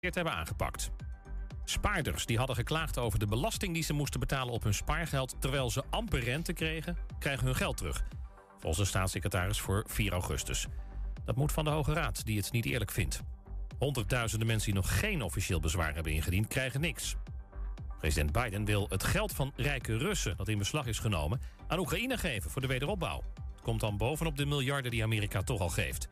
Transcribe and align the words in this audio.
hebben 0.00 0.32
aangepakt. 0.32 0.90
Spaarders 1.64 2.26
die 2.26 2.38
hadden 2.38 2.56
geklaagd 2.56 2.98
over 2.98 3.18
de 3.18 3.26
belasting 3.26 3.74
die 3.74 3.82
ze 3.82 3.92
moesten 3.92 4.20
betalen 4.20 4.54
op 4.54 4.62
hun 4.62 4.74
spaargeld... 4.74 5.36
terwijl 5.40 5.70
ze 5.70 5.82
amper 5.90 6.20
rente 6.20 6.52
kregen, 6.52 6.96
krijgen 7.18 7.44
hun 7.44 7.54
geld 7.54 7.76
terug. 7.76 8.04
Volgens 8.58 8.82
de 8.82 8.84
staatssecretaris 8.84 9.60
voor 9.60 9.84
4 9.86 10.12
augustus. 10.12 10.66
Dat 11.24 11.36
moet 11.36 11.52
van 11.52 11.64
de 11.64 11.70
Hoge 11.70 11.92
Raad, 11.92 12.24
die 12.24 12.36
het 12.36 12.52
niet 12.52 12.64
eerlijk 12.64 12.90
vindt. 12.90 13.22
Honderdduizenden 13.78 14.46
mensen 14.46 14.72
die 14.72 14.80
nog 14.80 14.98
geen 14.98 15.22
officieel 15.22 15.60
bezwaar 15.60 15.94
hebben 15.94 16.12
ingediend... 16.12 16.46
krijgen 16.46 16.80
niks. 16.80 17.16
President 17.98 18.32
Biden 18.32 18.64
wil 18.64 18.86
het 18.88 19.04
geld 19.04 19.32
van 19.32 19.52
rijke 19.56 19.96
Russen... 19.96 20.36
dat 20.36 20.48
in 20.48 20.58
beslag 20.58 20.86
is 20.86 20.98
genomen, 20.98 21.40
aan 21.66 21.78
Oekraïne 21.78 22.18
geven 22.18 22.50
voor 22.50 22.60
de 22.60 22.68
wederopbouw. 22.68 23.22
Het 23.52 23.62
komt 23.62 23.80
dan 23.80 23.96
bovenop 23.96 24.36
de 24.36 24.46
miljarden 24.46 24.90
die 24.90 25.02
Amerika 25.02 25.42
toch 25.42 25.60
al 25.60 25.68
geeft. 25.68 26.08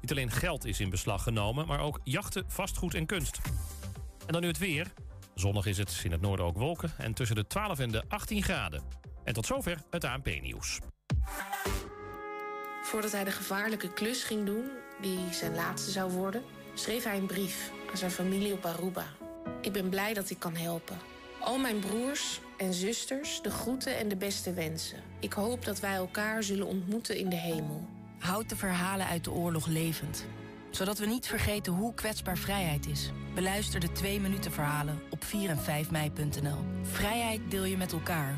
Niet 0.00 0.10
alleen 0.10 0.30
geld 0.30 0.64
is 0.64 0.80
in 0.80 0.90
beslag 0.90 1.22
genomen, 1.22 1.66
maar 1.66 1.80
ook 1.80 2.00
jachten, 2.04 2.44
vastgoed 2.48 2.94
en 2.94 3.06
kunst. 3.06 3.38
En 4.26 4.32
dan 4.32 4.40
nu 4.40 4.48
het 4.48 4.58
weer. 4.58 4.92
Zonnig 5.34 5.66
is 5.66 5.78
het, 5.78 6.00
in 6.04 6.12
het 6.12 6.20
noorden 6.20 6.46
ook 6.46 6.58
wolken... 6.58 6.92
en 6.98 7.14
tussen 7.14 7.36
de 7.36 7.46
12 7.46 7.78
en 7.78 7.90
de 7.90 8.02
18 8.08 8.42
graden. 8.42 8.82
En 9.24 9.34
tot 9.34 9.46
zover 9.46 9.82
het 9.90 10.04
ANP-nieuws. 10.04 10.78
Voordat 12.82 13.12
hij 13.12 13.24
de 13.24 13.30
gevaarlijke 13.30 13.92
klus 13.92 14.22
ging 14.22 14.46
doen, 14.46 14.64
die 15.00 15.18
zijn 15.30 15.54
laatste 15.54 15.90
zou 15.90 16.12
worden... 16.12 16.42
schreef 16.74 17.04
hij 17.04 17.16
een 17.16 17.26
brief 17.26 17.70
aan 17.90 17.96
zijn 17.96 18.10
familie 18.10 18.52
op 18.52 18.64
Aruba. 18.64 19.06
Ik 19.60 19.72
ben 19.72 19.88
blij 19.88 20.14
dat 20.14 20.30
ik 20.30 20.38
kan 20.38 20.56
helpen. 20.56 20.98
Al 21.40 21.58
mijn 21.58 21.78
broers 21.78 22.40
en 22.56 22.74
zusters, 22.74 23.42
de 23.42 23.50
groeten 23.50 23.98
en 23.98 24.08
de 24.08 24.16
beste 24.16 24.52
wensen. 24.52 24.98
Ik 25.20 25.32
hoop 25.32 25.64
dat 25.64 25.80
wij 25.80 25.94
elkaar 25.94 26.42
zullen 26.42 26.66
ontmoeten 26.66 27.16
in 27.16 27.28
de 27.28 27.36
hemel. 27.36 27.99
Houd 28.20 28.48
de 28.48 28.56
verhalen 28.56 29.06
uit 29.06 29.24
de 29.24 29.30
oorlog 29.30 29.66
levend. 29.66 30.26
Zodat 30.70 30.98
we 30.98 31.06
niet 31.06 31.26
vergeten 31.26 31.72
hoe 31.72 31.94
kwetsbaar 31.94 32.38
vrijheid 32.38 32.86
is. 32.86 33.10
Beluister 33.34 33.80
de 33.80 33.92
2 33.92 34.20
minuten 34.20 34.52
verhalen 34.52 35.02
op 35.10 35.24
4 35.24 35.50
en 35.50 35.58
5 35.58 35.90
mei.nl. 35.90 36.64
Vrijheid 36.82 37.40
deel 37.48 37.64
je 37.64 37.76
met 37.76 37.92
elkaar. 37.92 38.34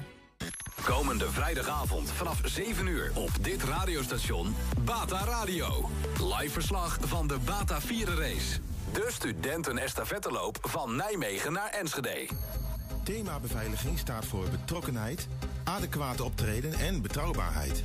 Komende 0.85 1.31
vrijdagavond 1.31 2.11
vanaf 2.11 2.41
7 2.45 2.87
uur 2.87 3.13
op 3.15 3.31
dit 3.41 3.63
radiostation 3.63 4.55
Bata 4.85 5.25
Radio. 5.25 5.89
Live 6.39 6.53
verslag 6.53 6.99
van 7.01 7.27
de 7.27 7.39
Bata 7.45 7.79
Race. 8.17 8.61
De 8.93 9.07
studenten-estafetteloop 9.09 10.59
van 10.63 10.97
Nijmegen 10.97 11.53
naar 11.53 11.71
Enschede. 11.71 12.29
Thema 13.05 13.41
beveiliging 13.41 13.99
staat 13.99 14.25
voor 14.25 14.49
betrokkenheid, 14.49 15.29
adequate 15.65 16.25
optreden 16.25 16.73
en 16.73 17.03
betrouwbaarheid. 17.03 17.85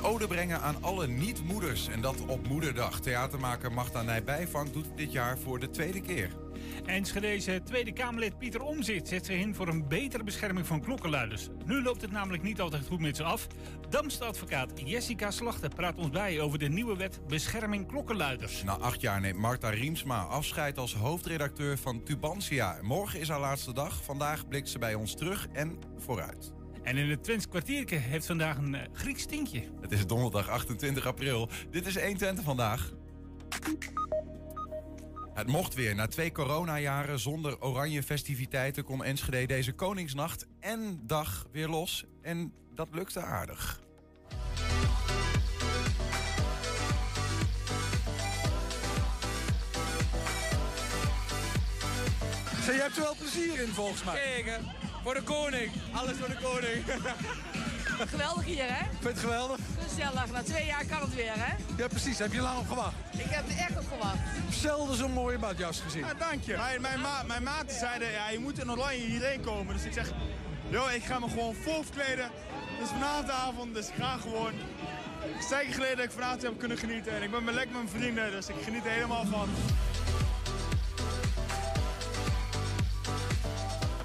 Een 0.00 0.06
ode 0.06 0.26
brengen 0.26 0.60
aan 0.60 0.82
alle 0.82 1.06
niet-moeders 1.06 1.88
en 1.88 2.00
dat 2.00 2.26
op 2.26 2.48
Moederdag. 2.48 3.00
Theatermaker 3.00 3.72
Magda 3.72 4.02
Nijbijvank 4.02 4.72
doet 4.72 4.86
dit 4.96 5.12
jaar 5.12 5.38
voor 5.38 5.58
de 5.58 5.70
tweede 5.70 6.00
keer. 6.00 6.30
Enschede's 6.86 7.48
Tweede 7.64 7.92
Kamerlid 7.92 8.38
Pieter 8.38 8.62
Omzit 8.62 9.08
zet 9.08 9.26
zich 9.26 9.38
in 9.38 9.54
voor 9.54 9.68
een 9.68 9.88
betere 9.88 10.24
bescherming 10.24 10.66
van 10.66 10.80
klokkenluiders. 10.80 11.48
Nu 11.64 11.82
loopt 11.82 12.00
het 12.00 12.10
namelijk 12.10 12.42
niet 12.42 12.60
altijd 12.60 12.86
goed 12.86 13.00
met 13.00 13.16
ze 13.16 13.22
af. 13.22 13.46
Damste 13.88 14.24
advocaat 14.24 14.70
Jessica 14.84 15.30
Slachter 15.30 15.74
praat 15.74 15.98
ons 15.98 16.10
bij 16.10 16.40
over 16.40 16.58
de 16.58 16.68
nieuwe 16.68 16.96
wet 16.96 17.20
Bescherming 17.26 17.86
Klokkenluiders. 17.86 18.62
Na 18.64 18.76
acht 18.76 19.00
jaar 19.00 19.20
neemt 19.20 19.38
Marta 19.38 19.68
Riemsma 19.68 20.22
afscheid 20.22 20.78
als 20.78 20.94
hoofdredacteur 20.94 21.78
van 21.78 22.02
Tubantia. 22.02 22.78
Morgen 22.82 23.20
is 23.20 23.28
haar 23.28 23.40
laatste 23.40 23.72
dag. 23.72 24.04
Vandaag 24.04 24.48
blikt 24.48 24.68
ze 24.68 24.78
bij 24.78 24.94
ons 24.94 25.14
terug 25.14 25.48
en 25.52 25.78
vooruit. 25.96 26.59
En 26.82 26.96
in 26.96 27.10
het 27.10 27.24
Twents 27.24 27.48
kwartiertje 27.48 27.96
heeft 27.96 28.26
vandaag 28.26 28.56
een 28.56 28.74
uh, 28.74 28.80
Grieks 28.92 29.26
tintje. 29.26 29.62
Het 29.80 29.92
is 29.92 30.06
donderdag 30.06 30.48
28 30.48 31.06
april. 31.06 31.48
Dit 31.70 31.86
is 31.86 31.98
120 31.98 32.44
vandaag. 32.44 32.92
Het 35.34 35.46
mocht 35.46 35.74
weer. 35.74 35.94
Na 35.94 36.06
twee 36.06 36.32
coronajaren 36.32 37.18
zonder 37.18 37.60
oranje 37.60 38.02
festiviteiten 38.02 38.84
kon 38.84 39.04
Enschede 39.04 39.46
deze 39.46 39.72
Koningsnacht 39.72 40.46
en 40.60 41.00
dag 41.06 41.46
weer 41.52 41.68
los. 41.68 42.04
En 42.22 42.52
dat 42.74 42.88
lukte 42.92 43.20
aardig. 43.20 43.80
Je 52.80 52.86
hebt 52.86 52.96
er 52.96 53.02
wel 53.02 53.16
plezier 53.16 53.60
in 53.62 53.68
volgens 53.68 54.04
mij. 54.04 54.14
Kijk, 54.14 54.60
voor 55.02 55.14
de 55.14 55.22
koning. 55.22 55.72
Alles 55.92 56.16
voor 56.16 56.28
de 56.28 56.38
koning. 56.42 56.84
Geweldig 58.08 58.44
hier, 58.44 58.64
hè? 58.64 58.84
Vind 58.88 59.02
je 59.02 59.08
het 59.08 59.18
geweldig? 59.18 59.58
Gezellig. 59.88 60.30
Na 60.32 60.42
twee 60.42 60.66
jaar 60.66 60.84
kan 60.86 61.00
het 61.00 61.14
weer, 61.14 61.32
hè? 61.34 61.54
Ja, 61.76 61.88
precies. 61.88 62.18
Heb 62.18 62.32
je 62.32 62.40
lang 62.40 62.58
op 62.58 62.68
gewacht? 62.68 62.94
Ik 63.12 63.24
heb 63.28 63.48
er 63.48 63.58
echt 63.58 63.78
op 63.78 63.84
gewacht. 63.92 64.18
Zelden 64.50 64.96
zo'n 64.96 65.12
mooie 65.12 65.38
badjas 65.38 65.80
gezien. 65.80 66.04
Ja, 66.04 66.14
dank 66.14 66.42
je. 66.44 66.56
Mijn, 66.56 66.80
mijn, 66.80 67.00
ma 67.00 67.22
mijn 67.26 67.42
maten 67.42 67.76
zeiden, 67.76 68.10
ja, 68.10 68.30
je 68.30 68.38
moet 68.38 68.58
in 68.58 68.70
oranje 68.70 69.06
hierheen 69.06 69.40
komen. 69.40 69.74
Dus 69.74 69.84
ik 69.84 69.92
zeg, 69.92 70.10
joh, 70.68 70.92
ik 70.92 71.04
ga 71.04 71.18
me 71.18 71.28
gewoon 71.28 71.54
vol 71.54 71.82
verkleden. 71.82 72.24
Het 72.24 72.82
is 72.82 72.88
vanavond 72.88 73.26
de 73.26 73.32
avond, 73.32 73.74
dus 73.74 73.88
ik 73.88 73.94
ga 73.98 74.16
gewoon. 74.16 74.52
Zeker 75.48 75.72
geleden 75.72 75.96
dat 75.96 76.04
ik 76.04 76.10
vanavond 76.10 76.42
heb 76.42 76.58
kunnen 76.58 76.78
genieten. 76.78 77.12
En 77.12 77.22
ik 77.22 77.30
ben 77.30 77.44
lekker 77.44 77.72
met 77.72 77.72
mijn 77.72 78.02
vrienden, 78.02 78.30
dus 78.30 78.48
ik 78.48 78.54
geniet 78.64 78.84
er 78.84 78.90
helemaal 78.90 79.26
van. 79.26 79.48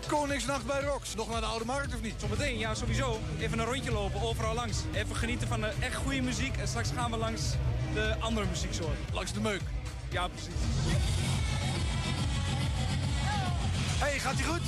Koningsnacht 0.07 0.65
bij 0.65 0.81
Rox. 0.81 1.15
Nog 1.15 1.29
naar 1.29 1.39
de 1.41 1.47
Oude 1.47 1.65
Markt 1.65 1.93
of 1.93 2.01
niet? 2.01 2.13
Zometeen, 2.17 2.57
ja 2.57 2.73
sowieso. 2.75 3.19
Even 3.39 3.59
een 3.59 3.65
rondje 3.65 3.91
lopen, 3.91 4.21
overal 4.21 4.53
langs. 4.53 4.77
Even 4.93 5.15
genieten 5.15 5.47
van 5.47 5.61
de 5.61 5.71
echt 5.79 5.95
goede 5.95 6.21
muziek. 6.21 6.57
En 6.57 6.67
straks 6.67 6.89
gaan 6.95 7.11
we 7.11 7.17
langs 7.17 7.41
de 7.93 8.15
andere 8.19 8.45
muzieksoort. 8.45 8.97
Langs 9.13 9.33
de 9.33 9.41
meuk. 9.41 9.61
Ja, 10.09 10.27
precies. 10.27 10.53
hey, 13.99 14.19
gaat 14.19 14.33
hij 14.33 14.43
goed? 14.43 14.61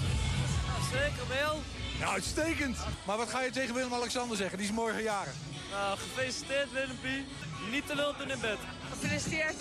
Ja, 0.66 0.98
zeker 1.00 1.28
wel. 1.42 1.62
Ja, 2.00 2.10
uitstekend. 2.10 2.78
Maar 3.06 3.18
wat 3.18 3.30
ga 3.30 3.42
je 3.42 3.52
tegen 3.52 3.76
Willem-Alexander 3.76 4.38
zeggen? 4.38 4.58
Die 4.58 4.68
is 4.68 4.74
morgen 4.74 5.04
jaren. 5.04 5.34
Nou, 5.72 5.98
gefeliciteerd 5.98 6.72
Willempie. 6.72 7.26
Niet 7.72 7.88
te 7.88 7.96
lul 7.96 8.14
doen 8.18 8.32
in 8.32 8.40
bed. 8.40 8.58
Gefeliciteerd. 8.90 9.56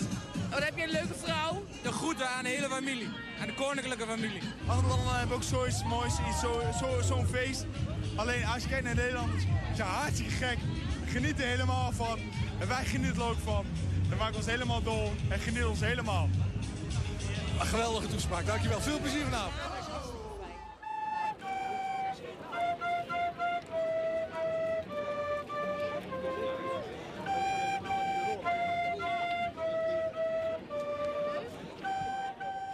Oh, 0.45 0.51
dan 0.51 0.61
heb 0.61 0.77
je 0.77 0.83
een 0.83 0.91
leuke 0.91 1.13
vrouw. 1.23 1.63
De 1.83 1.91
groeten 1.91 2.29
aan 2.29 2.43
de 2.43 2.49
hele 2.49 2.69
familie. 2.69 3.09
Aan 3.41 3.47
de 3.47 3.53
koninklijke 3.53 4.05
familie. 4.05 4.41
Andere 4.67 4.87
landen 4.87 5.15
hebben 5.15 5.35
ook 5.35 5.43
zoiets 5.43 5.83
moois, 5.83 6.13
zo'n 6.41 6.73
zo, 6.79 7.01
zo 7.01 7.23
feest. 7.31 7.65
Alleen 8.15 8.45
als 8.45 8.63
je 8.63 8.69
kijkt 8.69 8.83
naar 8.83 8.95
Nederland, 8.95 9.33
is 9.33 9.43
ja, 9.77 9.85
hartstikke 9.85 10.31
gek. 10.31 10.57
We 11.03 11.11
genieten 11.11 11.43
er 11.43 11.49
helemaal 11.49 11.91
van. 11.91 12.19
En 12.59 12.67
wij 12.67 12.85
genieten 12.85 13.21
er 13.21 13.27
ook 13.27 13.39
van. 13.43 13.65
We 14.09 14.15
maken 14.15 14.35
ons 14.35 14.45
helemaal 14.45 14.83
dol 14.83 15.13
en 15.29 15.39
genieten 15.39 15.69
ons 15.69 15.79
helemaal. 15.79 16.29
Een 17.59 17.67
geweldige 17.67 18.07
toespraak, 18.07 18.45
dankjewel. 18.45 18.81
Veel 18.81 18.99
plezier 18.99 19.23
vanavond. 19.23 19.76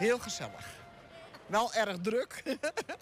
Heel 0.03 0.19
gezellig. 0.19 0.65
Wel 1.45 1.73
erg 1.73 1.97
druk. 1.97 2.44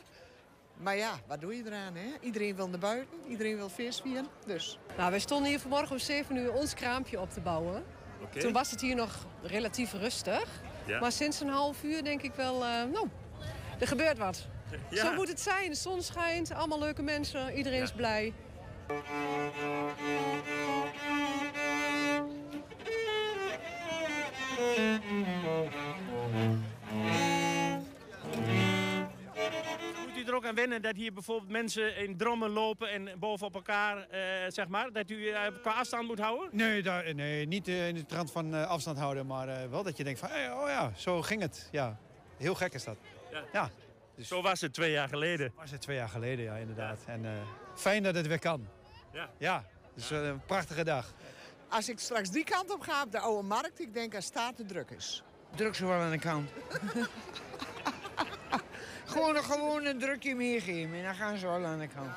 maar 0.83 0.95
ja, 0.95 1.19
wat 1.27 1.41
doe 1.41 1.55
je 1.55 1.63
eraan, 1.65 1.95
hè? 1.95 2.07
Iedereen 2.19 2.55
wil 2.55 2.69
naar 2.69 2.79
buiten, 2.79 3.17
iedereen 3.27 3.55
wil 3.55 3.69
feest 3.69 4.01
vieren, 4.01 4.27
dus. 4.45 4.79
Nou, 4.97 5.09
wij 5.09 5.19
stonden 5.19 5.49
hier 5.49 5.59
vanmorgen 5.59 5.91
om 5.91 5.99
7 5.99 6.35
uur 6.35 6.53
ons 6.53 6.73
kraampje 6.73 7.19
op 7.19 7.29
te 7.29 7.39
bouwen. 7.41 7.83
Okay. 8.21 8.41
Toen 8.41 8.53
was 8.53 8.71
het 8.71 8.81
hier 8.81 8.95
nog 8.95 9.25
relatief 9.41 9.93
rustig. 9.93 10.47
Ja. 10.85 10.99
Maar 10.99 11.11
sinds 11.11 11.39
een 11.39 11.49
half 11.49 11.83
uur 11.83 12.03
denk 12.03 12.21
ik 12.21 12.33
wel, 12.33 12.55
uh, 12.55 12.83
nou, 12.83 13.07
er 13.79 13.87
gebeurt 13.87 14.17
wat. 14.17 14.47
Ja. 14.89 15.05
Zo 15.05 15.13
moet 15.13 15.27
het 15.27 15.41
zijn. 15.41 15.69
De 15.69 15.75
zon 15.75 16.01
schijnt, 16.01 16.53
allemaal 16.53 16.79
leuke 16.79 17.01
mensen, 17.01 17.53
iedereen 17.53 17.77
Ja. 17.77 17.83
is 17.83 17.91
blij. 17.91 18.33
Aan 30.51 30.57
wennen 30.57 30.81
dat 30.81 30.95
hier 30.95 31.13
bijvoorbeeld 31.13 31.51
mensen 31.51 31.95
in 31.97 32.17
drommen 32.17 32.49
lopen 32.49 32.89
en 32.89 33.19
bovenop 33.19 33.55
elkaar, 33.55 34.07
eh, 34.09 34.21
zeg 34.47 34.67
maar, 34.67 34.91
dat 34.91 35.09
u 35.09 35.27
eh, 35.29 35.41
qua 35.61 35.71
afstand 35.71 36.07
moet 36.07 36.19
houden? 36.19 36.49
Nee, 36.51 36.81
daar, 36.81 37.13
nee 37.15 37.47
niet 37.47 37.67
eh, 37.67 37.87
in 37.87 37.95
de 37.95 38.05
trant 38.05 38.31
van 38.31 38.55
eh, 38.55 38.67
afstand 38.67 38.97
houden, 38.97 39.25
maar 39.27 39.47
eh, 39.47 39.69
wel 39.69 39.83
dat 39.83 39.97
je 39.97 40.03
denkt 40.03 40.19
van, 40.19 40.29
hey, 40.29 40.51
oh 40.51 40.67
ja, 40.67 40.91
zo 40.95 41.21
ging 41.21 41.41
het. 41.41 41.69
Ja, 41.71 41.97
heel 42.37 42.55
gek 42.55 42.73
is 42.73 42.83
dat. 42.83 42.97
Ja. 43.31 43.43
Ja, 43.51 43.69
Zo 44.23 44.41
was 44.41 44.61
het 44.61 44.73
twee 44.73 44.91
jaar 44.91 45.07
geleden. 45.07 45.53
was 45.55 45.71
het 45.71 45.81
twee 45.81 45.95
jaar 45.97 46.09
geleden, 46.09 46.45
ja, 46.45 46.55
inderdaad. 46.55 46.99
En 47.05 47.25
eh, 47.25 47.31
fijn 47.75 48.03
dat 48.03 48.15
het 48.15 48.27
weer 48.27 48.39
kan. 48.39 48.67
Ja. 49.13 49.29
Ja, 49.37 49.63
dus 49.95 50.09
een 50.09 50.41
prachtige 50.45 50.83
dag. 50.83 51.13
Als 51.69 51.89
ik 51.89 51.99
straks 51.99 52.29
die 52.29 52.43
kant 52.43 52.71
op 52.73 52.81
ga, 52.81 53.03
op 53.03 53.11
de 53.11 53.19
oude 53.19 53.47
markt, 53.47 53.79
ik 53.79 53.93
denk 53.93 54.15
als 54.15 54.25
staat 54.25 54.55
te 54.55 54.65
druk 54.65 54.89
is. 54.89 55.23
Druk 55.55 55.75
zo 55.75 55.87
wel 55.87 55.99
aan 55.99 56.11
de 56.11 56.19
kant. 56.19 56.49
gewoon, 59.11 59.35
een- 59.35 59.43
gewoon 59.43 59.85
een 59.85 59.99
drukje 59.99 60.35
meer 60.35 60.61
geven 60.61 60.95
en 60.97 61.03
dan 61.03 61.15
gaan 61.15 61.37
ze 61.37 61.45
wel 61.47 61.65
aan 61.65 61.79
de 61.79 61.87
kant. 61.87 62.11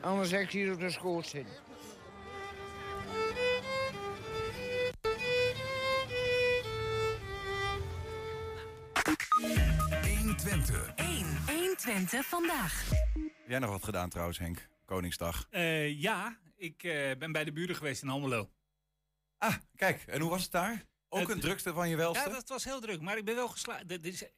Anders 0.00 0.30
heb 0.30 0.40
ik 0.40 0.50
hier 0.50 0.72
op 0.72 0.80
de 0.80 0.90
schoot 0.90 1.26
zitten. 1.26 1.54
Twente. 10.36 10.92
1. 10.96 11.26
1 11.48 11.76
Twente 11.76 12.22
vandaag. 12.22 12.88
Heb 13.14 13.48
jij 13.48 13.58
nog 13.58 13.70
wat 13.70 13.84
gedaan 13.84 14.08
trouwens, 14.08 14.38
Henk? 14.38 14.68
Koningsdag. 14.84 15.46
Eh, 15.50 16.00
ja, 16.00 16.38
ik 16.56 16.82
eh, 16.82 17.16
ben 17.18 17.32
bij 17.32 17.44
de 17.44 17.52
buren 17.52 17.76
geweest 17.76 18.02
in 18.02 18.08
Almelo. 18.08 18.50
Ah, 19.38 19.54
kijk, 19.76 20.04
en 20.06 20.20
hoe 20.20 20.30
was 20.30 20.42
het 20.42 20.52
daar? 20.52 20.84
Ook 21.14 21.28
een 21.28 21.40
drukste 21.40 21.72
van 21.72 21.88
je 21.88 21.96
welste? 21.96 22.28
Ja, 22.28 22.34
dat 22.34 22.48
was 22.48 22.64
heel 22.64 22.80
druk, 22.80 23.00
maar 23.00 23.16
ik 23.18 23.24
ben 23.24 23.34
wel 23.34 23.48
geslaagd. 23.48 23.84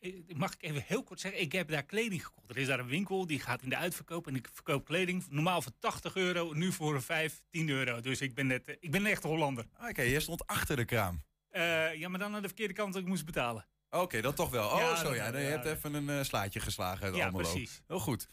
Eh, 0.01 0.11
Mag 0.37 0.55
ik 0.55 0.63
even 0.63 0.85
heel 0.87 1.03
kort 1.03 1.21
zeggen? 1.21 1.41
Ik 1.41 1.53
heb 1.53 1.69
daar 1.69 1.83
kleding 1.85 2.25
gekocht. 2.25 2.51
Er 2.51 2.57
is 2.57 2.67
daar 2.67 2.79
een 2.79 2.87
winkel, 2.87 3.27
die 3.27 3.41
gaat 3.41 3.63
in 3.63 3.69
de 3.69 3.77
uitverkoop. 3.77 4.27
En 4.27 4.35
ik 4.35 4.49
verkoop 4.53 4.85
kleding, 4.85 5.25
normaal 5.31 5.63
voor 5.63 5.73
80 5.79 6.17
euro, 6.17 6.53
nu 6.53 6.73
voor 6.73 7.03
5, 7.03 7.43
10 7.51 7.69
euro. 7.69 8.01
Dus 8.01 8.21
ik 8.21 8.35
ben, 8.35 8.47
net, 8.47 8.65
eh, 8.69 8.75
ik 8.81 8.91
ben 8.91 9.01
een 9.01 9.11
echte 9.11 9.27
Hollander. 9.27 9.65
Ah, 9.77 9.89
Oké, 9.89 10.03
jij 10.03 10.21
stond 10.21 10.47
achter 10.47 10.77
de 10.77 10.85
kraam. 10.85 11.23
Eh, 11.51 11.95
ja, 11.95 12.09
maar 12.09 12.19
dan 12.19 12.35
aan 12.35 12.43
de 12.43 12.49
verkeerde 12.49 12.75
kant 12.75 12.93
dat 12.93 13.03
ik 13.03 13.09
moest 13.09 13.25
betalen. 13.25 13.67
Oké, 13.91 14.21
dat 14.21 14.37
toch 14.37 14.51
wel. 14.51 14.69
Oh, 14.69 14.79
Ja, 14.79 14.97
zo 14.97 15.15
ja. 15.15 15.27
Je 15.27 15.39
ja. 15.39 15.49
hebt 15.49 15.65
even 15.67 15.95
een 16.09 16.25
slaatje 16.25 16.61
geslagen 16.61 17.15
Ja, 17.15 17.31
precies. 17.31 17.83
Heel 17.87 17.99
goed. 18.01 18.29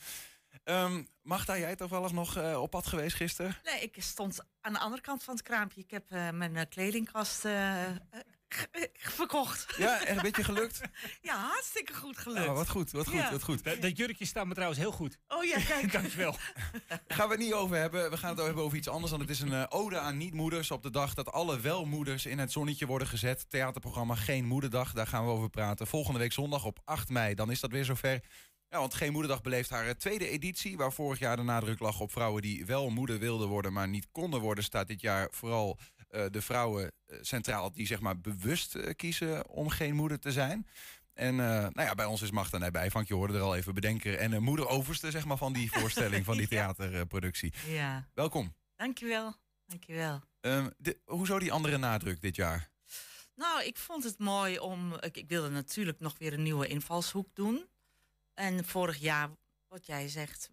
Ehm 0.64 1.04
Magda, 1.22 1.58
jij 1.58 1.76
toevallig 1.76 2.12
nog 2.12 2.38
eh, 2.38 2.62
op 2.62 2.70
pad 2.70 2.88
geweest 2.88 3.16
gisteren? 3.16 3.58
Nee, 3.64 3.82
ik 3.82 3.96
stond 4.00 4.40
aan 4.62 4.74
de 4.74 4.80
andere 4.80 5.02
kant 5.02 5.24
van 5.24 5.34
het 5.34 5.44
kraampje. 5.44 5.82
Ik 5.82 5.92
heb 5.92 6.12
eh, 6.12 6.30
mijn 6.30 6.56
eh, 6.56 6.66
kledingkast 6.70 7.46
verkocht. 8.94 9.74
Ja, 9.78 10.06
en 10.06 10.16
een 10.16 10.22
beetje 10.22 10.44
gelukt? 10.44 10.82
ja, 11.22 11.36
hartstikke 11.36 11.94
goed 11.94 12.18
gelukt. 12.18 12.46
Ja, 12.46 12.54
wat 12.54 12.70
goed, 12.70 12.92
wat 12.92 13.08
goed, 13.08 13.16
Ja. 13.18 13.32
wat 13.32 13.44
goed. 13.44 13.64
Dat, 13.64 13.82
dat 13.82 13.98
jurkje 13.98 14.26
staat 14.26 14.46
me 14.46 14.54
trouwens 14.54 14.80
heel 14.80 14.92
goed. 14.92 15.18
Oh 15.28 15.44
ja, 15.44 15.60
kijk. 15.60 15.92
Dankjewel. 16.02 16.36
Gaan 17.08 17.28
we 17.28 17.34
het 17.34 17.44
niet 17.44 17.54
over 17.54 17.78
hebben. 17.78 18.10
We 18.10 18.18
gaan 18.18 18.36
het 18.36 18.46
hebben 18.46 18.64
over 18.64 18.78
iets 18.78 18.88
anders. 18.88 19.12
Want 19.12 19.24
het 19.24 19.32
is 19.32 19.40
een 19.40 19.72
ode 19.72 20.00
aan 20.00 20.18
niet-moeders. 20.18 20.72
Op 20.72 20.84
de 20.84 20.90
dag 20.90 21.14
dat 21.14 21.32
alle 21.32 21.60
welmoeders 21.60 22.26
in 22.26 22.40
het 22.40 22.52
zonnetje 22.52 22.86
worden 22.86 23.08
gezet. 23.08 23.50
Theaterprogramma 23.50 24.16
Geen 24.16 24.46
Moederdag. 24.46 24.94
Daar 24.94 25.08
gaan 25.08 25.26
we 25.26 25.32
over 25.32 25.50
praten. 25.50 25.88
Volgende 25.88 26.20
week 26.20 26.34
zondag 26.34 26.66
op 26.66 26.80
8 26.86 27.10
mei. 27.10 27.36
Dan 27.36 27.52
is 27.52 27.60
dat 27.60 27.72
weer 27.72 27.86
zover. 27.86 28.20
Ja, 28.72 28.80
want 28.80 28.94
Geen 28.94 29.12
Moederdag 29.12 29.42
beleeft 29.42 29.70
haar 29.70 29.86
eh, 29.88 29.94
tweede 29.94 30.28
editie. 30.30 30.78
Waar 30.78 30.94
vorig 30.94 31.20
jaar 31.20 31.36
de 31.36 31.44
nadruk 31.44 31.80
lag 31.80 32.00
op 32.00 32.12
vrouwen 32.12 32.42
die 32.42 32.66
wel 32.66 32.90
moeder 32.90 33.20
wilden 33.20 33.48
worden. 33.48 33.74
maar 33.74 33.88
niet 33.88 34.08
konden 34.12 34.40
worden. 34.40 34.64
Staat 34.64 34.88
dit 34.88 35.02
jaar 35.02 35.28
vooral 35.32 35.78
eh, 36.10 36.26
de 36.32 36.42
vrouwen 36.42 36.92
eh, 37.06 37.18
centraal. 37.22 37.72
die 37.72 37.88
zeg 37.88 38.00
maar 38.00 38.20
bewust 38.20 38.96
kiezen 38.96 39.48
om 39.50 39.70
geen 39.70 39.96
moeder 39.96 40.20
te 40.20 40.32
zijn. 40.32 40.68
En 41.14 41.36
nou 41.36 41.82
ja, 41.82 41.96
bij 41.96 42.06
ons 42.06 42.22
is 42.22 42.32
Magda 42.32 42.58
nabij. 42.58 42.92
Vank, 42.92 43.08
je 43.08 43.14
hoorde 43.14 43.34
er 43.34 43.42
al 43.42 43.56
even 43.56 43.74
bedenker. 43.74 44.18
En 44.18 44.44
moeder 44.44 44.68
overste 44.68 45.12
zeg 45.12 45.26
maar, 45.26 45.38
van 45.38 45.54
die 45.54 45.72
voorstelling, 45.80 46.26
van 46.26 46.38
die 46.38 46.48
theaterproductie. 46.48 47.54
Ja, 47.68 48.10
Welkom. 48.14 48.56
dankjewel. 48.76 49.36
Dankjewel. 49.66 50.22
Ehm, 50.42 50.70
de- 50.78 51.00
hoezo 51.06 51.40
die 51.40 51.52
andere 51.52 51.78
nadruk 51.78 52.22
dit 52.22 52.36
jaar? 52.36 52.70
Nou, 53.36 53.64
ik 53.64 53.78
vond 53.78 54.04
het 54.04 54.20
mooi 54.20 54.60
om... 54.60 54.94
Ik, 55.00 55.18
ik 55.18 55.28
wilde 55.30 55.50
natuurlijk 55.50 56.00
nog 56.00 56.16
weer 56.18 56.34
een 56.34 56.44
nieuwe 56.44 56.68
invalshoek 56.68 57.28
doen. 57.34 57.66
En 58.42 58.66
vorig 58.66 58.98
jaar, 58.98 59.30
wat 59.68 59.86
jij 59.86 60.08
zegt, 60.08 60.50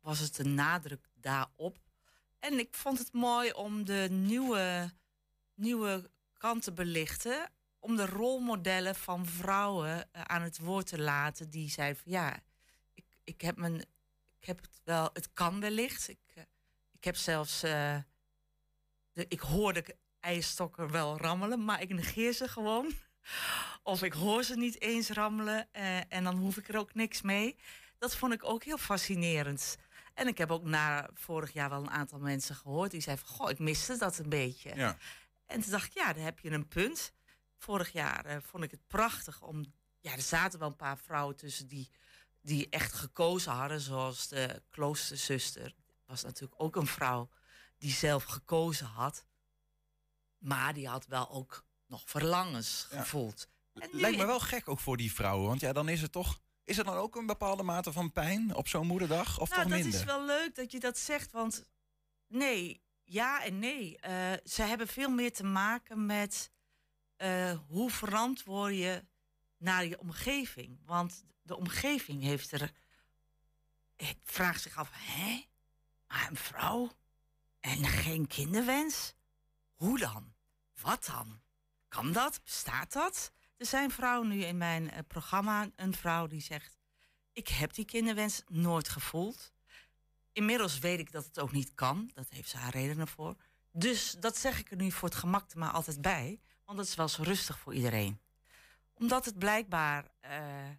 was 0.00 0.18
het 0.18 0.38
een 0.38 0.54
nadruk 0.54 1.08
daarop. 1.14 1.78
En 2.38 2.58
ik 2.58 2.74
vond 2.74 2.98
het 2.98 3.12
mooi 3.12 3.52
om 3.52 3.84
de 3.84 4.08
nieuwe, 4.10 4.92
nieuwe 5.54 6.10
kant 6.32 6.62
te 6.62 6.72
belichten. 6.72 7.50
Om 7.78 7.96
de 7.96 8.06
rolmodellen 8.06 8.94
van 8.94 9.26
vrouwen 9.26 10.12
eh, 10.12 10.22
aan 10.22 10.42
het 10.42 10.58
woord 10.58 10.86
te 10.86 11.00
laten. 11.00 11.50
Die 11.50 11.70
zeiden 11.70 12.02
van 12.02 12.12
ja, 12.12 12.40
ik, 12.94 13.04
ik, 13.24 13.40
heb, 13.40 13.56
mijn, 13.56 13.80
ik 14.40 14.44
heb 14.44 14.60
het 14.60 14.80
wel, 14.84 15.10
het 15.12 15.32
kan 15.32 15.60
wellicht. 15.60 16.08
Ik, 16.08 16.32
eh, 16.34 16.42
ik 16.92 17.04
heb 17.04 17.16
zelfs, 17.16 17.62
eh, 17.62 17.98
de, 19.12 19.24
ik 19.28 19.40
hoor 19.40 19.72
de 19.72 19.96
eierstokken 20.20 20.90
wel 20.90 21.18
rammelen, 21.18 21.64
maar 21.64 21.82
ik 21.82 21.88
negeer 21.88 22.32
ze 22.32 22.48
gewoon. 22.48 22.92
Of 23.86 24.02
ik 24.02 24.12
hoor 24.12 24.42
ze 24.42 24.56
niet 24.56 24.80
eens 24.80 25.10
rammelen 25.10 25.68
eh, 25.72 26.12
en 26.12 26.24
dan 26.24 26.36
hoef 26.36 26.56
ik 26.56 26.68
er 26.68 26.78
ook 26.78 26.94
niks 26.94 27.22
mee. 27.22 27.56
Dat 27.98 28.16
vond 28.16 28.32
ik 28.32 28.44
ook 28.44 28.64
heel 28.64 28.78
fascinerend. 28.78 29.76
En 30.14 30.26
ik 30.26 30.38
heb 30.38 30.50
ook 30.50 30.64
na 30.64 31.10
vorig 31.14 31.52
jaar 31.52 31.70
wel 31.70 31.80
een 31.80 31.90
aantal 31.90 32.18
mensen 32.18 32.54
gehoord 32.54 32.90
die 32.90 33.00
zeiden 33.00 33.26
van... 33.26 33.36
goh, 33.36 33.50
ik 33.50 33.58
miste 33.58 33.96
dat 33.96 34.18
een 34.18 34.28
beetje. 34.28 34.74
Ja. 34.74 34.96
En 35.46 35.60
toen 35.60 35.70
dacht 35.70 35.86
ik, 35.86 35.92
ja, 35.92 36.12
daar 36.12 36.24
heb 36.24 36.38
je 36.38 36.50
een 36.50 36.68
punt. 36.68 37.12
Vorig 37.58 37.92
jaar 37.92 38.24
eh, 38.24 38.36
vond 38.40 38.64
ik 38.64 38.70
het 38.70 38.86
prachtig 38.86 39.42
om... 39.42 39.64
Ja, 40.00 40.12
er 40.12 40.20
zaten 40.20 40.58
wel 40.58 40.68
een 40.68 40.76
paar 40.76 40.98
vrouwen 40.98 41.36
tussen 41.36 41.68
die, 41.68 41.90
die 42.40 42.68
echt 42.68 42.92
gekozen 42.92 43.52
hadden. 43.52 43.80
Zoals 43.80 44.28
de 44.28 44.62
kloosterzuster. 44.70 45.74
Was 46.06 46.22
natuurlijk 46.22 46.62
ook 46.62 46.76
een 46.76 46.86
vrouw 46.86 47.30
die 47.78 47.92
zelf 47.92 48.24
gekozen 48.24 48.86
had. 48.86 49.26
Maar 50.38 50.74
die 50.74 50.88
had 50.88 51.06
wel 51.06 51.30
ook 51.30 51.64
nog 51.86 52.02
verlangens 52.04 52.86
gevoeld. 52.90 53.48
Nu- 53.76 54.00
Lijkt 54.00 54.18
me 54.18 54.26
wel 54.26 54.40
gek 54.40 54.68
ook 54.68 54.78
voor 54.80 54.96
die 54.96 55.12
vrouwen. 55.12 55.48
Want 55.48 55.60
ja, 55.60 55.72
dan 55.72 55.88
is 55.88 56.02
het 56.02 56.12
toch... 56.12 56.40
Is 56.64 56.78
er 56.78 56.84
dan 56.84 56.94
ook 56.96 57.16
een 57.16 57.26
bepaalde 57.26 57.62
mate 57.62 57.92
van 57.92 58.12
pijn 58.12 58.54
op 58.54 58.68
zo'n 58.68 58.86
moederdag? 58.86 59.40
Of 59.40 59.48
nou, 59.48 59.62
toch 59.62 59.70
dat 59.70 59.80
minder? 59.80 60.00
is 60.00 60.04
wel 60.06 60.24
leuk 60.24 60.54
dat 60.54 60.72
je 60.72 60.80
dat 60.80 60.98
zegt, 60.98 61.32
want 61.32 61.64
nee, 62.28 62.82
ja 63.04 63.44
en 63.44 63.58
nee. 63.58 63.98
Eh, 63.98 64.32
ze 64.44 64.62
hebben 64.62 64.88
veel 64.88 65.10
meer 65.10 65.32
te 65.32 65.44
maken 65.44 66.06
met 66.06 66.50
eh, 67.16 67.58
hoe 67.68 67.90
verantwoord 67.90 68.74
je 68.74 69.04
naar 69.58 69.86
je 69.86 69.98
omgeving. 69.98 70.78
Want 70.84 71.24
de 71.42 71.56
omgeving 71.56 72.22
heeft 72.22 72.52
er. 72.52 72.72
Het 73.96 74.16
vraagt 74.22 74.62
zich 74.62 74.76
af, 74.76 74.90
hè? 74.92 75.44
Maar 76.06 76.26
een 76.30 76.36
vrouw 76.36 76.90
en 77.60 77.84
geen 77.84 78.26
kinderwens? 78.26 79.14
Hoe 79.74 79.98
dan? 79.98 80.34
Wat 80.80 81.04
dan? 81.04 81.40
Kan 81.88 82.12
dat? 82.12 82.40
Bestaat 82.44 82.92
dat? 82.92 83.32
Er 83.56 83.66
zijn 83.66 83.90
vrouwen 83.90 84.28
nu 84.28 84.44
in 84.44 84.56
mijn 84.56 84.90
eh, 84.90 84.98
programma, 85.08 85.70
een 85.76 85.94
vrouw 85.94 86.26
die 86.26 86.40
zegt: 86.40 86.76
Ik 87.32 87.48
heb 87.48 87.74
die 87.74 87.84
kinderwens 87.84 88.42
nooit 88.46 88.88
gevoeld. 88.88 89.52
Inmiddels 90.32 90.78
weet 90.78 90.98
ik 90.98 91.12
dat 91.12 91.24
het 91.24 91.38
ook 91.40 91.52
niet 91.52 91.74
kan. 91.74 92.10
Dat 92.14 92.26
heeft 92.30 92.48
ze 92.48 92.56
haar 92.56 92.72
redenen 92.72 93.08
voor. 93.08 93.36
Dus 93.72 94.10
dat 94.10 94.36
zeg 94.38 94.58
ik 94.58 94.70
er 94.70 94.76
nu 94.76 94.90
voor 94.90 95.08
het 95.08 95.18
gemak 95.18 95.54
maar 95.54 95.70
altijd 95.70 96.00
bij. 96.00 96.40
Want 96.64 96.78
dat 96.78 96.86
is 96.86 96.94
wel 96.94 97.08
zo 97.08 97.22
rustig 97.22 97.58
voor 97.58 97.74
iedereen. 97.74 98.20
Omdat 98.94 99.24
het 99.24 99.38
blijkbaar, 99.38 100.10
eh, 100.20 100.70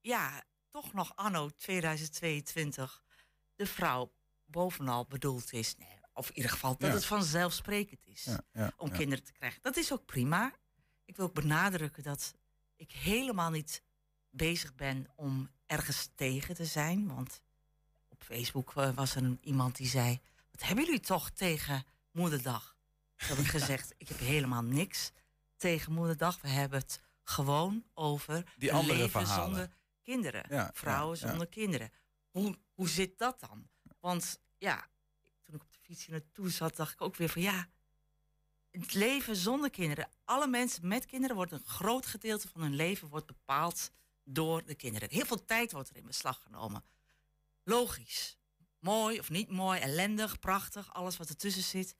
ja, 0.00 0.42
toch 0.70 0.92
nog 0.92 1.16
anno 1.16 1.50
2022 1.50 3.02
de 3.54 3.66
vrouw 3.66 4.12
bovenal 4.44 5.06
bedoeld 5.06 5.52
is. 5.52 5.76
Nee, 5.76 6.00
of 6.12 6.28
in 6.28 6.36
ieder 6.36 6.50
geval 6.50 6.76
dat 6.76 6.88
Ja. 6.88 6.94
het 6.94 7.04
vanzelfsprekend 7.04 8.06
is 8.06 8.24
Ja, 8.24 8.40
ja, 8.52 8.72
om 8.76 8.90
kinderen 8.90 9.24
te 9.24 9.32
krijgen. 9.32 9.62
Dat 9.62 9.76
is 9.76 9.92
ook 9.92 10.04
prima. 10.06 10.52
Ik 11.12 11.18
wil 11.18 11.26
ook 11.26 11.34
benadrukken 11.34 12.02
dat 12.02 12.34
ik 12.76 12.92
helemaal 12.92 13.50
niet 13.50 13.82
bezig 14.30 14.74
ben 14.74 15.06
om 15.14 15.50
ergens 15.66 16.08
tegen 16.14 16.54
te 16.54 16.64
zijn. 16.64 17.14
Want 17.14 17.42
op 18.08 18.22
Facebook 18.22 18.72
eh, 18.76 18.94
was 18.94 19.14
er 19.14 19.38
iemand 19.40 19.76
die 19.76 19.86
zei: 19.86 20.20
Wat 20.50 20.62
hebben 20.62 20.84
jullie 20.84 21.00
toch 21.00 21.30
tegen 21.30 21.84
Moederdag? 22.10 22.76
Toen 23.16 23.28
heb 23.28 23.38
ik 23.38 23.50
gezegd: 23.60 23.94
Ik 23.96 24.08
heb 24.08 24.18
helemaal 24.18 24.62
niks 24.62 25.12
tegen 25.56 25.92
Moederdag. 25.92 26.40
We 26.40 26.48
hebben 26.48 26.78
het 26.78 27.00
gewoon 27.22 27.84
over 27.94 28.52
Die 28.56 28.72
andere 28.72 28.98
leven 28.98 29.10
verhalen. 29.10 29.44
zonder 29.44 29.76
kinderen. 30.02 30.44
Ja, 30.48 30.70
Vrouwen 30.74 31.16
ja, 31.18 31.22
ja. 31.24 31.30
zonder 31.30 31.48
kinderen. 31.48 31.90
Hoe, 32.30 32.58
hoe 32.74 32.88
zit 32.88 33.18
dat 33.18 33.40
dan? 33.40 33.68
Want 34.00 34.40
ja, 34.58 34.88
toen 35.44 35.54
ik 35.54 35.62
op 35.62 35.72
de 35.72 35.78
fiets 35.78 36.06
hier 36.06 36.14
naartoe 36.14 36.50
zat, 36.50 36.76
dacht 36.76 36.92
ik 36.92 37.00
ook 37.00 37.16
weer 37.16 37.28
van 37.28 37.42
ja. 37.42 37.68
Het 38.72 38.94
leven 38.94 39.36
zonder 39.36 39.70
kinderen. 39.70 40.08
Alle 40.24 40.46
mensen 40.46 40.88
met 40.88 41.06
kinderen 41.06 41.36
wordt 41.36 41.52
een 41.52 41.64
groot 41.64 42.06
gedeelte 42.06 42.48
van 42.48 42.60
hun 42.60 42.74
leven 42.74 43.08
wordt 43.08 43.26
bepaald 43.26 43.90
door 44.24 44.64
de 44.64 44.74
kinderen. 44.74 45.08
Heel 45.10 45.26
veel 45.26 45.44
tijd 45.44 45.72
wordt 45.72 45.88
er 45.88 45.96
in 45.96 46.06
beslag 46.06 46.42
genomen. 46.42 46.84
Logisch. 47.64 48.36
Mooi 48.78 49.18
of 49.18 49.30
niet 49.30 49.50
mooi, 49.50 49.80
ellendig, 49.80 50.38
prachtig, 50.38 50.94
alles 50.94 51.16
wat 51.16 51.28
ertussen 51.28 51.62
zit. 51.62 51.96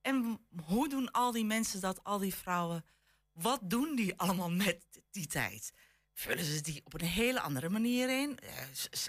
En 0.00 0.46
hoe 0.64 0.88
doen 0.88 1.10
al 1.10 1.32
die 1.32 1.44
mensen 1.44 1.80
dat, 1.80 2.04
al 2.04 2.18
die 2.18 2.34
vrouwen? 2.34 2.84
Wat 3.32 3.60
doen 3.62 3.96
die 3.96 4.16
allemaal 4.16 4.50
met 4.50 4.84
die 5.10 5.26
tijd? 5.26 5.72
vullen 6.16 6.44
ze 6.44 6.60
die 6.60 6.80
op 6.84 6.94
een 6.94 7.06
hele 7.06 7.40
andere 7.40 7.68
manier 7.68 8.20
in? 8.22 8.38
Eh, 8.38 8.50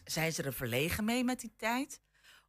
zijn 0.06 0.34
ze 0.34 0.44
er 0.44 0.54
verlegen 0.54 1.06
mee 1.06 1.24
met 1.24 1.40
die 1.40 1.54
tijd? 1.58 2.00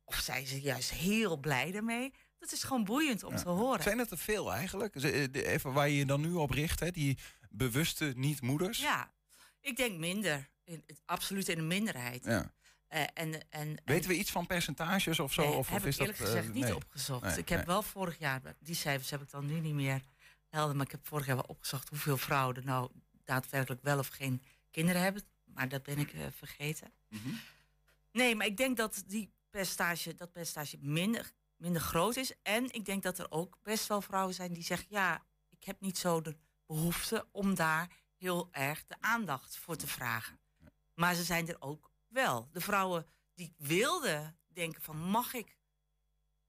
Of 0.04 0.14
zijn 0.14 0.46
ze 0.46 0.60
juist 0.60 0.90
heel 0.90 1.36
blij 1.36 1.74
ermee? 1.74 2.14
Dat 2.38 2.52
is 2.52 2.62
gewoon 2.62 2.84
boeiend 2.84 3.22
om 3.22 3.36
te 3.36 3.48
horen. 3.48 3.82
Zijn 3.82 3.98
het 3.98 4.10
er 4.10 4.18
veel 4.18 4.52
eigenlijk? 4.52 4.96
Eh, 4.96 5.26
Even 5.32 5.72
waar 5.72 5.88
je 5.88 5.96
je 5.96 6.06
dan 6.06 6.20
nu 6.20 6.32
op 6.32 6.50
richt, 6.50 6.80
hè? 6.80 6.90
die 6.90 7.18
bewuste 7.50 8.12
niet-moeders. 8.16 8.78
Ja, 8.78 9.12
ik 9.60 9.76
denk 9.76 9.98
minder. 9.98 10.48
In, 10.64 10.84
absoluut 11.04 11.48
in 11.48 11.56
de 11.56 11.62
minderheid. 11.62 12.24
Ja. 12.24 12.52
Eh, 12.88 13.02
en, 13.14 13.50
en, 13.50 13.80
Weten 13.84 14.10
we 14.10 14.16
iets 14.16 14.30
van 14.30 14.46
percentages 14.46 15.20
of 15.20 15.32
zo? 15.32 15.42
Nee, 15.42 15.52
of, 15.52 15.68
heb 15.68 15.80
of 15.80 15.86
is 15.86 15.94
ik 15.94 16.00
eerlijk 16.00 16.18
dat, 16.18 16.28
eh, 16.28 16.34
gezegd 16.34 16.54
niet 16.54 16.64
nee. 16.64 16.74
opgezocht. 16.74 17.22
Nee, 17.22 17.38
ik 17.38 17.48
heb 17.48 17.66
wel 17.66 17.82
vorig 17.82 18.18
jaar, 18.18 18.40
die 18.58 18.74
cijfers 18.74 19.10
heb 19.10 19.22
ik 19.22 19.30
dan 19.30 19.46
nu 19.46 19.60
niet 19.60 19.74
meer 19.74 20.02
helder, 20.48 20.76
maar 20.76 20.86
ik 20.86 20.92
heb 20.92 21.06
vorig 21.06 21.26
jaar 21.26 21.36
wel 21.36 21.44
opgezocht 21.48 21.88
hoeveel 21.88 22.16
vrouwen 22.16 22.56
er 22.56 22.64
nou 22.64 22.90
daadwerkelijk 23.24 23.82
wel 23.82 23.98
of 23.98 24.08
geen 24.08 24.42
kinderen 24.70 25.02
hebben. 25.02 25.22
Maar 25.44 25.68
dat 25.68 25.82
ben 25.82 25.98
ik 25.98 26.14
vergeten. 26.36 26.92
Mhm. 27.08 27.28
Nee, 28.12 28.34
maar 28.34 28.46
ik 28.46 28.56
denk 28.56 28.76
dat 28.76 29.02
die 29.06 29.30
percentage, 29.50 30.14
dat 30.14 30.32
percentage 30.32 30.76
minder, 30.80 31.30
minder 31.58 31.82
groot 31.82 32.16
is. 32.16 32.32
En 32.42 32.72
ik 32.72 32.84
denk 32.84 33.02
dat 33.02 33.18
er 33.18 33.30
ook 33.30 33.58
best 33.62 33.86
wel 33.86 34.00
vrouwen 34.00 34.34
zijn 34.34 34.52
die 34.52 34.62
zeggen: 34.62 34.86
ja, 34.90 35.24
ik 35.48 35.64
heb 35.64 35.80
niet 35.80 35.98
zo 35.98 36.20
de 36.20 36.36
behoefte 36.66 37.26
om 37.32 37.54
daar 37.54 37.90
heel 38.16 38.48
erg 38.52 38.84
de 38.86 38.96
aandacht 39.00 39.56
voor 39.56 39.76
te 39.76 39.86
vragen. 39.86 40.38
Maar 40.94 41.14
ze 41.14 41.24
zijn 41.24 41.48
er 41.48 41.56
ook 41.60 41.90
wel. 42.08 42.48
De 42.52 42.60
vrouwen 42.60 43.06
die 43.34 43.54
wilden 43.56 44.38
denken 44.46 44.82
van 44.82 44.96
mag 44.96 45.34
ik 45.34 45.56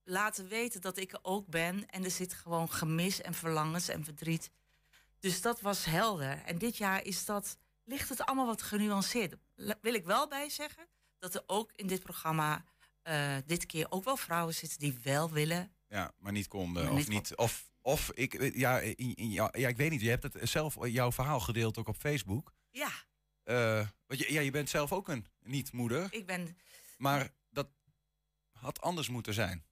laten 0.04 0.48
weten 0.48 0.82
dat 0.82 0.98
ik 0.98 1.12
er 1.12 1.20
ook 1.22 1.48
ben. 1.48 1.90
En 1.90 2.04
er 2.04 2.12
zit 2.12 2.34
gewoon 2.34 2.72
gemis 2.72 3.22
en 3.22 3.34
verlangens 3.34 3.88
en 3.88 4.04
verdriet. 4.04 4.52
Dus 5.20 5.42
dat 5.42 5.62
was 5.62 5.86
helder. 5.86 6.44
En 6.44 6.58
dit 6.58 6.78
jaar 6.78 7.04
is 7.04 7.26
dat, 7.26 7.58
ligt 7.84 8.10
het 8.10 8.22
allemaal 8.22 8.46
wat 8.46 8.62
genuanceerd. 8.62 9.36
Wil 9.82 9.94
ik 9.94 10.06
wel 10.06 10.28
bij 10.28 10.50
zeggen 10.50 10.88
dat 11.20 11.36
er 11.36 11.44
ook 11.46 11.72
in 11.76 11.88
dit 11.88 12.04
programma 12.04 12.66
eh, 13.10 13.36
dit 13.46 13.66
keer 13.66 13.86
ook 13.92 14.04
wel 14.04 14.18
vrouwen 14.18 14.54
zitten 14.54 14.80
die 14.80 14.98
wel 15.04 15.32
willen. 15.32 15.72
Ja, 15.88 16.12
maar 16.18 16.32
niet 16.32 16.48
konden. 16.48 16.84
Maar 16.84 16.94
of 16.94 17.08
niet. 17.08 17.36
Of, 17.36 17.70
of 17.82 18.12
ik, 18.14 18.34
eh, 18.34 18.56
ja, 18.56 18.80
in, 18.80 19.16
in, 19.16 19.32
ja, 19.32 19.54
ja, 19.58 19.68
ik 19.68 19.78
weet 19.78 19.90
niet. 19.92 20.02
Je 20.02 20.10
hebt 20.10 20.24
het 20.24 20.50
zelf, 20.50 20.88
jouw 20.88 21.12
verhaal 21.12 21.40
gedeeld 21.40 21.78
ook 21.78 21.88
op 21.88 21.98
Facebook. 21.98 22.54
Ja, 22.72 22.92
Eh, 23.44 23.88
want 24.06 24.20
je, 24.20 24.34
ja, 24.34 24.42
je 24.42 24.52
bent 24.52 24.70
zelf 24.70 24.92
ook 24.94 25.08
een 25.08 25.26
niet-moeder. 25.40 26.08
ik 26.14 26.26
ben, 26.26 26.58
Maar 26.98 27.30
dat 27.50 27.68
had 28.52 28.82
anders 28.82 29.10
moeten 29.10 29.34
zijn. 29.34 29.66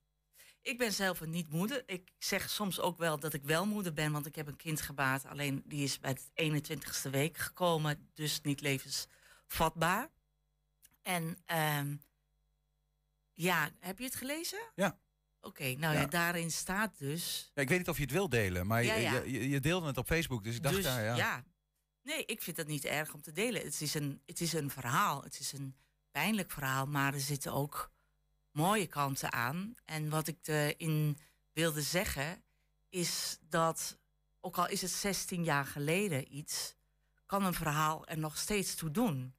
ik 0.62 0.78
ben 0.78 0.94
zelf 0.94 1.20
een 1.22 1.30
niet-moeder. 1.30 1.84
Ik 1.86 2.12
zeg 2.18 2.50
soms 2.50 2.80
ook 2.80 2.98
wel 2.98 3.20
dat 3.20 3.34
ik 3.34 3.44
wel 3.44 3.66
moeder 3.66 3.94
ben, 3.94 4.12
want 4.12 4.26
ik 4.26 4.36
heb 4.36 4.48
een 4.48 4.56
kind 4.56 4.82
gebaat. 4.82 5.26
Alleen 5.26 5.64
die 5.66 5.84
is 5.84 6.00
bij 6.00 6.12
het 6.12 6.30
21ste 6.34 7.10
week 7.10 7.38
gekomen, 7.38 8.10
dus 8.14 8.42
niet 8.42 8.62
levensvatbaar. 8.62 10.10
En 11.02 11.38
ehm, 11.46 11.96
ja, 13.38 13.70
heb 13.80 13.98
je 14.00 14.06
het 14.06 14.16
gelezen? 14.16 14.72
Ja. 14.76 15.00
Oké, 15.42 15.64
nou 15.64 15.94
ja. 15.94 16.00
Ja. 16.00 16.06
daarin 16.06 16.52
staat 16.52 16.98
dus. 16.98 17.52
Ja, 17.54 17.62
ik 17.62 17.70
weet 17.70 17.78
niet 17.78 17.90
of 17.90 17.96
je 17.96 18.02
het 18.04 18.12
wil 18.12 18.30
delen, 18.30 18.68
maar 18.68 18.84
je- 18.84 18.94
ja. 18.94 19.14
Je, 19.20 19.32
je, 19.32 19.50
je 19.50 19.60
deelde 19.60 19.88
het 19.88 19.98
op 19.98 20.06
Facebook. 20.06 20.44
Dus 20.44 20.56
ik 20.56 20.64
dacht, 20.64 20.76
dus, 20.76 20.86
ja, 20.86 21.16
ja. 21.16 21.46
Nee, 22.04 22.26
ik 22.26 22.42
vind 22.42 22.56
dat 22.58 22.68
niet 22.68 22.86
erg 22.86 23.14
om 23.14 23.22
te 23.22 23.32
delen. 23.32 23.64
Het 23.64 23.82
is, 23.82 23.94
een, 23.94 24.22
het 24.26 24.42
is 24.42 24.54
een 24.54 24.70
verhaal. 24.70 25.24
Het 25.24 25.40
is 25.40 25.52
een 25.52 25.76
pijnlijk 26.12 26.52
verhaal, 26.52 26.86
maar 26.86 27.14
er 27.14 27.20
zitten 27.20 27.54
ook 27.54 27.92
mooie 28.52 28.88
kanten 28.88 29.32
aan. 29.32 29.74
En 29.86 30.10
wat 30.10 30.28
ik 30.28 30.48
erin 30.48 31.18
wilde 31.54 31.82
zeggen, 31.82 32.44
is 32.90 33.38
dat, 33.42 33.98
ook 34.40 34.58
al 34.58 34.68
is 34.68 34.82
het 34.82 34.92
16 34.92 35.44
jaar 35.44 35.66
geleden 35.66 36.36
iets, 36.36 36.76
kan 37.26 37.44
een 37.46 37.54
verhaal 37.54 38.08
er 38.08 38.18
nog 38.18 38.38
steeds 38.38 38.76
toe 38.76 38.92
doen. 38.92 39.36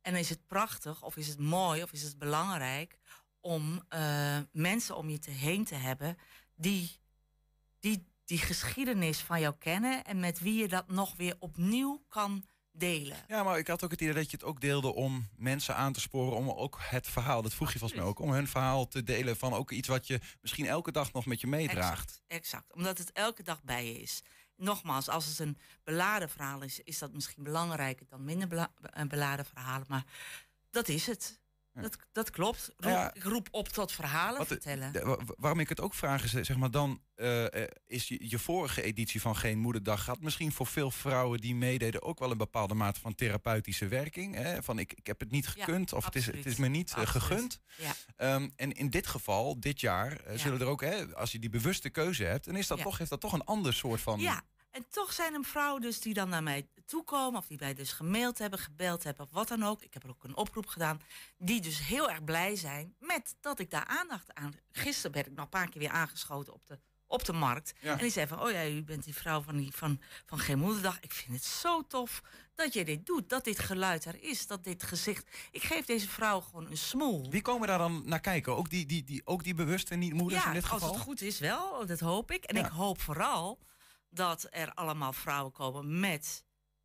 En 0.00 0.14
is 0.14 0.28
het 0.28 0.46
prachtig, 0.46 1.02
of 1.02 1.16
is 1.16 1.28
het 1.28 1.38
mooi, 1.38 1.82
of 1.82 1.92
is 1.92 2.02
het 2.02 2.18
belangrijk 2.18 2.97
om 3.48 3.82
eh, 3.88 4.38
mensen 4.52 4.96
om 4.96 5.08
je 5.10 5.18
te 5.18 5.30
heen 5.30 5.64
te 5.64 5.74
hebben 5.74 6.16
die 6.56 6.90
die 7.80 8.06
die 8.24 8.38
geschiedenis 8.38 9.20
van 9.20 9.40
jou 9.40 9.54
kennen 9.58 10.04
en 10.04 10.20
met 10.20 10.40
wie 10.40 10.54
je 10.60 10.68
dat 10.68 10.88
nog 10.88 11.16
weer 11.16 11.36
opnieuw 11.38 12.04
kan 12.08 12.44
delen. 12.72 13.16
Ja, 13.28 13.42
maar 13.42 13.58
ik 13.58 13.66
had 13.66 13.84
ook 13.84 13.90
het 13.90 14.00
idee 14.00 14.14
dat 14.14 14.30
je 14.30 14.36
het 14.36 14.44
ook 14.46 14.60
deelde 14.60 14.94
om 14.94 15.28
mensen 15.36 15.76
aan 15.76 15.92
te 15.92 16.00
sporen 16.00 16.36
om 16.36 16.50
ook 16.50 16.78
het 16.80 17.06
verhaal, 17.06 17.42
dat 17.42 17.54
vroeg 17.54 17.72
je 17.72 17.78
volgens 17.78 18.00
mij 18.00 18.08
ook, 18.08 18.18
om 18.18 18.32
hun 18.32 18.48
verhaal 18.48 18.88
te 18.88 19.02
delen 19.02 19.36
van 19.36 19.52
ook 19.52 19.70
iets 19.70 19.88
wat 19.88 20.06
je 20.06 20.20
misschien 20.40 20.66
elke 20.66 20.92
dag 20.92 21.12
nog 21.12 21.26
met 21.26 21.40
je 21.40 21.46
meedraagt. 21.46 22.00
Exact, 22.00 22.22
exact, 22.26 22.74
omdat 22.74 22.98
het 22.98 23.12
elke 23.12 23.42
dag 23.42 23.62
bij 23.62 23.86
je 23.86 24.00
is. 24.00 24.22
Nogmaals, 24.56 25.08
als 25.08 25.26
het 25.26 25.38
een 25.38 25.58
beladen 25.84 26.30
verhaal 26.30 26.62
is, 26.62 26.80
is 26.80 26.98
dat 26.98 27.12
misschien 27.12 27.42
belangrijker 27.42 28.06
dan 28.08 28.24
minder 28.24 28.48
bela- 28.48 28.72
eh, 28.80 29.04
beladen 29.04 29.44
verhalen. 29.44 29.86
Maar 29.88 30.04
dat 30.70 30.88
is 30.88 31.06
het. 31.06 31.40
Dat, 31.72 31.96
dat 32.12 32.30
klopt. 32.30 32.70
Roep, 32.76 32.90
Ja. 32.90 33.14
Ik 33.14 33.22
roep 33.22 33.48
op 33.50 33.68
tot 33.68 33.92
verhalen 33.92 34.38
Wat, 34.38 34.46
vertellen. 34.46 34.92
de- 34.92 35.18
waarom 35.38 35.60
ik 35.60 35.68
het 35.68 35.80
ook 35.80 35.94
vraag 35.94 36.24
is, 36.24 36.34
eh, 36.34 36.44
zeg 36.44 36.56
maar, 36.56 36.70
dan 36.70 37.02
eh, 37.14 37.62
eh, 37.62 37.68
is 37.86 38.08
je, 38.08 38.28
je 38.28 38.38
vorige 38.38 38.82
editie 38.82 39.20
van 39.20 39.36
Geen 39.36 39.58
Moederdag 39.58 40.04
gaat 40.04 40.20
misschien 40.20 40.52
voor 40.52 40.66
veel 40.66 40.90
vrouwen 40.90 41.40
die 41.40 41.54
meededen 41.54 42.02
ook 42.02 42.18
wel 42.18 42.30
een 42.30 42.36
bepaalde 42.38 42.74
mate 42.74 43.00
van 43.00 43.14
therapeutische 43.14 43.88
werking. 43.88 44.34
Hè? 44.34 44.62
Van 44.62 44.78
ik, 44.78 44.92
ik 44.92 45.06
heb 45.06 45.20
het 45.20 45.30
niet 45.30 45.44
Ja, 45.44 45.50
gekund 45.64 45.92
of 45.92 46.04
het 46.04 46.14
is, 46.16 46.26
het 46.26 46.46
is 46.46 46.56
me 46.56 46.68
niet 46.68 46.92
Absoluut. 46.96 47.08
gegund. 47.22 47.60
Ja. 47.76 47.92
Ehm, 48.16 48.48
en 48.56 48.72
in 48.72 48.90
dit 48.90 49.06
geval, 49.06 49.60
dit 49.60 49.80
jaar, 49.80 50.20
Ja. 50.30 50.36
zullen 50.36 50.60
er 50.60 50.66
ook, 50.66 50.80
hè, 50.80 51.14
als 51.16 51.32
je 51.32 51.38
die 51.38 51.50
bewuste 51.50 51.90
keuze 51.90 52.24
hebt, 52.24 52.44
dan 52.44 52.56
is 52.56 52.66
dat 52.66 52.80
toch, 52.82 52.98
heeft 52.98 53.10
dat 53.10 53.20
toch 53.20 53.32
een 53.32 53.44
ander 53.44 53.74
soort 53.74 54.00
van. 54.00 54.20
Ja, 54.20 54.42
en 54.78 54.86
toch 54.90 55.12
zijn 55.12 55.34
er 55.34 55.44
vrouwen 55.44 55.80
dus 55.82 56.00
die 56.00 56.14
dan 56.14 56.28
naar 56.28 56.42
mij 56.42 56.68
toekomen... 56.86 57.40
of 57.40 57.46
die 57.46 57.58
mij 57.60 57.74
dus 57.74 57.92
gemaild 57.92 58.38
hebben, 58.38 58.58
gebeld 58.58 59.02
hebben 59.04 59.26
of 59.26 59.32
wat 59.32 59.48
dan 59.48 59.62
ook. 59.62 59.82
Ik 59.82 59.94
heb 59.94 60.02
er 60.02 60.08
ook 60.10 60.24
een 60.24 60.36
oproep 60.36 60.66
gedaan. 60.66 61.00
Die 61.38 61.60
dus 61.60 61.86
heel 61.86 62.10
erg 62.10 62.24
blij 62.24 62.56
zijn 62.56 62.94
met 62.98 63.36
dat 63.40 63.58
ik 63.58 63.70
daar 63.70 63.84
aandacht 63.86 64.34
aan... 64.34 64.54
Gisteren 64.72 65.12
ben 65.12 65.26
ik 65.26 65.32
nog 65.32 65.44
een 65.44 65.48
paar 65.50 65.68
keer 65.68 65.80
weer 65.80 65.90
aangeschoten 65.90 66.52
op 66.52 66.66
de, 66.66 66.78
op 67.06 67.24
de 67.24 67.32
markt. 67.32 67.72
Ja. 67.80 67.92
En 67.92 67.98
die 67.98 68.10
zei 68.10 68.26
van, 68.26 68.40
oh 68.42 68.50
ja, 68.50 68.66
u 68.66 68.82
bent 68.82 69.04
die 69.04 69.14
vrouw 69.14 69.40
van, 69.42 69.56
die, 69.56 69.72
van, 69.72 70.00
van 70.26 70.38
Geen 70.38 70.58
Moederdag. 70.58 71.00
Ik 71.00 71.12
vind 71.12 71.36
het 71.36 71.44
zo 71.44 71.86
tof 71.86 72.22
dat 72.54 72.72
je 72.72 72.84
dit 72.84 73.06
doet, 73.06 73.28
dat 73.28 73.44
dit 73.44 73.58
geluid 73.58 74.04
er 74.04 74.22
is, 74.22 74.46
dat 74.46 74.64
dit 74.64 74.82
gezicht... 74.82 75.30
Ik 75.50 75.62
geef 75.62 75.84
deze 75.84 76.08
vrouw 76.08 76.40
gewoon 76.40 76.70
een 76.70 76.76
smoel. 76.76 77.30
Wie 77.30 77.42
komen 77.42 77.68
daar 77.68 77.78
dan 77.78 78.02
naar 78.04 78.20
kijken? 78.20 78.56
Ook 78.56 78.70
die, 78.70 78.86
die, 78.86 79.04
die, 79.04 79.22
ook 79.24 79.44
die 79.44 79.54
bewuste 79.54 79.94
niet-moeders 79.94 80.42
Ja, 80.42 80.48
in 80.48 80.54
dit 80.54 80.62
als 80.62 80.72
geval? 80.72 80.94
het 80.94 81.02
goed 81.02 81.20
is 81.20 81.38
wel, 81.38 81.86
dat 81.86 82.00
hoop 82.00 82.30
ik. 82.30 82.44
En 82.44 82.56
Ja. 82.56 82.64
ik 82.64 82.70
hoop 82.70 83.00
vooral 83.00 83.58
dat 84.10 84.46
er 84.50 84.72
allemaal 84.74 85.12
vrouwen 85.12 85.52
komen 85.52 86.00
met 86.00 86.44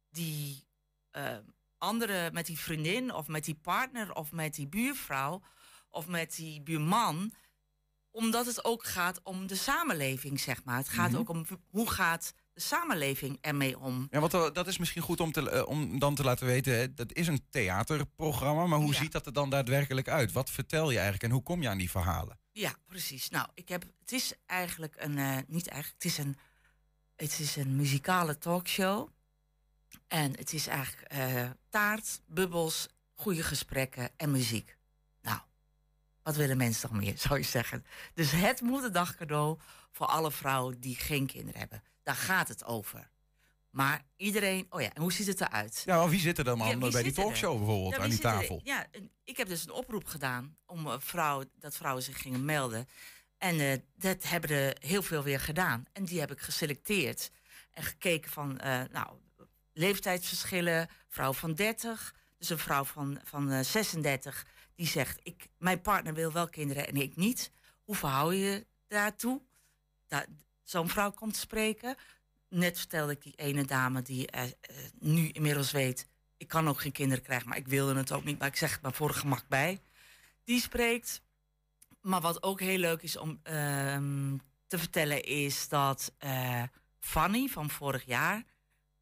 die 0.10 0.68
eh, 1.12 1.38
andere, 1.78 2.30
met 2.32 2.46
die 2.46 2.60
vriendin 2.60 3.14
of 3.14 3.28
met 3.28 3.46
die 3.46 3.56
partner 3.62 4.14
of 4.14 4.32
met 4.32 4.56
die 4.56 4.68
buurvrouw 4.68 5.42
of 5.90 6.08
met 6.08 6.36
die 6.36 6.62
buurman. 6.62 7.34
Omdat 8.12 8.46
het 8.46 8.66
ook 8.66 8.84
gaat 8.84 9.20
om 9.24 9.48
de 9.48 9.56
samenleving, 9.56 10.40
zeg 10.40 10.64
maar. 10.64 10.78
Het 10.78 10.90
gaat 10.90 11.10
Mhm. 11.12 11.20
ook 11.20 11.30
om 11.30 11.46
hoe 11.70 11.90
gaat 11.90 12.34
de 12.54 12.62
samenleving 12.62 13.38
ermee 13.42 13.80
om. 13.80 14.08
Ja, 14.12 14.20
want 14.20 14.34
eh, 14.34 14.52
dat 14.54 14.68
is 14.68 14.78
misschien 14.78 15.02
goed 15.02 15.20
om, 15.20 15.32
te, 15.32 15.50
eh, 15.50 15.68
om 15.68 16.00
dan 16.00 16.16
te 16.16 16.24
laten 16.24 16.46
weten. 16.46 16.76
Hè, 16.78 16.94
dat 16.94 17.14
is 17.14 17.28
een 17.28 17.46
theaterprogramma, 17.50 18.66
maar 18.66 18.80
hoe 18.80 18.96
ziet 18.96 19.12
dat 19.12 19.26
er 19.26 19.34
dan 19.34 19.50
daadwerkelijk 19.50 20.08
uit? 20.08 20.32
Wat 20.32 20.50
vertel 20.50 20.90
je 20.90 20.96
eigenlijk 20.96 21.24
en 21.24 21.32
hoe 21.32 21.44
kom 21.44 21.62
je 21.62 21.70
aan 21.70 21.78
die 21.78 21.90
verhalen? 21.90 22.40
Ja, 22.52 22.76
precies. 22.88 23.30
Nou, 23.30 23.48
ik 23.54 23.70
heb, 23.70 23.84
het 24.00 24.12
is 24.12 24.34
eigenlijk 24.46 24.96
een, 24.98 25.18
eh, 25.18 25.38
niet 25.48 25.68
eigenlijk, 25.68 26.04
het 26.04 26.12
is 26.12 26.18
een, 26.18 26.36
het 27.24 27.40
is 27.40 27.56
een 27.56 27.76
muzikale 27.76 28.38
talkshow. 28.38 29.10
En 30.08 30.32
het 30.38 30.54
is 30.54 30.68
eigenlijk 30.68 31.12
eh, 31.12 31.50
taart, 31.70 32.22
bubbels, 32.28 32.88
goede 33.14 33.44
gesprekken 33.44 34.10
en 34.18 34.32
muziek. 34.32 34.78
Nou, 35.22 35.40
wat 36.24 36.36
willen 36.36 36.58
mensen 36.58 36.90
nog 36.92 37.02
meer, 37.02 37.18
zou 37.28 37.38
je 37.38 37.46
zeggen? 37.46 37.86
Dus 38.14 38.32
het 38.32 38.62
moederdag 38.62 39.16
cadeau 39.16 39.60
voor 39.92 40.06
alle 40.08 40.32
vrouwen 40.32 40.80
die 40.80 40.96
geen 40.96 41.26
kinderen 41.26 41.60
hebben. 41.60 41.84
Daar 42.04 42.16
gaat 42.16 42.48
het 42.48 42.64
over. 42.66 43.12
Maar 43.70 44.02
iedereen, 44.16 44.66
oh 44.70 44.82
ja, 44.82 44.94
en 44.94 45.02
hoe 45.02 45.14
ziet 45.14 45.28
het 45.28 45.42
eruit? 45.42 45.84
Ja, 45.86 46.10
wie 46.10 46.20
zit 46.20 46.38
er 46.38 46.44
dan 46.44 46.58
Ja, 46.58 46.78
bij 46.78 46.90
die 46.90 47.04
er? 47.04 47.14
talkshow 47.14 47.58
bijvoorbeeld, 47.58 47.96
Ja, 47.96 48.00
aan 48.02 48.10
die 48.10 48.18
er? 48.18 48.24
tafel? 48.24 48.62
Ja, 48.64 48.86
ik 49.24 49.38
heb 49.38 49.48
dus 49.48 49.64
een 49.64 49.72
oproep 49.72 50.06
gedaan 50.06 50.58
om 50.66 50.88
eh, 50.88 50.96
vrouwen, 51.00 51.50
dat 51.60 51.76
vrouwen 51.76 52.04
zich 52.04 52.22
gingen 52.22 52.46
melden. 52.46 52.88
En 53.44 53.60
eh, 53.60 53.78
dat 53.96 54.24
hebben 54.24 54.50
er 54.50 54.76
heel 54.80 55.02
veel 55.02 55.24
weer 55.24 55.40
gedaan. 55.40 55.86
En 55.94 56.06
die 56.06 56.20
heb 56.20 56.32
ik 56.32 56.40
geselecteerd. 56.40 57.32
En 57.72 57.84
gekeken 57.84 58.32
van, 58.32 58.60
eh, 58.60 58.82
nou, 58.92 59.18
leeftijdsverschillen. 59.74 60.90
Vrouw 61.10 61.34
van 61.34 61.54
30, 61.54 62.16
dus 62.38 62.50
een 62.50 62.58
vrouw 62.58 62.84
van, 62.84 63.20
van 63.24 63.52
eh, 63.52 63.60
36. 63.64 64.46
Die 64.76 64.88
zegt, 64.88 65.20
ik, 65.24 65.48
mijn 65.58 65.82
partner 65.82 66.14
wil 66.14 66.32
wel 66.32 66.50
kinderen 66.50 66.88
en 66.88 66.96
ik 66.96 67.16
niet. 67.16 67.52
Hoe 67.84 67.96
verhoud 67.96 68.34
je 68.34 68.66
daartoe? 68.88 69.42
Da- 70.08 70.26
Zo'n 70.64 70.90
vrouw 70.90 71.12
komt 71.12 71.36
spreken. 71.36 71.96
Net 72.50 72.78
vertelde 72.78 73.12
ik 73.12 73.22
die 73.22 73.36
ene 73.36 73.66
dame 73.66 74.02
die 74.02 74.30
nu 75.00 75.30
inmiddels 75.30 75.72
weet... 75.72 76.08
ik 76.38 76.48
kan 76.48 76.68
ook 76.68 76.82
geen 76.82 76.92
kinderen 76.92 77.24
krijgen, 77.24 77.50
maar 77.50 77.58
ik 77.58 77.68
wilde 77.68 77.96
het 77.96 78.12
ook 78.12 78.24
niet. 78.24 78.40
Maar 78.40 78.48
ik 78.48 78.56
zeg 78.56 78.72
het 78.72 78.82
maar 78.82 78.94
voor 78.94 79.14
gemak 79.14 79.48
bij. 79.48 79.82
Die 80.44 80.62
spreekt. 80.62 81.22
Maar 82.04 82.22
wat 82.22 82.44
ook 82.44 82.60
heel 82.60 82.78
leuk 82.78 83.02
is 83.02 83.18
om 83.18 83.40
ehm, 83.44 84.38
te 84.68 84.78
vertellen... 84.78 85.24
is 85.24 85.68
dat 85.68 86.14
eh, 86.18 86.64
Fanny 87.00 87.48
van 87.48 87.70
vorig 87.70 88.06
jaar... 88.06 88.44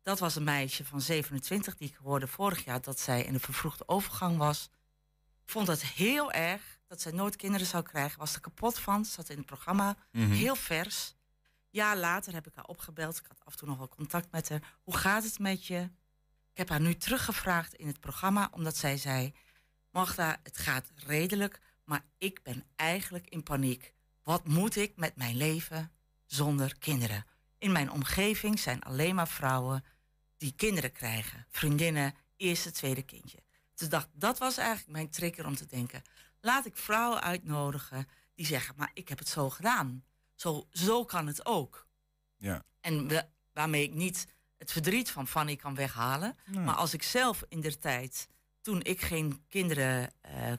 dat 0.01 0.20
was 0.20 0.36
een 0.36 0.43
meisje 0.43 0.86
van 0.86 1.01
27 1.01 1.75
die 1.75 1.88
ik 1.89 1.96
hoorde 1.96 2.27
vorig 2.27 2.65
jaar 2.65 2.81
dat 2.81 3.00
zij 3.00 3.24
in 3.24 3.34
de 3.34 3.39
vervroegde 3.39 3.88
overgang 3.88 4.38
was. 4.38 4.70
Vond 5.46 5.67
het 5.67 5.86
heel 5.86 6.31
erg 6.31 6.79
dat 6.88 7.01
zij 7.01 7.12
nooit 7.12 7.36
kinderen 7.36 7.67
zou 7.67 7.84
krijgen. 7.84 8.20
Was 8.20 8.34
er 8.34 8.41
kapot 8.41 8.79
van, 8.79 9.05
zat 9.05 9.29
in 9.29 9.38
het 9.38 9.46
programma, 9.46 9.96
Mhm. 10.12 10.31
heel 10.31 10.55
vers. 10.55 11.15
Jaar 11.70 11.98
later 11.98 12.34
heb 12.34 12.48
ik 12.48 12.55
haar 12.55 12.65
opgebeld. 12.65 13.17
Ik 13.17 13.25
had 13.27 13.46
af 13.46 13.51
en 13.53 13.58
toe 13.60 13.67
nog 13.67 13.77
wel 13.77 13.88
contact 13.88 14.31
met 14.31 14.50
haar. 14.50 14.77
Hoe 14.84 14.98
gaat 14.98 15.24
het 15.24 15.39
met 15.39 15.65
je? 15.67 15.79
Ik 16.51 16.58
heb 16.58 16.70
haar 16.70 16.81
nu 16.81 16.96
teruggevraagd 16.96 17.74
in 17.74 17.88
het 17.88 18.00
programma, 18.00 18.48
omdat 18.51 18.77
zij 18.77 18.98
zei: 18.98 19.34
Magda, 19.91 20.38
het 20.43 20.58
gaat 20.58 20.91
redelijk, 20.96 21.60
maar 21.91 22.05
ik 22.17 22.43
ben 22.43 22.63
eigenlijk 22.75 23.29
in 23.29 23.43
paniek. 23.43 23.93
Wat 24.24 24.48
moet 24.48 24.75
ik 24.75 24.95
met 24.95 25.15
mijn 25.15 25.36
leven 25.36 25.91
zonder 26.25 26.77
kinderen? 26.77 27.25
In 27.57 27.71
mijn 27.71 27.91
omgeving 27.91 28.60
zijn 28.60 28.81
alleen 28.81 29.15
maar 29.15 29.27
vrouwen 29.27 29.83
die 30.38 30.53
kinderen 30.55 30.91
krijgen. 30.91 31.45
Vriendinnen, 31.50 32.15
eerste, 32.38 32.71
tweede 32.71 33.01
kindje. 33.03 33.43
Dus 33.75 33.89
dacht, 33.89 34.07
dat 34.13 34.38
was 34.38 34.57
eigenlijk 34.57 34.89
mijn 34.89 35.10
trigger 35.10 35.45
om 35.45 35.55
te 35.55 35.65
denken. 35.65 36.01
Laat 36.41 36.65
ik 36.65 36.77
vrouwen 36.77 37.21
uitnodigen 37.21 38.07
die 38.36 38.45
zeggen, 38.45 38.74
maar 38.77 38.91
ik 38.93 39.10
heb 39.10 39.19
het 39.19 39.27
zo 39.29 39.50
gedaan. 39.50 40.03
Zo, 40.36 40.67
zo 40.71 41.05
kan 41.05 41.27
het 41.27 41.45
ook. 41.45 41.88
Ja. 42.38 42.65
En 42.81 43.07
we- 43.07 43.27
waarmee 43.53 43.83
ik 43.83 43.93
niet 43.93 44.27
het 44.57 44.71
verdriet 44.71 45.12
van 45.12 45.27
Fanny 45.27 45.55
kan 45.55 45.75
weghalen. 45.75 46.38
Nee. 46.45 46.60
Maar 46.60 46.75
als 46.75 46.93
ik 46.93 47.03
zelf 47.03 47.43
in 47.50 47.62
der 47.62 47.79
tijd, 47.79 48.27
toen 48.62 48.81
ik 48.81 49.01
geen 49.01 49.45
kinderen 49.48 50.13
eh, 50.21 50.53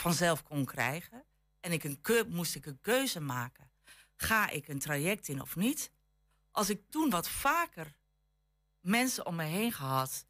vanzelf 0.00 0.42
kon 0.42 0.64
krijgen. 0.64 1.24
En 1.60 1.72
ik 1.72 1.84
een 1.84 2.00
keu- 2.00 2.24
moest 2.28 2.54
ik 2.54 2.66
een 2.66 2.80
keuze 2.80 3.20
maken. 3.20 3.70
Ga 4.16 4.48
ik 4.48 4.68
een 4.68 4.78
traject 4.78 5.28
in 5.28 5.40
of 5.40 5.56
niet? 5.56 5.90
Als 6.50 6.70
ik 6.70 6.80
toen 6.90 7.10
wat 7.10 7.28
vaker 7.28 7.94
mensen 8.80 9.26
om 9.26 9.34
me 9.34 9.44
heen 9.44 9.72
gehad 9.72 10.26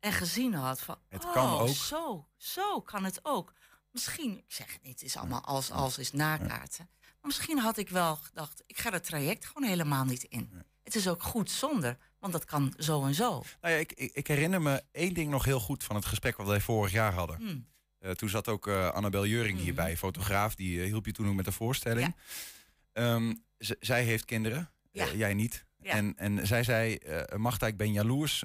en 0.00 0.12
gezien 0.12 0.54
had 0.54 0.80
van, 0.80 0.98
Het 1.08 1.24
oh, 1.24 1.32
kan 1.32 1.58
ook. 1.58 1.68
zo, 1.68 2.28
zo 2.36 2.80
kan 2.80 3.04
het 3.04 3.20
ook. 3.22 3.52
Misschien, 3.92 4.38
ik 4.38 4.52
zeg 4.52 4.72
het 4.72 4.82
niet, 4.82 5.00
het 5.00 5.08
is 5.08 5.16
allemaal 5.16 5.44
als, 5.44 5.70
als 5.70 5.98
is 5.98 6.12
nakaarten. 6.12 6.88
Maar 7.00 7.18
misschien 7.30 7.58
had 7.58 7.76
ik 7.76 7.88
wel 7.88 8.16
gedacht, 8.16 8.62
ik 8.66 8.78
ga 8.78 8.90
het 8.90 9.04
traject 9.04 9.46
gewoon 9.46 9.68
helemaal 9.68 10.04
niet 10.04 10.22
in. 10.22 10.62
Het 10.82 10.94
is 10.94 11.08
ook 11.08 11.22
goed 11.22 11.50
zonder, 11.50 11.98
want 12.18 12.32
dat 12.32 12.44
kan 12.44 12.74
zo 12.78 13.04
en 13.04 13.14
zo. 13.14 13.30
Nou 13.60 13.74
ja, 13.74 13.80
ik, 13.80 13.92
ik, 13.92 14.12
ik 14.12 14.26
herinner 14.26 14.62
me 14.62 14.82
één 14.92 15.14
ding 15.14 15.30
nog 15.30 15.44
heel 15.44 15.60
goed 15.60 15.84
van 15.84 15.96
het 15.96 16.04
gesprek 16.04 16.36
wat 16.36 16.46
wij 16.46 16.60
vorig 16.60 16.92
jaar 16.92 17.12
hadden. 17.12 17.36
Hmm. 17.36 17.68
Eh, 18.00 18.10
toen 18.10 18.28
zat 18.28 18.48
ook 18.48 18.66
eh, 18.66 18.88
Annabel 18.88 19.26
Juring 19.26 19.58
hierbij, 19.58 19.96
fotograaf. 19.96 20.54
Die 20.54 20.80
eh, 20.80 20.86
hielp 20.86 21.06
je 21.06 21.12
toen 21.12 21.28
ook 21.28 21.34
met 21.34 21.44
de 21.44 21.52
voorstelling. 21.52 22.14
Ehm, 22.92 23.34
zij 23.58 24.04
heeft 24.04 24.24
kinderen, 24.24 24.70
jij 24.92 25.34
niet. 25.34 25.64
Ja. 25.82 25.92
En, 25.92 26.16
en 26.16 26.46
zij 26.46 26.62
zei, 26.62 26.98
Magda, 27.36 27.66
ik 27.66 27.76
ben 27.76 27.92
jaloers, 27.92 28.44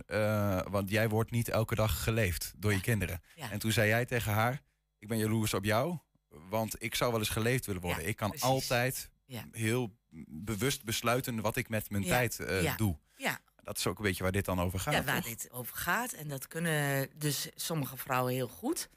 want 0.69 0.89
jij 0.89 1.09
wordt 1.09 1.31
niet 1.31 1.49
elke 1.49 1.75
dag 1.75 2.03
geleefd 2.03 2.53
door 2.57 2.73
je 2.73 2.81
kinderen. 2.81 3.21
En 3.35 3.59
toen 3.59 3.71
zei 3.71 3.87
jij 3.87 4.05
tegen 4.05 4.31
haar, 4.31 4.61
ik 4.99 5.07
ben 5.07 5.17
jaloers 5.17 5.53
op 5.53 5.63
jou, 5.63 5.97
want 6.29 6.83
ik 6.83 6.95
zou 6.95 7.11
wel 7.11 7.19
eens 7.19 7.29
geleefd 7.29 7.65
willen 7.65 7.81
worden. 7.81 8.07
Ik 8.07 8.15
kan 8.15 8.29
precies. 8.29 8.47
altijd 8.47 9.09
heel 9.51 9.97
bewust 10.27 10.83
besluiten 10.83 11.41
wat 11.41 11.55
ik 11.55 11.69
met 11.69 11.89
mijn 11.89 12.03
tijd 12.03 12.43
doe. 12.77 12.97
Ja, 13.17 13.39
Dat 13.63 13.77
is 13.77 13.87
ook 13.87 13.97
een 13.97 14.03
beetje 14.03 14.23
waar 14.23 14.31
dit 14.31 14.45
dan 14.45 14.61
over 14.61 14.79
gaat. 14.79 14.93
ja, 14.93 15.03
waar 15.03 15.21
toch? 15.21 15.29
dit 15.29 15.51
over 15.51 15.75
gaat. 15.75 16.13
En 16.13 16.27
dat 16.27 16.47
kunnen 16.47 17.09
dus 17.17 17.49
sommige 17.55 17.97
vrouwen 17.97 18.33
heel 18.33 18.47
goed. 18.47 18.89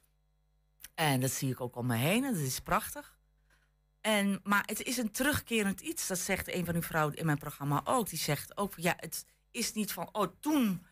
En 0.98 1.20
dat 1.20 1.30
zie 1.30 1.50
ik 1.50 1.60
ook 1.60 1.76
om 1.76 1.86
me 1.86 1.96
heen. 1.96 2.24
En 2.24 2.32
dat 2.32 2.42
is 2.42 2.60
prachtig. 2.60 3.18
En, 4.00 4.40
maar 4.42 4.62
het 4.66 4.82
is 4.82 4.96
een 4.96 5.10
terugkerend 5.10 5.80
iets. 5.80 6.06
Dat 6.06 6.18
zegt 6.18 6.52
een 6.52 6.64
van 6.64 6.74
uw 6.74 6.82
vrouwen 6.82 7.16
in 7.16 7.26
mijn 7.26 7.38
programma 7.38 7.80
ook. 7.84 8.08
Die 8.08 8.18
zegt 8.18 8.56
ook, 8.56 8.72
ja, 8.76 8.94
het 8.96 9.24
is 9.50 9.72
niet 9.72 9.92
van... 9.92 10.08
oh, 10.12 10.32
toen 10.40 10.86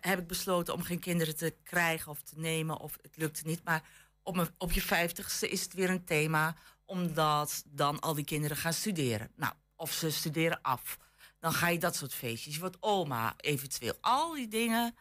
heb 0.00 0.18
ik 0.18 0.26
besloten 0.26 0.74
om 0.74 0.82
geen 0.82 0.98
kinderen 0.98 1.36
te 1.36 1.54
krijgen 1.62 2.10
of 2.10 2.22
te 2.22 2.38
nemen... 2.38 2.78
of 2.78 2.96
het 3.02 3.16
lukte 3.16 3.46
niet. 3.46 3.64
Maar 3.64 3.82
op, 4.22 4.52
op 4.58 4.72
je 4.72 4.82
vijftigste 4.82 5.48
is 5.48 5.62
het 5.62 5.74
weer 5.74 5.90
een 5.90 6.04
thema... 6.04 6.56
omdat 6.84 7.62
dan 7.66 8.00
al 8.00 8.14
die 8.14 8.24
kinderen 8.24 8.56
gaan 8.56 8.72
studeren. 8.72 9.30
Nou, 9.36 9.52
of 9.76 9.92
ze 9.92 10.10
studeren 10.10 10.62
af. 10.62 10.98
Dan 11.38 11.52
ga 11.52 11.68
je 11.68 11.78
dat 11.78 11.96
soort 11.96 12.14
feestjes. 12.14 12.54
Je 12.54 12.60
wordt 12.60 12.76
oma 12.80 13.34
eventueel. 13.36 13.94
Al 14.00 14.34
die 14.34 14.48
dingen, 14.48 14.96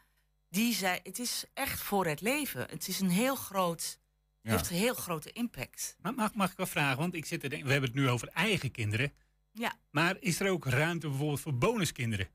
die 0.49 0.73
zijn, 0.73 0.99
het 1.03 1.19
is 1.19 1.43
echt 1.53 1.79
voor 1.79 2.05
het 2.05 2.21
leven. 2.21 2.61
Het 2.69 2.87
is 2.87 2.99
een 2.99 3.09
heel 3.09 3.35
groot, 3.35 3.98
Ja. 4.41 4.51
heeft 4.51 4.69
een 4.69 4.75
heel 4.75 4.93
grote 4.93 5.31
impact. 5.31 5.95
Maar 6.01 6.13
mag, 6.13 6.33
mag 6.33 6.51
ik 6.51 6.57
wel 6.57 6.65
vragen, 6.65 6.97
want 6.97 7.13
ik 7.13 7.25
zit 7.25 7.39
te 7.39 7.47
denken, 7.47 7.65
we 7.67 7.71
hebben 7.73 7.89
het 7.89 7.99
nu 7.99 8.09
over 8.09 8.27
eigen 8.27 8.71
kinderen. 8.71 9.13
Ja. 9.51 9.73
Maar 9.91 10.17
is 10.19 10.39
er 10.39 10.49
ook 10.51 10.65
ruimte 10.65 11.07
bijvoorbeeld 11.07 11.39
voor 11.39 11.57
bonuskinderen? 11.57 12.27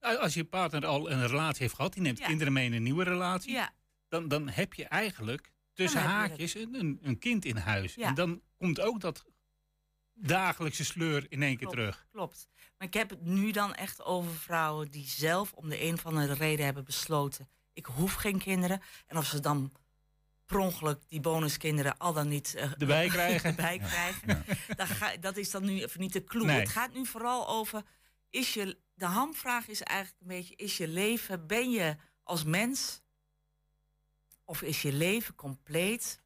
Als 0.00 0.34
je 0.34 0.44
partner 0.44 0.86
al 0.86 1.10
een 1.10 1.26
relatie 1.26 1.62
heeft 1.62 1.74
gehad, 1.74 1.92
die 1.92 2.02
neemt 2.02 2.18
Ja. 2.18 2.26
kinderen 2.26 2.52
mee 2.52 2.66
in 2.66 2.72
een 2.72 2.82
nieuwe 2.82 3.04
relatie. 3.04 3.52
Ja. 3.52 3.72
Dan, 4.08 4.28
dan 4.28 4.48
heb 4.48 4.74
je 4.74 4.84
eigenlijk 4.84 5.52
tussen 5.72 6.00
haakjes 6.00 6.54
een, 6.54 6.74
een, 6.74 6.98
een 7.02 7.18
kind 7.18 7.44
in 7.44 7.56
huis. 7.56 7.94
Ja. 7.94 8.08
En 8.08 8.14
dan 8.14 8.42
komt 8.56 8.80
ook 8.80 9.00
dat 9.00 9.24
dagelijkse 10.14 10.84
sleur 10.84 11.26
in 11.28 11.42
één 11.42 11.56
keer 11.56 11.68
terug. 11.68 12.06
Klopt. 12.10 12.48
Maar 12.78 12.86
ik 12.86 12.94
heb 12.94 13.10
het 13.10 13.22
nu 13.24 13.50
dan 13.50 13.74
echt 13.74 14.02
over 14.02 14.34
vrouwen 14.34 14.90
die 14.90 15.06
zelf 15.08 15.52
om 15.52 15.68
de 15.68 15.82
een 15.82 15.94
of 15.94 16.06
andere 16.06 16.32
reden 16.34 16.64
hebben 16.64 16.84
besloten: 16.84 17.48
ik 17.72 17.86
hoef 17.86 18.14
geen 18.14 18.38
kinderen. 18.38 18.82
En 19.06 19.16
of 19.16 19.26
ze 19.26 19.40
dan 19.40 19.72
per 20.46 20.58
ongeluk 20.58 21.00
die 21.08 21.20
bonuskinderen 21.20 21.98
al 21.98 22.12
dan 22.12 22.28
niet 22.28 22.54
eh, 22.54 22.70
Erbij 22.78 23.08
krijgen. 23.08 23.50
erbij 23.56 23.78
krijgen. 23.78 24.44
Dan 24.76 24.86
ga, 24.86 25.16
dat 25.16 25.36
is 25.36 25.50
dan 25.50 25.64
nu 25.64 25.82
even 25.82 26.00
niet 26.00 26.12
de 26.12 26.24
clue. 26.24 26.44
Nee. 26.44 26.60
Het 26.60 26.68
gaat 26.68 26.92
nu 26.92 27.06
vooral 27.06 27.48
over: 27.48 27.82
is 28.30 28.54
je, 28.54 28.78
de 28.94 29.04
hamvraag 29.06 29.68
is 29.68 29.82
eigenlijk 29.82 30.20
een 30.20 30.28
beetje: 30.28 30.56
is 30.56 30.76
je 30.76 30.88
leven, 30.88 31.46
ben 31.46 31.70
je 31.70 31.96
als 32.22 32.44
mens 32.44 33.00
of 34.44 34.62
is 34.62 34.82
je 34.82 34.92
leven 34.92 35.34
compleet? 35.34 36.20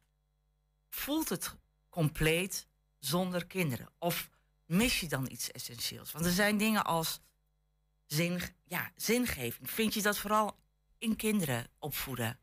Voelt 0.89 1.29
het 1.29 1.55
compleet 1.89 2.67
zonder 2.99 3.45
kinderen? 3.45 3.89
Of 3.99 4.29
mis 4.65 4.99
je 4.99 5.07
dan 5.07 5.31
iets 5.31 5.51
essentieels? 5.51 6.11
Want 6.11 6.25
er 6.25 6.31
zijn 6.31 6.57
dingen 6.57 6.85
als 6.85 7.19
zin, 8.05 8.41
ja, 8.65 8.91
zingeving. 8.95 9.71
Vind 9.71 9.93
je 9.93 10.01
dat 10.01 10.17
vooral 10.17 10.57
in 10.97 11.15
kinderen 11.15 11.67
opvoeden? 11.79 12.39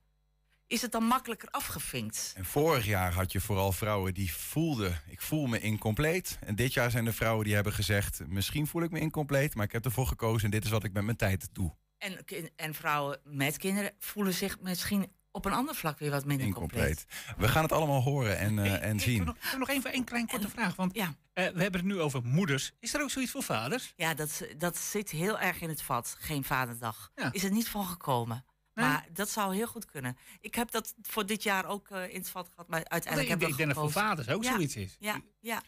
Is 0.66 0.83
het 0.83 0.92
dan 0.92 1.05
makkelijker 1.05 1.48
afgevinkt? 1.48 2.33
En 2.37 2.44
vorig 2.44 2.85
jaar 2.87 3.12
had 3.12 3.33
je 3.33 3.40
vooral 3.40 3.72
vrouwen 3.72 4.14
die 4.14 4.35
voelden, 4.35 5.00
ik 5.07 5.20
voel 5.20 5.46
me 5.46 5.61
incompleet. 5.61 6.38
En 6.40 6.55
dit 6.55 6.72
jaar 6.72 6.90
zijn 6.90 7.07
er 7.07 7.14
vrouwen 7.14 7.44
die 7.44 7.55
hebben 7.55 7.72
gezegd, 7.72 8.20
misschien 8.27 8.66
voel 8.66 8.83
ik 8.83 8.90
me 8.90 9.00
incompleet, 9.00 9.55
maar 9.55 9.64
ik 9.64 9.72
heb 9.72 9.85
ervoor 9.85 10.07
gekozen 10.07 10.44
en 10.44 10.50
dit 10.50 10.64
is 10.64 10.70
wat 10.70 10.85
ik 10.85 10.92
met 10.92 11.05
mijn 11.05 11.16
tijd 11.16 11.48
doe. 11.53 11.74
En, 11.98 12.24
en 12.57 12.74
vrouwen 12.74 13.20
met 13.24 13.57
kinderen 13.57 13.92
voelen 13.98 14.35
zich 14.35 14.61
misschien 14.61 15.12
op 15.31 15.44
een 15.44 15.53
ander 15.53 15.74
vlak 15.74 15.98
weer 15.98 16.11
wat 16.11 16.24
minder 16.24 16.53
compleet. 16.53 16.88
Incompleet. 16.88 17.37
We 17.38 17.48
gaan 17.48 17.62
het 17.62 17.72
allemaal 17.72 18.03
horen 18.03 18.38
en, 18.38 18.59
eh, 18.59 18.83
en 18.83 19.00
zien. 19.00 19.24
nog, 19.24 19.37
ik 19.37 19.42
heb 19.42 19.59
nog 19.59 19.68
even 19.68 19.94
een 19.94 20.05
klein 20.05 20.27
korte 20.27 20.48
vraag. 20.48 20.77
Want 20.77 20.94
ja. 20.94 21.14
eh, 21.33 21.44
we 21.48 21.62
hebben 21.62 21.81
het 21.81 21.90
nu 21.90 22.00
over 22.00 22.22
moeders. 22.24 22.72
Is 22.81 22.94
er 22.94 23.03
ook 23.03 23.11
zoiets 23.11 23.33
voor 23.33 23.42
vaders? 23.42 23.92
Ja, 23.96 24.14
dat, 24.14 24.46
dat 24.57 24.79
zit 24.79 25.11
heel 25.11 25.38
erg 25.38 25.61
in 25.61 25.68
het 25.68 25.83
vat. 25.83 26.16
Geen 26.18 26.44
vaderdag. 26.44 27.11
Ja. 27.14 27.33
Is 27.33 27.44
er 27.44 27.50
niet 27.50 27.68
van 27.68 27.85
gekomen. 27.85 28.44
Maar 28.75 29.07
dat 29.13 29.29
zou 29.31 29.55
heel 29.55 29.67
goed 29.67 29.85
kunnen. 29.85 30.17
Ik 30.41 30.55
heb 30.55 30.71
dat 30.71 30.95
voor 31.03 31.27
dit 31.27 31.43
jaar 31.43 31.67
ook 31.67 31.89
eh, 31.91 32.09
in 32.09 32.19
het 32.19 32.29
vat 32.31 32.49
gehad. 32.49 32.69
Maar 32.69 32.85
uiteindelijk 32.85 33.23
ik 33.23 33.29
heb 33.29 33.39
denk- 33.39 33.51
ik 33.53 33.57
denk 33.59 33.69
dat 33.75 33.79
voor 33.79 33.93
vaders 33.93 34.29
ook 34.29 34.43
Ja, 34.45 34.53
zoiets 34.53 34.77
is. 34.77 34.97
Ja, 34.99 35.21
ja. 35.41 35.63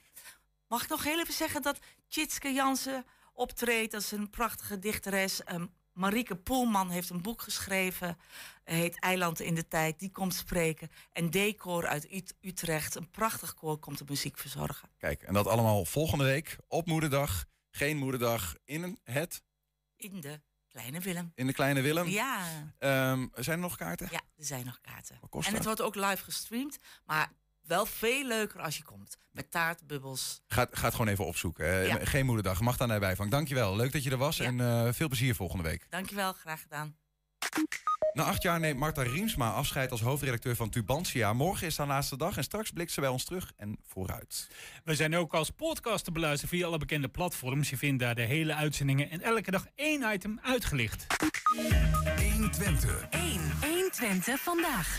Mag 0.69 0.83
ik 0.83 0.89
nog 0.89 1.05
heel 1.05 1.19
even 1.21 1.35
zeggen 1.35 1.63
dat 1.63 1.79
Tjitske 2.09 2.53
Jansen 2.53 3.05
optreedt 3.33 3.95
als 3.95 4.13
een 4.13 4.31
prachtige 4.31 4.79
dichteres. 4.79 5.45
Ehm, 5.45 5.67
Marieke 5.93 6.37
Poelman 6.37 6.91
heeft 6.91 7.11
een 7.11 7.23
boek 7.23 7.43
geschreven, 7.43 8.19
heet 8.65 9.01
Eiland 9.01 9.41
in 9.41 9.55
de 9.55 9.69
Tijd. 9.69 9.99
Die 9.99 10.11
komt 10.11 10.35
spreken. 10.35 10.91
En 11.13 11.31
Decor 11.31 11.87
uit 11.87 12.13
Ut- 12.13 12.35
Utrecht, 12.41 12.95
een 12.95 13.11
prachtig 13.11 13.55
koor, 13.55 13.79
komt 13.79 13.99
de 13.99 14.05
muziek 14.09 14.39
verzorgen. 14.39 14.89
Kijk, 14.99 15.23
en 15.23 15.35
dat 15.35 15.47
allemaal 15.47 15.85
volgende 15.85 16.25
week 16.25 16.57
op 16.69 16.87
moederdag. 16.87 17.45
Geen 17.71 17.97
moederdag 17.97 18.55
in 18.65 18.83
een- 18.83 19.01
het, 19.05 19.43
In 19.97 20.21
de 20.21 20.41
Kleine 20.77 21.01
Willem. 21.01 21.33
in 21.35 21.47
de 21.47 21.53
Kleine 21.53 21.81
Willem. 21.81 22.09
Ja. 22.09 22.41
Ehm, 22.79 23.27
zijn 23.35 23.57
er 23.57 23.63
nog 23.63 23.77
kaarten? 23.77 24.09
Ja, 24.11 24.21
er 24.37 24.45
zijn 24.45 24.65
nog 24.65 24.81
kaarten. 24.81 25.19
en 25.21 25.39
het 25.45 25.53
dat? 25.53 25.65
wordt 25.65 25.81
ook 25.81 25.95
live 25.95 26.25
gestreamd, 26.25 26.79
maar 27.05 27.29
wel 27.63 27.87
veel 27.87 28.27
leuker 28.27 28.61
als 28.61 28.77
je 28.77 28.83
komt. 28.83 29.17
Met 29.31 29.51
taart, 29.51 29.87
bubbels. 29.87 30.43
Ga, 30.47 30.67
ga 30.71 30.85
het 30.85 30.95
gewoon 30.95 31.09
even 31.09 31.27
opzoeken. 31.27 31.87
Ja. 31.87 31.99
Geen 32.05 32.27
moederdag, 32.27 32.61
mag 32.61 32.77
daar 32.77 32.89
naar 32.89 33.01
bijvang. 33.01 33.31
Dankjewel, 33.31 33.77
leuk 33.77 33.93
dat 33.93 34.03
je 34.03 34.11
er 34.11 34.17
was 34.17 34.39
en 34.39 34.61
eh, 34.61 34.93
veel 34.93 35.09
plezier 35.09 35.35
volgende 35.35 35.63
week. 35.63 35.87
Dankjewel, 35.91 36.33
graag 36.33 36.63
gedaan. 36.63 36.97
Na 38.17 38.25
acht 38.25 38.43
jaar 38.43 38.61
neemt 38.61 38.79
Marta 38.79 39.03
Riemsma 39.03 39.51
afscheid 39.51 39.91
als 39.91 40.01
hoofdredacteur 40.01 40.57
van 40.57 40.71
Tubantia. 40.71 41.33
Morgen 41.33 41.67
is 41.67 41.77
haar 41.77 41.87
laatste 41.87 42.17
dag 42.17 42.37
en 42.37 42.43
straks 42.43 42.71
blikt 42.71 42.93
ze 42.93 43.01
bij 43.01 43.09
ons 43.09 43.25
terug 43.25 43.53
en 43.57 43.79
vooruit. 43.83 44.49
We 44.85 44.95
zijn 44.95 45.17
ook 45.17 45.35
als 45.35 45.51
podcast 45.51 46.05
te 46.05 46.13
beluisteren 46.13 46.57
via 46.57 46.67
alle 46.67 46.79
bekende 46.79 47.09
platforms. 47.09 47.71
Je 47.71 47.77
vindt 47.77 48.03
daar 48.03 48.15
de 48.15 48.23
hele 48.23 48.55
uitzendingen 48.55 49.11
en 49.11 49.23
elke 49.23 49.51
dag 49.51 49.67
één 49.75 50.13
item 50.13 50.39
uitgelicht. 50.43 51.07
120. 52.33 53.07
1. 53.11 53.41
1 53.63 53.91
Twente 53.91 54.37
vandaag. 54.39 54.99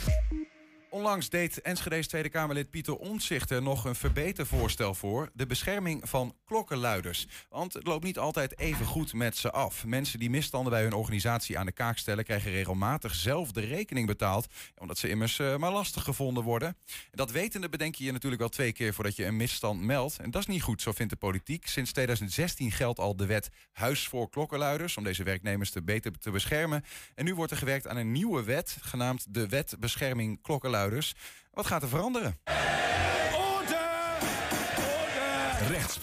Onlangs 0.89 1.29
deed 1.29 1.61
Enschede's 1.61 2.07
Tweede 2.07 2.29
Kamerlid 2.29 2.69
Pieter 2.69 2.95
Omtzigt 2.95 3.51
er 3.51 3.61
nog 3.61 3.85
een 3.85 3.95
verbetervoorstel 3.95 4.93
voor. 4.93 5.29
De 5.33 5.45
bescherming 5.45 6.09
van 6.09 6.35
klokkenluiders. 6.47 7.27
Want 7.49 7.73
het 7.73 7.87
loopt 7.87 8.03
niet 8.03 8.17
altijd 8.17 8.59
even 8.59 8.85
goed 8.85 9.13
met 9.13 9.37
ze 9.37 9.51
af. 9.51 9.85
Mensen 9.85 10.19
die 10.19 10.29
misstanden 10.29 10.71
bij 10.71 10.81
hun 10.81 10.93
organisatie 10.93 11.57
aan 11.57 11.65
de 11.65 11.71
kaak 11.71 11.97
stellen... 11.97 12.23
krijgen 12.23 12.51
regelmatig 12.51 13.15
zelf 13.15 13.51
de 13.51 13.61
rekening 13.61 14.07
betaald... 14.07 14.47
omdat 14.77 14.97
ze 14.97 15.09
immers 15.09 15.39
eh, 15.39 15.55
maar 15.57 15.71
lastig 15.71 16.03
gevonden 16.03 16.43
worden. 16.43 16.77
Dat 17.11 17.31
wetende 17.31 17.69
bedenk 17.69 17.95
je 17.95 18.03
je 18.03 18.11
natuurlijk 18.11 18.41
wel 18.41 18.49
twee 18.49 18.71
keer... 18.71 18.93
voordat 18.93 19.15
je 19.15 19.25
een 19.25 19.37
misstand 19.37 19.81
meldt. 19.81 20.19
En 20.19 20.31
dat 20.31 20.41
is 20.41 20.47
niet 20.47 20.61
goed, 20.61 20.81
zo 20.81 20.91
vindt 20.91 21.11
de 21.11 21.19
politiek. 21.19 21.67
Sinds 21.67 21.91
2016 21.91 22.71
geldt 22.71 22.99
al 22.99 23.15
de 23.15 23.25
wet 23.25 23.49
Huis 23.71 24.07
voor 24.07 24.29
Klokkenluiders... 24.29 24.97
om 24.97 25.03
deze 25.03 25.23
werknemers 25.23 25.71
te 25.71 25.83
beter 25.83 26.19
te 26.19 26.31
beschermen. 26.31 26.83
En 27.15 27.25
nu 27.25 27.35
wordt 27.35 27.51
er 27.51 27.57
gewerkt 27.57 27.87
aan 27.87 27.97
een 27.97 28.11
nieuwe 28.11 28.43
wet... 28.43 28.77
genaamd 28.81 29.33
de 29.33 29.47
Wet 29.47 29.75
Bescherming 29.79 30.41
Klokkenluiders. 30.41 31.13
Wat 31.51 31.65
gaat 31.65 31.81
er 31.81 31.89
veranderen? 31.89 32.37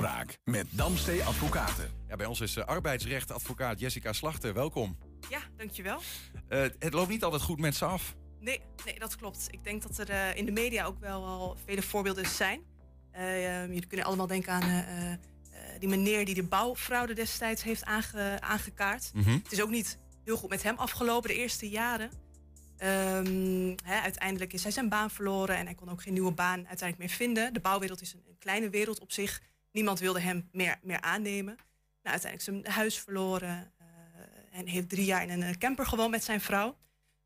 Rechtspraak 0.05 0.39
met 0.45 0.67
Damstee 0.71 1.23
Advocaten. 1.23 1.91
Ja, 2.09 2.17
bij 2.17 2.27
ons 2.27 2.41
is 2.41 2.57
uh, 2.57 2.65
arbeidsrechtadvocaat 2.65 3.81
Jessica 3.81 4.13
Slachter. 4.13 4.55
Welkom. 4.55 4.99
Ja, 5.29 5.39
dankjewel. 5.57 6.01
Uh, 6.49 6.61
het 6.79 6.93
loopt 6.93 7.09
niet 7.09 7.25
altijd 7.25 7.43
goed 7.43 7.59
met 7.59 7.75
ze 7.75 7.85
af. 7.85 8.15
Nee, 8.41 8.61
nee 8.85 8.99
dat 8.99 9.17
klopt. 9.17 9.47
Ik 9.51 9.65
denk 9.65 9.83
dat 9.83 9.99
er 9.99 10.11
uh, 10.11 10.37
in 10.37 10.45
de 10.45 10.53
media 10.53 10.85
ook 10.85 11.01
wel 11.01 11.25
al 11.25 11.57
vele 11.65 11.83
voorbeelden 11.83 12.27
zijn. 12.27 12.61
jullie 13.67 13.87
kunnen 13.87 14.07
allemaal 14.07 14.27
denken 14.27 14.53
aan 14.53 14.87
die 15.79 15.89
meneer 15.89 16.25
die 16.25 16.35
de 16.35 16.43
bouwfraude 16.43 17.15
destijds 17.15 17.63
heeft 17.63 17.85
aange 17.85 18.37
aangekaart. 18.41 19.11
Mhm. 19.15 19.31
Het 19.31 19.53
is 19.53 19.63
ook 19.63 19.71
niet 19.71 19.99
heel 20.25 20.37
goed 20.37 20.49
met 20.51 20.63
hem 20.63 20.77
afgelopen 20.77 21.29
de 21.29 21.37
eerste 21.37 21.69
jaren. 21.69 22.11
Um, 22.79 23.75
hè, 23.85 24.01
uiteindelijk 24.01 24.53
is 24.53 24.63
hij 24.63 24.73
zijn 24.73 24.89
baan 24.89 25.11
verloren 25.11 25.57
en 25.57 25.65
hij 25.65 25.75
kon 25.75 25.91
ook 25.91 26.03
geen 26.03 26.13
nieuwe 26.13 26.33
baan 26.33 26.67
uiteindelijk 26.67 26.99
meer 26.99 27.17
vinden. 27.17 27.53
De 27.53 27.61
bouwwereld 27.61 28.01
is 28.01 28.13
een, 28.13 28.23
een 28.29 28.39
kleine 28.39 28.71
wereld 28.71 29.01
op 29.01 29.13
zich. 29.13 29.41
Niemand 29.75 29.99
wilde 29.99 30.21
hem 30.21 30.49
meer, 30.53 30.79
meer 30.83 31.01
aannemen. 31.01 31.57
Nou, 32.03 32.17
uiteindelijk 32.21 32.43
zijn 32.43 32.75
huis 32.75 32.99
verloren 32.99 33.73
uh, 33.81 34.59
en 34.59 34.67
heeft 34.67 34.89
drie 34.89 35.05
jaar 35.05 35.23
in 35.23 35.43
een 35.43 35.59
camper 35.59 35.87
gewoond 35.87 36.11
met 36.11 36.25
zijn 36.25 36.41
vrouw. 36.41 36.77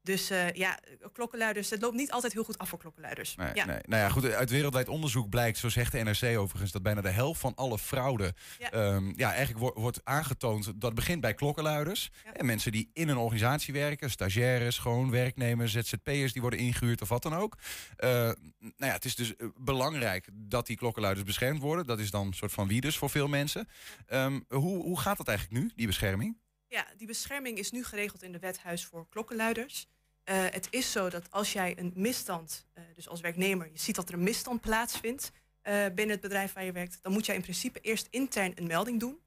Dus 0.08 0.30
uh, 0.30 0.52
ja, 0.52 0.78
klokkenluiders, 1.12 1.70
het 1.70 1.82
loopt 1.82 1.96
niet 1.96 2.10
altijd 2.10 2.32
heel 2.32 2.44
goed 2.44 2.58
af 2.58 2.68
voor 2.68 2.78
klokkenluiders. 2.78 3.34
Nee, 3.36 3.50
ja. 3.54 3.64
nee. 3.64 3.78
Nou 3.82 4.02
ja, 4.02 4.08
goed, 4.08 4.24
uit 4.24 4.50
wereldwijd 4.50 4.88
onderzoek 4.88 5.28
blijkt, 5.28 5.58
zo 5.58 5.68
zegt 5.68 5.92
de 5.92 5.98
NRC 5.98 6.38
overigens, 6.38 6.72
dat 6.72 6.82
bijna 6.82 7.00
de 7.00 7.10
helft 7.10 7.40
van 7.40 7.54
alle 7.54 7.78
fraude 7.78 8.34
Ja. 8.58 8.68
ja. 8.70 9.00
ja, 9.16 9.32
eigenlijk 9.34 9.58
wo- 9.58 9.80
wordt 9.80 10.00
aangetoond. 10.04 10.80
Dat 10.80 10.94
begint 10.94 11.20
bij 11.20 11.34
klokkenluiders. 11.34 12.10
En 12.32 12.46
mensen 12.46 12.72
die 12.72 12.90
in 12.92 13.08
een 13.08 13.16
organisatie 13.16 13.74
werken, 13.74 14.10
stagiaires, 14.10 14.78
gewoon 14.78 15.10
werknemers, 15.10 15.72
ZZP'ers 15.72 16.32
die 16.32 16.42
worden 16.42 16.58
ingehuurd 16.58 17.02
of 17.02 17.08
wat 17.08 17.22
dan 17.22 17.34
ook. 17.34 17.56
Eh, 17.96 18.08
nou 18.08 18.34
ja, 18.76 18.92
het 18.92 19.04
is 19.04 19.14
dus 19.14 19.36
eh, 19.36 19.46
belangrijk 19.56 20.28
dat 20.32 20.66
die 20.66 20.76
klokkenluiders 20.76 21.26
beschermd 21.26 21.60
worden. 21.62 21.86
Dat 21.86 21.98
is 21.98 22.10
dan 22.10 22.26
een 22.26 22.34
soort 22.34 22.52
van 22.52 22.68
wie 22.68 22.80
dus 22.80 22.96
voor 22.98 23.10
veel 23.10 23.28
mensen. 23.28 23.68
Ehm, 24.06 24.40
hoe, 24.48 24.82
hoe 24.82 25.00
gaat 25.00 25.16
dat 25.16 25.28
eigenlijk 25.28 25.62
nu, 25.62 25.70
die 25.74 25.86
bescherming? 25.86 26.36
Ja, 26.68 26.86
die 26.96 27.06
bescherming 27.06 27.58
is 27.58 27.70
nu 27.70 27.84
geregeld 27.84 28.22
in 28.22 28.32
de 28.32 28.38
wet 28.38 28.58
Huis 28.58 28.84
voor 28.84 29.08
Klokkenluiders. 29.08 29.86
Uh, 30.30 30.36
het 30.50 30.66
is 30.70 30.92
zo 30.92 31.08
dat 31.08 31.30
als 31.30 31.52
jij 31.52 31.78
een 31.78 31.92
misstand, 31.94 32.66
uh, 32.78 32.84
dus 32.94 33.08
als 33.08 33.20
werknemer, 33.20 33.68
je 33.72 33.78
ziet 33.78 33.94
dat 33.94 34.08
er 34.08 34.14
een 34.14 34.22
misstand 34.22 34.60
plaatsvindt 34.60 35.30
uh, 35.62 35.72
binnen 35.86 36.10
het 36.10 36.20
bedrijf 36.20 36.52
waar 36.52 36.64
je 36.64 36.72
werkt, 36.72 36.98
dan 37.02 37.12
moet 37.12 37.26
jij 37.26 37.34
in 37.34 37.42
principe 37.42 37.80
eerst 37.80 38.06
intern 38.10 38.52
een 38.54 38.66
melding 38.66 39.00
doen. 39.00 39.18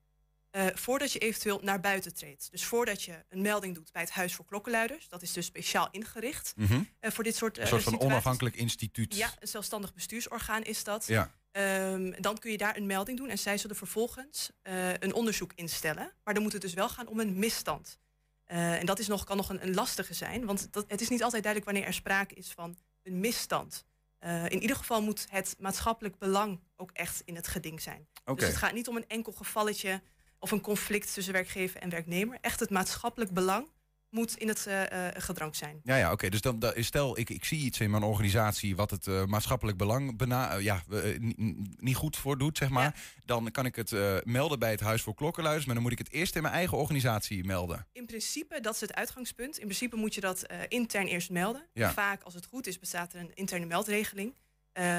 voordat 0.74 1.12
je 1.12 1.20
eventueel 1.20 1.60
naar 1.64 1.80
buiten 1.80 2.14
treedt. 2.14 2.48
Dus 2.52 2.66
voordat 2.66 3.04
je 3.04 3.26
een 3.30 3.42
melding 3.42 3.76
doet 3.76 3.92
bij 3.92 4.02
het 4.02 4.12
Huis 4.12 4.36
voor 4.36 4.46
Klokkenluiders, 4.46 5.08
dat 5.10 5.22
is 5.22 5.34
dus 5.34 5.46
speciaal 5.46 5.88
ingericht 5.92 6.54
Mhm. 6.56 6.82
voor 7.02 7.24
dit 7.24 7.36
soort 7.36 7.58
Een 7.58 7.68
soort 7.68 7.84
van 7.84 7.92
situaties. 7.92 8.14
onafhankelijk 8.14 8.56
instituut. 8.56 9.16
Ja, 9.16 9.34
een 9.40 9.48
zelfstandig 9.48 9.94
bestuursorgaan 9.94 10.64
is 10.64 10.84
dat. 10.84 11.08
Ja. 11.08 11.32
Um, 11.52 12.22
dan 12.22 12.38
kun 12.38 12.52
je 12.52 12.58
daar 12.58 12.78
een 12.78 12.86
melding 12.86 13.18
doen 13.18 13.30
en 13.30 13.38
zij 13.38 13.58
zullen 13.58 13.76
vervolgens 13.76 14.52
uh, 14.64 14.94
een 14.94 15.14
onderzoek 15.14 15.52
instellen. 15.56 16.12
Maar 16.24 16.34
dan 16.34 16.44
moet 16.44 16.54
het 16.54 16.62
dus 16.62 16.74
wel 16.74 16.90
gaan 16.90 17.08
om 17.08 17.20
een 17.20 17.40
misstand. 17.40 18.00
Uh, 18.52 18.80
en 18.80 18.86
dat 18.86 19.00
is 19.00 19.08
nog, 19.08 19.24
kan 19.24 19.38
nog 19.38 19.50
een, 19.50 19.64
een 19.64 19.74
lastige 19.74 20.14
zijn, 20.14 20.46
want 20.46 20.74
dat, 20.74 20.86
het 20.88 21.02
is 21.02 21.10
niet 21.10 21.24
altijd 21.24 21.44
duidelijk 21.44 21.72
wanneer 21.72 21.90
er 21.90 21.98
sprake 21.98 22.36
is 22.36 22.52
van 22.52 22.78
een 23.04 23.20
misstand. 23.20 23.86
Uh, 24.20 24.46
in 24.46 24.62
ieder 24.62 24.76
geval 24.76 25.02
moet 25.02 25.28
het 25.30 25.56
maatschappelijk 25.60 26.18
belang 26.18 26.60
ook 26.76 26.92
echt 26.92 27.22
in 27.26 27.36
het 27.36 27.48
geding 27.48 27.82
zijn. 27.82 28.08
Dus 28.36 28.48
het 28.48 28.56
gaat 28.56 28.74
niet 28.74 28.88
om 28.88 28.96
een 28.96 29.08
enkel 29.08 29.32
gevalletje 29.32 30.02
of 30.40 30.52
een 30.52 30.62
conflict 30.62 31.14
tussen 31.14 31.34
werkgever 31.34 31.82
en 31.82 31.90
werknemer. 31.90 32.38
Echt 32.42 32.60
het 32.60 32.70
maatschappelijk 32.70 33.32
belang 33.32 33.68
moet 34.12 34.38
in 34.38 34.48
het 34.48 34.66
uh, 34.68 34.82
uh, 34.82 35.08
gedrang 35.14 35.56
zijn. 35.56 35.80
Ja, 35.84 35.96
ja 35.96 36.12
oké. 36.12 36.30
Dus 36.30 36.42
dan, 36.42 36.60
dan, 36.60 36.74
stel, 36.76 37.20
ik, 37.20 37.30
ik 37.30 37.46
zie 37.46 37.60
iets 37.60 37.80
in 37.80 37.92
mijn 37.92 38.04
organisatie 38.04 38.76
wat 38.76 38.92
het 38.92 39.08
uh, 39.08 39.26
maatschappelijk 39.26 39.78
belang 39.78 40.18
bena 40.18 40.56
ja, 40.56 40.84
niet 41.78 41.96
goed 41.96 42.18
voor 42.18 42.38
doet, 42.38 42.58
zeg 42.58 42.70
maar. 42.70 42.84
Ja. 42.84 43.22
Dan 43.26 43.52
kan 43.52 43.66
ik 43.66 43.76
het 43.76 43.92
melden 44.26 44.60
bij 44.60 44.72
het 44.72 44.80
Huis 44.80 45.02
voor 45.02 45.14
Klokkenluiders, 45.14 45.66
maar 45.66 45.76
dan 45.76 45.84
moet 45.84 45.92
ik 45.92 45.98
het 45.98 46.12
eerst 46.12 46.36
in 46.36 46.42
mijn 46.42 46.54
eigen 46.54 46.78
organisatie 46.78 47.44
melden. 47.44 47.88
In 47.92 48.06
principe, 48.06 48.60
dat 48.62 48.74
is 48.74 48.82
het 48.82 48.94
uitgangspunt. 48.94 49.58
In 49.58 49.66
principe 49.66 49.96
moet 49.96 50.16
je 50.16 50.22
dat 50.22 50.46
intern 50.68 51.08
eerst 51.08 51.30
melden. 51.30 51.68
Ja. 51.74 51.94
Vaak, 51.94 52.24
als 52.24 52.34
het 52.34 52.46
goed 52.46 52.68
is, 52.68 52.80
bestaat 52.80 53.14
er 53.14 53.20
een 53.20 53.34
interne 53.34 53.66
meldregeling. 53.66 54.36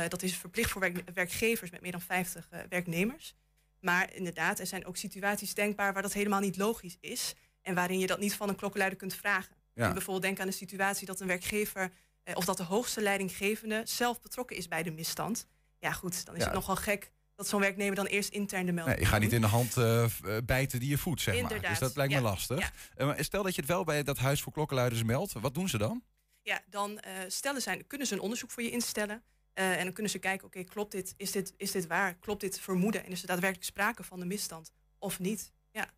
dat 0.08 0.22
is 0.22 0.36
verplicht 0.36 0.70
voor 0.70 0.80
werk 0.80 1.02
werkgevers 1.14 1.70
met 1.70 1.80
meer 1.80 1.92
dan 1.92 2.00
50 2.00 2.48
werknemers. 2.68 3.34
Maar 3.80 4.14
inderdaad, 4.14 4.58
er 4.58 4.66
zijn 4.66 4.86
ook 4.86 4.96
situaties 4.96 5.54
denkbaar 5.54 5.92
waar 5.92 6.02
dat 6.02 6.12
helemaal 6.12 6.40
niet 6.40 6.56
logisch 6.56 6.96
is. 7.00 7.34
En 7.62 7.74
waarin 7.74 7.98
je 7.98 8.06
dat 8.06 8.18
niet 8.18 8.34
van 8.34 8.48
een 8.48 8.56
klokkenluider 8.56 8.98
kunt 9.00 9.14
vragen. 9.14 9.56
Ja. 9.74 9.86
Je 9.86 9.92
bijvoorbeeld 9.92 10.24
denk 10.24 10.40
aan 10.40 10.46
de 10.46 10.52
situatie 10.52 11.06
dat 11.06 11.20
een 11.20 11.26
werkgever 11.26 11.92
eh, 12.22 12.36
of 12.36 12.44
dat 12.44 12.56
de 12.56 12.62
hoogste 12.62 13.00
leidinggevende 13.02 13.82
zelf 13.84 14.20
betrokken 14.20 14.56
is 14.56 14.68
bij 14.68 14.82
de 14.82 14.90
misstand. 14.90 15.46
Ja, 15.78 15.92
goed, 15.92 16.24
dan 16.24 16.34
is 16.34 16.40
Ja. 16.40 16.46
het 16.46 16.54
nogal 16.54 16.76
gek 16.76 17.12
dat 17.34 17.48
zo'n 17.48 17.60
werknemer 17.60 17.94
dan 17.94 18.06
eerst 18.06 18.28
intern 18.28 18.66
de 18.66 18.72
melding 18.72 18.96
Nee, 18.96 19.04
je 19.04 19.10
gaat 19.10 19.20
niet 19.20 19.32
in 19.32 19.40
de 19.40 19.46
hand 19.46 19.76
uh, 19.76 20.06
bijten 20.44 20.80
die 20.80 20.88
je 20.88 20.98
voedt, 20.98 21.20
zeg 21.20 21.34
maar. 21.34 21.42
Inderdaad, 21.42 21.70
Dus 21.70 21.78
dat 21.78 21.96
lijkt 21.96 22.14
me 22.14 22.20
lastig. 22.20 22.72
Uh, 22.98 23.06
maar 23.06 23.24
stel 23.24 23.42
dat 23.42 23.54
je 23.54 23.60
het 23.60 23.70
wel 23.70 23.84
bij 23.84 24.02
dat 24.02 24.18
Huis 24.18 24.42
voor 24.42 24.52
Klokkenluiders 24.52 25.02
meldt. 25.02 25.32
Wat 25.32 25.54
doen 25.54 25.68
ze 25.68 25.78
dan? 25.78 26.02
Ja, 26.42 26.60
dan 26.68 26.90
uh, 26.90 27.12
stellen 27.28 27.62
zij, 27.62 27.84
kunnen 27.86 28.06
ze 28.06 28.14
een 28.14 28.20
onderzoek 28.20 28.50
voor 28.50 28.62
je 28.62 28.70
instellen. 28.70 29.22
Uh, 29.54 29.76
en 29.76 29.84
dan 29.84 29.92
kunnen 29.92 30.12
ze 30.12 30.18
kijken, 30.18 30.46
oké, 30.46 30.64
klopt 30.64 30.92
dit? 30.92 31.14
Is, 31.16 31.30
dit? 31.30 31.54
is 31.56 31.70
dit 31.70 31.86
waar? 31.86 32.14
Klopt 32.14 32.40
dit 32.40 32.60
vermoeden? 32.60 33.04
En 33.04 33.10
is 33.10 33.20
er 33.20 33.26
daadwerkelijk 33.26 33.66
sprake 33.68 34.02
van 34.04 34.20
de 34.20 34.26
misstand 34.26 34.72
of 34.98 35.18
niet? 35.18 35.52
Ja. 35.70 35.90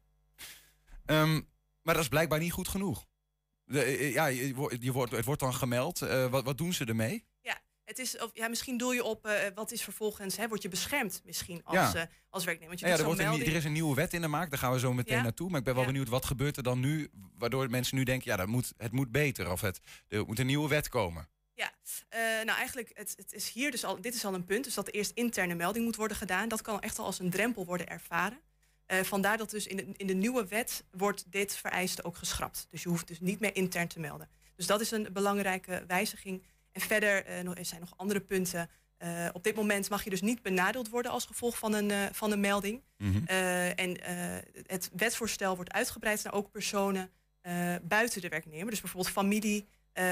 Um, 1.06 1.48
maar 1.84 1.94
dat 1.94 2.02
is 2.02 2.08
blijkbaar 2.08 2.38
niet 2.38 2.52
goed 2.52 2.68
genoeg. 2.68 3.06
De, 3.64 3.98
uh, 4.00 4.12
ja, 4.12 4.26
je, 4.26 4.54
wordt- 4.54 4.76
je 4.82 4.92
wordt, 4.92 5.12
het 5.12 5.24
wordt 5.24 5.40
dan 5.40 5.54
gemeld. 5.54 6.02
Uh, 6.02 6.26
wat, 6.26 6.44
wat 6.44 6.58
doen 6.58 6.72
ze 6.72 6.84
ermee? 6.84 7.24
Ja, 7.40 7.58
het 7.84 7.98
is, 7.98 8.18
of, 8.18 8.30
ja, 8.34 8.48
misschien 8.48 8.76
doel 8.76 8.92
je 8.92 9.04
op 9.04 9.26
uh, 9.26 9.32
wat 9.54 9.72
is 9.72 9.82
vervolgens, 9.82 10.36
hè, 10.36 10.48
word 10.48 10.62
je 10.62 10.68
beschermd 10.68 11.22
misschien 11.24 11.64
als, 11.64 11.76
Ja. 11.92 11.96
uh, 11.96 12.02
als 12.28 12.44
werknemer. 12.44 12.68
Want 12.68 12.80
je 12.80 12.86
Nou 12.86 12.98
ja, 12.98 13.04
doet 13.08 13.18
er, 13.18 13.26
wordt 13.26 13.40
een, 13.42 13.46
er 13.50 13.56
is 13.56 13.64
een 13.64 13.72
nieuwe 13.72 13.94
wet 13.94 14.12
in 14.12 14.20
de 14.20 14.28
maak, 14.28 14.50
daar 14.50 14.58
gaan 14.58 14.72
we 14.72 14.78
zo 14.78 14.92
meteen 14.92 15.16
Ja. 15.16 15.22
naartoe. 15.22 15.48
Maar 15.50 15.58
ik 15.58 15.64
ben 15.64 15.74
wel 15.74 15.82
Ja. 15.82 15.88
benieuwd, 15.88 16.08
wat 16.08 16.24
gebeurt 16.24 16.56
er 16.56 16.62
dan 16.62 16.80
nu... 16.80 17.10
waardoor 17.38 17.70
mensen 17.70 17.96
nu 17.96 18.04
denken, 18.04 18.30
ja, 18.30 18.36
dat 18.36 18.46
moet, 18.46 18.72
het 18.76 18.92
moet 18.92 19.10
beter. 19.12 19.50
Of 19.50 19.60
het, 19.60 19.80
er 20.08 20.26
moet 20.26 20.38
een 20.38 20.46
nieuwe 20.46 20.68
wet 20.68 20.88
komen. 20.88 21.28
Ja, 21.54 21.72
eh, 22.08 22.20
nou 22.20 22.58
eigenlijk, 22.58 22.90
het, 22.94 23.14
het 23.16 23.32
is 23.32 23.50
hier 23.50 23.70
dus 23.70 23.84
al, 23.84 24.00
dit 24.00 24.14
is 24.14 24.24
al 24.24 24.34
een 24.34 24.44
punt, 24.44 24.64
dus 24.64 24.74
dat 24.74 24.86
er 24.86 24.94
eerst 24.94 25.10
interne 25.10 25.54
melding 25.54 25.84
moet 25.84 25.96
worden 25.96 26.16
gedaan. 26.16 26.48
Dat 26.48 26.62
kan 26.62 26.80
echt 26.80 26.98
al 26.98 27.04
als 27.04 27.18
een 27.18 27.30
drempel 27.30 27.64
worden 27.64 27.88
ervaren. 27.88 28.40
Eh, 28.86 29.02
vandaar 29.02 29.36
dat 29.36 29.50
dus 29.50 29.66
in 29.66 29.76
de, 29.76 29.86
in 29.96 30.06
de 30.06 30.14
nieuwe 30.14 30.46
wet 30.46 30.84
wordt 30.90 31.24
dit 31.32 31.56
vereiste 31.56 32.04
ook 32.04 32.16
geschrapt. 32.16 32.66
Dus 32.70 32.82
je 32.82 32.88
hoeft 32.88 33.06
dus 33.06 33.20
niet 33.20 33.40
meer 33.40 33.56
intern 33.56 33.88
te 33.88 34.00
melden. 34.00 34.28
Dus 34.56 34.66
dat 34.66 34.80
is 34.80 34.90
een 34.90 35.08
belangrijke 35.12 35.84
wijziging. 35.86 36.42
En 36.72 36.80
verder 36.80 37.44
nog- 37.44 37.56
er 37.56 37.64
zijn 37.64 37.80
nog 37.80 37.92
andere 37.96 38.20
punten. 38.20 38.70
Eh, 38.96 39.28
op 39.32 39.44
dit 39.44 39.54
moment 39.54 39.90
mag 39.90 40.04
je 40.04 40.10
dus 40.10 40.20
niet 40.22 40.42
benadeeld 40.42 40.88
worden 40.88 41.10
als 41.12 41.24
gevolg 41.24 41.58
van 41.58 41.72
een, 41.72 42.14
van 42.14 42.32
een 42.32 42.40
melding. 42.40 42.82
Mhm. 42.98 43.24
En 43.76 43.98
het 44.66 44.90
wetsvoorstel 44.96 45.56
wordt 45.56 45.72
uitgebreid 45.72 46.22
naar 46.22 46.32
ook 46.32 46.50
personen 46.50 47.10
buiten 47.82 48.20
de 48.20 48.28
werknemer. 48.28 48.70
Dus 48.70 48.80
bijvoorbeeld 48.80 49.12
familie 49.14 49.66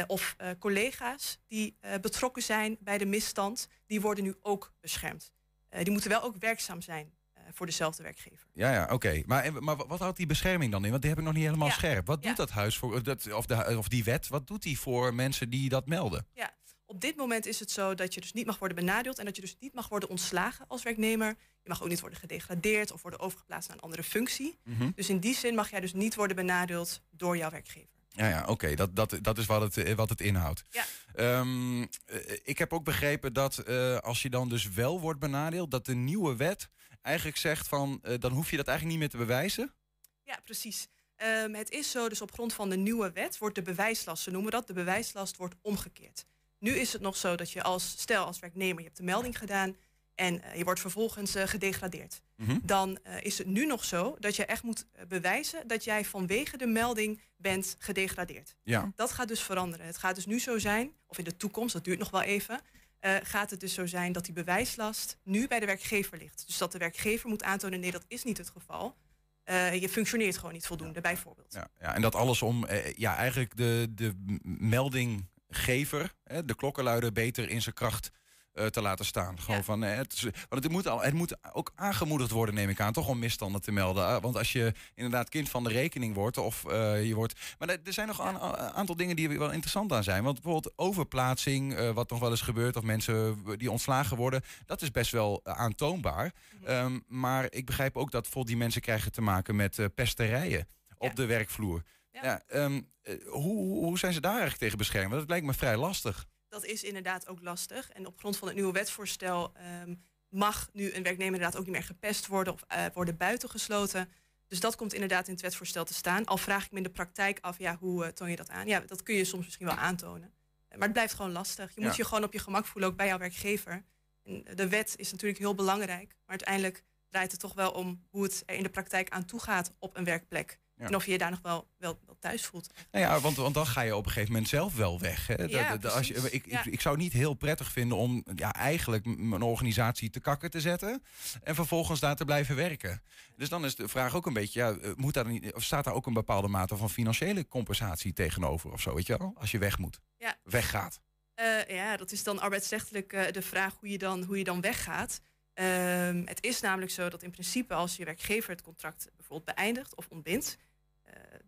of 0.06 0.36
collega's 0.58 1.38
die 1.48 1.76
betrokken 2.00 2.42
zijn 2.42 2.76
bij 2.80 2.98
de 2.98 3.06
misstand. 3.06 3.68
Die 3.86 4.00
worden 4.00 4.24
nu 4.24 4.34
ook 4.42 4.72
beschermd. 4.80 5.32
Die 5.68 5.90
moeten 5.90 6.10
wel 6.10 6.22
ook 6.22 6.36
werkzaam 6.38 6.80
zijn 6.80 7.12
voor 7.52 7.66
dezelfde 7.66 8.02
werkgever. 8.02 8.46
Ja, 8.52 8.72
ja, 8.72 8.88
oké. 8.90 9.22
Maar, 9.26 9.62
maar 9.62 9.76
wat 9.76 9.98
houdt 9.98 10.16
die 10.16 10.26
bescherming 10.26 10.72
dan 10.72 10.84
in? 10.84 10.90
Want 10.90 11.02
die 11.02 11.10
heb 11.10 11.18
ik 11.18 11.24
nog 11.26 11.34
niet 11.34 11.44
helemaal 11.44 11.68
Ja. 11.68 11.74
scherp. 11.74 12.06
Wat 12.06 12.22
doet 12.22 12.30
Ja. 12.30 12.36
dat 12.36 12.50
huis 12.50 12.76
voor, 12.78 13.02
dat, 13.02 13.32
of, 13.32 13.46
de, 13.46 13.78
of 13.78 13.88
die 13.88 14.04
wet, 14.04 14.28
wat 14.28 14.46
doet 14.46 14.62
die 14.62 14.78
voor 14.78 15.14
mensen 15.14 15.50
die 15.50 15.68
dat 15.68 15.86
melden? 15.86 16.26
Ja, 16.34 16.50
op 16.86 17.00
dit 17.00 17.16
moment 17.16 17.46
is 17.46 17.60
het 17.60 17.70
zo 17.70 17.94
dat 17.94 18.14
je 18.14 18.20
dus 18.20 18.32
niet 18.32 18.46
mag 18.46 18.58
worden 18.58 18.76
benadeeld 18.76 19.18
en 19.18 19.24
dat 19.24 19.36
je 19.36 19.42
dus 19.42 19.56
niet 19.60 19.74
mag 19.74 19.88
worden 19.88 20.08
ontslagen 20.08 20.64
als 20.68 20.82
werknemer. 20.82 21.28
Je 21.62 21.68
mag 21.68 21.82
ook 21.82 21.88
niet 21.88 22.00
worden 22.00 22.18
gedegradeerd 22.18 22.92
of 22.92 23.02
worden 23.02 23.20
overgeplaatst 23.20 23.68
naar 23.68 23.76
een 23.76 23.82
andere 23.82 24.02
functie. 24.02 24.58
Mhm. 24.64 24.90
Dus 24.94 25.08
in 25.08 25.18
die 25.18 25.34
zin 25.34 25.54
mag 25.54 25.70
jij 25.70 25.80
dus 25.80 25.92
niet 25.92 26.14
worden 26.14 26.36
benadeeld 26.36 27.02
door 27.10 27.36
jouw 27.36 27.50
werkgever. 27.50 27.88
Ja, 28.08 28.28
ja 28.28 28.44
oké, 28.46 28.74
dat, 28.74 28.96
dat, 28.96 29.18
dat 29.20 29.38
is 29.38 29.46
wat 29.46 29.60
het, 29.60 29.76
eh, 29.76 29.94
wat 29.94 30.08
het 30.08 30.20
inhoudt. 30.20 30.64
Ja. 30.70 30.84
Ehm, 31.14 31.82
eh, 31.82 32.18
ik 32.42 32.58
heb 32.58 32.72
ook 32.72 32.84
begrepen 32.84 33.32
dat 33.32 33.58
eh, 33.58 33.96
als 33.98 34.22
je 34.22 34.30
dan 34.30 34.48
dus 34.48 34.68
wel 34.68 35.00
wordt 35.00 35.20
benadeeld, 35.20 35.70
dat 35.70 35.86
de 35.86 35.94
nieuwe 35.94 36.36
wet 36.36 36.68
eigenlijk 37.02 37.36
zegt 37.36 37.68
van, 37.68 37.98
eh, 38.02 38.14
dan 38.18 38.32
hoef 38.32 38.50
je 38.50 38.56
dat 38.56 38.66
eigenlijk 38.66 38.98
niet 38.98 39.08
meer 39.08 39.20
te 39.20 39.26
bewijzen. 39.26 39.74
Ja, 40.22 40.38
precies. 40.44 40.88
Ehm, 41.16 41.54
het 41.54 41.70
is 41.70 41.90
zo, 41.90 42.08
dus 42.08 42.20
op 42.20 42.32
grond 42.32 42.52
van 42.52 42.70
de 42.70 42.76
nieuwe 42.76 43.12
wet 43.12 43.38
wordt 43.38 43.54
de 43.54 43.62
bewijslast, 43.62 44.22
ze 44.22 44.30
noemen 44.30 44.52
dat, 44.52 44.66
de 44.66 44.72
bewijslast 44.72 45.36
wordt 45.36 45.54
omgekeerd. 45.62 46.24
Nu 46.58 46.70
is 46.70 46.92
het 46.92 47.02
nog 47.02 47.16
zo 47.16 47.34
dat 47.34 47.50
je 47.50 47.62
als, 47.62 47.90
stel 47.98 48.24
als 48.24 48.38
werknemer, 48.38 48.78
je 48.78 48.84
hebt 48.84 48.96
de 48.96 49.02
melding 49.02 49.38
gedaan 49.38 49.76
en 50.14 50.42
eh, 50.42 50.56
je 50.56 50.64
wordt 50.64 50.80
vervolgens 50.80 51.34
eh, 51.34 51.46
gedegradeerd. 51.46 52.20
Mhm. 52.36 52.58
Dan 52.62 52.98
is 53.20 53.38
het 53.38 53.46
nu 53.46 53.66
nog 53.66 53.84
zo 53.84 54.16
dat 54.18 54.36
je 54.36 54.44
echt 54.44 54.62
moet 54.62 54.86
bewijzen 55.08 55.66
dat 55.66 55.84
jij 55.84 56.04
vanwege 56.04 56.56
de 56.56 56.66
melding 56.66 57.20
bent 57.36 57.76
gedegradeerd. 57.78 58.54
Ja. 58.62 58.92
Dat 58.96 59.12
gaat 59.12 59.28
dus 59.28 59.40
veranderen. 59.40 59.86
Het 59.86 59.98
gaat 59.98 60.14
dus 60.14 60.26
nu 60.26 60.40
zo 60.40 60.58
zijn, 60.58 60.92
of 61.06 61.18
in 61.18 61.24
de 61.24 61.36
toekomst, 61.36 61.72
dat 61.72 61.84
duurt 61.84 61.98
nog 61.98 62.10
wel 62.10 62.22
even, 62.22 62.60
eh, 63.02 63.16
gaat 63.22 63.50
het 63.50 63.60
dus 63.60 63.74
zo 63.74 63.86
zijn 63.86 64.12
dat 64.12 64.24
die 64.24 64.34
bewijslast 64.34 65.18
nu 65.22 65.48
bij 65.48 65.60
de 65.60 65.66
werkgever 65.66 66.18
ligt. 66.18 66.46
Dus 66.46 66.58
dat 66.58 66.72
de 66.72 66.78
werkgever 66.78 67.28
moet 67.28 67.42
aantonen, 67.42 67.80
nee, 67.80 67.90
dat 67.90 68.04
is 68.08 68.24
niet 68.24 68.38
het 68.38 68.50
geval. 68.50 68.96
Eh, 69.44 69.80
je 69.80 69.88
functioneert 69.88 70.36
gewoon 70.36 70.52
niet 70.52 70.66
voldoende, 70.66 71.00
bijvoorbeeld. 71.00 71.52
Ja, 71.52 71.68
ja, 71.80 71.94
en 71.94 72.02
dat 72.02 72.14
alles 72.14 72.42
om 72.42 72.64
eh, 72.64 72.92
ja, 72.92 73.16
eigenlijk 73.16 73.56
de, 73.56 73.86
de 73.90 74.14
meldinggever, 74.42 76.14
hè, 76.24 76.44
de 76.44 76.54
klokkenluider, 76.54 77.12
beter 77.12 77.48
in 77.48 77.62
zijn 77.62 77.74
kracht 77.74 78.10
eh, 78.52 78.66
te 78.66 78.82
laten 78.82 79.04
staan. 79.04 79.40
Gewoon 79.40 79.64
van, 79.64 79.82
het, 79.82 80.12
is, 80.12 80.22
want 80.22 80.62
het 80.62 80.68
moet, 80.68 80.86
al, 80.86 81.02
het 81.02 81.14
moet 81.14 81.36
ook 81.52 81.72
aangemoedigd 81.74 82.30
worden, 82.30 82.54
neem 82.54 82.68
ik 82.68 82.80
aan, 82.80 82.92
toch 82.92 83.08
om 83.08 83.18
misstanden 83.18 83.62
te 83.62 83.72
melden. 83.72 84.06
Ah, 84.06 84.22
Want 84.22 84.36
als 84.36 84.52
je 84.52 84.72
inderdaad 84.94 85.28
kind 85.28 85.48
van 85.48 85.64
de 85.64 85.70
rekening 85.70 86.14
wordt, 86.14 86.38
of 86.38 86.64
eh, 86.64 87.06
je 87.06 87.14
wordt. 87.14 87.40
Maar 87.58 87.68
er 87.68 87.92
zijn 87.92 88.06
nog 88.06 88.18
een 88.18 88.40
aantal 88.56 88.96
dingen 88.96 89.16
die 89.16 89.38
wel 89.38 89.50
interessant 89.50 89.92
aan 89.92 90.04
zijn. 90.04 90.22
Want 90.22 90.42
bijvoorbeeld 90.42 90.72
overplaatsing, 90.76 91.74
eh, 91.74 91.90
wat 91.90 92.10
nog 92.10 92.18
wel 92.20 92.30
eens 92.30 92.40
gebeurt, 92.40 92.76
of 92.76 92.82
mensen 92.82 93.44
die 93.56 93.70
ontslagen 93.70 94.16
worden, 94.16 94.42
dat 94.66 94.82
is 94.82 94.90
best 94.90 95.10
wel 95.10 95.40
aantoonbaar. 95.44 96.32
Ehm, 96.64 96.98
maar 97.08 97.46
ik 97.50 97.66
begrijp 97.66 97.96
ook 97.96 98.10
dat 98.10 98.22
bijvoorbeeld 98.22 98.54
die 98.54 98.62
mensen 98.62 98.80
krijgen 98.80 99.12
te 99.12 99.20
maken 99.20 99.56
met 99.56 99.88
pesterijen 99.94 100.68
op 100.98 101.16
de 101.16 101.26
werkvloer. 101.26 101.82
Ja. 102.12 102.42
ehm, 102.46 102.80
eh, 103.02 103.14
hoe, 103.26 103.84
hoe 103.84 103.98
zijn 103.98 104.12
ze 104.12 104.20
daar 104.20 104.30
eigenlijk 104.30 104.60
tegen 104.60 104.78
beschermd? 104.78 105.08
Want 105.08 105.20
dat 105.20 105.30
lijkt 105.30 105.46
me 105.46 105.54
vrij 105.54 105.76
lastig. 105.76 106.26
Dat 106.52 106.64
is 106.64 106.82
inderdaad 106.82 107.28
ook 107.28 107.42
lastig. 107.42 107.90
En 107.90 108.06
op 108.06 108.18
grond 108.18 108.36
van 108.36 108.48
het 108.48 108.56
nieuwe 108.56 108.72
wetsvoorstel 108.72 109.52
ehm, 109.54 109.94
mag 110.28 110.68
nu 110.72 110.84
een 110.84 111.02
werknemer 111.02 111.34
inderdaad 111.34 111.56
ook 111.56 111.64
niet 111.64 111.74
meer 111.74 111.82
gepest 111.82 112.26
worden 112.26 112.52
of 112.52 112.64
eh, 112.68 112.84
worden 112.94 113.16
buitengesloten. 113.16 114.12
Dus 114.48 114.60
dat 114.60 114.76
komt 114.76 114.92
inderdaad 114.92 115.26
in 115.26 115.32
het 115.32 115.42
wetsvoorstel 115.42 115.84
te 115.84 115.94
staan. 115.94 116.24
Al 116.24 116.36
vraag 116.36 116.64
ik 116.64 116.70
me 116.70 116.76
in 116.76 116.82
de 116.82 116.90
praktijk 116.90 117.38
af, 117.40 117.58
ja, 117.58 117.76
hoe 117.80 118.04
eh, 118.04 118.10
toon 118.10 118.30
je 118.30 118.36
dat 118.36 118.50
aan? 118.50 118.66
Ja, 118.66 118.80
dat 118.80 119.02
kun 119.02 119.14
je 119.14 119.24
soms 119.24 119.44
misschien 119.44 119.66
wel 119.66 119.74
aantonen. 119.74 120.32
Eh, 120.68 120.78
Maar 120.78 120.82
het 120.82 120.92
blijft 120.92 121.14
gewoon 121.14 121.32
lastig. 121.32 121.74
Je 121.74 121.80
moet 121.80 121.96
je 121.96 122.04
gewoon 122.04 122.24
op 122.24 122.32
je 122.32 122.38
gemak 122.38 122.66
voelen, 122.66 122.90
ook 122.90 122.96
bij 122.96 123.06
jouw 123.06 123.18
werkgever. 123.18 123.84
En 124.22 124.44
de 124.54 124.68
wet 124.68 124.94
is 124.96 125.12
natuurlijk 125.12 125.40
heel 125.40 125.54
belangrijk. 125.54 126.08
Maar 126.08 126.36
uiteindelijk 126.38 126.82
draait 127.08 127.30
het 127.30 127.40
toch 127.40 127.54
wel 127.54 127.70
om 127.70 128.06
hoe 128.10 128.22
het 128.22 128.42
er 128.46 128.54
in 128.54 128.62
de 128.62 128.70
praktijk 128.70 129.10
aan 129.10 129.24
toe 129.24 129.40
gaat 129.40 129.72
op 129.78 129.96
een 129.96 130.04
werkplek. 130.04 130.58
Ja. 130.82 130.88
En 130.88 130.94
of 130.94 131.04
je 131.04 131.10
je 131.12 131.18
daar 131.18 131.30
nog 131.30 131.40
wel, 131.42 131.68
wel, 131.78 131.98
wel 132.06 132.16
thuis 132.20 132.46
voelt. 132.46 132.72
Nou 132.90 133.04
ja, 133.04 133.20
want, 133.20 133.36
want 133.36 133.54
dan 133.54 133.66
ga 133.66 133.80
je 133.80 133.96
op 133.96 134.04
een 134.04 134.10
gegeven 134.10 134.32
moment 134.32 134.50
zelf 134.50 134.76
wel 134.76 135.00
weg. 135.00 135.26
Hè? 135.26 135.34
Ja, 135.44 135.74
als 135.82 136.08
je, 136.08 136.14
ik, 136.14 136.32
ik, 136.32 136.50
Ja. 136.50 136.64
ik 136.64 136.80
zou 136.80 136.94
het 136.94 137.04
niet 137.04 137.12
heel 137.12 137.34
prettig 137.34 137.72
vinden 137.72 137.98
om 137.98 138.24
ja, 138.34 138.52
eigenlijk 138.54 139.04
mijn 139.04 139.42
organisatie 139.42 140.10
te 140.10 140.20
kakken 140.20 140.50
te 140.50 140.60
zetten. 140.60 141.02
En 141.42 141.54
vervolgens 141.54 142.00
daar 142.00 142.16
te 142.16 142.24
blijven 142.24 142.56
werken. 142.56 143.02
Dus 143.36 143.48
dan 143.48 143.64
is 143.64 143.74
de 143.74 143.88
vraag 143.88 144.14
ook 144.14 144.26
een 144.26 144.32
beetje, 144.32 144.60
ja, 144.60 144.72
eh, 144.72 144.90
moet 144.96 145.14
daar 145.14 145.26
niet, 145.28 145.52
of 145.54 145.62
staat 145.62 145.84
daar 145.84 145.94
ook 145.94 146.06
een 146.06 146.12
bepaalde 146.12 146.48
mate 146.48 146.76
van 146.76 146.90
financiële 146.90 147.48
compensatie 147.48 148.12
tegenover 148.12 148.72
of 148.72 148.80
zo, 148.80 148.94
weet 148.94 149.06
je 149.06 149.16
wel? 149.18 149.32
Als 149.38 149.50
je 149.50 149.58
weg 149.58 149.78
moet, 149.78 150.00
Ja. 150.18 150.36
weggaat. 150.44 151.00
Eh, 151.34 151.66
ja, 151.68 151.96
dat 151.96 152.12
is 152.12 152.22
dan 152.22 152.40
arbeidsrechtelijk 152.40 153.12
eh, 153.12 153.32
de 153.32 153.42
vraag 153.42 153.76
hoe 153.80 153.88
je 153.88 153.98
dan, 153.98 154.22
hoe 154.22 154.38
je 154.38 154.44
dan 154.44 154.60
weggaat. 154.60 155.20
Ehm, 155.54 156.22
het 156.24 156.42
is 156.44 156.60
namelijk 156.60 156.90
zo 156.90 157.08
dat 157.08 157.22
in 157.22 157.30
principe 157.30 157.74
als 157.74 157.96
je 157.96 158.04
werkgever 158.04 158.50
het 158.50 158.62
contract 158.62 159.08
bijvoorbeeld 159.16 159.56
beëindigt 159.56 159.94
of 159.94 160.06
ontbindt. 160.08 160.56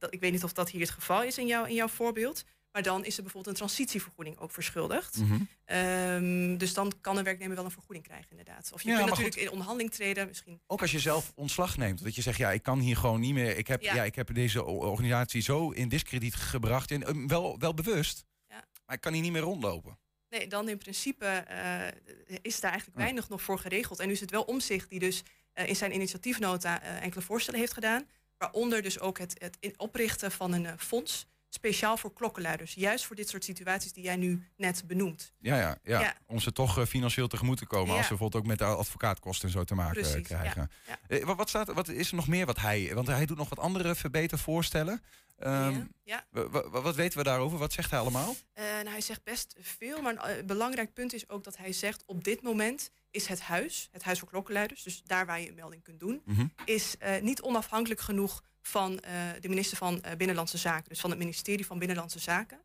Dat, 0.05 0.15
ik 0.15 0.21
weet 0.21 0.33
niet 0.33 0.45
of 0.45 0.53
dat 0.53 0.71
hier 0.71 0.81
het 0.81 0.91
geval 0.91 1.23
is 1.23 1.39
in, 1.39 1.47
jou, 1.47 1.69
in 1.69 1.75
jouw 1.75 1.89
voorbeeld. 1.89 2.45
Maar 2.73 2.83
dan 2.83 3.05
is 3.05 3.17
er 3.17 3.23
bijvoorbeeld 3.23 3.55
een 3.57 3.67
transitievergoeding 3.67 4.39
ook 4.39 4.51
verschuldigd. 4.51 5.19
Mhm. 5.19 5.41
Ehm, 5.65 6.57
dus 6.57 6.75
dan 6.75 6.93
kan 7.01 7.17
een 7.17 7.25
werknemer 7.25 7.57
wel 7.57 7.65
een 7.65 7.71
vergoeding 7.71 8.05
krijgen 8.07 8.31
inderdaad. 8.31 8.71
Of 8.75 8.83
je 8.83 8.89
Ja, 8.89 8.97
kunt 8.97 9.09
natuurlijk 9.09 9.37
in 9.37 9.51
onderhandeling 9.51 9.95
treden. 9.95 10.27
Misschien 10.27 10.61
Ook 10.67 10.81
als 10.81 10.91
je 10.91 10.99
zelf 10.99 11.33
ontslag 11.35 11.77
neemt. 11.77 12.05
Dat 12.05 12.15
je 12.15 12.23
zegt, 12.23 12.39
ja, 12.39 12.53
ik 12.53 12.63
kan 12.63 12.79
hier 12.79 12.97
gewoon 12.97 13.21
niet 13.21 13.35
meer. 13.35 13.57
Ik 13.57 13.67
heb, 13.67 13.83
ja. 13.83 13.95
Ja. 13.95 14.05
ik 14.05 14.15
heb 14.15 14.35
deze 14.35 14.65
organisatie 14.65 15.43
zo 15.43 15.71
in 15.71 15.89
diskrediet 15.89 16.35
gebracht. 16.35 16.91
En, 16.91 17.07
eh, 17.07 17.27
wel, 17.27 17.59
wel 17.59 17.75
bewust. 17.75 18.25
Ja. 18.49 18.65
Maar 18.87 18.95
ik 18.97 19.01
kan 19.01 19.13
hier 19.13 19.23
niet 19.23 19.33
meer 19.33 19.43
rondlopen. 19.43 19.99
Nee, 20.29 20.47
dan 20.47 20.69
in 20.69 20.79
principe 20.79 21.27
eh, 21.27 22.39
is 22.43 22.61
daar 22.61 22.71
eigenlijk 22.71 23.01
weinig 23.01 23.29
nog 23.29 23.43
voor 23.43 23.59
geregeld. 23.59 23.99
En 23.99 24.07
nu 24.07 24.13
is 24.13 24.21
het 24.21 24.31
wel 24.31 24.43
omzicht 24.43 24.91
die 24.91 24.99
dus 24.99 25.23
eh, 25.53 25.69
in 25.69 25.77
zijn 25.77 25.95
initiatiefnota 25.95 26.83
eh, 26.83 27.03
enkele 27.03 27.23
voorstellen 27.23 27.61
heeft 27.61 27.73
gedaan. 27.73 28.09
Waaronder 28.39 28.83
dus 28.83 29.01
ook 29.01 29.19
het, 29.19 29.35
het 29.39 29.77
oprichten 29.77 30.33
van 30.33 30.53
een 30.53 30.67
eh, 30.67 30.73
fonds 30.79 31.27
speciaal 31.49 31.97
voor 31.97 32.13
klokkenluiders. 32.13 32.75
Juist 32.75 33.05
voor 33.05 33.17
dit 33.17 33.29
soort 33.29 33.45
situaties 33.45 33.93
die 33.93 34.05
jij 34.05 34.17
nu 34.17 34.49
net 34.57 34.83
benoemt. 34.87 35.33
Ja, 35.39 35.57
ja, 35.59 35.79
ja. 35.83 36.01
Ja. 36.01 36.15
om 36.27 36.41
ze 36.41 36.53
toch 36.53 36.79
eh, 36.79 36.85
financieel 36.87 37.27
tegemoet 37.29 37.59
te 37.59 37.67
komen. 37.67 37.89
Ja. 37.91 37.93
Als 37.97 38.03
ze 38.03 38.09
bijvoorbeeld 38.09 38.43
ook 38.43 38.49
met 38.49 38.59
de 38.59 38.65
advocaatkosten 38.65 39.47
en 39.49 39.55
zo 39.55 39.65
te 39.65 39.75
maken 39.75 39.97
eh, 40.03 40.03
Precies, 40.11 40.27
krijgen. 40.27 40.71
Ja. 40.87 40.99
Eh, 41.09 41.25
wat, 41.37 41.49
staat, 41.49 41.73
wat 41.73 41.89
is 41.89 42.09
er 42.11 42.17
nog 42.17 42.29
meer 42.29 42.47
wat 42.47 42.61
hij... 42.61 42.91
Want 42.95 43.07
hij 43.07 43.27
doet 43.27 43.37
nog 43.37 43.49
wat 43.49 43.59
andere 43.59 43.95
verbetervoorstellen. 43.95 45.03
Ehm, 45.39 45.81
ja. 46.05 46.25
wa- 46.31 46.49
wa- 46.49 46.81
wat 46.81 46.95
weten 46.95 47.19
we 47.19 47.25
daarover? 47.25 47.59
Wat 47.59 47.73
zegt 47.73 47.91
hij 47.91 48.01
allemaal? 48.01 48.35
Nou, 48.55 48.89
hij 48.89 49.01
zegt 49.01 49.25
best 49.25 49.55
veel, 49.61 50.03
maar 50.03 50.37
een 50.39 50.47
belangrijk 50.47 50.93
punt 50.93 51.13
is 51.13 51.29
ook 51.29 51.45
dat 51.45 51.57
hij 51.57 51.73
zegt... 51.73 52.03
op 52.07 52.25
dit 52.25 52.43
moment 52.43 52.91
is 53.15 53.27
het 53.27 53.41
huis, 53.41 53.89
het 53.93 54.03
huis 54.03 54.19
voor 54.19 54.29
klokkenluiders... 54.29 54.83
dus 54.83 55.03
daar 55.03 55.27
waar 55.27 55.41
je 55.41 55.49
een 55.49 55.55
melding 55.55 55.83
kunt 55.83 56.01
doen... 56.01 56.23
Mhm. 56.25 56.47
is 56.65 56.99
eh, 56.99 57.23
niet 57.23 57.43
onafhankelijk 57.43 58.01
genoeg 58.01 58.43
van 58.61 59.01
eh, 59.01 59.13
de 59.41 59.49
minister 59.49 59.77
van 59.77 60.03
eh, 60.03 60.17
Binnenlandse 60.17 60.59
Zaken. 60.59 60.89
Dus 60.89 61.01
van 61.01 61.11
het 61.11 61.19
ministerie 61.19 61.67
van 61.67 61.79
Binnenlandse 61.79 62.19
Zaken. 62.19 62.61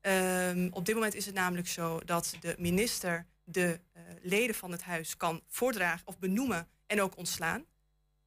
Ehm, 0.00 0.68
op 0.70 0.86
dit 0.86 0.94
moment 0.94 1.14
is 1.14 1.26
het 1.26 1.34
namelijk 1.34 1.68
zo 1.68 2.00
dat 2.04 2.36
de 2.40 2.54
minister... 2.58 3.26
de 3.44 3.80
leden 4.22 4.54
van 4.54 4.70
het 4.70 4.82
huis 4.82 5.16
kan 5.16 5.42
voordragen 5.46 6.06
of 6.06 6.18
benoemen 6.18 6.68
en 6.86 7.02
ook 7.02 7.16
ontslaan. 7.16 7.64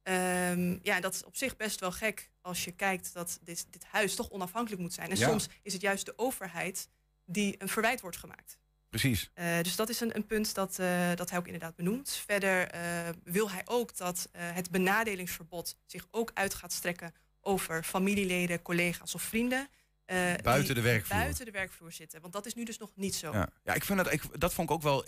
Ehm, 0.02 0.78
ja, 0.82 1.00
dat 1.00 1.14
is 1.14 1.24
op 1.24 1.36
zich 1.36 1.56
best 1.56 1.80
wel 1.80 1.92
gek 1.92 2.30
als 2.40 2.64
je 2.64 2.72
kijkt 2.72 3.14
dat 3.14 3.38
dit, 3.42 3.66
dit 3.70 3.84
huis 3.84 4.14
toch 4.14 4.30
onafhankelijk 4.30 4.82
moet 4.82 4.92
zijn. 4.92 5.10
En 5.10 5.16
Ja. 5.18 5.28
soms 5.28 5.48
is 5.62 5.72
het 5.72 5.82
juist 5.82 6.06
de 6.06 6.12
overheid 6.16 6.88
die 7.24 7.54
een 7.58 7.68
verwijt 7.68 8.00
wordt 8.00 8.16
gemaakt. 8.16 8.58
Precies. 8.92 9.30
Eh, 9.34 9.60
dus 9.62 9.76
dat 9.76 9.88
is 9.88 10.00
een, 10.00 10.16
een 10.16 10.26
punt 10.26 10.54
dat, 10.54 10.78
eh, 10.78 11.14
dat 11.14 11.30
hij 11.30 11.38
ook 11.38 11.46
inderdaad 11.46 11.76
benoemt. 11.76 12.22
Verder 12.26 12.68
eh, 12.68 12.80
wil 13.24 13.50
hij 13.50 13.62
ook 13.64 13.96
dat 13.96 14.28
het 14.36 14.70
benadelingsverbod 14.70 15.76
zich 15.86 16.06
ook 16.10 16.30
uit 16.34 16.54
gaat 16.54 16.72
strekken 16.72 17.14
over 17.40 17.82
familieleden, 17.82 18.62
collega's 18.62 19.14
of 19.14 19.22
vrienden. 19.22 19.68
Buiten 20.42 20.74
de 20.74 20.80
werkvloer. 20.80 21.18
Buiten 21.18 21.44
de 21.44 21.50
werkvloer 21.50 21.92
zitten. 21.92 22.20
Want 22.20 22.32
dat 22.32 22.46
is 22.46 22.54
nu 22.54 22.64
dus 22.64 22.78
nog 22.78 22.90
niet 22.94 23.14
zo. 23.14 23.32
Ja, 23.32 23.48
ja 23.64 23.74
ik 23.74 23.84
vind 23.84 23.98
dat, 23.98 24.12
ik, 24.12 24.40
dat 24.40 24.54
vond 24.54 24.68
ik 24.70 24.74
ook 24.74 24.82
wel, 24.82 25.04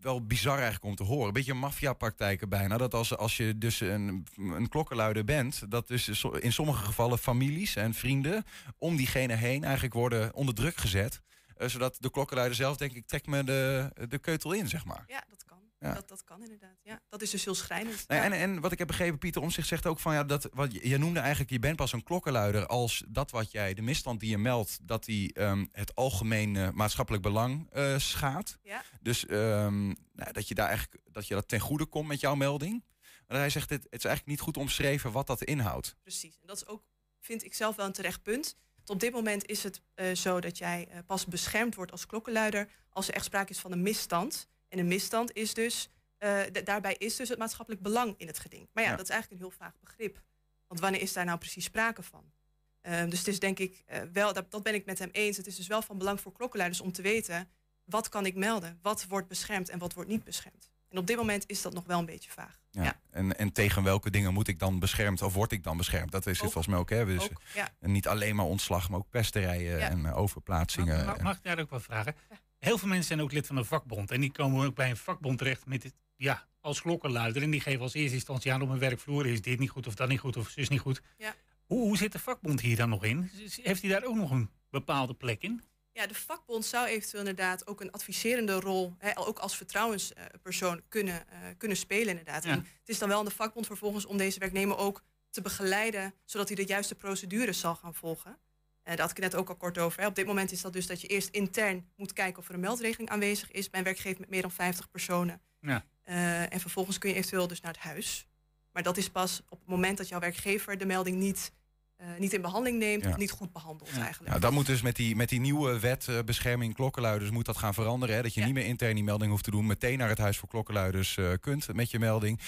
wel 0.00 0.26
bizar 0.26 0.54
eigenlijk 0.54 0.84
om 0.84 0.94
te 0.94 1.02
horen. 1.02 1.26
Een 1.26 1.32
beetje 1.32 1.54
maffiapraktijken 1.54 2.48
bijna. 2.48 2.76
Dat 2.76 2.94
als, 2.94 3.16
als 3.16 3.36
je 3.36 3.58
dus 3.58 3.80
een, 3.80 4.26
een 4.36 4.68
klokkenluider 4.68 5.24
bent, 5.24 5.70
dat 5.70 5.88
dus 5.88 6.24
in 6.40 6.52
sommige 6.52 6.84
gevallen 6.84 7.18
families 7.18 7.76
en 7.76 7.94
vrienden 7.94 8.44
om 8.78 8.96
diegene 8.96 9.34
heen 9.34 9.64
eigenlijk 9.64 9.94
worden 9.94 10.34
onder 10.34 10.54
druk 10.54 10.76
gezet. 10.76 11.20
Eh, 11.56 11.68
zodat 11.68 11.96
de 12.00 12.10
klokkenluider 12.10 12.56
zelf, 12.56 12.76
denk 12.76 12.92
ik, 12.92 13.06
trekt 13.06 13.26
me 13.26 13.44
de, 13.44 13.90
de 14.08 14.18
keutel 14.18 14.52
in, 14.52 14.68
zeg 14.68 14.84
maar. 14.84 15.04
Ja, 15.06 15.24
dat 15.28 15.44
kan. 15.44 15.56
Ja. 15.78 15.94
Dat, 15.94 16.08
dat 16.08 16.24
kan 16.24 16.42
inderdaad. 16.42 16.76
Ja, 16.82 17.00
dat 17.08 17.22
is 17.22 17.30
dus 17.30 17.44
heel 17.44 17.54
schrijnend. 17.54 18.08
Nou 18.08 18.22
en, 18.22 18.32
en 18.32 18.60
wat 18.60 18.72
ik 18.72 18.78
heb 18.78 18.86
begrepen, 18.86 19.18
Pieter 19.18 19.42
Omtzigt 19.42 19.68
zegt 19.68 19.86
ook 19.86 19.98
van 19.98 20.14
ja, 20.14 20.24
dat 20.24 20.48
wat 20.52 20.72
je, 20.72 20.98
noemde 20.98 21.20
eigenlijk, 21.20 21.50
je 21.50 21.58
bent 21.58 21.76
pas 21.76 21.92
een 21.92 22.02
klokkenluider 22.02 22.66
als 22.66 23.04
dat 23.08 23.30
wat 23.30 23.50
jij, 23.50 23.74
de 23.74 23.82
misstand 23.82 24.20
die 24.20 24.30
je 24.30 24.38
meldt, 24.38 24.78
dat 24.82 25.04
die 25.04 25.34
ehm, 25.34 25.66
het 25.72 25.94
algemeen 25.94 26.56
eh, 26.56 26.70
maatschappelijk 26.70 27.22
belang 27.22 27.68
eh, 27.72 27.98
schaadt. 27.98 28.58
Ja. 28.62 28.82
Dus 29.00 29.26
ehm, 29.26 29.86
nou, 30.12 30.32
dat 30.32 30.48
je 30.48 30.54
daar 30.54 30.68
eigenlijk 30.68 31.02
dat 31.12 31.26
je 31.26 31.34
dat 31.34 31.48
ten 31.48 31.60
goede 31.60 31.86
komt 31.86 32.08
met 32.08 32.20
jouw 32.20 32.34
melding. 32.34 32.84
Maar 33.26 33.38
hij 33.38 33.50
zegt 33.50 33.70
het, 33.70 33.82
het 33.82 33.98
is 33.98 34.04
eigenlijk 34.04 34.26
niet 34.36 34.46
goed 34.46 34.56
omschreven 34.56 35.12
wat 35.12 35.26
dat 35.26 35.44
inhoudt. 35.44 35.96
Precies. 36.02 36.38
En 36.40 36.46
dat 36.46 36.56
is 36.56 36.66
ook, 36.66 36.82
vind 37.20 37.44
ik 37.44 37.54
zelf 37.54 37.76
wel 37.76 37.86
een 37.86 37.92
terecht 37.92 38.22
punt. 38.22 38.56
Op 38.86 39.00
dit 39.00 39.12
moment 39.12 39.46
is 39.46 39.62
het 39.62 39.80
eh, 39.94 40.14
zo 40.14 40.40
dat 40.40 40.58
jij 40.58 40.88
eh, 40.90 40.98
pas 41.06 41.26
beschermd 41.26 41.74
wordt 41.74 41.92
als 41.92 42.06
klokkenluider 42.06 42.68
als 42.88 43.08
er 43.08 43.14
echt 43.14 43.24
sprake 43.24 43.50
is 43.50 43.58
van 43.58 43.72
een 43.72 43.82
misstand. 43.82 44.48
En 44.68 44.78
een 44.78 44.86
misstand 44.88 45.32
is 45.32 45.54
dus, 45.54 45.88
eh, 46.18 46.40
da- 46.52 46.60
daarbij 46.60 46.94
is 46.98 47.16
dus 47.16 47.28
het 47.28 47.38
maatschappelijk 47.38 47.82
belang 47.82 48.14
in 48.16 48.26
het 48.26 48.38
geding. 48.38 48.68
Maar 48.72 48.82
ja, 48.84 48.90
Ja. 48.90 48.96
dat 48.96 49.04
is 49.08 49.10
eigenlijk 49.12 49.42
een 49.42 49.48
heel 49.48 49.58
vaag 49.58 49.78
begrip. 49.80 50.20
Want 50.66 50.80
wanneer 50.80 51.00
is 51.00 51.12
daar 51.12 51.24
nou 51.24 51.38
precies 51.38 51.64
sprake 51.64 52.02
van? 52.02 52.32
Ehm, 52.80 53.08
dus 53.08 53.18
het 53.18 53.28
is 53.28 53.38
denk 53.40 53.58
ik 53.58 53.84
wel, 54.12 54.32
dat, 54.32 54.50
dat 54.50 54.62
ben 54.62 54.74
ik 54.74 54.84
met 54.84 54.98
hem 54.98 55.08
eens. 55.12 55.36
Het 55.36 55.46
is 55.46 55.56
dus 55.56 55.66
wel 55.66 55.82
van 55.82 55.98
belang 55.98 56.20
voor 56.20 56.32
klokkenluiders 56.32 56.80
om 56.80 56.92
te 56.92 57.02
weten 57.02 57.48
wat 57.84 58.08
kan 58.08 58.26
ik 58.26 58.34
melden? 58.34 58.78
Wat 58.82 59.04
wordt 59.08 59.28
beschermd 59.28 59.68
en 59.68 59.78
wat 59.78 59.92
wordt 59.92 60.10
niet 60.10 60.24
beschermd? 60.24 60.70
En 60.96 61.02
op 61.02 61.08
dit 61.08 61.16
moment 61.16 61.44
is 61.46 61.62
dat 61.62 61.72
nog 61.74 61.84
wel 61.86 61.98
een 61.98 62.04
beetje 62.06 62.30
vaag. 62.30 62.58
Ja. 62.70 63.00
En, 63.10 63.38
en 63.38 63.52
tegen 63.52 63.82
welke 63.82 64.10
dingen 64.10 64.32
moet 64.32 64.48
ik 64.48 64.58
dan 64.58 64.78
beschermd 64.78 65.22
of 65.22 65.34
word 65.34 65.52
ik 65.52 65.62
dan 65.62 65.76
beschermd? 65.76 66.12
Dat 66.12 66.26
is 66.26 66.32
het 66.40 66.52
volgens 66.52 66.66
mij 66.66 66.78
ook. 66.78 66.90
Hè? 66.90 67.04
Dus, 67.04 67.22
Ook, 67.22 67.40
ja. 67.54 67.68
en 67.80 67.92
niet 67.92 68.08
alleen 68.08 68.36
maar 68.36 68.44
ontslag, 68.44 68.88
maar 68.90 68.98
ook 68.98 69.10
pesterijen 69.10 69.78
Ja. 69.78 69.88
en 69.88 70.06
eh, 70.06 70.16
overplaatsingen. 70.16 71.04
Mag, 71.06 71.16
en- 71.16 71.22
mag 71.24 71.36
ik 71.36 71.42
daar 71.42 71.58
ook 71.58 71.70
wat 71.70 71.82
vragen? 71.82 72.14
Heel 72.58 72.78
veel 72.78 72.88
mensen 72.88 73.06
zijn 73.06 73.20
ook 73.20 73.32
lid 73.32 73.46
van 73.46 73.56
een 73.56 73.64
vakbond. 73.64 74.10
En 74.10 74.20
die 74.20 74.32
komen 74.32 74.66
ook 74.66 74.74
bij 74.74 74.90
een 74.90 74.96
vakbond 74.96 75.38
terecht 75.38 75.66
met 75.66 75.82
het, 75.82 75.94
ja, 76.16 76.46
als 76.60 76.80
klokkenluider. 76.82 77.42
En 77.42 77.50
die 77.50 77.60
geven 77.60 77.80
als 77.80 77.94
eerste 77.94 78.14
instantie 78.14 78.52
aan 78.52 78.62
op 78.62 78.68
een 78.68 78.78
werkvloer. 78.78 79.26
Is 79.26 79.42
dit 79.42 79.58
niet 79.58 79.70
goed 79.70 79.86
of 79.86 79.94
dat 79.94 80.08
niet 80.08 80.20
goed 80.20 80.36
of 80.36 80.48
zus 80.48 80.68
niet 80.68 80.80
goed. 80.80 81.02
Ja. 81.18 81.34
Hoe, 81.66 81.80
hoe 81.80 81.96
zit 81.96 82.12
de 82.12 82.18
vakbond 82.18 82.60
hier 82.60 82.76
dan 82.76 82.88
nog 82.88 83.04
in? 83.04 83.30
Heeft 83.62 83.82
hij 83.82 83.90
daar 83.90 84.04
ook 84.04 84.16
nog 84.16 84.30
een 84.30 84.50
bepaalde 84.70 85.14
plek 85.14 85.42
in? 85.42 85.62
Ja, 85.96 86.06
de 86.06 86.14
vakbond 86.14 86.64
zou 86.64 86.86
eventueel 86.86 87.20
inderdaad 87.20 87.66
ook 87.66 87.80
een 87.80 87.92
adviserende 87.92 88.60
rol, 88.60 88.94
hè, 88.98 89.18
ook 89.18 89.38
als 89.38 89.56
vertrouwenspersoon, 89.56 90.82
kunnen, 90.88 91.28
eh, 91.28 91.38
kunnen 91.58 91.76
spelen 91.76 92.08
inderdaad. 92.08 92.44
Ja. 92.44 92.50
En 92.50 92.58
het 92.58 92.88
is 92.88 92.98
dan 92.98 93.08
wel 93.08 93.18
aan 93.18 93.24
de 93.24 93.30
vakbond 93.30 93.66
vervolgens 93.66 94.06
om 94.06 94.16
deze 94.16 94.38
werknemer 94.38 94.76
ook 94.76 95.02
te 95.30 95.40
begeleiden, 95.40 96.14
zodat 96.24 96.48
hij 96.48 96.56
de 96.56 96.64
juiste 96.64 96.94
procedures 96.94 97.60
zal 97.60 97.74
gaan 97.74 97.94
volgen. 97.94 98.38
Eh, 98.82 98.96
daar 98.96 99.00
had 99.00 99.10
ik 99.10 99.18
net 99.18 99.34
ook 99.34 99.48
al 99.48 99.56
kort 99.56 99.78
over. 99.78 100.00
Hè. 100.00 100.06
Op 100.06 100.14
dit 100.14 100.26
moment 100.26 100.52
is 100.52 100.60
dat 100.60 100.72
dus 100.72 100.86
dat 100.86 101.00
je 101.00 101.06
eerst 101.06 101.28
intern 101.28 101.88
moet 101.96 102.12
kijken 102.12 102.38
of 102.38 102.48
er 102.48 102.54
een 102.54 102.60
meldregeling 102.60 103.10
aanwezig 103.10 103.50
is 103.50 103.70
bij 103.70 103.78
een 103.78 103.86
werkgever 103.86 104.20
met 104.20 104.30
meer 104.30 104.42
dan 104.42 104.50
50 104.50 104.90
personen. 104.90 105.40
Ja. 105.60 105.84
Eh, 106.02 106.52
en 106.52 106.60
vervolgens 106.60 106.98
kun 106.98 107.10
je 107.10 107.16
eventueel 107.16 107.48
dus 107.48 107.60
naar 107.60 107.72
het 107.72 107.82
huis. 107.82 108.26
Maar 108.72 108.82
dat 108.82 108.96
is 108.96 109.10
pas 109.10 109.42
op 109.48 109.58
het 109.58 109.68
moment 109.68 109.98
dat 109.98 110.08
jouw 110.08 110.20
werkgever 110.20 110.78
de 110.78 110.86
melding 110.86 111.16
niet, 111.16 111.52
eh, 111.96 112.06
niet 112.18 112.32
in 112.32 112.40
behandeling 112.40 112.78
neemt 112.78 113.04
Ja. 113.04 113.10
of 113.10 113.16
niet 113.16 113.30
goed 113.30 113.52
behandelt 113.52 113.90
eigenlijk. 113.98 114.32
Ja, 114.34 114.38
dat 114.38 114.52
moet 114.52 114.66
dus 114.66 114.82
met 114.82 114.96
die, 114.96 115.16
met 115.16 115.28
die 115.28 115.40
nieuwe 115.40 115.78
wet 115.80 116.08
eh, 116.08 116.18
bescherming 116.24 116.74
klokkenluiders 116.74 117.30
moet 117.30 117.44
dat 117.44 117.56
gaan 117.56 117.74
veranderen. 117.74 118.14
Hè? 118.14 118.22
Dat 118.22 118.34
je 118.34 118.44
niet 118.44 118.54
meer 118.54 118.64
intern 118.64 118.94
die 118.94 119.04
melding 119.04 119.30
hoeft 119.30 119.44
te 119.44 119.50
doen. 119.50 119.66
Meteen 119.66 119.98
naar 119.98 120.08
het 120.08 120.18
Huis 120.18 120.38
voor 120.38 120.48
Klokkenluiders 120.48 121.16
eh, 121.16 121.32
kunt 121.40 121.72
met 121.74 121.90
je 121.90 121.98
melding. 121.98 122.40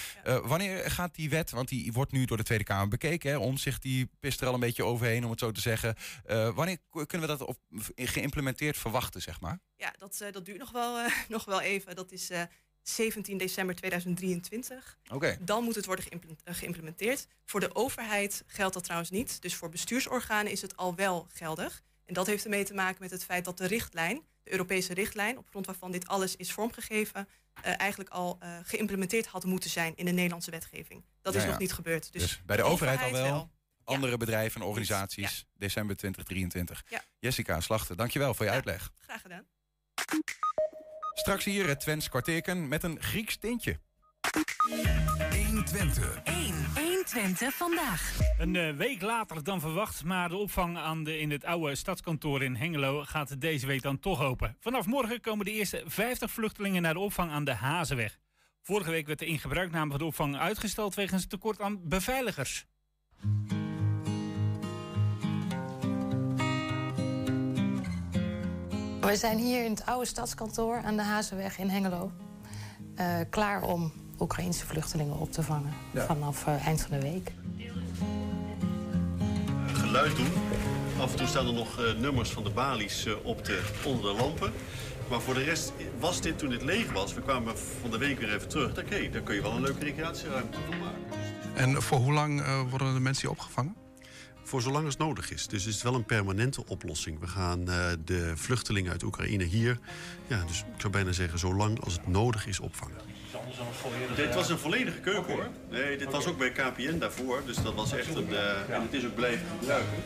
Wanneer 0.43 0.91
gaat 0.91 1.15
die 1.15 1.29
wet, 1.29 1.51
want 1.51 1.67
die 1.67 1.91
wordt 1.93 2.11
nu 2.11 2.25
door 2.25 2.37
de 2.37 2.43
Tweede 2.43 2.63
Kamer 2.63 2.87
bekeken. 2.87 3.29
Hè? 3.31 3.37
Omzicht 3.37 3.81
die 3.81 4.09
pist 4.19 4.41
er 4.41 4.47
al 4.47 4.53
een 4.53 4.59
beetje 4.59 4.83
overheen 4.83 5.23
om 5.23 5.29
het 5.31 5.39
zo 5.39 5.51
te 5.51 5.61
zeggen. 5.61 5.95
Wanneer 6.55 6.77
kunnen 6.89 7.27
we 7.29 7.37
dat 7.37 7.47
op, 7.47 7.57
geïmplementeerd 7.95 8.77
verwachten, 8.77 9.21
zeg 9.21 9.39
maar? 9.41 9.59
Ja, 9.75 9.93
dat, 9.97 10.23
dat 10.31 10.45
duurt 10.45 10.57
nog 10.59 10.71
wel, 10.71 11.07
nog 11.29 11.45
wel 11.45 11.61
even. 11.61 11.95
Dat 11.95 12.11
is 12.11 12.29
17 12.83 13.37
december 13.37 13.75
2023. 13.75 14.97
Oké. 15.11 15.37
Dan 15.41 15.63
moet 15.63 15.75
het 15.75 15.85
worden 15.85 16.05
eh, 16.43 16.55
geïmplementeerd. 16.55 17.27
Voor 17.45 17.59
de 17.59 17.75
overheid 17.75 18.43
geldt 18.47 18.73
dat 18.73 18.83
trouwens 18.83 19.09
niet. 19.11 19.41
Dus 19.41 19.55
voor 19.55 19.69
bestuursorganen 19.69 20.51
is 20.51 20.61
het 20.61 20.77
al 20.77 20.95
wel 20.95 21.27
geldig. 21.33 21.81
En 22.05 22.13
dat 22.13 22.27
heeft 22.27 22.43
ermee 22.43 22.63
te 22.63 22.73
maken 22.73 22.97
met 22.99 23.11
het 23.11 23.23
feit 23.23 23.45
dat 23.45 23.57
de 23.57 23.67
richtlijn, 23.67 24.21
de 24.43 24.51
Europese 24.51 24.93
richtlijn, 24.93 25.37
op 25.37 25.47
grond 25.49 25.65
waarvan 25.65 25.91
dit 25.91 26.07
alles 26.07 26.35
is 26.35 26.51
vormgegeven, 26.51 27.27
eh, 27.63 27.79
eigenlijk 27.79 28.09
al 28.09 28.37
eh, 28.39 28.57
geïmplementeerd 28.63 29.25
had 29.25 29.43
moeten 29.45 29.69
zijn 29.69 29.95
in 29.95 30.05
de 30.05 30.11
Nederlandse 30.11 30.51
wetgeving. 30.51 31.03
Dat 31.21 31.35
is 31.35 31.43
Ja, 31.43 31.49
nog 31.49 31.59
niet 31.59 31.73
gebeurd. 31.73 32.13
Dus, 32.13 32.21
Dus 32.21 32.41
bij 32.45 32.55
de 32.57 32.63
overheid 32.63 33.01
al 33.01 33.11
wel. 33.11 33.23
wel. 33.23 33.49
Andere 33.83 34.17
bedrijven 34.17 34.61
en 34.61 34.67
organisaties, 34.67 35.45
december 35.53 35.95
2023. 35.95 36.83
Ja. 36.89 37.01
Jessica 37.19 37.59
Slachter, 37.59 37.95
dankjewel 37.95 38.33
voor 38.33 38.45
je 38.45 38.51
uitleg. 38.51 38.91
Graag 39.01 39.21
gedaan. 39.21 39.45
Straks 41.19 41.45
hier 41.45 41.67
het 41.67 41.79
Twents 41.79 42.09
kwartierken 42.09 42.67
met 42.67 42.83
een 42.83 42.97
Grieks 43.01 43.37
tintje. 43.37 43.79
120. 45.45 46.21
1. 46.23 46.35
120 46.75 47.53
vandaag. 47.53 48.17
Een 48.37 48.55
eh, 48.55 48.75
week 48.75 49.01
later 49.01 49.43
dan 49.43 49.59
verwacht, 49.59 50.03
maar 50.03 50.29
de 50.29 50.35
opvang 50.35 50.77
aan 50.77 51.03
de, 51.03 51.19
in 51.19 51.31
het 51.31 51.45
oude 51.45 51.75
stadskantoor 51.75 52.43
in 52.43 52.55
Hengelo 52.55 53.03
gaat 53.03 53.41
deze 53.41 53.67
week 53.67 53.81
dan 53.81 53.99
toch 53.99 54.21
open. 54.21 54.57
Vanaf 54.59 54.85
morgen 54.85 55.21
komen 55.21 55.45
de 55.45 55.51
eerste 55.51 55.83
50 55.85 56.31
vluchtelingen 56.31 56.81
naar 56.81 56.93
de 56.93 56.99
opvang 56.99 57.31
aan 57.31 57.43
de 57.43 57.53
Hazenweg. 57.53 58.19
Vorige 58.61 58.91
week 58.91 59.07
werd 59.07 59.19
de 59.19 59.25
ingebruikname 59.25 59.89
van 59.89 59.99
de 59.99 60.05
opvang 60.05 60.37
uitgesteld 60.37 60.95
wegens 60.95 61.27
tekort 61.27 61.61
aan 61.61 61.87
beveiligers. 61.87 62.65
We 69.01 69.15
zijn 69.15 69.37
hier 69.37 69.65
in 69.65 69.71
het 69.71 69.85
oude 69.85 70.05
stadskantoor 70.05 70.81
aan 70.85 70.95
de 70.95 71.03
Hazenweg 71.03 71.57
in 71.57 71.69
Hengelo. 71.69 72.11
eh, 72.95 73.15
klaar 73.29 73.61
om 73.61 73.91
Oekraïnse 74.19 74.65
vluchtelingen 74.65 75.19
op 75.19 75.31
te 75.31 75.43
vangen 75.43 75.73
Ja. 75.93 76.05
vanaf 76.05 76.47
eh, 76.47 76.65
eind 76.67 76.81
van 76.81 76.91
de 76.91 77.01
week. 77.01 77.31
geluid 79.73 80.15
doen. 80.15 80.31
Af 80.99 81.11
en 81.11 81.17
toe 81.17 81.27
staan 81.27 81.47
er 81.47 81.53
nog 81.53 81.79
eh, 81.79 81.93
nummers 81.99 82.29
van 82.29 82.43
de 82.43 82.49
balies 82.49 83.05
eh, 83.05 83.13
op 83.23 83.45
de, 83.45 83.61
onder 83.85 84.15
de 84.15 84.21
lampen. 84.21 84.51
Maar 85.09 85.21
voor 85.21 85.33
de 85.33 85.43
rest 85.43 85.73
was 85.99 86.21
dit 86.21 86.37
toen 86.37 86.49
dit 86.49 86.61
leeg 86.61 86.91
was. 86.91 87.13
We 87.13 87.21
kwamen 87.21 87.57
van 87.57 87.91
de 87.91 87.97
week 87.97 88.19
weer 88.19 88.33
even 88.35 88.47
terug. 88.49 88.69
Oké, 88.79 89.09
daar 89.09 89.21
kun 89.21 89.35
je 89.35 89.41
wel 89.41 89.51
een 89.51 89.61
leuke 89.61 89.83
recreatieruimte 89.85 90.57
van 90.69 90.77
maken. 90.79 90.99
En 91.55 91.81
voor 91.81 91.97
hoe 91.97 92.13
lang 92.13 92.41
eh, 92.41 92.61
worden 92.69 92.93
de 92.93 92.99
mensen 92.99 93.21
hier 93.21 93.31
opgevangen? 93.37 93.75
Voor 94.49 94.61
zolang 94.61 94.85
als 94.85 94.97
nodig 94.97 95.31
is. 95.31 95.47
Dus 95.47 95.63
het 95.65 95.73
is 95.75 95.81
wel 95.81 95.93
een 95.95 96.05
permanente 96.05 96.63
oplossing. 96.67 97.19
We 97.19 97.27
gaan 97.27 97.69
eh, 97.69 97.85
de 98.05 98.31
vluchtelingen 98.35 98.91
uit 98.91 99.03
Oekraïne 99.03 99.43
hier, 99.43 99.79
ja, 100.27 100.43
dus 100.47 100.59
ik 100.59 100.81
zou 100.81 100.93
bijna 100.93 101.11
zeggen, 101.11 101.39
zolang 101.39 101.83
als 101.83 101.93
het 101.93 102.07
nodig 102.07 102.47
is 102.47 102.59
opvangen. 102.59 102.97
Dit 104.15 104.35
was 104.35 104.49
een 104.49 104.57
volledige 104.57 104.99
keuken 104.99 105.33
hoor. 105.33 105.47
Nee, 105.69 105.97
dit 105.97 106.11
was 106.11 106.27
ook 106.27 106.37
bij 106.37 106.51
KPN 106.51 106.97
daarvoor. 106.97 107.41
Dus 107.45 107.61
dat 107.61 107.73
was 107.73 107.91
echt 107.93 108.15
een. 108.15 108.35
eh, 108.35 108.75
en 108.75 108.81
het 108.81 108.93
is 108.93 109.05
ook 109.05 109.15
blijven 109.15 109.45
gebruiken. 109.59 109.97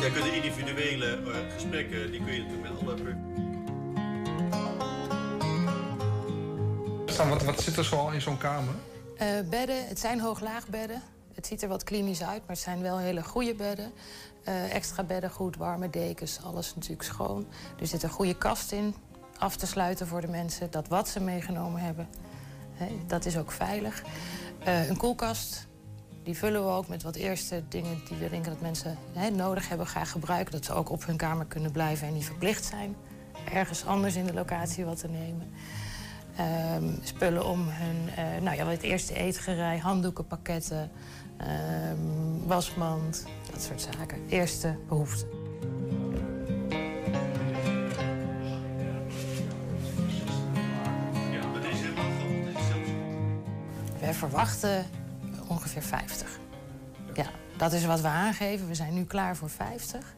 Ja, 0.00 0.10
kun 0.10 0.24
je 0.24 0.34
individuele 0.34 1.06
eh, 1.06 1.52
gesprekken, 1.54 2.10
die 2.10 2.24
kun 2.24 2.34
je 2.34 2.42
natuurlijk 2.42 2.68
met 2.70 2.80
alle. 7.16 7.28
Wat, 7.28 7.42
wat 7.44 7.62
zit 7.62 7.76
er 7.76 7.84
zoal 7.84 8.12
in 8.12 8.20
zo'n 8.20 8.38
kamer? 8.38 8.74
Eh, 9.16 9.28
bedden, 9.50 9.88
het 9.88 9.98
zijn 9.98 10.20
hoog-laag 10.20 10.68
bedden. 10.68 11.02
Het 11.38 11.46
ziet 11.46 11.62
er 11.62 11.68
wat 11.68 11.84
klinisch 11.84 12.22
uit, 12.22 12.38
maar 12.38 12.56
het 12.56 12.58
zijn 12.58 12.82
wel 12.82 12.98
hele 12.98 13.22
goede 13.22 13.54
bedden. 13.54 13.92
Eh, 14.44 14.74
extra 14.74 15.02
bedden, 15.02 15.30
goed, 15.30 15.56
warme 15.56 15.90
dekens, 15.90 16.42
alles 16.42 16.74
natuurlijk 16.74 17.02
schoon. 17.02 17.46
Er 17.80 17.86
zit 17.86 18.02
een 18.02 18.10
goede 18.10 18.36
kast 18.36 18.72
in, 18.72 18.94
af 19.36 19.56
te 19.56 19.66
sluiten 19.66 20.06
voor 20.06 20.20
de 20.20 20.28
mensen. 20.28 20.70
Dat 20.70 20.88
wat 20.88 21.08
ze 21.08 21.20
meegenomen 21.20 21.80
hebben, 21.80 22.08
hè, 22.72 22.86
dat 23.06 23.24
is 23.24 23.36
ook 23.36 23.52
veilig. 23.52 24.02
Eh, 24.64 24.88
een 24.88 24.96
koelkast, 24.96 25.66
die 26.22 26.36
vullen 26.36 26.64
we 26.64 26.70
ook 26.70 26.88
met 26.88 27.02
wat 27.02 27.14
eerste 27.14 27.62
dingen 27.68 28.00
die 28.08 28.16
we 28.16 28.28
denken 28.28 28.52
dat 28.52 28.60
mensen 28.60 28.98
hè, 29.12 29.30
nodig 29.30 29.68
hebben, 29.68 29.86
graag 29.86 30.10
gebruiken. 30.10 30.52
Dat 30.52 30.64
ze 30.64 30.72
ook 30.72 30.90
op 30.90 31.06
hun 31.06 31.16
kamer 31.16 31.46
kunnen 31.46 31.72
blijven 31.72 32.06
en 32.06 32.14
niet 32.14 32.24
verplicht 32.24 32.64
zijn 32.64 32.96
ergens 33.52 33.84
anders 33.84 34.16
in 34.16 34.26
de 34.26 34.34
locatie 34.34 34.84
wat 34.84 34.98
te 34.98 35.08
nemen. 35.08 35.52
Ehm, 36.38 36.88
spullen 37.02 37.46
om 37.46 37.66
hun, 37.68 38.08
eh, 38.16 38.42
nou 38.42 38.56
ja, 38.56 38.66
het 38.66 38.82
eerste 38.82 39.14
eetgerei, 39.14 39.80
handdoeken, 39.80 40.26
pakketten, 40.26 40.90
wasmand, 42.46 43.24
dat 43.52 43.62
soort 43.62 43.80
zaken. 43.80 44.18
Eerste 44.28 44.76
zelfs- 44.88 45.24
We 54.00 54.14
verwachten 54.14 54.86
ongeveer 55.46 55.82
50. 55.82 56.38
Ja, 57.14 57.26
dat 57.56 57.72
is 57.72 57.84
wat 57.84 58.00
we 58.00 58.06
aangeven. 58.08 58.68
We 58.68 58.74
zijn 58.74 58.94
nu 58.94 59.04
klaar 59.04 59.36
voor 59.36 59.50
50. 59.50 60.14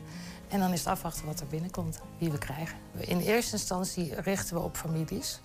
En 0.49 0.61
dan 0.61 0.73
is 0.73 0.79
het 0.79 0.89
afwachten 0.89 1.27
wat 1.27 1.41
er 1.41 1.47
binnenkomt, 1.47 2.01
wie 2.19 2.31
we 2.31 2.39
krijgen. 2.39 2.77
In 2.99 3.21
eerste 3.21 3.53
instantie 3.53 4.21
richten 4.21 4.55
we 4.57 4.63
op 4.63 4.77
families. 4.77 5.41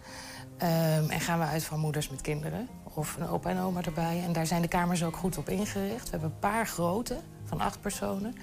Ehm, 0.58 1.10
en 1.10 1.20
gaan 1.20 1.40
we 1.40 1.46
uit 1.46 1.64
van 1.64 1.80
moeders 1.80 2.10
met 2.10 2.22
kinderen. 2.22 2.68
Of 2.96 3.16
een 3.16 3.28
opa 3.28 3.50
en 3.50 3.60
oma 3.60 3.82
erbij. 3.82 4.24
En 4.24 4.34
daar 4.34 4.48
zijn 4.48 4.62
de 4.62 4.68
kamers 4.68 5.04
ook 5.04 5.16
goed 5.16 5.38
op 5.38 5.50
ingericht. 5.50 6.04
We 6.04 6.10
hebben 6.10 6.30
een 6.30 6.40
paar 6.40 6.68
grote, 6.68 7.18
van 7.44 7.60
acht 7.62 7.82
personen. 7.82 8.36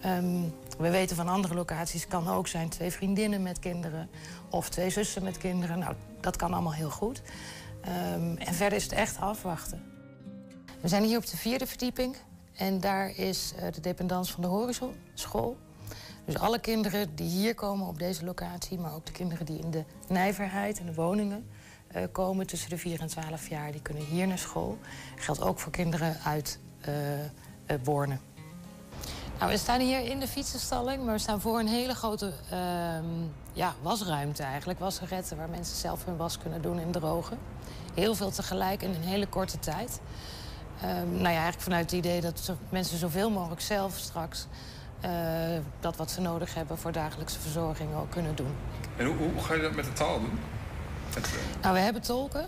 Ehm, 0.00 0.42
we 0.78 0.90
weten 0.90 1.16
van 1.16 1.28
andere 1.28 1.54
locaties, 1.54 2.06
kan 2.06 2.28
ook 2.28 2.48
zijn 2.48 2.68
twee 2.68 2.90
vriendinnen 2.90 3.42
met 3.42 3.58
kinderen. 3.58 4.10
Of 4.50 4.68
twee 4.68 4.90
zussen 4.90 5.22
met 5.22 5.38
kinderen. 5.38 5.78
Nou, 5.78 5.94
dat 6.20 6.36
kan 6.36 6.52
allemaal 6.52 6.72
heel 6.72 6.90
goed. 6.90 7.22
Ehm, 7.80 8.36
en 8.36 8.54
verder 8.54 8.78
is 8.78 8.82
het 8.82 8.92
echt 8.92 9.20
afwachten. 9.20 9.82
We 10.80 10.88
zijn 10.88 11.02
hier 11.02 11.18
op 11.18 11.26
de 11.26 11.36
vierde 11.36 11.66
verdieping. 11.66 12.16
En 12.54 12.80
daar 12.80 13.16
is 13.16 13.52
eh, 13.56 13.72
de 13.72 13.80
dependance 13.80 14.32
van 14.32 14.42
de 14.42 14.48
Horizon 14.48 14.94
School. 15.14 15.56
Dus 16.24 16.38
alle 16.38 16.58
kinderen 16.58 17.14
die 17.14 17.28
hier 17.28 17.54
komen 17.54 17.86
op 17.86 17.98
deze 17.98 18.24
locatie... 18.24 18.78
maar 18.78 18.94
ook 18.94 19.06
de 19.06 19.12
kinderen 19.12 19.46
die 19.46 19.58
in 19.58 19.70
de 19.70 19.84
nijverheid, 20.08 20.78
in 20.78 20.86
de 20.86 20.94
woningen 20.94 21.46
komen... 22.12 22.46
tussen 22.46 22.70
de 22.70 22.78
4 22.78 23.00
en 23.00 23.06
12 23.06 23.48
jaar, 23.48 23.72
die 23.72 23.82
kunnen 23.82 24.04
hier 24.04 24.26
naar 24.26 24.38
school. 24.38 24.78
Geldt 25.16 25.40
ook 25.40 25.58
voor 25.58 25.72
kinderen 25.72 26.16
uit 26.24 26.58
eh, 26.80 27.24
eh, 27.24 27.28
Borne. 27.84 28.18
Nou, 29.38 29.52
we 29.52 29.58
staan 29.58 29.80
hier 29.80 30.00
in 30.04 30.20
de 30.20 30.28
fietsenstalling, 30.28 31.04
maar 31.04 31.14
we 31.14 31.20
staan 31.20 31.40
voor 31.40 31.58
een 31.58 31.68
hele 31.68 31.94
grote 31.94 32.32
ehm, 32.50 33.04
ja, 33.52 33.74
wasruimte 33.82 34.42
eigenlijk. 34.42 34.78
Wasgeretten 34.78 35.36
waar 35.36 35.48
mensen 35.48 35.76
zelf 35.76 36.04
hun 36.04 36.16
was 36.16 36.38
kunnen 36.38 36.62
doen 36.62 36.78
en 36.78 36.90
drogen. 36.90 37.38
Heel 37.94 38.14
veel 38.14 38.30
tegelijk 38.30 38.82
in 38.82 38.94
een 38.94 39.02
hele 39.02 39.26
korte 39.26 39.58
tijd. 39.58 40.00
Ehm, 40.80 41.10
nou 41.10 41.20
ja, 41.20 41.24
eigenlijk 41.26 41.60
vanuit 41.60 41.90
het 41.90 41.92
idee 41.92 42.20
dat 42.20 42.52
mensen 42.68 42.98
zoveel 42.98 43.30
mogelijk 43.30 43.60
zelf 43.60 43.96
straks... 43.96 44.46
eh, 45.00 45.10
dat 45.80 45.96
wat 45.96 46.10
ze 46.10 46.20
nodig 46.20 46.54
hebben 46.54 46.78
voor 46.78 46.92
dagelijkse 46.92 47.40
verzorging 47.40 47.94
ook 47.94 48.10
kunnen 48.10 48.36
doen. 48.36 48.54
En 48.96 49.06
hoe, 49.06 49.16
hoe 49.16 49.42
ga 49.42 49.54
je 49.54 49.60
dat 49.60 49.74
met 49.74 49.84
de 49.84 49.92
taal 49.92 50.20
doen? 50.20 50.38
Nou, 51.62 51.74
we 51.74 51.80
hebben 51.80 52.02
tolken. 52.02 52.46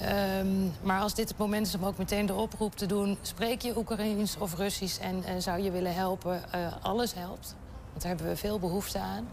Ehm, 0.00 0.46
maar 0.82 1.00
als 1.00 1.14
dit 1.14 1.28
het 1.28 1.38
moment 1.38 1.66
is 1.66 1.74
om 1.74 1.84
ook 1.84 1.98
meteen 1.98 2.26
de 2.26 2.34
oproep 2.34 2.76
te 2.76 2.86
doen... 2.86 3.18
spreek 3.22 3.62
je 3.62 3.76
Oekraïens 3.76 4.36
of 4.38 4.56
Russisch 4.56 5.00
en 5.00 5.24
eh, 5.24 5.34
zou 5.38 5.62
je 5.62 5.70
willen 5.70 5.94
helpen? 5.94 6.52
Eh, 6.52 6.60
alles 6.82 7.14
helpt, 7.14 7.54
want 7.90 8.02
daar 8.02 8.08
hebben 8.08 8.26
we 8.26 8.36
veel 8.36 8.58
behoefte 8.58 8.98
aan. 8.98 9.28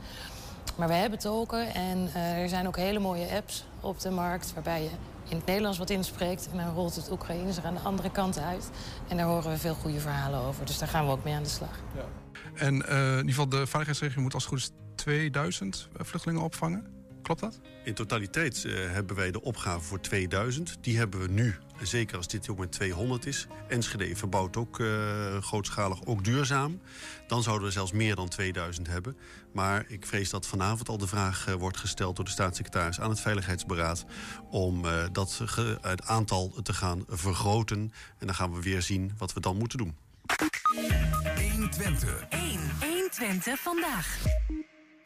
Maar 0.78 0.88
we 0.88 0.93
hebben 0.93 1.20
tolken 1.20 1.74
en 1.74 2.10
eh, 2.14 2.41
er 2.41 2.49
zijn 2.49 2.68
ook 2.68 2.76
hele 2.76 2.99
mooie 2.99 3.36
apps 3.36 3.66
op 3.82 3.99
de 3.99 4.10
markt... 4.10 4.53
waarbij 4.53 4.82
je 4.84 4.89
in 5.30 5.38
het 5.38 5.45
Nederlands 5.45 5.78
wat 5.78 5.89
inspreekt... 5.89 6.49
en 6.51 6.58
dan 6.58 6.74
rolt 6.74 6.95
het 6.95 7.12
Oekraïens 7.12 7.58
er 7.58 7.66
aan 7.66 7.74
de 7.74 7.80
andere 7.80 8.12
kant 8.12 8.39
uit. 8.39 8.70
En 9.08 9.18
daar 9.18 9.26
horen 9.26 9.51
we 9.51 9.58
veel 9.58 9.74
goede 9.74 9.99
verhalen 9.99 10.39
over, 10.39 10.66
dus 10.66 10.78
daar 10.78 10.88
gaan 10.88 11.05
we 11.05 11.12
ook 11.12 11.24
mee 11.24 11.34
aan 11.34 11.43
de 11.43 11.49
slag. 11.49 11.80
En 12.53 12.88
eh, 12.88 12.97
in 12.97 13.18
ieder 13.18 13.30
geval 13.30 13.49
de 13.49 13.66
veiligheidsregio 13.68 14.22
moet 14.22 14.34
als 14.34 14.43
het 14.43 14.53
goed 14.53 14.62
is 14.62 14.72
2000 14.95 15.89
vluchtelingen 15.97 16.43
opvangen. 16.43 16.97
Klopt 17.28 17.42
dat? 17.42 17.60
In 17.84 17.94
totaliteit 17.94 18.66
eh, 18.66 18.74
hebben 18.92 19.16
wij 19.16 19.32
de 19.32 19.42
opgave 19.42 19.80
voor 19.86 20.00
2000. 20.00 20.78
Die 20.82 20.98
hebben 20.98 21.20
we 21.20 21.28
nu, 21.28 21.56
zeker 21.82 22.18
als 22.18 22.28
dit 22.28 22.48
moment 22.48 22.72
200 22.72 23.26
is. 23.26 23.48
Enschede 23.68 24.16
verbouwt 24.16 24.58
ook 24.58 24.80
eh, 24.80 25.38
grootschalig, 25.42 26.06
ook 26.06 26.24
duurzaam. 26.24 26.82
Dan 27.28 27.44
zouden 27.44 27.68
we 27.68 27.74
zelfs 27.74 27.92
meer 27.92 28.16
dan 28.16 28.28
2000 28.30 28.88
hebben. 28.88 29.18
Maar 29.54 29.86
ik 29.88 30.06
vrees 30.06 30.30
dat 30.30 30.48
vanavond 30.48 30.90
al 30.90 30.98
de 30.98 31.08
vraag 31.08 31.48
eh, 31.48 31.54
wordt 31.54 31.78
gesteld 31.78 32.16
door 32.16 32.26
de 32.26 32.32
staatssecretaris 32.32 33.00
aan 33.00 33.10
het 33.10 33.20
Veiligheidsberaad. 33.20 34.06
om 34.50 34.84
dat 35.12 35.42
ge- 35.46 35.78
het 35.82 36.06
aantal 36.06 36.54
te 36.64 36.74
gaan 36.74 37.04
vergroten. 37.08 37.92
En 38.18 38.26
dan 38.28 38.36
gaan 38.36 38.54
we 38.54 38.62
weer 38.62 38.82
zien 38.82 39.12
wat 39.18 39.34
we 39.34 39.40
dan 39.40 39.58
moeten 39.58 39.78
doen. 39.78 39.96
120. 41.52 42.26
1. 42.30 42.60
120 42.80 43.60
vandaag. 43.60 44.18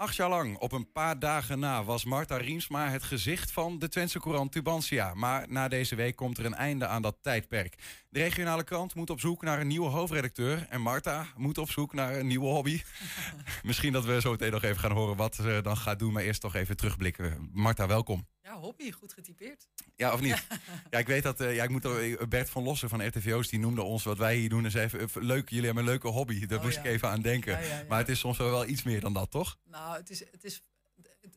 Acht 0.02 0.16
jaar 0.16 0.30
lang, 0.30 0.58
op 0.58 0.72
een 0.72 0.92
paar 0.92 1.20
dagen 1.20 1.60
na, 1.60 1.84
was 1.84 2.06
Marta 2.06 2.38
Riemsma 2.38 2.90
het 2.90 3.04
gezicht 3.04 3.52
van 3.52 3.80
de 3.80 3.90
Twentse 3.90 4.20
Courant 4.20 4.52
Tubantia. 4.52 5.14
Maar 5.14 5.46
na 5.50 5.68
deze 5.68 5.96
week 5.96 6.16
komt 6.16 6.38
er 6.38 6.46
een 6.46 6.54
einde 6.54 6.88
aan 6.88 7.02
dat 7.02 7.18
tijdperk. 7.22 7.76
De 8.12 8.20
regionale 8.20 8.64
krant 8.64 8.96
moet 8.96 9.10
op 9.10 9.20
zoek 9.20 9.42
naar 9.42 9.60
een 9.60 9.68
nieuwe 9.68 9.90
hoofdredacteur. 9.90 10.66
En 10.70 10.82
Marta 10.82 11.28
moet 11.36 11.58
op 11.58 11.70
zoek 11.72 11.94
naar 11.94 12.16
een 12.20 12.28
nieuwe 12.28 12.46
hobby. 12.48 12.82
Misschien 13.64 13.94
dat 13.94 14.06
we 14.06 14.22
zo 14.22 14.32
meteen 14.32 14.52
nog 14.52 14.64
even 14.64 14.80
gaan 14.80 14.92
horen 14.92 15.16
wat 15.16 15.36
ze 15.36 15.60
dan 15.64 15.78
gaat 15.78 16.00
doen. 16.00 16.14
Maar 16.14 16.24
eerst 16.24 16.42
toch 16.42 16.56
even 16.56 16.78
terugblikken. 16.78 17.50
Marta, 17.54 17.88
welkom. 17.88 18.28
Ja, 18.44 18.54
hobby, 18.54 18.92
goed 18.92 19.14
getypeerd. 19.14 19.68
Ja, 19.96 20.14
of 20.14 20.22
niet? 20.22 20.48
Ja, 20.90 21.00
ik 21.00 21.08
weet 21.08 21.24
dat. 21.24 21.42
eh, 21.42 21.56
ja, 21.56 21.64
ik 21.64 21.70
moet 21.70 21.86
er- 21.86 22.28
Bert 22.28 22.50
van 22.50 22.64
Lossen 22.64 22.90
van 22.90 23.08
RTVO's 23.08 23.48
die 23.48 23.60
noemde 23.60 23.82
ons 23.82 24.04
wat 24.04 24.18
wij 24.18 24.36
hier 24.36 24.50
doen. 24.50 24.66
En 24.66 24.72
zei 24.72 24.86
even, 24.86 25.00
eh, 25.00 25.08
leuk, 25.16 25.50
jullie 25.50 25.66
hebben 25.66 25.84
een 25.84 25.90
leuke 25.90 26.08
hobby. 26.08 26.46
Daar 26.46 26.58
Oh, 26.58 26.64
moest 26.64 26.76
ja. 26.76 26.84
ik 26.84 26.88
even 26.90 27.10
aan 27.10 27.22
denken. 27.22 27.52
Ja, 27.52 27.60
ja, 27.60 27.78
ja. 27.78 27.86
Maar 27.90 27.98
het 28.00 28.10
is 28.10 28.20
soms 28.20 28.38
wel 28.38 28.50
wel 28.50 28.66
iets 28.68 28.84
meer 28.84 29.00
dan 29.00 29.14
dat, 29.14 29.32
toch? 29.32 29.58
Nou, 29.66 29.98
het 29.98 30.10
is, 30.10 30.20
het 30.32 30.44
is, 30.44 30.62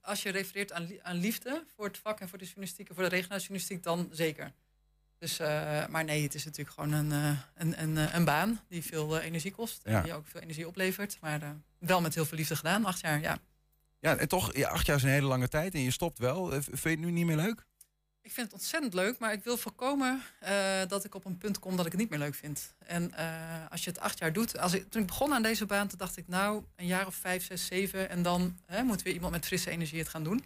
als 0.01 0.23
je 0.23 0.31
refereert 0.31 0.73
aan, 0.73 0.87
li- 0.87 0.99
aan 1.03 1.17
liefde 1.17 1.65
voor 1.77 1.85
het 1.87 1.99
vak 1.99 2.21
en 2.21 2.29
voor 2.29 2.39
de 2.39 2.45
journalistiek 2.45 2.89
en 2.89 2.95
voor 2.95 3.05
de 3.05 3.11
regionale 3.11 3.41
journalistiek, 3.41 3.83
dan 3.83 4.09
zeker. 4.11 4.53
Dus, 5.25 5.39
eh, 5.39 5.87
maar 5.87 6.05
nee, 6.05 6.23
het 6.23 6.35
is 6.35 6.45
natuurlijk 6.45 6.77
gewoon 6.77 6.93
een, 6.93 7.13
eh, 7.13 7.39
een, 7.55 7.83
een, 7.83 7.99
eh, 7.99 8.15
een 8.15 8.25
baan 8.25 8.61
die 8.69 8.83
veel 8.83 9.19
energie 9.19 9.53
kost. 9.53 9.81
Ja. 9.85 9.97
En 9.97 10.03
die 10.03 10.13
ook 10.13 10.27
veel 10.27 10.41
energie 10.41 10.67
oplevert. 10.67 11.19
Maar 11.21 11.57
wel 11.79 12.01
met 12.01 12.15
heel 12.15 12.25
veel 12.25 12.39
liefde 12.39 12.57
gedaan, 12.57 12.85
acht 12.85 13.01
jaar, 13.01 13.21
ja. 13.21 13.39
Ja, 14.01 14.17
en 14.17 14.29
toch, 14.29 14.57
ja, 14.57 14.69
acht 14.69 14.87
jaar 14.87 14.97
is 14.97 15.03
een 15.03 15.09
hele 15.09 15.27
lange 15.27 15.49
tijd 15.49 15.75
en 15.75 15.81
je 15.81 15.91
stopt 15.91 16.19
wel. 16.19 16.51
Vind 16.51 16.83
je 16.83 16.89
het 16.89 16.99
nu 16.99 17.11
niet 17.11 17.27
meer 17.27 17.37
leuk? 17.37 17.65
Ik 18.23 18.33
vind 18.33 18.47
het 18.47 18.55
ontzettend 18.55 18.95
leuk, 18.95 19.19
maar 19.19 19.33
ik 19.33 19.45
wil 19.45 19.57
voorkomen 19.57 20.23
dat 20.89 21.05
ik 21.05 21.15
op 21.15 21.25
een 21.25 21.39
punt 21.39 21.59
kom 21.59 21.77
dat 21.77 21.87
ik 21.87 21.93
het 21.93 22.01
niet 22.01 22.11
meer 22.11 22.19
leuk 22.19 22.35
vind. 22.35 22.75
En 22.79 23.15
als 23.71 23.85
je 23.85 23.91
het 23.91 24.01
acht 24.01 24.19
jaar 24.19 24.33
doet, 24.33 24.59
als 24.59 24.73
ik, 24.73 24.91
toen 24.91 25.01
ik 25.01 25.07
begon 25.07 25.35
aan 25.35 25.43
deze 25.43 25.67
baan, 25.67 25.89
toen 25.89 25.99
dacht 25.99 26.17
ik 26.17 26.29
nou 26.29 26.65
een 26.77 26.87
jaar 26.87 27.07
of 27.07 27.15
vijf, 27.15 27.45
zes, 27.45 27.67
zeven 27.67 28.09
en 28.09 28.23
dan 28.23 28.59
hè, 28.67 28.83
moet 28.83 29.03
weer 29.03 29.15
iemand 29.15 29.33
met 29.33 29.47
frisse 29.47 29.71
energie 29.71 29.99
het 29.99 30.09
gaan 30.09 30.25
doen. 30.25 30.45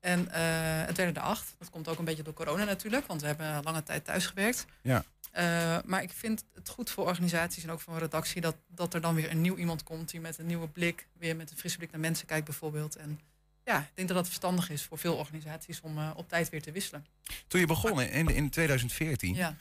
En 0.00 0.30
eh, 0.32 0.86
het 0.86 0.96
werden 0.96 1.14
er 1.14 1.20
acht. 1.22 1.54
Dat 1.58 1.70
komt 1.70 1.88
ook 1.88 1.98
een 1.98 2.04
beetje 2.04 2.22
door 2.22 2.32
corona 2.34 2.64
natuurlijk, 2.64 3.06
want 3.06 3.20
we 3.20 3.26
hebben 3.26 3.62
lange 3.62 3.82
tijd 3.82 4.04
thuis 4.04 4.26
gewerkt. 4.26 4.64
Ja. 4.82 5.04
Eh, 5.30 5.78
maar 5.84 6.02
ik 6.02 6.10
vind 6.12 6.44
het 6.54 6.68
goed 6.68 6.90
voor 6.90 7.06
organisaties 7.06 7.62
en 7.64 7.70
ook 7.70 7.80
voor 7.80 7.92
een 7.94 7.98
redactie 7.98 8.40
dat, 8.40 8.56
dat 8.66 8.94
er 8.94 9.00
dan 9.00 9.14
weer 9.14 9.30
een 9.30 9.40
nieuw 9.40 9.56
iemand 9.56 9.82
komt 9.82 10.10
die 10.10 10.20
met 10.20 10.38
een 10.38 10.46
nieuwe 10.46 10.68
blik, 10.68 11.08
weer 11.12 11.36
met 11.36 11.50
een 11.50 11.56
frisse 11.56 11.76
blik 11.78 11.90
naar 11.90 12.00
mensen 12.00 12.26
kijkt 12.26 12.44
bijvoorbeeld. 12.44 12.96
En 12.96 13.20
ja, 13.64 13.78
ik 13.80 13.90
denk 13.94 14.08
dat 14.08 14.16
dat 14.16 14.26
verstandig 14.26 14.70
is 14.70 14.82
voor 14.84 14.98
veel 14.98 15.16
organisaties 15.16 15.80
om 15.80 15.98
eh, 15.98 16.10
op 16.16 16.28
tijd 16.28 16.48
weer 16.48 16.62
te 16.62 16.72
wisselen. 16.72 17.06
Toen 17.46 17.60
je 17.60 17.66
begon 17.66 18.00
in, 18.00 18.28
in 18.28 18.50
2014, 18.50 19.34
Ja. 19.34 19.56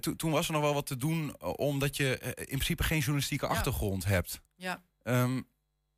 to- 0.00 0.16
toen 0.16 0.30
was 0.30 0.46
er 0.46 0.52
nog 0.52 0.62
wel 0.62 0.74
wat 0.74 0.86
te 0.86 0.96
doen, 0.96 1.40
omdat 1.42 1.96
je 1.96 2.18
in 2.36 2.44
principe 2.44 2.82
geen 2.82 2.98
journalistieke 2.98 3.46
achtergrond 3.46 4.04
hebt. 4.04 4.40
Ja. 4.54 4.82
Ehm, 5.02 5.40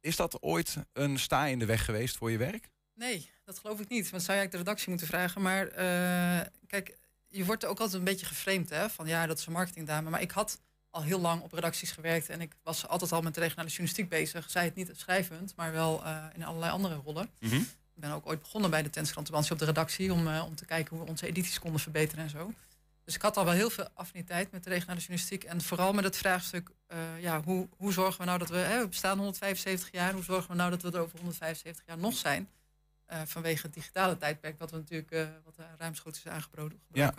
is 0.01 0.16
dat 0.16 0.43
ooit 0.43 0.76
een 0.93 1.18
sta 1.18 1.47
in 1.47 1.59
de 1.59 1.64
weg 1.66 1.84
geweest 1.84 2.16
voor 2.16 2.30
je 2.30 2.39
werk? 2.39 2.68
Nee, 2.99 3.30
dat 3.44 3.59
geloof 3.59 3.80
ik 3.80 3.88
niet. 3.88 4.11
Want 4.11 4.22
zou 4.22 4.38
je 4.38 4.38
eigenlijk 4.38 4.51
de 4.51 4.57
redactie 4.57 4.88
moeten 4.88 5.07
vragen. 5.07 5.42
Maar 5.42 5.66
eh, 5.66 6.46
kijk, 6.66 6.96
je 7.28 7.44
wordt 7.44 7.64
ook 7.64 7.78
altijd 7.78 7.99
een 7.99 8.05
beetje 8.05 8.26
geframed 8.26 8.70
hè, 8.70 8.90
van 8.90 9.07
ja, 9.07 9.26
dat 9.26 9.38
is 9.38 9.46
een 9.46 9.53
marketingdame. 9.53 10.11
Maar 10.11 10.20
ik 10.20 10.30
had 10.30 10.61
al 10.90 11.03
heel 11.03 11.20
lang 11.20 11.42
op 11.42 11.53
redacties 11.53 11.90
gewerkt 11.90 12.28
en 12.28 12.40
ik 12.40 12.53
was 12.62 12.86
altijd 12.86 13.12
al 13.12 13.22
met 13.22 13.34
de 13.34 13.40
regionale 13.40 13.68
journalistiek 13.68 14.09
bezig. 14.09 14.51
Zij 14.51 14.64
het 14.64 14.74
niet 14.74 14.90
schrijvend, 14.96 15.57
maar 15.57 15.72
wel 15.72 16.05
eh, 16.05 16.24
in 16.34 16.44
allerlei 16.44 16.72
andere 16.72 16.94
rollen. 16.94 17.30
Ik 17.94 18.05
ben 18.05 18.11
ook 18.11 18.26
ooit 18.26 18.40
begonnen 18.40 18.70
bij 18.70 18.82
de 18.82 18.90
Tenskrant 18.90 19.51
op 19.51 19.59
de 19.59 19.64
redactie 19.64 20.12
om, 20.12 20.28
eh, 20.28 20.44
om 20.46 20.55
te 20.55 20.64
kijken 20.64 20.96
hoe 20.96 21.05
we 21.05 21.11
onze 21.11 21.26
edities 21.26 21.59
konden 21.59 21.80
verbeteren 21.80 22.24
en 22.24 22.30
zo. 22.30 22.53
Dus 23.05 23.14
ik 23.14 23.22
had 23.22 23.36
al 23.36 23.44
wel 23.44 23.55
heel 23.55 23.70
veel 23.70 23.88
affiniteit 23.94 24.51
met 24.51 24.64
de 24.64 24.70
regionale 24.70 24.99
journalistiek. 24.99 25.44
En 25.44 25.61
vooral 25.61 25.92
met 25.92 26.05
het 26.05 26.16
vraagstuk, 26.16 26.70
ja, 27.20 27.42
hoe, 27.42 27.68
hoe 27.76 27.92
zorgen 27.92 28.20
we 28.20 28.26
nou 28.26 28.38
dat 28.38 28.49
we, 28.49 28.57
hè, 28.57 28.80
we 28.80 28.88
bestaan 28.88 29.16
175 29.18 29.92
jaar, 29.92 30.12
hoe 30.12 30.22
zorgen 30.22 30.51
we 30.51 30.57
nou 30.57 30.70
dat 30.70 30.82
we 30.82 30.90
er 30.90 31.01
over 31.01 31.16
175 31.18 31.86
jaar 31.86 31.99
nog 31.99 32.14
zijn? 32.16 32.49
Eh, 33.09 33.22
vanwege 33.24 33.66
het 33.66 33.74
digitale 33.74 34.16
tijdperk, 34.16 34.59
wat 34.59 34.70
we 34.70 34.76
natuurlijk 34.76 35.11
eh, 35.11 35.28
wat 35.44 35.59
uh, 35.61 35.66
ruimschoots 35.76 36.18
is 36.18 36.26
aangebroken. 36.26 36.80
Ja. 36.92 37.14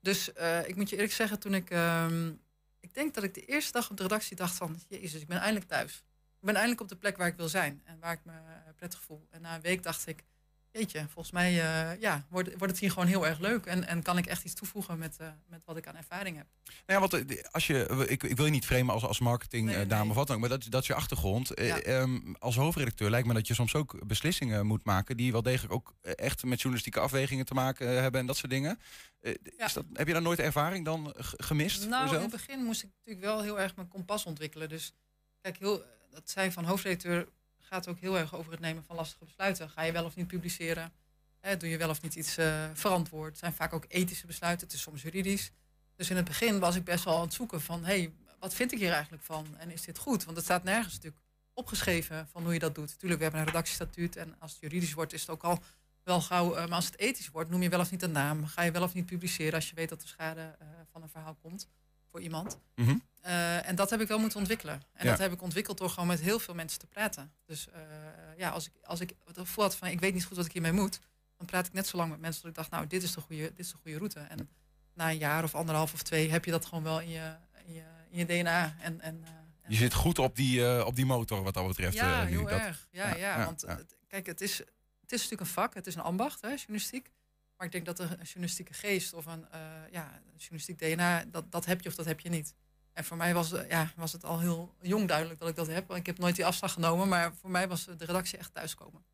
Dus 0.00 0.32
eh, 0.32 0.68
ik 0.68 0.76
moet 0.76 0.88
je 0.88 0.96
eerlijk 0.96 1.12
zeggen, 1.12 1.38
toen 1.38 1.54
ik, 1.54 1.70
ehm, 1.70 2.32
ik 2.80 2.94
denk 2.94 3.14
dat 3.14 3.24
ik 3.24 3.34
de 3.34 3.44
eerste 3.44 3.72
dag 3.72 3.90
op 3.90 3.96
de 3.96 4.02
redactie 4.02 4.36
dacht 4.36 4.56
van, 4.56 4.80
jezus, 4.88 5.20
ik 5.20 5.28
ben 5.28 5.38
eindelijk 5.38 5.68
thuis. 5.68 5.96
Ik 6.40 6.44
ben 6.44 6.54
eindelijk 6.54 6.80
op 6.80 6.88
de 6.88 6.96
plek 6.96 7.16
waar 7.16 7.26
ik 7.26 7.36
wil 7.36 7.48
zijn 7.48 7.82
en 7.84 7.98
waar 7.98 8.12
ik 8.12 8.24
me 8.24 8.32
eh, 8.32 8.74
prettig 8.76 9.02
voel. 9.02 9.26
En 9.30 9.40
na 9.40 9.54
een 9.54 9.60
week 9.60 9.82
dacht 9.82 10.06
ik, 10.06 10.24
jeetje, 10.72 11.00
volgens 11.08 11.30
mij 11.30 11.48
eh, 11.50 12.00
ja, 12.00 12.26
wordt, 12.28 12.48
wordt 12.48 12.72
het 12.72 12.78
hier 12.78 12.90
gewoon 12.90 13.08
heel 13.08 13.26
erg 13.26 13.38
leuk. 13.38 13.66
En, 13.66 13.86
en 13.86 14.02
kan 14.02 14.18
ik 14.18 14.26
echt 14.26 14.44
iets 14.44 14.54
toevoegen 14.54 14.98
met, 14.98 15.16
uh, 15.20 15.28
met 15.46 15.60
wat 15.64 15.76
ik 15.76 15.86
aan 15.86 15.96
ervaring 15.96 16.36
heb. 16.36 16.46
Nou 16.86 17.02
ja, 17.02 17.08
want 17.08 17.30
eh, 17.30 17.44
als 17.50 17.66
je, 17.66 18.04
ik, 18.08 18.22
ik 18.22 18.36
wil 18.36 18.44
je 18.44 18.50
niet 18.50 18.66
framen 18.66 18.94
als, 18.94 19.04
als 19.04 19.18
marketingdame 19.20 19.76
Nee, 19.86 19.98
nee. 20.00 20.08
of 20.08 20.14
wat 20.14 20.26
dan 20.26 20.36
ook, 20.36 20.40
maar 20.40 20.50
dat, 20.50 20.66
dat 20.70 20.80
is 20.82 20.86
je 20.86 20.94
achtergrond. 20.94 21.54
Eh, 21.54 21.66
Ja. 21.66 21.80
ehm, 21.80 22.18
als 22.38 22.56
hoofdredacteur 22.56 23.10
lijkt 23.10 23.26
me 23.26 23.34
dat 23.34 23.46
je 23.46 23.54
soms 23.54 23.74
ook 23.74 24.06
beslissingen 24.06 24.66
moet 24.66 24.84
maken 24.84 25.16
die 25.16 25.32
wel 25.32 25.42
degelijk 25.42 25.72
ook 25.72 25.94
eh, 26.00 26.12
echt 26.16 26.44
met 26.44 26.56
journalistieke 26.58 27.00
afwegingen 27.00 27.44
te 27.44 27.54
maken 27.54 27.88
eh, 27.88 28.00
hebben 28.00 28.20
en 28.20 28.26
dat 28.26 28.36
soort 28.36 28.50
dingen. 28.50 28.78
Eh, 29.20 29.34
is 29.56 29.72
dat, 29.72 29.84
heb 29.92 30.06
je 30.06 30.12
daar 30.12 30.22
nooit 30.22 30.38
ervaring 30.38 30.84
dan 30.84 31.14
gemist? 31.18 31.88
Nou, 31.88 32.14
in 32.14 32.20
het 32.20 32.30
begin 32.30 32.64
moest 32.64 32.82
ik 32.82 32.88
natuurlijk 32.96 33.26
wel 33.26 33.42
heel 33.42 33.60
erg 33.60 33.76
mijn 33.76 33.88
kompas 33.88 34.24
ontwikkelen. 34.24 34.68
Dus 34.68 34.92
kijk, 35.40 35.58
heel, 35.58 35.82
dat 36.10 36.30
zijn 36.30 36.52
van 36.52 36.64
hoofdredacteur 36.64 37.28
gaat 37.68 37.88
ook 37.88 37.98
heel 37.98 38.18
erg 38.18 38.34
over 38.34 38.52
het 38.52 38.60
nemen 38.60 38.84
van 38.84 38.96
lastige 38.96 39.24
besluiten. 39.24 39.70
Ga 39.70 39.82
je 39.82 39.92
wel 39.92 40.04
of 40.04 40.16
niet 40.16 40.26
publiceren? 40.26 40.92
Hè, 41.40 41.56
doe 41.56 41.68
je 41.68 41.76
wel 41.76 41.88
of 41.88 42.02
niet 42.02 42.14
iets 42.14 42.36
eh, 42.36 42.64
verantwoord? 42.74 43.30
Het 43.30 43.38
zijn 43.38 43.52
vaak 43.52 43.72
ook 43.72 43.84
ethische 43.88 44.26
besluiten, 44.26 44.66
het 44.66 44.76
is 44.76 44.82
soms 44.82 45.02
juridisch. 45.02 45.50
Dus 45.94 46.10
in 46.10 46.16
het 46.16 46.24
begin 46.24 46.58
was 46.58 46.76
ik 46.76 46.84
best 46.84 47.04
wel 47.04 47.14
aan 47.14 47.20
het 47.20 47.32
zoeken 47.32 47.60
van... 47.60 47.84
hé, 47.84 47.98
hey, 47.98 48.12
wat 48.38 48.54
vind 48.54 48.72
ik 48.72 48.78
hier 48.78 48.92
eigenlijk 48.92 49.22
van? 49.22 49.46
En 49.58 49.70
is 49.70 49.82
dit 49.82 49.98
goed? 49.98 50.24
Want 50.24 50.36
het 50.36 50.44
staat 50.44 50.64
nergens 50.64 50.94
natuurlijk 50.94 51.22
opgeschreven 51.52 52.28
van 52.28 52.42
hoe 52.42 52.52
je 52.52 52.58
dat 52.58 52.74
doet. 52.74 52.98
Tuurlijk, 52.98 53.18
we 53.18 53.22
hebben 53.22 53.40
een 53.40 53.46
redactiestatuut 53.46 54.16
en 54.16 54.34
als 54.38 54.50
het 54.52 54.60
juridisch 54.60 54.92
wordt 54.92 55.12
is 55.12 55.20
het 55.20 55.30
ook 55.30 55.42
al 55.42 55.62
wel 56.02 56.20
gauw... 56.20 56.54
eh, 56.54 56.66
maar 56.66 56.74
als 56.76 56.86
het 56.86 56.98
ethisch 56.98 57.28
wordt, 57.28 57.50
noem 57.50 57.62
je 57.62 57.68
wel 57.68 57.80
of 57.80 57.90
niet 57.90 58.02
een 58.02 58.12
naam. 58.12 58.46
Ga 58.46 58.62
je 58.62 58.70
wel 58.70 58.82
of 58.82 58.94
niet 58.94 59.06
publiceren 59.06 59.54
als 59.54 59.68
je 59.68 59.74
weet 59.74 59.88
dat 59.88 60.02
er 60.02 60.08
schade 60.08 60.56
eh, 60.58 60.66
van 60.92 61.02
een 61.02 61.08
verhaal 61.08 61.34
komt 61.34 61.68
voor 62.10 62.20
iemand. 62.20 62.58
Mhm. 62.74 62.96
Uh, 63.26 63.68
en 63.68 63.74
dat 63.74 63.90
heb 63.90 64.00
ik 64.00 64.08
wel 64.08 64.18
moeten 64.18 64.38
ontwikkelen. 64.38 64.82
En 64.92 65.04
Ja. 65.04 65.10
dat 65.10 65.18
heb 65.20 65.32
ik 65.32 65.42
ontwikkeld 65.42 65.78
door 65.78 65.90
gewoon 65.90 66.08
met 66.08 66.20
heel 66.20 66.38
veel 66.38 66.54
mensen 66.54 66.78
te 66.78 66.86
praten. 66.86 67.32
Dus 67.44 67.66
uh, 67.68 67.74
ja, 68.36 68.50
als 68.50 68.66
ik, 68.66 68.72
als 68.82 69.00
ik 69.00 69.12
het 69.24 69.38
gevoel 69.38 69.64
had 69.64 69.76
van 69.76 69.88
ik 69.88 70.00
weet 70.00 70.14
niet 70.14 70.24
goed 70.24 70.36
wat 70.36 70.46
ik 70.46 70.52
hiermee 70.52 70.72
moet, 70.72 71.00
dan 71.36 71.46
praat 71.46 71.66
ik 71.66 71.72
net 71.72 71.86
zo 71.86 71.96
lang 71.96 72.10
met 72.10 72.20
mensen 72.20 72.40
dat 72.42 72.50
ik 72.50 72.56
dacht, 72.56 72.70
nou, 72.70 72.86
dit 72.86 73.02
is 73.02 73.12
de 73.12 73.20
goede, 73.20 73.42
dit 73.42 73.58
is 73.58 73.70
de 73.70 73.76
goede 73.76 73.96
route. 73.96 74.20
En 74.20 74.48
na 74.94 75.10
een 75.10 75.18
jaar 75.18 75.44
of 75.44 75.54
anderhalf 75.54 75.92
of 75.92 76.02
twee 76.02 76.30
heb 76.30 76.44
je 76.44 76.50
dat 76.50 76.64
gewoon 76.66 76.84
wel 76.84 77.00
in 77.00 77.08
je, 77.08 77.34
in 77.66 77.74
je, 77.74 77.82
in 78.10 78.18
je 78.18 78.26
DNA. 78.26 78.76
En, 78.80 79.00
en, 79.00 79.20
uh, 79.22 79.28
Je 79.68 79.76
zit 79.76 79.94
goed 79.94 80.18
op 80.18 80.36
die, 80.36 80.84
op 80.84 80.96
die 80.96 81.06
motor 81.06 81.42
wat 81.42 81.54
dat 81.54 81.66
betreft. 81.66 81.94
ja, 81.94 82.24
heel 82.24 82.42
dat, 82.42 82.60
erg. 82.60 82.88
Ja, 82.90 83.08
ja, 83.08 83.16
ja 83.16 83.44
want 83.44 83.64
kijk, 84.08 84.26
het 84.26 84.40
is, 84.40 84.58
het 85.00 85.12
is 85.12 85.22
natuurlijk 85.22 85.40
een 85.40 85.46
vak, 85.46 85.74
het 85.74 85.86
is 85.86 85.94
een 85.94 86.02
ambacht, 86.02 86.40
hè, 86.40 86.48
journalistiek. 86.48 87.12
Maar 87.56 87.66
ik 87.66 87.72
denk 87.72 87.86
dat 87.86 87.98
een 87.98 88.08
journalistieke 88.22 88.74
geest 88.74 89.12
of 89.12 89.26
een, 89.26 89.46
ja, 89.90 90.12
een 90.14 90.36
journalistiek 90.36 90.78
DNA, 90.78 91.24
dat, 91.24 91.52
dat 91.52 91.64
heb 91.64 91.80
je 91.80 91.88
of 91.88 91.94
dat 91.94 92.06
heb 92.06 92.20
je 92.20 92.28
niet. 92.28 92.54
En 92.98 93.04
voor 93.04 93.16
mij 93.16 93.34
was, 93.34 93.52
ja, 93.68 93.92
was 93.96 94.12
het 94.12 94.24
al 94.24 94.40
heel 94.40 94.74
jong 94.80 95.08
duidelijk 95.08 95.40
dat 95.40 95.48
ik 95.48 95.56
dat 95.56 95.66
heb. 95.66 95.94
Ik 95.94 96.06
heb 96.06 96.18
nooit 96.18 96.36
die 96.36 96.46
afslag 96.46 96.72
genomen, 96.72 97.08
maar 97.08 97.34
voor 97.40 97.50
mij 97.50 97.68
was 97.68 97.84
de 97.84 98.04
redactie 98.04 98.38
echt 98.38 98.54
thuiskomen. 98.54 99.04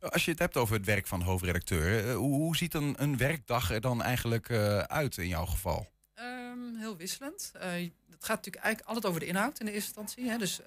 Als 0.00 0.24
je 0.24 0.30
het 0.30 0.40
hebt 0.40 0.56
over 0.56 0.76
het 0.76 0.84
werk 0.84 1.06
van 1.06 1.22
hoofdredacteur, 1.22 2.06
uh, 2.06 2.16
hoe, 2.16 2.56
ziet 2.56 2.74
een, 2.74 2.94
een, 3.02 3.16
werkdag 3.16 3.70
er 3.70 3.80
dan 3.80 4.02
eigenlijk 4.02 4.50
uit 4.86 5.16
in 5.16 5.28
jouw 5.28 5.46
geval? 5.46 5.86
Um, 6.14 6.76
heel 6.76 6.96
wisselend. 6.96 7.52
Uh, 7.54 7.62
het 8.10 8.24
gaat 8.24 8.36
natuurlijk 8.36 8.64
eigenlijk 8.64 8.86
altijd 8.86 9.06
over 9.06 9.20
de 9.20 9.26
inhoud 9.26 9.58
in 9.60 9.66
de 9.66 9.72
eerste 9.72 9.88
instantie. 9.88 10.30
Hè. 10.30 10.38
Dus 10.38 10.60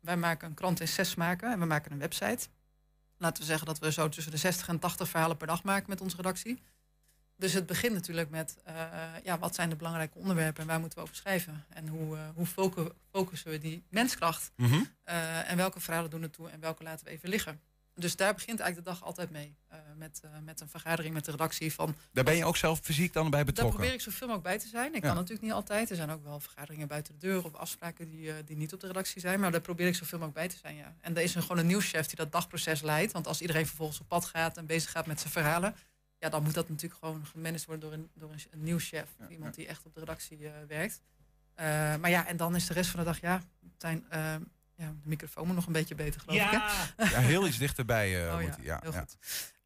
wij 0.00 0.16
maken 0.16 0.48
een 0.48 0.54
krant 0.54 0.80
in 0.80 0.88
zes 0.88 1.14
maken 1.14 1.52
en 1.52 1.58
we 1.58 1.66
maken 1.66 1.92
een 1.92 1.98
website. 1.98 2.48
Laten 3.16 3.42
we 3.42 3.48
zeggen 3.48 3.66
dat 3.66 3.78
we 3.78 3.92
zo 3.92 4.08
tussen 4.08 4.32
de 4.32 4.38
60 4.38 4.68
en 4.68 4.78
80 4.78 5.08
verhalen 5.08 5.36
per 5.36 5.46
dag 5.46 5.62
maken 5.62 5.88
met 5.88 6.00
onze 6.00 6.16
redactie. 6.16 6.62
Dus 7.40 7.52
het 7.52 7.66
begint 7.66 7.94
natuurlijk 7.94 8.30
met 8.30 8.56
uh, 8.68 8.74
ja, 9.24 9.38
wat 9.38 9.54
zijn 9.54 9.68
de 9.70 9.76
belangrijke 9.76 10.18
onderwerpen 10.18 10.62
en 10.62 10.68
waar 10.68 10.80
moeten 10.80 10.98
we 10.98 11.04
over 11.04 11.16
schrijven? 11.16 11.64
En 11.68 11.88
hoe, 11.88 12.16
uh, 12.16 12.22
hoe 12.34 12.46
focussen 13.10 13.50
we 13.50 13.58
die 13.58 13.82
menskracht? 13.88 14.52
Mm 14.56 14.66
-hmm. 14.66 14.88
uh, 15.08 15.50
en 15.50 15.56
welke 15.56 15.80
verhalen 15.80 16.10
doen 16.10 16.22
er 16.22 16.30
toe 16.30 16.48
en 16.50 16.60
welke 16.60 16.82
laten 16.82 17.04
we 17.06 17.10
even 17.12 17.28
liggen? 17.28 17.60
dus 17.94 18.16
daar 18.16 18.34
begint 18.34 18.60
eigenlijk 18.60 18.88
de 18.88 18.94
dag 18.94 19.08
altijd 19.08 19.30
mee. 19.30 19.54
eh, 19.68 19.78
met, 19.96 20.20
eh, 20.24 20.30
met 20.44 20.60
een 20.60 20.68
vergadering 20.68 21.14
met 21.14 21.24
de 21.24 21.30
redactie 21.30 21.72
van... 21.72 21.96
Daar 22.12 22.24
ben 22.24 22.36
je 22.36 22.44
ook 22.44 22.56
zelf 22.56 22.80
fysiek 22.82 23.12
dan 23.12 23.22
bij 23.30 23.30
Daar 23.30 23.44
betrokken? 23.44 23.76
probeer 23.76 23.94
ik 23.94 24.00
zoveel 24.00 24.26
mogelijk 24.26 24.48
bij 24.48 24.58
te 24.58 24.68
zijn. 24.68 24.86
Ik 24.94 25.02
Ja. 25.02 25.08
kan 25.08 25.14
natuurlijk 25.14 25.42
niet 25.42 25.52
altijd. 25.52 25.90
Er 25.90 25.96
zijn 25.96 26.10
ook 26.10 26.24
wel 26.24 26.40
vergaderingen 26.40 26.88
buiten 26.88 27.12
de 27.18 27.26
deur 27.26 27.44
of 27.44 27.54
afspraken 27.54 28.08
die, 28.08 28.30
eh, 28.32 28.36
die 28.44 28.56
niet 28.56 28.72
op 28.72 28.80
de 28.80 28.86
redactie 28.86 29.20
zijn. 29.20 29.40
Maar 29.40 29.50
daar 29.50 29.60
probeer 29.60 29.86
ik 29.86 29.94
zoveel 29.94 30.18
mogelijk 30.18 30.46
bij 30.46 30.56
te 30.56 30.60
zijn. 30.62 30.76
Ja. 30.76 30.94
En 31.00 31.16
er 31.16 31.22
is 31.22 31.34
een, 31.34 31.42
gewoon 31.42 31.58
een 31.58 31.66
nieuwschef 31.66 32.06
die 32.06 32.16
dat 32.16 32.32
dagproces 32.32 32.80
leidt. 32.82 33.12
Want 33.12 33.26
als 33.26 33.40
iedereen 33.40 33.66
vervolgens 33.66 34.00
op 34.00 34.08
pad 34.08 34.24
gaat 34.24 34.56
en 34.56 34.66
bezig 34.66 34.90
gaat 34.90 35.06
met 35.06 35.20
zijn 35.20 35.32
verhalen. 35.32 35.74
Ja, 36.20 36.28
dan 36.28 36.42
moet 36.42 36.54
dat 36.54 36.68
natuurlijk 36.68 37.00
gewoon 37.00 37.26
gemanaged 37.26 37.64
worden 37.66 37.90
door 37.90 37.98
een, 37.98 38.10
door 38.14 38.30
een, 38.32 38.40
een 38.50 38.62
nieuwschef. 38.62 39.08
iemand 39.28 39.54
die 39.54 39.66
echt 39.66 39.84
op 39.86 39.94
de 39.94 40.00
redactie 40.00 40.46
eh, 40.46 40.52
werkt. 40.68 41.00
Eh, 41.54 41.66
maar 41.96 42.10
ja, 42.10 42.26
en 42.26 42.36
dan 42.36 42.56
is 42.56 42.66
de 42.66 42.72
rest 42.74 42.90
van 42.90 43.00
de 43.00 43.06
dag, 43.06 43.20
ja, 43.20 43.42
Tijn, 43.76 44.04
eh, 44.10 44.20
ja, 44.74 44.86
de 45.02 45.08
microfoon 45.08 45.46
moet 45.46 45.54
nog 45.56 45.66
een 45.66 45.72
beetje 45.72 45.94
beter, 45.94 46.20
geloof 46.20 46.40
ik. 46.40 46.50
Hè? 46.96 47.04
Ja, 47.04 47.20
heel 47.20 47.46
iets 47.46 47.58
dichterbij 47.58 48.26
eh 48.28 48.34
Oh 48.34 48.40
ja, 48.42 48.46
moet. 48.46 48.56
Ja, 48.64 48.78
heel 48.82 48.92
ja. 48.92 48.98
goed. 49.00 49.16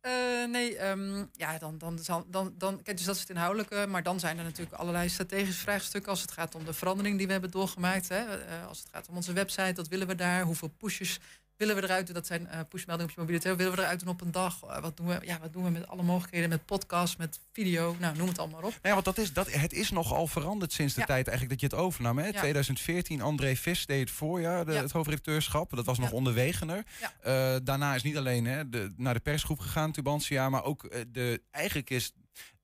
Eh, 0.01 0.13
nee, 0.51 0.77
ehm, 0.77 1.25
ja, 1.33 1.59
dan, 1.59 1.79
dan, 1.79 1.99
zal- 1.99 2.27
dan, 2.31 2.55
dan, 2.59 2.83
kijk, 2.83 2.97
dus 2.97 3.07
dat 3.07 3.15
is 3.15 3.21
het 3.21 3.31
inhoudelijke. 3.31 3.87
Maar 3.89 4.03
dan 4.03 4.21
zijn 4.21 4.39
er 4.39 4.45
natuurlijk 4.45 4.77
allerlei 4.77 5.09
strategische 5.09 5.61
vraagstukken 5.61 6.11
als 6.11 6.21
het 6.21 6.31
gaat 6.31 6.55
om 6.55 6.65
de 6.65 6.73
verandering 6.73 7.17
die 7.17 7.27
we 7.27 7.33
hebben 7.33 7.51
doorgemaakt. 7.51 8.09
Hè. 8.09 8.45
Eh, 8.45 8.67
als 8.67 8.79
het 8.79 8.89
gaat 8.91 9.09
om 9.09 9.17
onze 9.17 9.33
website, 9.33 9.73
wat 9.75 9.89
willen 9.89 10.07
we 10.07 10.15
daar? 10.15 10.43
Hoeveel 10.43 10.69
pushes 10.69 11.21
willen 11.57 11.77
we 11.77 11.83
eruit 11.83 12.07
doen? 12.07 12.15
Dat 12.15 12.27
zijn 12.27 12.47
eh 12.47 12.61
pushmeldingen 12.69 13.11
op 13.11 13.15
je 13.15 13.21
mobiele 13.21 13.41
telefoon. 13.43 13.65
Willen 13.65 13.79
we 13.79 13.85
eruit 13.85 14.01
doen 14.01 14.09
op 14.09 14.21
een 14.21 14.31
dag? 14.31 14.63
Eh, 14.63 14.81
wat, 14.81 14.97
doen 14.97 15.07
we, 15.07 15.19
ja, 15.23 15.39
wat 15.41 15.53
doen 15.53 15.65
we 15.65 15.71
met 15.71 15.87
alle 15.89 16.03
mogelijkheden? 16.03 16.49
Met 16.49 16.65
podcast, 16.67 17.19
met 17.19 17.41
video, 17.53 17.97
nou, 17.99 18.17
noem 18.17 18.29
het 18.29 18.39
allemaal 18.39 18.59
op. 18.63 18.71
Nou 18.71 18.79
ja, 18.83 18.93
want 18.93 19.05
dat 19.05 19.19
is, 19.19 19.33
dat, 19.33 19.53
het 19.53 19.73
is 19.73 19.91
nogal 19.91 20.27
veranderd 20.27 20.73
sinds 20.73 20.95
de 20.95 21.01
Ja. 21.01 21.07
tijd 21.07 21.29
eigenlijk 21.29 21.61
dat 21.61 21.71
je 21.71 21.77
het 21.77 21.87
overnam. 21.87 22.19
Hè? 22.19 22.27
Ja. 22.27 22.39
2014, 22.39 23.21
André 23.21 23.57
Vis 23.57 23.87
deed 23.87 24.01
het 24.01 24.11
voorjaar, 24.11 24.65
de, 24.65 24.73
Ja. 24.73 24.83
het 24.83 24.93
hoofdredacteurschap. 24.93 25.77
Dat 25.77 25.85
was 25.85 25.99
nog 25.99 26.13
onderwegener. 26.13 26.85
Eh, 27.21 27.57
daarna 27.63 27.95
is 27.95 28.03
niet 28.03 28.17
alleen 28.17 28.45
hè, 28.45 28.69
de, 28.69 28.93
naar 28.97 29.15
de 29.15 29.21
persgroep 29.21 29.59
gegaan, 29.59 29.93
Tubantia, 29.93 30.49
maar 30.49 30.65
ook 30.65 30.91
de, 31.13 31.43
eigenlijk 31.51 31.91
is 31.91 32.13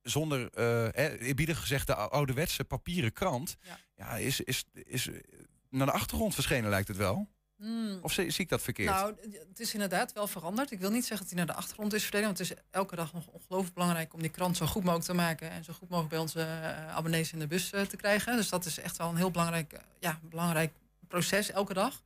zonder, 0.03 0.51
eh 0.53 1.26
eerbiedig 1.28 1.61
gezegd, 1.61 1.86
de 1.86 1.95
ou- 1.95 2.11
ouderwetse 2.11 2.64
papieren 2.64 3.12
krant, 3.12 3.57
ja. 3.97 4.16
is, 4.16 4.41
is, 4.41 4.64
is 4.72 5.09
naar 5.70 5.86
de 5.86 5.93
achtergrond 5.93 6.34
verschenen 6.34 6.70
lijkt 6.70 6.88
het 6.88 6.97
wel. 6.97 7.28
Hmm. 7.61 7.98
Of 8.02 8.12
zie, 8.12 8.30
zie 8.30 8.44
ik 8.44 8.50
dat 8.50 8.62
verkeerd? 8.62 8.88
Nou, 8.88 9.14
het 9.48 9.61
is 9.61 9.72
inderdaad 9.72 10.12
wel 10.12 10.26
veranderd. 10.26 10.70
Ik 10.70 10.80
wil 10.80 10.90
niet 10.90 11.06
zeggen 11.06 11.26
dat 11.26 11.36
hij 11.36 11.44
naar 11.44 11.54
de 11.54 11.61
achtergrond 11.61 11.92
is 11.92 12.00
verdwenen. 12.00 12.26
Want 12.26 12.38
het 12.38 12.50
is 12.50 12.64
elke 12.70 12.96
dag 12.96 13.12
nog 13.12 13.26
ongelooflijk 13.26 13.74
belangrijk 13.74 14.14
om 14.14 14.20
die 14.20 14.30
krant 14.30 14.56
zo 14.56 14.66
goed 14.66 14.82
mogelijk 14.82 15.06
te 15.06 15.14
maken. 15.14 15.50
En 15.50 15.64
zo 15.64 15.72
goed 15.72 15.88
mogelijk 15.88 16.11
bij 16.11 16.18
onze 16.18 16.40
eh, 16.40 16.96
abonnees 16.96 17.32
in 17.32 17.38
de 17.38 17.46
bus 17.46 17.72
eh, 17.72 17.82
te 17.82 17.96
krijgen. 17.96 18.36
Dus 18.36 18.48
dat 18.48 18.64
is 18.64 18.78
echt 18.78 18.96
wel 18.96 19.08
een 19.08 19.16
heel 19.16 19.30
belangrijk, 19.30 19.72
eh, 19.72 19.80
ja, 19.98 20.18
belangrijk 20.22 20.72
proces 21.08 21.50
elke 21.50 21.74
dag. 21.74 22.02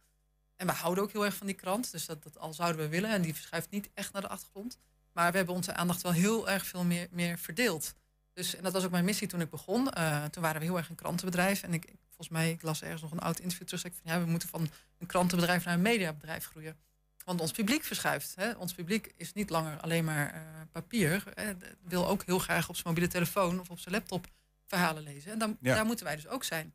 En 0.57 0.66
we 0.66 0.72
houden 0.72 1.05
ook 1.05 1.12
heel 1.12 1.24
erg 1.24 1.34
van 1.34 1.46
die 1.46 1.57
krant. 1.57 1.90
Dus 1.90 2.07
dat, 2.07 2.22
dat 2.22 2.38
al 2.38 2.55
zouden 2.55 2.80
we 2.80 2.88
willen. 2.88 3.11
En 3.11 3.22
die 3.22 3.34
verschuift 3.34 3.70
niet 3.70 3.90
echt 3.94 4.12
naar 4.12 4.22
de 4.22 4.28
achtergrond. 4.28 4.78
Maar 5.12 5.30
we 5.30 5.36
hebben 5.36 5.55
onze 5.55 5.74
aandacht 5.74 6.02
wel 6.02 6.12
heel 6.12 6.48
erg 6.48 6.66
veel 6.66 6.84
meer, 6.84 7.09
meer 7.11 7.38
verdeeld. 7.38 7.94
Dus, 8.35 8.57
en 8.57 8.62
dat 8.62 8.72
was 8.72 8.85
ook 8.85 8.91
mijn 8.91 9.05
missie 9.05 9.28
toen 9.28 9.41
ik 9.41 9.51
begon. 9.51 9.91
Eh, 9.91 10.24
toen 10.24 10.43
waren 10.43 10.61
we 10.61 10.66
heel 10.66 10.76
erg 10.76 10.89
een 10.89 10.95
krantenbedrijf. 10.95 11.62
En 11.62 11.72
ik, 11.74 11.85
ik- 11.85 11.99
volgens 12.07 12.28
mij, 12.28 12.51
ik 12.51 12.62
las 12.62 12.82
ergens 12.82 13.03
nog 13.03 13.11
een 13.11 13.18
oud 13.18 13.39
interview 13.39 13.66
terug. 13.66 13.80
Zeg 13.82 13.93
ik 13.93 13.99
van 14.03 14.12
ja, 14.12 14.24
we 14.24 14.30
moeten 14.30 14.49
van 14.49 14.68
een 14.99 15.07
krantenbedrijf 15.07 15.64
naar 15.64 15.74
een 15.74 15.82
mediabedrijf 15.82 16.47
groeien. 16.47 16.76
Want 17.24 17.41
ons 17.41 17.53
publiek 17.53 17.85
verschuift. 17.85 18.35
Hè? 18.37 18.53
Ons 18.53 18.72
publiek 18.74 19.12
is 19.16 19.32
niet 19.32 19.51
langer 19.51 19.80
alleen 19.80 20.05
maar 20.05 20.32
eh, 20.35 20.41
papier. 20.72 21.22
Hè? 21.35 21.45
Het 21.45 21.76
wil 21.82 22.07
ook 22.09 22.24
heel 22.24 22.39
graag 22.39 22.68
op 22.68 22.74
zijn 22.74 22.89
mobiele 22.89 23.09
telefoon 23.11 23.61
of 23.61 23.70
op 23.70 23.78
zijn 23.78 23.95
laptop 23.95 24.26
verhalen 24.66 25.03
lezen. 25.03 25.32
En 25.32 25.39
dan, 25.39 25.57
Ja. 25.61 25.74
daar 25.74 25.85
moeten 25.85 26.05
wij 26.05 26.14
dus 26.16 26.26
ook 26.28 26.45
zijn. 26.45 26.74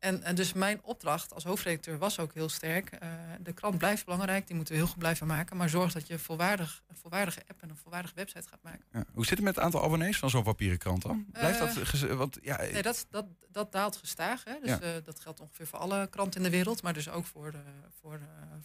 En, 0.00 0.22
en 0.22 0.34
dus 0.34 0.52
mijn 0.52 0.80
opdracht 0.82 1.34
als 1.34 1.44
hoofdredacteur 1.44 1.98
was 1.98 2.18
ook 2.18 2.34
heel 2.34 2.48
sterk. 2.48 2.90
eh, 2.90 3.08
de 3.40 3.52
krant 3.52 3.78
blijft 3.78 4.04
belangrijk, 4.04 4.46
die 4.46 4.56
moeten 4.56 4.74
we 4.74 4.80
heel 4.80 4.88
goed 4.90 4.98
blijven 4.98 5.26
maken. 5.26 5.56
Maar 5.56 5.68
zorg 5.68 5.92
dat 5.92 6.06
je 6.06 6.18
volwaardig, 6.18 6.82
een 6.88 6.96
volwaardige 6.96 7.40
app 7.48 7.62
en 7.62 7.68
een 7.70 7.76
volwaardige 7.76 8.14
website 8.14 8.48
gaat 8.48 8.62
maken. 8.62 8.84
Ja. 8.92 9.04
Hoe 9.12 9.24
zit 9.26 9.34
het 9.36 9.44
met 9.46 9.54
het 9.54 9.64
aantal 9.64 9.84
abonnees 9.84 10.18
van 10.18 10.30
zo'n 10.30 10.42
papieren 10.42 10.78
krant 10.78 11.02
dan? 11.02 11.26
Blijft 11.32 11.60
Eh, 11.60 11.74
dat... 11.74 11.86
geze- 11.88 12.14
Want, 12.16 12.38
ja, 12.42 12.56
Nee, 12.56 12.82
dat, 12.82 13.06
dat, 13.10 13.26
dat 13.48 13.72
daalt 13.72 13.96
gestaag. 13.96 14.44
Hè? 14.44 14.54
Dus 14.60 14.70
Ja. 14.70 14.80
eh, 14.80 14.90
dat 15.04 15.20
geldt 15.20 15.40
ongeveer 15.40 15.66
voor 15.66 15.78
alle 15.78 16.06
kranten 16.06 16.40
in 16.40 16.50
de 16.50 16.56
wereld, 16.56 16.82
maar 16.82 16.92
dus 16.92 17.08
ook 17.08 17.24
voor, 17.26 17.50
de, 17.50 17.58
voor, 18.00 18.20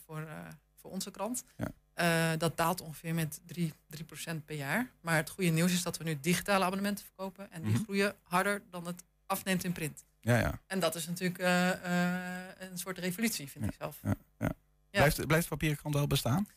voor, 0.06 0.28
voor 0.76 0.92
onze 0.92 1.12
krant. 1.12 1.44
Ja. 1.58 2.36
Dat 2.38 2.58
daalt 2.58 2.82
ongeveer 2.82 3.14
met 3.14 3.42
3, 3.46 3.74
3% 3.88 4.46
per 4.46 4.56
jaar. 4.56 4.90
Maar 5.02 5.16
het 5.16 5.30
goede 5.30 5.50
nieuws 5.50 5.74
is 5.74 5.84
dat 5.84 5.98
we 5.98 6.04
nu 6.04 6.18
digitale 6.22 6.64
abonnementen 6.66 7.06
verkopen. 7.06 7.52
En 7.52 7.62
die 7.64 7.74
Mhm. 7.74 7.84
groeien 7.84 8.16
harder 8.24 8.62
dan 8.70 8.86
het 8.88 9.04
afneemt 9.26 9.64
in 9.64 9.72
print. 9.72 10.04
Ja, 10.26 10.38
ja. 10.38 10.60
En 10.68 10.80
dat 10.80 10.96
is 10.96 11.08
natuurlijk 11.08 11.40
eh, 11.40 11.72
eh, 11.72 12.70
een 12.72 12.78
soort 12.78 12.98
revolutie, 12.98 13.50
vind 13.50 13.66
ik 13.66 13.74
zelf. 13.78 14.00
Ja, 14.04 14.16
ja. 14.38 14.52
Blijft, 14.90 15.28
blijft 15.28 15.44
de 15.44 15.50
papieren 15.50 15.78
krant 15.78 15.96
wel 15.96 16.08
bestaan? 16.08 16.48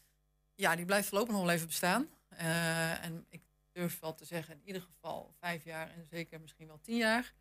Ja, 0.54 0.76
die 0.76 0.84
blijft 0.84 1.08
voorlopig 1.08 1.34
nog 1.34 1.42
wel 1.44 1.54
even 1.54 1.66
bestaan. 1.66 2.08
Eh, 2.28 3.04
en 3.04 3.26
ik 3.28 3.40
durf 3.72 4.00
wel 4.00 4.14
te 4.14 4.24
zeggen, 4.24 4.54
in 4.54 4.60
ieder 4.64 4.82
geval 4.82 5.34
vijf 5.40 5.64
jaar 5.64 5.90
en 5.90 6.06
zeker 6.10 6.40
misschien 6.40 6.66
wel 6.66 6.80
tien 6.82 6.96
jaar. 6.96 7.34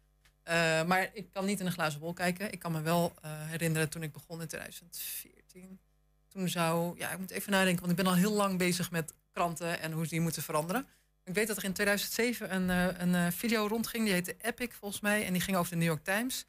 Maar 0.86 1.10
ik 1.14 1.32
kan 1.32 1.46
niet 1.46 1.60
in 1.60 1.66
een 1.66 1.72
glazen 1.72 2.00
bol 2.00 2.14
kijken. 2.14 2.52
Ik 2.52 2.60
kan 2.60 2.72
me 2.72 2.82
wel 2.82 3.14
herinneren 3.22 3.90
toen 3.90 4.04
ik 4.04 4.12
begon 4.12 4.42
in 4.42 4.48
2014. 4.48 5.80
Toen 6.28 6.50
zou, 6.50 6.98
ja, 6.98 7.12
ik 7.12 7.20
moet 7.20 7.32
even 7.32 7.52
nadenken, 7.52 7.80
want 7.80 7.92
ik 7.92 8.04
ben 8.04 8.14
al 8.14 8.20
heel 8.20 8.34
lang 8.34 8.58
bezig 8.58 8.92
met 8.92 9.14
kranten 9.32 9.80
en 9.80 9.92
hoe 9.92 10.04
ze 10.04 10.10
die 10.10 10.22
moeten 10.22 10.44
veranderen. 10.44 10.88
Ik 11.28 11.34
weet 11.34 11.48
dat 11.48 11.58
er 11.58 11.64
in 11.64 11.74
2007 11.74 12.56
een, 12.56 12.70
eh, 12.70 13.00
een 13.00 13.16
eh, 13.16 13.32
video 13.32 13.68
rondging, 13.68 14.04
die 14.04 14.14
heette 14.14 14.36
Epic 14.42 14.70
volgens 14.80 15.02
mij. 15.02 15.26
En 15.26 15.34
die 15.34 15.42
ging 15.42 15.58
over 15.58 15.72
de 15.72 15.78
New 15.78 15.88
York 15.88 16.04
Times. 16.04 16.46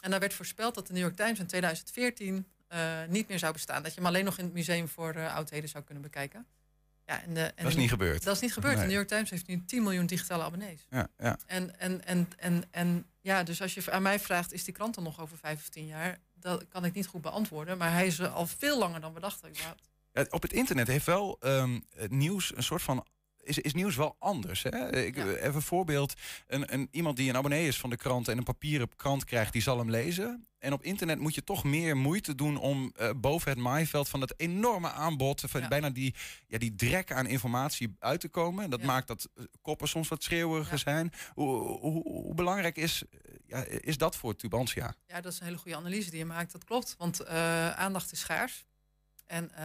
En 0.00 0.10
daar 0.10 0.20
werd 0.20 0.34
voorspeld 0.34 0.74
dat 0.74 0.86
de 0.86 0.92
New 0.92 1.02
York 1.02 1.16
Times 1.16 1.38
in 1.38 1.46
2014 1.46 2.46
eh, 2.74 2.80
niet 3.08 3.28
meer 3.28 3.38
zou 3.38 3.52
bestaan. 3.52 3.82
Dat 3.82 3.94
je 3.94 4.00
hem 4.00 4.08
alleen 4.08 4.24
nog 4.24 4.38
in 4.38 4.44
het 4.44 4.52
museum 4.52 4.88
voor 4.88 5.12
eh, 5.14 5.34
oudheden 5.34 5.68
zou 5.68 5.84
kunnen 5.84 6.02
bekijken. 6.02 6.46
Ja, 7.06 7.22
en 7.22 7.34
de, 7.34 7.40
en 7.40 7.52
Dat 7.56 7.66
is 7.66 7.76
niet 7.76 7.88
gebeurd. 7.88 8.24
Dat 8.24 8.34
is 8.34 8.40
niet 8.40 8.52
gebeurd. 8.52 8.74
Nee. 8.74 8.82
De 8.82 8.88
New 8.88 8.96
York 8.96 9.08
Times 9.08 9.30
heeft 9.30 9.46
nu 9.46 9.64
10 9.64 9.82
miljoen 9.82 10.06
digitale 10.06 10.42
abonnees. 10.42 10.86
Ja, 10.90 11.08
ja. 11.18 11.38
En, 11.46 11.78
en, 11.78 12.04
en, 12.04 12.28
en, 12.36 12.64
en 12.70 13.06
ja, 13.20 13.42
dus 13.42 13.62
als 13.62 13.74
je 13.74 13.90
aan 13.90 14.02
mij 14.02 14.20
vraagt, 14.20 14.52
is 14.52 14.64
die 14.64 14.74
krant 14.74 14.94
dan 14.94 15.04
nog 15.04 15.20
over 15.20 15.38
vijf 15.38 15.58
of 15.58 15.68
tien 15.68 15.86
jaar? 15.86 16.18
Dat 16.34 16.68
kan 16.68 16.84
ik 16.84 16.94
niet 16.94 17.06
goed 17.06 17.22
beantwoorden. 17.22 17.78
Maar 17.78 17.92
hij 17.92 18.06
is 18.06 18.18
er 18.18 18.28
al 18.28 18.46
veel 18.46 18.78
langer 18.78 19.00
dan 19.00 19.14
we 19.14 19.20
dachten. 19.20 19.50
Ja, 20.12 20.26
op 20.30 20.42
het 20.42 20.52
internet 20.52 20.86
heeft 20.86 21.06
wel 21.06 21.36
het 21.96 22.10
nieuws 22.10 22.56
een 22.56 22.62
soort 22.62 22.82
van. 22.82 23.06
Is, 23.44 23.58
is 23.58 23.74
nieuws 23.74 23.96
wel 23.96 24.16
anders? 24.18 24.62
Hè? 24.62 24.96
Ik, 25.04 25.16
Even 25.16 25.54
een 25.54 25.62
voorbeeld. 25.62 26.14
Een, 26.46 26.72
een, 26.72 26.88
iemand 26.90 27.16
die 27.16 27.28
een 27.28 27.36
abonnee 27.36 27.66
is 27.66 27.78
van 27.78 27.90
de 27.90 27.96
krant 27.96 28.28
en 28.28 28.38
een 28.38 28.44
papieren 28.44 28.88
krant 28.96 29.24
krijgt, 29.24 29.52
die 29.52 29.62
zal 29.62 29.78
hem 29.78 29.90
lezen. 29.90 30.46
En 30.58 30.72
op 30.72 30.82
internet 30.82 31.18
moet 31.18 31.34
je 31.34 31.44
toch 31.44 31.64
meer 31.64 31.96
moeite 31.96 32.34
doen 32.34 32.56
om 32.56 32.92
eh, 32.96 33.10
boven 33.16 33.50
het 33.50 33.58
maaiveld 33.58 34.08
van 34.08 34.20
het 34.20 34.34
enorme 34.36 34.90
aanbod, 34.90 35.42
van 35.46 35.68
bijna 35.68 35.90
die, 35.90 36.14
ja, 36.46 36.58
die 36.58 36.74
drek 36.74 37.12
aan 37.12 37.26
informatie 37.26 37.96
uit 37.98 38.20
te 38.20 38.28
komen. 38.28 38.70
Dat 38.70 38.82
maakt 38.82 39.06
dat 39.06 39.28
eh, 39.34 39.44
koppen 39.62 39.88
soms 39.88 40.08
wat 40.08 40.22
schreeuweriger 40.22 40.78
zijn. 40.78 41.12
Hoe, 41.34 41.78
hoe, 41.78 42.02
hoe 42.02 42.34
belangrijk 42.34 42.76
is, 42.76 43.02
eh, 43.10 43.18
ja, 43.46 43.64
is 43.64 43.98
dat 43.98 44.16
voor 44.16 44.36
Tubantia? 44.36 44.94
Ja, 45.06 45.20
dat 45.20 45.32
is 45.32 45.38
een 45.38 45.46
hele 45.46 45.58
goede 45.58 45.76
analyse 45.76 46.10
die 46.10 46.18
je 46.18 46.24
maakt. 46.24 46.52
Dat 46.52 46.64
klopt. 46.64 46.94
Want 46.98 47.20
eh, 47.20 47.70
aandacht 47.70 48.12
is 48.12 48.20
schaars. 48.20 48.64
En 49.26 49.50
eh, 49.54 49.64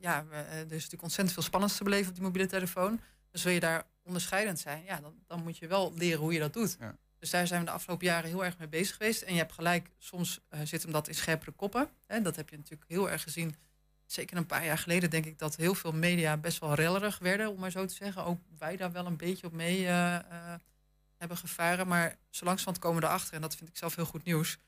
ja, 0.00 0.24
eh, 0.30 0.38
er 0.38 0.62
is 0.62 0.70
natuurlijk 0.70 1.02
ontzettend 1.02 1.32
veel 1.32 1.42
spannends 1.42 1.76
te 1.76 1.84
beleven 1.84 2.08
op 2.08 2.14
die 2.14 2.24
mobiele 2.24 2.48
telefoon. 2.48 3.00
Dus 3.30 3.42
wil 3.42 3.52
je 3.52 3.60
daar 3.60 3.84
onderscheidend 4.02 4.58
zijn, 4.58 4.84
ja, 4.84 5.00
dan, 5.00 5.14
dan 5.26 5.42
moet 5.42 5.58
je 5.58 5.66
wel 5.66 5.92
leren 5.94 6.20
hoe 6.20 6.32
je 6.32 6.38
dat 6.38 6.52
doet. 6.52 6.76
Dus 7.18 7.30
daar 7.30 7.46
zijn 7.46 7.60
we 7.60 7.66
de 7.66 7.72
afgelopen 7.72 8.06
jaren 8.06 8.30
heel 8.30 8.44
erg 8.44 8.58
mee 8.58 8.68
bezig 8.68 8.96
geweest. 8.96 9.22
En 9.22 9.32
je 9.32 9.38
hebt 9.38 9.52
gelijk, 9.52 9.90
soms 9.98 10.40
eh, 10.48 10.60
zit 10.64 10.82
hem 10.82 10.92
dat 10.92 11.08
in 11.08 11.14
scherpere 11.14 11.50
koppen. 11.50 11.88
Hè, 12.06 12.22
dat 12.22 12.36
heb 12.36 12.48
je 12.50 12.56
natuurlijk 12.56 12.90
heel 12.90 13.10
erg 13.10 13.22
gezien. 13.22 13.56
Zeker 14.06 14.36
een 14.36 14.46
paar 14.46 14.64
jaar 14.64 14.78
geleden 14.78 15.10
denk 15.10 15.24
ik 15.24 15.38
dat 15.38 15.56
heel 15.56 15.74
veel 15.74 15.92
media 15.92 16.36
best 16.36 16.58
wel 16.58 16.74
rellerig 16.74 17.18
werden, 17.18 17.50
om 17.50 17.60
maar 17.60 17.70
zo 17.70 17.84
te 17.84 17.94
zeggen. 17.94 18.24
Ook 18.24 18.40
wij 18.58 18.76
daar 18.76 18.92
wel 18.92 19.06
een 19.06 19.16
beetje 19.16 19.46
op 19.46 19.52
mee 19.52 19.86
eh, 19.86 20.14
eh, 20.14 20.22
hebben 21.16 21.36
gevaren. 21.36 21.86
Maar 21.88 22.16
zo 22.30 22.44
langzamerhand 22.44 22.78
komen 22.78 23.00
we 23.00 23.06
erachter, 23.06 23.34
en 23.34 23.40
dat 23.40 23.56
vind 23.56 23.70
ik 23.70 23.76
zelf 23.76 23.96
heel 23.96 24.04
goed 24.04 24.24
nieuws. 24.24 24.58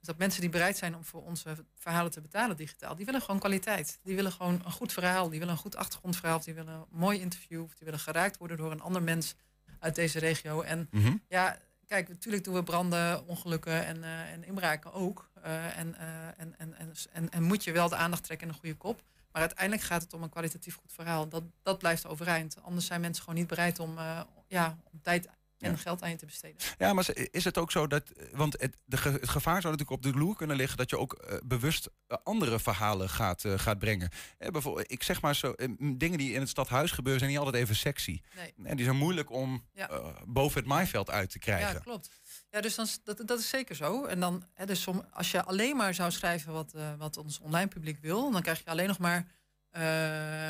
Is 0.00 0.06
dat 0.06 0.18
mensen 0.18 0.40
die 0.40 0.50
bereid 0.50 0.76
zijn 0.76 0.96
om 0.96 1.04
voor 1.04 1.22
onze 1.22 1.64
verhalen 1.74 2.10
te 2.10 2.20
betalen 2.20 2.56
digitaal, 2.56 2.96
die 2.96 3.04
willen 3.04 3.20
gewoon 3.20 3.40
kwaliteit. 3.40 3.98
Die 4.02 4.16
willen 4.16 4.32
gewoon 4.32 4.60
een 4.64 4.72
goed 4.72 4.92
verhaal, 4.92 5.28
die 5.28 5.38
willen 5.38 5.54
een 5.54 5.60
goed 5.60 5.76
achtergrondverhaal, 5.76 6.36
of 6.36 6.44
die 6.44 6.54
willen 6.54 6.74
een 6.74 6.86
mooi 6.90 7.20
interview, 7.20 7.62
of 7.62 7.74
die 7.74 7.84
willen 7.84 8.00
geraakt 8.00 8.36
worden 8.36 8.56
door 8.56 8.70
een 8.70 8.80
ander 8.80 9.02
mens 9.02 9.34
uit 9.78 9.94
deze 9.94 10.18
regio. 10.18 10.60
En 10.62 10.88
Mhm. 10.90 11.16
ja, 11.28 11.58
kijk, 11.86 12.08
natuurlijk 12.08 12.44
doen 12.44 12.54
we 12.54 12.62
branden, 12.62 13.26
ongelukken 13.26 13.86
en, 13.86 14.04
eh, 14.04 14.32
en 14.32 14.44
inbraken 14.44 14.92
ook. 14.92 15.30
Eh, 15.42 15.78
en, 15.78 15.94
eh, 15.98 16.26
en, 16.36 16.54
en, 16.58 16.74
en, 17.12 17.30
en, 17.30 17.42
moet 17.42 17.64
je 17.64 17.72
wel 17.72 17.88
de 17.88 17.96
aandacht 17.96 18.24
trekken 18.24 18.48
en 18.48 18.52
een 18.54 18.60
goede 18.60 18.76
kop. 18.76 19.02
Maar 19.32 19.42
uiteindelijk 19.42 19.82
gaat 19.82 20.02
het 20.02 20.12
om 20.12 20.22
een 20.22 20.28
kwalitatief 20.30 20.74
goed 20.74 20.92
verhaal. 20.92 21.28
Dat, 21.28 21.42
dat 21.62 21.78
blijft 21.78 22.06
overeind. 22.06 22.56
Anders 22.62 22.86
zijn 22.86 23.00
mensen 23.00 23.22
gewoon 23.22 23.38
niet 23.38 23.48
bereid 23.48 23.78
om, 23.78 23.98
eh, 23.98 24.20
ja, 24.46 24.76
om 24.92 25.00
tijd 25.02 25.28
en 25.60 25.70
Ja. 25.70 25.76
geld 25.76 26.02
aan 26.02 26.10
je 26.10 26.16
te 26.16 26.26
besteden. 26.26 26.56
Ja, 26.78 26.92
maar 26.92 27.08
is 27.30 27.44
het 27.44 27.58
ook 27.58 27.70
zo 27.70 27.86
dat. 27.86 28.02
Want 28.32 28.60
het, 28.60 28.76
de, 28.84 28.96
het 28.96 29.28
gevaar 29.28 29.60
zou 29.60 29.74
natuurlijk 29.76 29.90
op 29.90 30.12
de 30.12 30.18
loer 30.18 30.36
kunnen 30.36 30.56
liggen 30.56 30.76
dat 30.76 30.90
je 30.90 30.98
ook 30.98 31.12
eh, 31.12 31.36
bewust 31.44 31.88
eh, 32.06 32.16
andere 32.24 32.58
verhalen 32.60 33.08
gaat, 33.08 33.44
eh, 33.44 33.58
gaat 33.58 33.78
brengen. 33.78 34.08
Eh, 34.38 34.50
bijvoorbeeld, 34.50 34.90
ik 34.92 35.02
zeg 35.02 35.20
maar 35.22 35.34
zo, 35.34 35.52
eh, 35.52 35.68
dingen 35.78 36.18
die 36.18 36.32
in 36.32 36.40
het 36.40 36.48
stadhuis 36.48 36.90
gebeuren 36.90 37.20
zijn 37.20 37.32
niet 37.32 37.40
altijd 37.44 37.62
even 37.62 37.76
sexy. 37.76 38.20
Nee. 38.36 38.54
En 38.64 38.76
die 38.76 38.84
zijn 38.84 38.96
moeilijk 38.96 39.30
om 39.30 39.64
Ja. 39.72 39.88
eh, 39.88 40.06
boven 40.26 40.58
het 40.58 40.68
maaiveld 40.68 41.10
uit 41.10 41.30
te 41.30 41.38
krijgen. 41.38 41.72
Ja, 41.72 41.78
klopt. 41.78 42.10
Ja, 42.50 42.60
dus 42.60 42.74
dan, 42.74 42.86
dat, 43.04 43.22
dat 43.26 43.38
is 43.38 43.48
zeker 43.48 43.74
zo. 43.76 44.04
En 44.04 44.20
dan, 44.20 44.44
hè, 44.54 44.66
dus 44.66 44.82
som, 44.82 45.04
als 45.12 45.30
je 45.30 45.42
alleen 45.44 45.76
maar 45.76 45.94
zou 45.94 46.10
schrijven 46.10 46.52
wat, 46.52 46.72
eh, 46.74 46.94
wat 46.98 47.16
ons 47.16 47.38
online 47.40 47.68
publiek 47.68 47.98
wil, 48.00 48.30
dan 48.30 48.42
krijg 48.42 48.58
je 48.58 48.70
alleen 48.70 48.88
nog 48.88 48.98
maar 48.98 49.26
eh, 49.70 49.82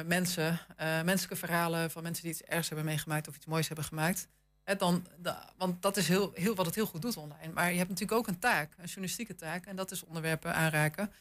mensen, 0.06 0.60
eh, 0.76 1.02
menselijke 1.02 1.36
verhalen 1.36 1.90
van 1.90 2.02
mensen 2.02 2.22
die 2.22 2.32
iets 2.32 2.42
ergs 2.42 2.66
hebben 2.68 2.86
meegemaakt 2.86 3.28
of 3.28 3.36
iets 3.36 3.46
moois 3.46 3.66
hebben 3.66 3.84
gemaakt. 3.84 4.28
Hè, 4.70 4.76
dan, 4.76 5.06
da- 5.16 5.52
want 5.56 5.82
dat 5.82 5.96
is 5.96 6.08
heel, 6.08 6.30
heel, 6.34 6.54
wat 6.54 6.66
het 6.66 6.74
heel 6.74 6.86
goed 6.86 7.02
doet 7.02 7.16
online. 7.16 7.52
Maar 7.52 7.70
je 7.70 7.76
hebt 7.76 7.88
natuurlijk 7.88 8.18
ook 8.18 8.26
een 8.26 8.38
taak, 8.38 8.72
een 8.76 8.84
journalistieke 8.84 9.34
taak. 9.34 9.66
En 9.66 9.76
dat 9.76 9.90
is 9.90 10.04
onderwerpen 10.04 10.54
aanraken. 10.54 11.12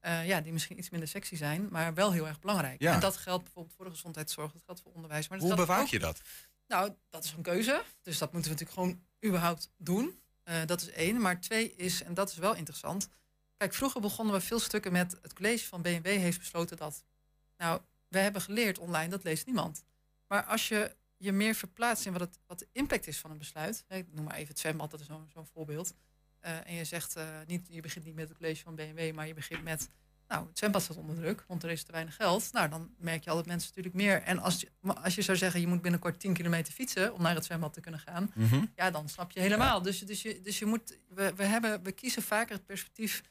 eh, 0.00 0.26
ja, 0.26 0.40
die 0.40 0.52
misschien 0.52 0.78
iets 0.78 0.90
minder 0.90 1.08
sexy 1.08 1.36
zijn, 1.36 1.68
maar 1.70 1.94
wel 1.94 2.12
heel 2.12 2.26
erg 2.26 2.40
belangrijk. 2.40 2.80
Ja. 2.80 2.94
En 2.94 3.00
dat 3.00 3.16
geldt 3.16 3.44
bijvoorbeeld 3.44 3.74
voor 3.76 3.84
de 3.84 3.90
gezondheidszorg, 3.90 4.52
dat 4.52 4.62
geldt 4.64 4.80
voor 4.80 4.92
onderwijs. 4.92 5.28
Maar 5.28 5.38
dat 5.38 5.46
Hoe 5.46 5.56
bewaak 5.56 5.80
ook- 5.80 5.86
je 5.86 5.98
dat? 5.98 6.20
nou, 6.66 6.92
dat 7.10 7.24
is 7.24 7.32
een 7.32 7.42
keuze. 7.42 7.82
Dus 8.02 8.18
dat 8.18 8.32
moeten 8.32 8.52
we 8.52 8.58
natuurlijk 8.58 8.70
gewoon 8.88 9.06
überhaupt 9.32 9.70
doen. 9.76 10.20
Eh, 10.42 10.56
dat 10.66 10.80
is 10.80 10.90
één. 10.90 11.20
Maar 11.20 11.40
twee 11.40 11.74
is, 11.74 12.02
en 12.02 12.14
dat 12.14 12.30
is 12.30 12.36
wel 12.36 12.54
interessant. 12.54 13.08
Kijk, 13.56 13.74
vroeger 13.74 14.00
begonnen 14.00 14.34
we 14.34 14.40
veel 14.40 14.58
stukken 14.60 14.92
met 14.92 15.16
het 15.22 15.32
college 15.32 15.66
van 15.66 15.82
BMW 15.82 16.06
heeft 16.06 16.38
besloten 16.38 16.76
dat. 16.76 17.04
Nou, 17.56 17.80
we 18.08 18.18
hebben 18.18 18.42
geleerd 18.42 18.78
online, 18.78 19.08
dat 19.08 19.24
leest 19.24 19.46
niemand. 19.46 19.84
Maar 20.26 20.44
als 20.44 20.68
je 20.68 20.96
je 21.18 21.32
meer 21.32 21.54
verplaatst 21.54 22.06
in 22.06 22.12
wat, 22.12 22.20
het, 22.20 22.38
wat 22.46 22.58
de 22.58 22.68
impact 22.72 23.06
is 23.06 23.18
van 23.18 23.30
een 23.30 23.38
besluit. 23.38 23.84
Ik 23.88 24.06
noem 24.10 24.24
maar 24.24 24.34
even 24.34 24.48
het 24.48 24.58
zwembad, 24.58 24.90
dat 24.90 25.00
is 25.00 25.06
zo'n 25.06 25.26
zo'n 25.32 25.46
voorbeeld. 25.46 25.94
Eh, 26.40 26.66
en 26.66 26.74
je 26.74 26.84
zegt 26.84 27.16
eh, 27.16 27.26
niet, 27.46 27.66
je 27.70 27.80
begint 27.80 28.04
niet 28.04 28.14
met 28.14 28.28
het 28.28 28.38
college 28.38 28.62
van 28.62 28.74
BMW, 28.74 29.14
maar 29.14 29.26
je 29.26 29.34
begint 29.34 29.62
met. 29.62 29.90
Nou, 30.28 30.46
het 30.46 30.58
zwembad 30.58 30.82
staat 30.82 30.96
onder 30.96 31.16
druk, 31.16 31.44
want 31.46 31.62
er 31.62 31.70
is 31.70 31.82
te 31.82 31.92
weinig 31.92 32.16
geld. 32.16 32.52
Nou, 32.52 32.68
dan 32.68 32.94
merk 32.98 33.24
je 33.24 33.30
al 33.30 33.36
dat 33.36 33.46
mensen 33.46 33.68
natuurlijk 33.68 33.94
meer. 33.94 34.22
En 34.22 34.38
als 34.38 34.60
je, 34.60 34.70
als 35.02 35.14
je 35.14 35.22
zou 35.22 35.36
zeggen, 35.36 35.60
je 35.60 35.66
moet 35.66 35.82
binnenkort 35.82 36.20
10 36.20 36.32
kilometer 36.32 36.72
fietsen 36.72 37.14
om 37.14 37.22
naar 37.22 37.34
het 37.34 37.44
zwembad 37.44 37.72
te 37.72 37.80
kunnen 37.80 38.00
gaan. 38.00 38.30
Mhm. 38.34 38.64
Ja, 38.74 38.90
dan 38.90 39.08
snap 39.08 39.30
je 39.30 39.40
helemaal. 39.40 39.82
Dus, 39.82 39.98
dus, 39.98 40.22
je, 40.22 40.40
dus 40.40 40.58
je 40.58 40.66
moet, 40.66 40.98
we, 41.08 41.32
we, 41.36 41.44
hebben, 41.44 41.82
we 41.82 41.92
kiezen 41.92 42.22
vaker 42.22 42.56
het 42.56 42.66
perspectief. 42.66 43.22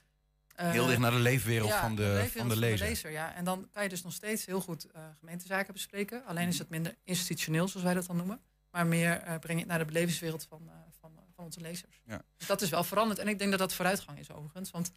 Eh, 0.57 0.71
Heel 0.71 0.85
dicht 0.85 0.99
naar 0.99 1.11
de 1.11 1.17
leefwereld 1.19 1.69
ja, 1.69 1.81
van 1.81 1.95
de- 1.95 2.01
leefwereld 2.01 2.33
van 2.33 2.49
de 2.49 2.55
lezer. 2.77 3.11
ja. 3.11 3.33
En 3.33 3.43
dan 3.45 3.67
kan 3.71 3.83
je 3.83 3.89
dus 3.89 4.03
nog 4.03 4.13
steeds 4.13 4.45
heel 4.45 4.61
goed 4.61 4.91
eh, 4.91 5.01
gemeentezaken 5.19 5.73
bespreken. 5.73 6.25
Alleen 6.25 6.47
is 6.47 6.59
het 6.59 6.69
minder 6.69 6.95
institutioneel, 7.03 7.67
zoals 7.67 7.85
wij 7.85 7.93
dat 7.93 8.05
dan 8.05 8.15
noemen. 8.15 8.41
Maar 8.71 8.87
meer 8.87 9.11
eh, 9.11 9.39
breng 9.39 9.53
je 9.53 9.59
het 9.59 9.67
naar 9.67 9.79
de 9.79 9.85
belevingswereld 9.85 10.45
van, 10.49 10.61
eh, 10.69 10.73
van, 10.99 11.11
van 11.35 11.45
onze 11.45 11.61
lezers. 11.61 12.01
Ja. 12.05 12.21
Dus 12.37 12.47
dat 12.47 12.61
is 12.61 12.69
wel 12.69 12.83
veranderd. 12.83 13.19
En 13.19 13.27
ik 13.27 13.37
denk 13.39 13.49
dat 13.49 13.59
dat 13.59 13.73
vooruitgang 13.73 14.19
is 14.19 14.31
overigens. 14.31 14.71
Want 14.71 14.91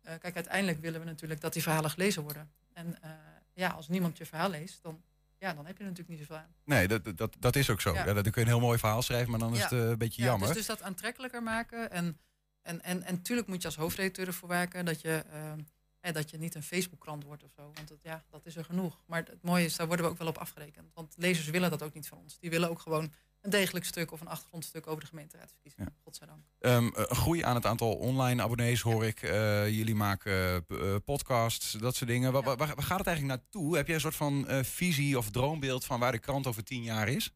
eh, 0.00 0.14
kijk, 0.18 0.34
uiteindelijk 0.34 0.80
willen 0.80 1.00
we 1.00 1.06
natuurlijk 1.06 1.40
dat 1.40 1.52
die 1.52 1.62
verhalen 1.62 1.90
gelezen 1.90 2.22
worden. 2.22 2.50
En 2.72 3.02
eh, 3.02 3.10
ja, 3.52 3.68
als 3.68 3.88
niemand 3.88 4.18
je 4.18 4.26
verhaal 4.26 4.50
leest, 4.50 4.82
dan, 4.82 5.02
ja, 5.38 5.54
dan 5.54 5.66
heb 5.66 5.76
je 5.78 5.82
er 5.84 5.88
natuurlijk 5.90 6.18
niet 6.18 6.28
zoveel 6.28 6.42
aan. 6.44 6.54
Nee, 6.64 6.88
dat, 6.88 7.16
dat, 7.16 7.36
dat 7.38 7.56
is 7.56 7.70
ook 7.70 7.80
zo. 7.80 7.92
Ja. 7.94 8.06
Ja. 8.06 8.12
dan 8.12 8.22
kun 8.22 8.32
je 8.34 8.40
een 8.40 8.46
heel 8.46 8.60
mooi 8.60 8.78
verhaal 8.78 9.02
schrijven, 9.02 9.30
maar 9.30 9.38
dan 9.40 9.54
is 9.54 9.62
het 9.62 9.72
eh, 9.72 9.78
een 9.78 9.98
beetje 9.98 10.22
Ja, 10.22 10.28
jammer. 10.28 10.46
Dus, 10.48 10.56
dus 10.56 10.66
dat 10.66 10.82
aantrekkelijker 10.82 11.42
maken. 11.42 11.90
En, 11.90 12.18
en, 12.62 12.82
en, 12.82 13.02
en 13.02 13.22
tuurlijk 13.22 13.48
moet 13.48 13.62
je 13.62 13.68
als 13.68 13.76
hoofdredacteur 13.76 14.26
ervoor 14.26 14.48
werken 14.48 14.84
dat 14.84 15.00
je, 15.00 15.24
ehm, 15.32 15.60
hè, 16.00 16.12
dat 16.12 16.30
je 16.30 16.38
niet 16.38 16.54
een 16.54 16.62
Facebook-krant 16.62 17.24
wordt 17.24 17.44
of 17.44 17.52
zo. 17.52 17.70
Want 17.74 17.92
ja, 18.02 18.24
dat 18.30 18.46
is 18.46 18.56
er 18.56 18.64
genoeg. 18.64 19.02
Maar 19.06 19.24
het 19.24 19.42
mooie 19.42 19.64
is, 19.64 19.76
daar 19.76 19.86
worden 19.86 20.06
we 20.06 20.12
ook 20.12 20.18
wel 20.18 20.28
op 20.28 20.38
afgerekend. 20.38 20.90
Want 20.94 21.14
lezers 21.16 21.48
willen 21.48 21.70
dat 21.70 21.82
ook 21.82 21.94
niet 21.94 22.08
van 22.08 22.18
ons. 22.18 22.38
Die 22.38 22.50
willen 22.50 22.70
ook 22.70 22.80
gewoon 22.80 23.12
een 23.40 23.50
degelijk 23.50 23.84
stuk 23.84 24.12
of 24.12 24.20
een 24.20 24.28
achtergrondstuk 24.28 24.86
over 24.86 25.00
de 25.00 25.06
gemeenteraadsverkiezingen. 25.06 25.96
Godzijdank. 26.02 26.44
Ehm, 26.58 26.86
eh, 26.86 27.04
een 27.08 27.16
groei 27.16 27.42
aan 27.42 27.54
het 27.54 27.66
aantal 27.66 27.94
online 27.94 28.42
abonnees 28.42 28.80
hoor 28.80 29.04
ik. 29.04 29.22
Eh, 29.22 29.68
jullie 29.68 29.94
maken 29.94 30.64
eh, 30.68 30.96
podcasts, 31.04 31.72
dat 31.72 31.96
soort 31.96 32.10
dingen. 32.10 32.32
Waar, 32.32 32.42
waar, 32.42 32.56
waar 32.56 32.68
gaat 32.68 32.98
het 32.98 33.06
eigenlijk 33.06 33.38
naartoe? 33.40 33.76
Heb 33.76 33.86
jij 33.86 33.94
een 33.94 34.00
soort 34.00 34.14
van 34.14 34.48
eh, 34.48 34.62
visie 34.62 35.18
of 35.18 35.30
droombeeld 35.30 35.84
van 35.84 36.00
waar 36.00 36.12
de 36.12 36.18
krant 36.18 36.46
over 36.46 36.64
tien 36.64 36.82
jaar 36.82 37.08
is? 37.08 37.32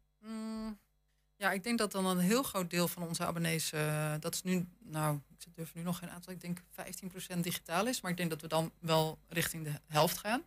Ja, 1.37 1.53
ik 1.53 1.63
denk 1.63 1.79
dat 1.79 1.93
dan 1.93 2.07
een 2.07 2.19
heel 2.19 2.43
groot 2.43 2.71
deel 2.71 2.89
van 2.89 3.03
onze 3.03 3.25
abonnees, 3.25 3.73
eh, 3.73 4.15
dat 4.21 4.35
is 4.35 4.43
nu, 4.43 4.69
nou, 4.79 5.21
ik 5.39 5.55
durf 5.55 5.75
nu 5.75 5.83
nog 5.83 5.99
geen 5.99 6.11
aantal, 6.11 6.33
ik 6.33 6.41
denk 6.41 6.63
15% 6.71 7.43
digitaal 7.43 7.87
is. 7.87 8.01
Maar 8.01 8.11
ik 8.11 8.17
denk 8.17 8.31
dat 8.31 8.41
we 8.41 8.49
dan 8.49 8.73
wel 8.79 9.19
richting 9.29 9.65
de 9.65 9.81
helft 9.87 10.19
gaan. 10.19 10.43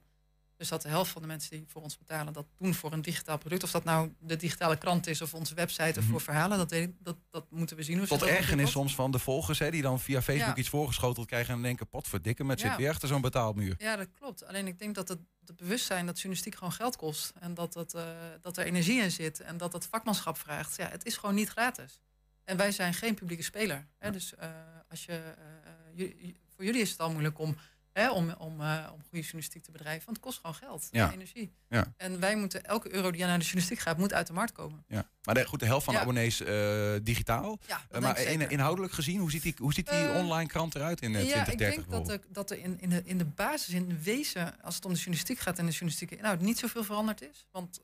Dus 0.58 0.68
dat 0.68 0.82
de 0.82 0.90
helft 0.90 1.12
van 1.12 1.22
de 1.22 1.28
mensen 1.28 1.50
die 1.50 1.64
voor 1.68 1.82
ons 1.82 1.98
betalen, 1.98 2.34
dat 2.34 2.46
doen 2.58 2.74
voor 2.74 2.94
een 2.94 3.02
digitaal 3.02 3.38
product. 3.38 3.64
Of 3.64 3.72
dat 3.72 3.84
nou 3.84 4.14
de 4.20 4.36
digitale 4.36 4.78
krant 4.78 5.08
is 5.08 5.22
of 5.22 5.34
onze 5.34 5.56
website 5.56 6.00
of 6.00 6.06
voor 6.06 6.22
verhalen, 6.22 6.58
dat, 6.58 6.70
weet 6.72 6.88
ik, 6.90 6.96
dat, 7.00 7.18
dat 7.32 7.46
moeten 7.52 7.76
we 7.78 7.84
zien. 7.84 7.98
Hoe 7.98 8.08
Tot 8.08 8.20
dat 8.20 8.30
ergernis 8.30 8.72
soms 8.72 8.96
van 8.96 9.12
de 9.12 9.20
volgers, 9.20 9.60
hè, 9.60 9.72
die 9.72 9.82
dan 9.82 10.00
via 10.00 10.22
Facebook 10.22 10.56
Ja. 10.56 10.62
iets 10.62 10.70
voorgeschoteld 10.70 11.28
krijgen 11.28 11.54
en 11.54 11.62
denken: 11.62 11.90
potverdikke, 11.90 12.44
met 12.44 12.60
zit 12.60 12.70
Ja. 12.72 12.78
weer 12.78 12.90
achter 12.90 13.08
zo'n 13.08 13.22
betaalmuur. 13.22 13.76
Ja, 13.78 13.96
dat 13.96 14.08
klopt. 14.20 14.46
Alleen 14.46 14.68
ik 14.68 14.80
denk 14.80 14.96
dat 14.96 15.08
het, 15.08 15.20
het 15.46 15.56
bewustzijn 15.58 16.06
dat 16.06 16.16
journalistiek 16.16 16.56
gewoon 16.56 16.74
geld 16.74 16.96
kost. 16.96 17.34
En 17.40 17.54
dat, 17.54 17.74
het, 17.74 17.94
eh, 17.94 18.04
dat 18.42 18.58
er 18.58 18.66
energie 18.66 19.02
in 19.02 19.12
zit. 19.12 19.40
En 19.40 19.58
dat 19.58 19.74
het 19.74 19.86
vakmanschap 19.86 20.38
vraagt. 20.38 20.76
Ja, 20.76 20.88
het 20.90 21.06
is 21.06 21.18
gewoon 21.18 21.36
niet 21.36 21.50
gratis. 21.50 22.00
En 22.44 22.58
wij 22.58 22.72
zijn 22.72 22.94
geen 22.94 23.14
publieke 23.16 23.44
speler. 23.44 23.88
Hè? 23.98 24.12
Dus 24.12 24.36
eh, 24.36 24.50
als 24.90 25.06
je, 25.06 25.12
eh, 25.14 25.72
ju- 25.94 26.36
voor 26.56 26.66
jullie 26.66 26.82
is 26.82 26.90
het 26.92 27.00
al 27.00 27.12
moeilijk 27.12 27.40
om, 27.40 27.58
hè, 27.98 28.12
om, 28.12 28.32
om, 28.38 28.62
eh, 28.62 28.88
om 28.94 29.02
goede 29.02 29.22
journalistiek 29.22 29.64
te 29.64 29.72
bedrijven. 29.72 30.06
Want 30.06 30.18
het 30.18 30.26
kost 30.26 30.40
gewoon 30.40 30.56
geld 30.56 30.88
Ja. 30.92 31.08
en 31.08 31.14
energie. 31.14 31.54
Ja. 31.70 31.94
En 31.98 32.20
wij 32.20 32.36
moeten, 32.36 32.64
elke 32.64 32.94
euro 32.94 33.12
die 33.12 33.26
naar 33.26 33.38
de 33.38 33.44
journalistiek 33.44 33.80
gaat, 33.80 33.98
moet 33.98 34.14
uit 34.14 34.28
de 34.28 34.34
markt 34.34 34.52
komen. 34.52 34.84
Ja. 34.88 35.10
Maar 35.24 35.36
de, 35.36 35.46
goed, 35.46 35.60
de 35.60 35.66
helft 35.66 35.86
van 35.86 35.94
de 35.94 36.00
abonnees 36.00 36.42
eh, 36.42 36.94
digitaal. 37.04 37.60
Eh, 37.90 38.02
maar 38.02 38.20
in- 38.22 38.50
inhoudelijk 38.50 38.94
gezien, 38.94 39.20
hoe 39.20 39.32
ziet 39.32 39.42
die, 39.42 39.54
hoe 39.58 39.74
ziet 39.74 39.90
die 39.90 40.10
online 40.10 40.50
krant 40.50 40.76
eruit 40.76 41.02
in 41.02 41.16
eh, 41.16 41.28
ja, 41.28 41.44
2030 41.44 41.84
ik 41.84 41.90
denk 41.92 42.06
dat, 42.06 42.10
er, 42.10 42.34
dat 42.34 42.52
er 42.52 42.58
in, 42.58 42.80
in, 42.82 42.90
de, 42.90 43.02
in 43.06 43.18
de 43.18 43.26
basis, 43.26 43.74
in 43.74 43.88
de 43.88 44.02
wezen, 44.04 44.62
als 44.62 44.76
het 44.76 44.86
om 44.86 44.92
de 44.92 44.98
journalistiek 44.98 45.40
gaat 45.40 45.58
en 45.60 45.66
de 45.66 45.72
journalistieke 45.72 46.18
inhoud, 46.18 46.40
niet 46.42 46.58
zoveel 46.60 46.84
veranderd 46.84 47.22
is. 47.22 47.48
Want 47.52 47.82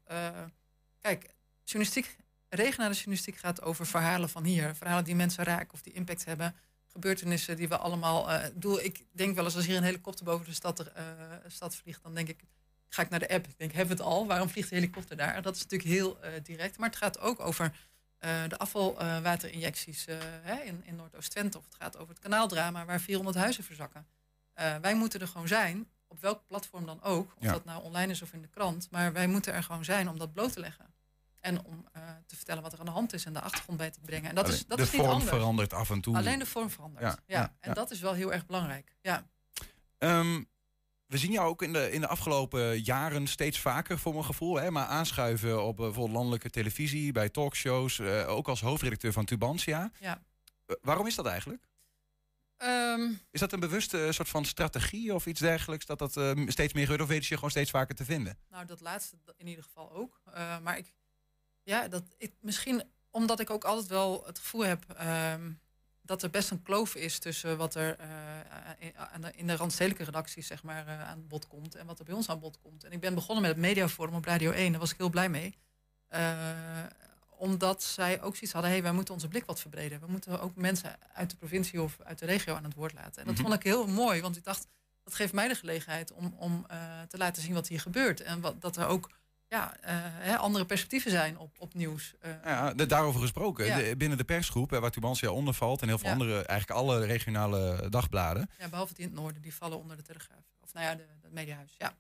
kijk, 1.02 1.30
journalistiek, 1.64 2.18
regionale 2.50 2.94
journalistiek 2.94 3.38
gaat 3.38 3.62
over 3.62 3.86
verhalen 3.88 4.30
van 4.30 4.44
hier. 4.44 4.76
Verhalen 4.76 5.04
die 5.04 5.16
mensen 5.16 5.44
raken 5.44 5.74
of 5.74 5.82
die 5.82 5.94
impact 5.94 6.26
hebben. 6.26 6.56
Gebeurtenissen 6.94 7.56
die 7.56 7.68
we 7.68 7.78
allemaal. 7.78 8.30
doel, 8.54 8.80
ik 8.84 9.06
denk 9.12 9.36
wel 9.36 9.46
eens 9.46 9.56
als 9.56 9.66
hier 9.66 9.78
een 9.78 9.84
helikopter 9.84 10.26
boven 10.26 10.46
de 10.46 10.54
stad, 10.54 10.80
eh, 10.80 11.04
stad 11.48 11.76
vliegt, 11.76 12.04
dan 12.04 12.14
denk 12.16 12.28
ik. 12.28 12.44
Ga 12.90 13.02
ik 13.02 13.10
naar 13.10 13.20
de 13.20 13.30
app. 13.30 13.48
Ik 13.48 13.58
denk, 13.58 13.72
hebben 13.72 13.98
we 13.98 14.04
het 14.04 14.12
al? 14.12 14.28
Waarom 14.28 14.50
vliegt 14.50 14.70
de 14.70 14.76
helikopter 14.76 15.18
daar? 15.18 15.42
Dat 15.42 15.56
is 15.56 15.62
natuurlijk 15.62 15.90
heel 15.90 16.22
eh, 16.22 16.32
direct. 16.44 16.78
Maar 16.78 16.90
het 16.90 16.98
gaat 16.98 17.20
ook 17.20 17.40
over 17.40 17.76
de 18.48 18.58
afvalwaterinjecties 18.58 20.06
in, 20.66 20.82
in 20.86 20.96
Noordoost-Twente. 20.96 21.58
Of 21.58 21.64
het 21.66 21.76
gaat 21.76 21.98
over 21.98 22.10
het 22.14 22.24
kanaaldrama 22.24 22.86
waar 22.86 23.00
400 23.00 23.38
huizen 23.38 23.64
verzakken. 23.64 24.08
Wij 24.82 24.96
moeten 24.96 25.20
er 25.22 25.28
gewoon 25.28 25.48
zijn, 25.48 25.88
op 26.08 26.22
welk 26.22 26.48
platform 26.48 26.86
dan 26.86 27.02
ook. 27.02 27.34
Of 27.38 27.44
Ja. 27.44 27.52
dat 27.52 27.66
nou 27.66 27.84
online 27.84 28.12
is 28.12 28.22
of 28.22 28.34
in 28.34 28.42
de 28.42 28.48
krant. 28.48 28.88
Maar 28.92 29.14
wij 29.14 29.28
moeten 29.28 29.54
er 29.54 29.64
gewoon 29.64 29.86
zijn 29.86 30.10
om 30.10 30.18
dat 30.18 30.34
bloot 30.34 30.54
te 30.54 30.60
leggen. 30.60 30.93
En 31.44 31.64
om 31.66 31.86
eh, 31.92 32.02
te 32.26 32.36
vertellen 32.36 32.64
wat 32.64 32.74
er 32.74 32.80
aan 32.80 32.86
de 32.86 32.92
hand 32.92 33.14
is 33.14 33.26
en 33.26 33.34
de 33.34 33.42
achtergrond 33.42 33.78
bij 33.78 33.92
te 33.92 34.00
brengen. 34.00 34.30
En 34.30 34.36
dat 34.36 34.48
is, 34.48 34.66
dat 34.66 34.78
de 34.78 34.84
is 34.84 34.92
niet 34.92 35.02
vorm 35.02 35.14
anders. 35.14 35.30
verandert 35.32 35.74
af 35.74 35.90
en 35.90 36.02
toe. 36.02 36.16
Alleen 36.16 36.40
de 36.40 36.46
vorm 36.46 36.70
verandert. 36.70 37.04
Ja, 37.04 37.10
Ja, 37.26 37.40
ja, 37.40 37.56
en 37.60 37.70
ja. 37.70 37.74
dat 37.74 37.92
is 37.92 38.00
wel 38.00 38.14
heel 38.14 38.34
erg 38.34 38.46
belangrijk. 38.46 38.96
Ja. 39.02 39.28
Ehm, 39.98 40.44
we 41.06 41.18
zien 41.18 41.32
jou 41.32 41.48
ook 41.48 41.62
in 41.62 41.74
de, 41.74 41.92
in 41.92 42.02
de 42.02 42.08
afgelopen 42.08 42.82
jaren 42.82 43.28
steeds 43.28 43.60
vaker, 43.60 44.00
voor 44.00 44.14
mijn 44.14 44.26
gevoel. 44.26 44.56
Hè, 44.56 44.72
maar 44.72 44.86
aanschuiven 44.86 45.64
op 45.64 45.78
eh, 45.78 45.84
bijvoorbeeld 45.86 46.16
landelijke 46.16 46.50
televisie, 46.50 47.12
bij 47.12 47.30
talkshows. 47.30 48.00
eh, 48.00 48.30
ook 48.30 48.48
als 48.48 48.62
hoofdredacteur 48.62 49.14
van 49.14 49.26
Tubantia. 49.26 49.92
ja. 50.00 50.22
Waarom 50.82 51.08
is 51.08 51.16
dat 51.16 51.26
eigenlijk? 51.26 51.68
Ehm, 52.58 53.12
Is 53.32 53.40
dat 53.40 53.52
een 53.52 53.60
bewuste 53.60 54.08
soort 54.12 54.30
van 54.30 54.46
strategie 54.46 55.14
of 55.14 55.26
iets 55.26 55.40
dergelijks? 55.40 55.86
Dat 55.86 56.00
dat 56.00 56.12
steeds 56.48 56.74
meer 56.74 56.84
gebeurt 56.88 57.02
of 57.02 57.08
ze 57.08 57.16
je 57.30 57.36
gewoon 57.36 57.50
steeds 57.50 57.72
vaker 57.72 57.96
te 57.96 58.06
vinden? 58.06 58.38
Nou, 58.50 58.66
dat 58.66 58.82
laatste 58.82 59.16
in 59.38 59.48
ieder 59.48 59.64
geval 59.64 59.92
ook. 59.92 60.22
Maar 60.62 60.78
ik, 60.78 60.94
ja, 61.64 61.88
dat, 61.88 62.04
ik, 62.18 62.32
misschien 62.40 62.84
omdat 63.12 63.40
ik 63.40 63.50
ook 63.50 63.64
altijd 63.64 63.88
wel 63.88 64.24
het 64.26 64.40
gevoel 64.40 64.66
heb 64.66 64.84
ehm, 64.98 65.52
dat 66.02 66.24
er 66.24 66.30
best 66.30 66.52
een 66.52 66.62
kloof 66.64 66.96
is 66.96 67.20
tussen 67.20 67.58
wat 67.58 67.76
er 67.76 68.00
eh, 68.00 68.08
in, 68.80 68.98
aan 68.98 69.22
de, 69.22 69.32
in 69.36 69.48
de 69.48 69.56
randstedelijke 69.56 70.04
redacties 70.04 70.48
zeg 70.48 70.64
maar, 70.64 70.88
eh, 70.88 71.10
aan 71.10 71.28
bod 71.28 71.48
komt 71.48 71.76
en 71.76 71.86
wat 71.86 72.00
er 72.00 72.06
bij 72.06 72.14
ons 72.16 72.30
aan 72.30 72.40
bod 72.40 72.60
komt. 72.62 72.84
En 72.84 72.92
ik 72.92 73.00
ben 73.00 73.14
begonnen 73.14 73.42
met 73.42 73.52
het 73.52 73.62
mediaforum 73.62 74.16
op 74.16 74.26
Radio 74.26 74.52
1, 74.52 74.72
daar 74.72 74.80
was 74.80 74.92
ik 74.92 74.98
heel 74.98 75.10
blij 75.10 75.30
mee. 75.30 75.58
Eh, 76.08 76.50
omdat 77.38 77.84
zij 77.84 78.22
ook 78.22 78.34
zoiets 78.34 78.52
hadden, 78.52 78.72
hey, 78.72 78.82
wij 78.82 78.92
moeten 78.92 79.14
onze 79.14 79.28
blik 79.28 79.46
wat 79.46 79.60
verbreden. 79.60 80.00
We 80.00 80.08
moeten 80.08 80.40
ook 80.42 80.56
mensen 80.56 80.96
uit 81.14 81.30
de 81.30 81.36
provincie 81.36 81.82
of 81.82 82.00
uit 82.04 82.20
de 82.20 82.26
regio 82.26 82.56
aan 82.56 82.64
het 82.64 82.74
woord 82.74 82.94
laten. 82.94 83.22
En 83.22 83.26
dat 83.28 83.34
Mhm. 83.34 83.44
vond 83.44 83.54
ik 83.56 83.64
heel 83.64 83.88
mooi, 83.88 84.22
want 84.22 84.38
ik 84.38 84.44
dacht, 84.44 84.68
dat 85.04 85.16
geeft 85.16 85.34
mij 85.34 85.48
de 85.48 85.56
gelegenheid 85.56 86.12
om, 86.12 86.36
om 86.38 86.66
eh, 86.68 87.02
te 87.02 87.18
laten 87.18 87.42
zien 87.42 87.54
wat 87.54 87.68
hier 87.68 87.80
gebeurt. 87.80 88.22
En 88.22 88.42
wat, 88.42 88.62
dat 88.62 88.78
er 88.78 88.88
ook 88.88 89.10
ja, 89.54 89.76
eh, 89.82 89.94
hè, 90.00 90.38
andere 90.38 90.66
perspectieven 90.66 91.12
zijn 91.12 91.38
op, 91.38 91.56
op 91.60 91.74
nieuws. 91.74 92.14
Eh, 92.20 92.32
Ja, 92.44 92.74
de- 92.74 92.86
daarover 92.86 93.22
gesproken. 93.22 93.66
Ja. 93.66 93.78
De- 93.78 93.98
binnen 93.98 94.18
de 94.18 94.24
persgroep, 94.24 94.70
waar 94.70 94.92
Tubantia 94.92 95.30
onder 95.32 95.54
valt... 95.54 95.82
en 95.82 95.88
heel 95.88 95.98
veel 95.98 96.08
Ja. 96.08 96.14
andere, 96.14 96.34
eigenlijk 96.46 96.80
alle 96.80 97.06
regionale 97.06 97.90
dagbladen... 97.90 98.50
ja, 98.60 98.70
behalve 98.70 98.94
die 98.94 99.04
in 99.06 99.12
het 99.12 99.20
noorden, 99.20 99.42
die 99.42 99.54
vallen 99.56 99.78
onder 99.80 99.98
de 99.98 100.04
Telegraaf. 100.04 100.44
Of 100.62 100.74
nou 100.74 100.86
ja, 100.86 100.96
de, 100.96 101.06
het 101.22 101.32
mediahuis. 101.34 101.76
Ja. 101.78 101.94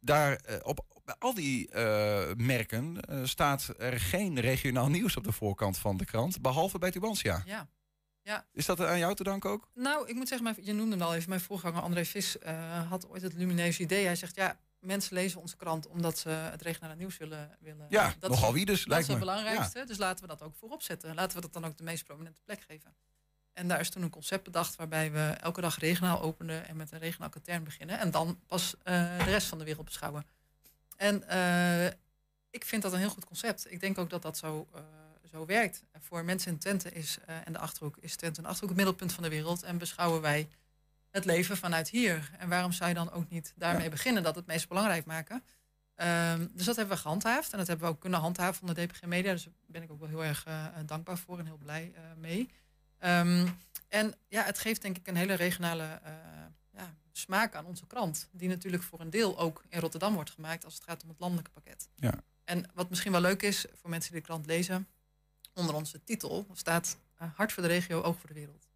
daar 0.00 0.32
eh, 0.36 0.56
op, 0.62 0.84
al 1.18 1.34
die 1.34 1.70
merken 2.36 2.96
staat 3.28 3.74
er 3.78 4.00
geen 4.00 4.40
regionaal 4.40 4.88
nieuws 4.96 5.16
op 5.16 5.24
de 5.24 5.32
voorkant 5.32 5.78
van 5.78 5.96
de 5.96 6.04
krant, 6.04 6.40
behalve 6.40 6.78
bij 6.78 6.90
Tubantia. 6.90 7.42
Ja. 7.44 7.68
ja. 8.22 8.46
Is 8.52 8.66
dat 8.66 8.80
aan 8.80 8.98
jou 8.98 9.14
te 9.14 9.22
danken 9.22 9.50
ook? 9.50 9.68
Nou, 9.74 10.08
ik 10.08 10.14
moet 10.14 10.28
zeggen, 10.28 10.56
je 10.64 10.72
noemde 10.72 10.96
hem 10.96 11.04
al 11.06 11.14
even. 11.14 11.28
Mijn 11.28 11.40
voorganger 11.40 11.82
André 11.82 12.04
Vis 12.04 12.36
had 12.88 13.08
ooit 13.08 13.22
het 13.22 13.34
lumineuze 13.34 13.82
idee. 13.82 14.04
Hij 14.04 14.16
zegt, 14.16 14.34
ja, 14.36 14.58
mensen 14.80 15.14
lezen 15.14 15.40
onze 15.40 15.56
krant 15.56 15.86
omdat 15.86 16.18
ze 16.18 16.28
het 16.28 16.62
regionale 16.62 16.96
nieuws 16.96 17.16
willen. 17.16 17.56
willen. 17.60 17.86
Ja, 17.88 18.14
dat 18.18 18.30
nogal 18.30 18.48
is, 18.48 18.54
wie 18.54 18.66
dus, 18.66 18.84
Dat 18.84 18.98
is 18.98 19.06
het 19.06 19.18
belangrijkste. 19.18 19.84
Dus 19.84 19.98
laten 19.98 20.22
we 20.22 20.28
dat 20.28 20.42
ook 20.42 20.54
voorop 20.54 20.82
zetten. 20.82 21.14
Laten 21.14 21.36
we 21.36 21.42
dat 21.42 21.52
dan 21.52 21.64
ook 21.64 21.76
de 21.76 21.84
meest 21.84 22.04
prominente 22.04 22.40
plek 22.44 22.60
geven. 22.60 22.94
En 23.52 23.68
daar 23.68 23.80
is 23.80 23.90
toen 23.90 24.02
een 24.02 24.10
concept 24.10 24.44
bedacht 24.44 24.76
waarbij 24.76 25.12
we 25.12 25.36
elke 25.40 25.60
dag 25.60 25.78
regionaal 25.78 26.20
openen 26.20 26.68
en 26.68 26.76
met 26.76 26.92
een 26.92 26.98
regionaal 26.98 27.28
katern 27.28 27.64
beginnen. 27.64 27.98
En 27.98 28.10
dan 28.10 28.40
pas 28.46 28.74
eh, 28.82 29.18
de 29.18 29.24
rest 29.24 29.46
van 29.46 29.58
de 29.58 29.64
wereld 29.64 29.84
beschouwen. 29.84 30.26
En 30.96 31.28
eh, 31.28 31.86
ik 32.50 32.64
vind 32.64 32.82
dat 32.82 32.92
een 32.92 32.98
heel 32.98 33.10
goed 33.10 33.24
concept. 33.24 33.72
Ik 33.72 33.80
denk 33.80 33.98
ook 33.98 34.10
dat 34.10 34.22
dat 34.22 34.36
zo, 34.36 34.68
eh, 34.74 34.80
zo 35.30 35.46
werkt. 35.46 35.82
En 35.90 36.02
voor 36.02 36.24
mensen 36.24 36.52
in 36.52 36.58
Twente 36.58 36.92
is, 36.92 37.18
en 37.44 37.52
de 37.52 37.58
Achterhoek 37.58 37.96
is 37.96 38.16
Twente 38.16 38.40
een 38.40 38.46
Achterhoek 38.46 38.68
het 38.68 38.78
middelpunt 38.78 39.12
van 39.12 39.22
de 39.22 39.28
wereld. 39.28 39.62
En 39.62 39.78
beschouwen 39.78 40.20
wij 40.20 40.48
het 41.10 41.24
leven 41.24 41.56
vanuit 41.56 41.88
hier. 41.88 42.30
En 42.38 42.48
waarom 42.48 42.72
zou 42.72 42.88
je 42.88 42.94
dan 42.94 43.10
ook 43.10 43.28
niet 43.28 43.52
daarmee 43.56 43.88
beginnen? 43.88 44.22
Dat 44.22 44.34
het 44.34 44.46
meest 44.46 44.68
belangrijk 44.68 45.04
maken. 45.04 45.42
Ehm, 46.00 46.46
dus 46.52 46.64
dat 46.66 46.76
hebben 46.76 46.94
we 46.94 47.02
gehandhaafd. 47.02 47.52
En 47.52 47.58
dat 47.58 47.66
hebben 47.66 47.86
we 47.86 47.92
ook 47.92 48.00
kunnen 48.00 48.20
handhaven 48.20 48.66
van 48.66 48.74
de 48.74 48.86
DPG 48.86 49.02
Media. 49.02 49.32
Dus 49.32 49.44
daar 49.44 49.52
ben 49.66 49.82
ik 49.82 49.90
ook 49.90 49.98
wel 49.98 50.08
heel 50.08 50.24
erg 50.24 50.44
eh, 50.44 50.66
eh, 50.66 50.72
dankbaar 50.86 51.18
voor 51.18 51.38
en 51.38 51.46
heel 51.46 51.56
blij 51.56 51.92
eh, 51.94 52.02
mee. 52.16 52.50
Ehm, 52.98 53.48
en 53.88 54.14
ja, 54.28 54.44
het 54.44 54.58
geeft 54.58 54.82
denk 54.82 54.96
ik 54.96 55.06
een 55.06 55.16
hele 55.16 55.34
regionale 55.34 56.00
ja, 56.72 56.94
smaak 57.12 57.54
aan 57.54 57.64
onze 57.64 57.86
krant. 57.86 58.28
Die 58.32 58.48
natuurlijk 58.48 58.82
voor 58.82 59.00
een 59.00 59.10
deel 59.10 59.38
ook 59.38 59.64
in 59.68 59.80
Rotterdam 59.80 60.14
wordt 60.14 60.30
gemaakt 60.30 60.64
als 60.64 60.74
het 60.74 60.84
gaat 60.84 61.02
om 61.02 61.08
het 61.08 61.20
landelijke 61.20 61.50
pakket. 61.50 61.88
Ja. 61.94 62.14
En 62.44 62.64
wat 62.74 62.88
misschien 62.88 63.12
wel 63.12 63.20
leuk 63.20 63.42
is 63.42 63.66
voor 63.74 63.90
mensen 63.90 64.12
die 64.12 64.20
de 64.20 64.26
krant 64.26 64.46
lezen, 64.46 64.88
onder 65.54 65.74
onze 65.74 66.04
titel 66.04 66.46
staat 66.52 66.96
Hart 67.14 67.52
voor 67.52 67.62
de 67.62 67.68
regio, 67.68 68.02
oog 68.02 68.18
voor 68.18 68.28
de 68.28 68.34
wereld. 68.34 68.69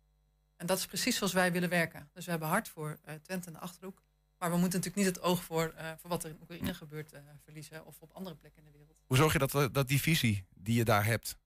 En 0.57 0.67
dat 0.67 0.79
is 0.79 0.87
precies 0.87 1.17
zoals 1.17 1.33
wij 1.33 1.53
willen 1.53 1.69
werken. 1.69 2.11
Dus 2.13 2.25
we 2.25 2.31
hebben 2.31 2.49
hart 2.49 2.69
voor 2.69 2.99
eh, 3.05 3.15
Twente 3.15 3.47
en 3.47 3.53
de 3.53 3.59
Achterhoek. 3.59 4.03
Maar 4.39 4.51
we 4.51 4.57
moeten 4.57 4.79
natuurlijk 4.81 5.07
niet 5.07 5.17
het 5.17 5.25
oog 5.25 5.45
voor, 5.45 5.73
eh, 5.77 5.91
voor 6.01 6.11
wat 6.11 6.25
er 6.25 6.31
in 6.31 6.39
Oekraïne 6.41 6.75
gebeurt 6.75 7.13
eh, 7.13 7.21
verliezen 7.45 7.87
of 7.87 8.01
op 8.01 8.13
andere 8.13 8.37
plekken 8.37 8.65
in 8.65 8.73
de 8.73 8.79
wereld. 8.79 8.97
Hoe 9.07 9.17
zorg 9.17 9.33
je 9.33 9.39
dat, 9.39 9.75
dat 9.75 9.89
die 9.89 10.01
visie 10.01 10.47
die 10.55 10.77
je 10.77 10.85
daar 10.85 11.05
hebt 11.05 11.37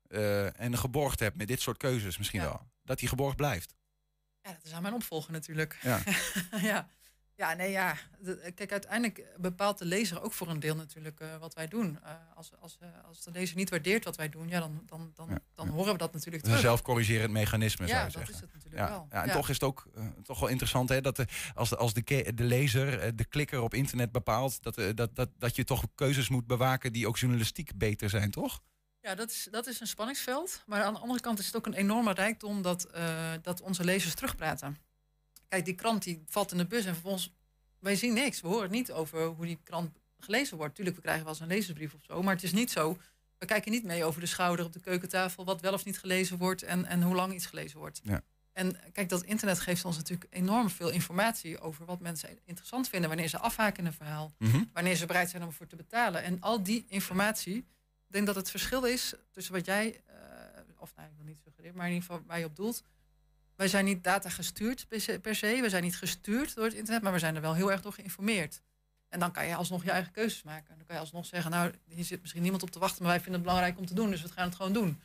en 0.56 0.78
geborgd 0.78 1.20
hebt 1.20 1.36
met 1.36 1.48
dit 1.48 1.60
soort 1.60 1.76
keuzes 1.76 2.18
misschien 2.18 2.40
wel, 2.40 2.70
dat 2.84 2.98
die 2.98 3.08
geborgd 3.08 3.36
blijft? 3.36 3.74
Ja, 4.42 4.52
dat 4.52 4.64
is 4.64 4.72
aan 4.72 4.82
mijn 4.82 4.94
opvolger 4.94 5.32
natuurlijk. 5.32 5.78
Ja. 5.82 6.02
ja. 6.70 6.88
Ja, 7.38 7.54
nee, 7.54 7.70
ja. 7.70 7.96
De- 8.18 8.52
kijk, 8.54 8.72
uiteindelijk 8.72 9.24
bepaalt 9.36 9.78
de 9.78 9.84
lezer 9.84 10.22
ook 10.22 10.32
voor 10.32 10.48
een 10.48 10.60
deel 10.60 10.74
natuurlijk 10.76 11.20
eh, 11.20 11.36
wat 11.36 11.54
wij 11.54 11.68
doen. 11.68 11.98
Eh, 12.02 12.10
als, 12.34 12.50
als, 12.60 12.76
eh, 12.80 12.88
als 13.06 13.22
de 13.24 13.30
lezer 13.30 13.56
niet 13.56 13.70
waardeert 13.70 14.04
wat 14.04 14.16
wij 14.16 14.28
doen, 14.28 14.48
ja, 14.48 14.58
dan, 14.60 14.82
dan, 14.86 15.12
dan, 15.14 15.40
dan 15.54 15.68
horen 15.68 15.92
we 15.92 15.98
dat 15.98 16.12
natuurlijk 16.12 16.44
is 16.44 16.50
een 16.50 16.56
terug. 16.56 16.60
zelfcorrigerend 16.60 17.32
mechanisme, 17.32 17.86
Ja, 17.86 17.92
zou 17.92 18.06
je 18.06 18.12
dat 18.12 18.12
zeggen. 18.26 18.34
is 18.34 18.40
het 18.40 18.52
natuurlijk 18.54 18.82
ja. 18.82 18.88
wel. 18.88 19.06
Ja, 19.10 19.22
en 19.22 19.26
Ja. 19.28 19.32
toch 19.34 19.48
is 19.48 19.54
het 19.54 19.62
ook 19.64 19.86
toch 20.22 20.40
wel 20.40 20.48
interessant 20.48 20.88
hè, 20.88 21.00
dat 21.00 21.16
de, 21.16 21.26
als, 21.54 21.68
de, 21.68 21.76
als 21.76 21.92
de, 21.92 22.32
de 22.34 22.44
lezer, 22.44 23.16
de 23.16 23.24
klikker 23.24 23.60
op 23.60 23.74
internet 23.74 24.12
bepaalt, 24.12 24.62
dat, 24.62 24.80
dat, 24.96 25.16
dat, 25.16 25.28
dat 25.38 25.56
je 25.56 25.64
toch 25.64 25.84
keuzes 25.94 26.28
moet 26.28 26.46
bewaken 26.46 26.92
die 26.92 27.06
ook 27.08 27.18
journalistiek 27.18 27.76
beter 27.76 28.10
zijn, 28.10 28.30
toch? 28.30 28.60
Ja, 29.00 29.14
dat 29.14 29.30
is, 29.30 29.48
dat 29.50 29.66
is 29.66 29.80
een 29.80 29.86
spanningsveld. 29.86 30.62
Maar 30.66 30.82
aan 30.82 30.94
de 30.94 31.00
andere 31.00 31.20
kant 31.20 31.38
is 31.38 31.46
het 31.46 31.56
ook 31.56 31.66
een 31.66 31.74
enorme 31.74 32.12
rijkdom 32.12 32.62
dat, 32.62 32.86
dat 33.42 33.60
onze 33.60 33.84
lezers 33.84 34.14
terugpraten. 34.14 34.76
Kijk, 35.48 35.64
die 35.64 35.74
krant 35.74 36.02
die 36.02 36.22
valt 36.28 36.52
in 36.52 36.58
de 36.58 36.66
bus 36.66 36.84
en 36.84 36.92
vervolgens, 36.92 37.32
wij 37.78 37.96
zien 37.96 38.14
niks. 38.14 38.40
We 38.40 38.48
horen 38.48 38.70
niet 38.70 38.92
over 38.92 39.24
hoe 39.24 39.46
die 39.46 39.58
krant 39.62 39.90
gelezen 40.18 40.56
wordt. 40.56 40.74
Tuurlijk, 40.74 40.96
we 40.96 41.02
krijgen 41.02 41.24
wel 41.24 41.32
eens 41.32 41.42
een 41.42 41.48
lezersbrief 41.48 41.94
of 41.94 42.04
zo. 42.04 42.22
Maar 42.22 42.34
het 42.34 42.42
is 42.42 42.52
niet 42.52 42.70
zo, 42.70 42.98
we 43.38 43.46
kijken 43.46 43.72
niet 43.72 43.84
mee 43.84 44.04
over 44.04 44.20
de 44.20 44.26
schouder 44.26 44.64
op 44.64 44.72
de 44.72 44.80
keukentafel... 44.80 45.44
wat 45.44 45.60
wel 45.60 45.72
of 45.72 45.84
niet 45.84 45.98
gelezen 45.98 46.38
wordt 46.38 46.62
en, 46.62 46.84
en 46.84 47.02
hoe 47.02 47.14
lang 47.14 47.34
iets 47.34 47.46
gelezen 47.46 47.78
wordt. 47.78 48.00
Ja. 48.02 48.22
En 48.52 48.76
kijk, 48.92 49.08
dat 49.08 49.22
internet 49.22 49.60
geeft 49.60 49.84
ons 49.84 49.96
natuurlijk 49.96 50.34
enorm 50.34 50.70
veel 50.70 50.90
informatie 50.90 51.60
over 51.60 51.84
wat 51.84 52.00
mensen 52.00 52.38
interessant 52.44 52.88
vinden. 52.88 53.08
Wanneer 53.08 53.28
ze 53.28 53.38
afhaken 53.38 53.78
in 53.78 53.86
een 53.86 53.92
verhaal. 53.92 54.32
Mhm. 54.38 54.64
Wanneer 54.72 54.96
ze 54.96 55.06
bereid 55.06 55.30
zijn 55.30 55.42
om 55.42 55.48
ervoor 55.48 55.66
te 55.66 55.76
betalen. 55.76 56.22
En 56.22 56.40
al 56.40 56.62
die 56.62 56.84
informatie, 56.88 57.56
ik 57.56 58.12
denk 58.12 58.26
dat 58.26 58.34
het 58.34 58.50
verschil 58.50 58.84
is 58.84 59.14
tussen 59.30 59.54
wat 59.54 59.64
jij, 59.64 60.00
eh, 60.06 60.14
of 60.78 60.92
nou, 60.96 61.08
ik 61.08 61.14
wil 61.16 61.26
niet 61.26 61.40
suggereren, 61.44 61.76
maar 61.76 61.86
in 61.86 61.92
ieder 61.92 62.08
geval 62.08 62.24
waar 62.26 62.38
je 62.38 62.44
op 62.44 62.56
doelt. 62.56 62.82
Wij 63.58 63.68
zijn 63.68 63.84
niet 63.84 64.04
data 64.04 64.28
gestuurd 64.28 64.86
per 65.22 65.34
se. 65.34 65.60
We 65.60 65.68
zijn 65.68 65.82
niet 65.82 65.96
gestuurd 65.96 66.54
door 66.54 66.64
het 66.64 66.74
internet, 66.74 67.02
maar 67.02 67.12
we 67.12 67.18
zijn 67.18 67.34
er 67.34 67.40
wel 67.40 67.54
heel 67.54 67.70
erg 67.70 67.82
door 67.82 67.92
geïnformeerd. 67.92 68.60
En 69.08 69.20
dan 69.20 69.32
kan 69.32 69.46
je 69.46 69.54
alsnog 69.54 69.84
je 69.84 69.90
eigen 69.90 70.12
keuzes 70.12 70.42
maken. 70.42 70.76
Dan 70.76 70.86
kan 70.86 70.94
je 70.94 71.00
alsnog 71.00 71.26
zeggen, 71.26 71.50
nou, 71.50 71.72
hier 71.88 72.04
zit 72.04 72.20
misschien 72.20 72.42
niemand 72.42 72.62
op 72.62 72.70
te 72.70 72.78
wachten, 72.78 73.02
maar 73.02 73.12
wij 73.12 73.20
vinden 73.20 73.40
het 73.40 73.48
belangrijk 73.50 73.78
om 73.78 73.86
te 73.86 73.94
doen, 73.94 74.10
dus 74.10 74.22
we 74.22 74.28
gaan 74.28 74.46
het 74.46 74.56
gewoon 74.56 74.72
doen. 74.72 75.00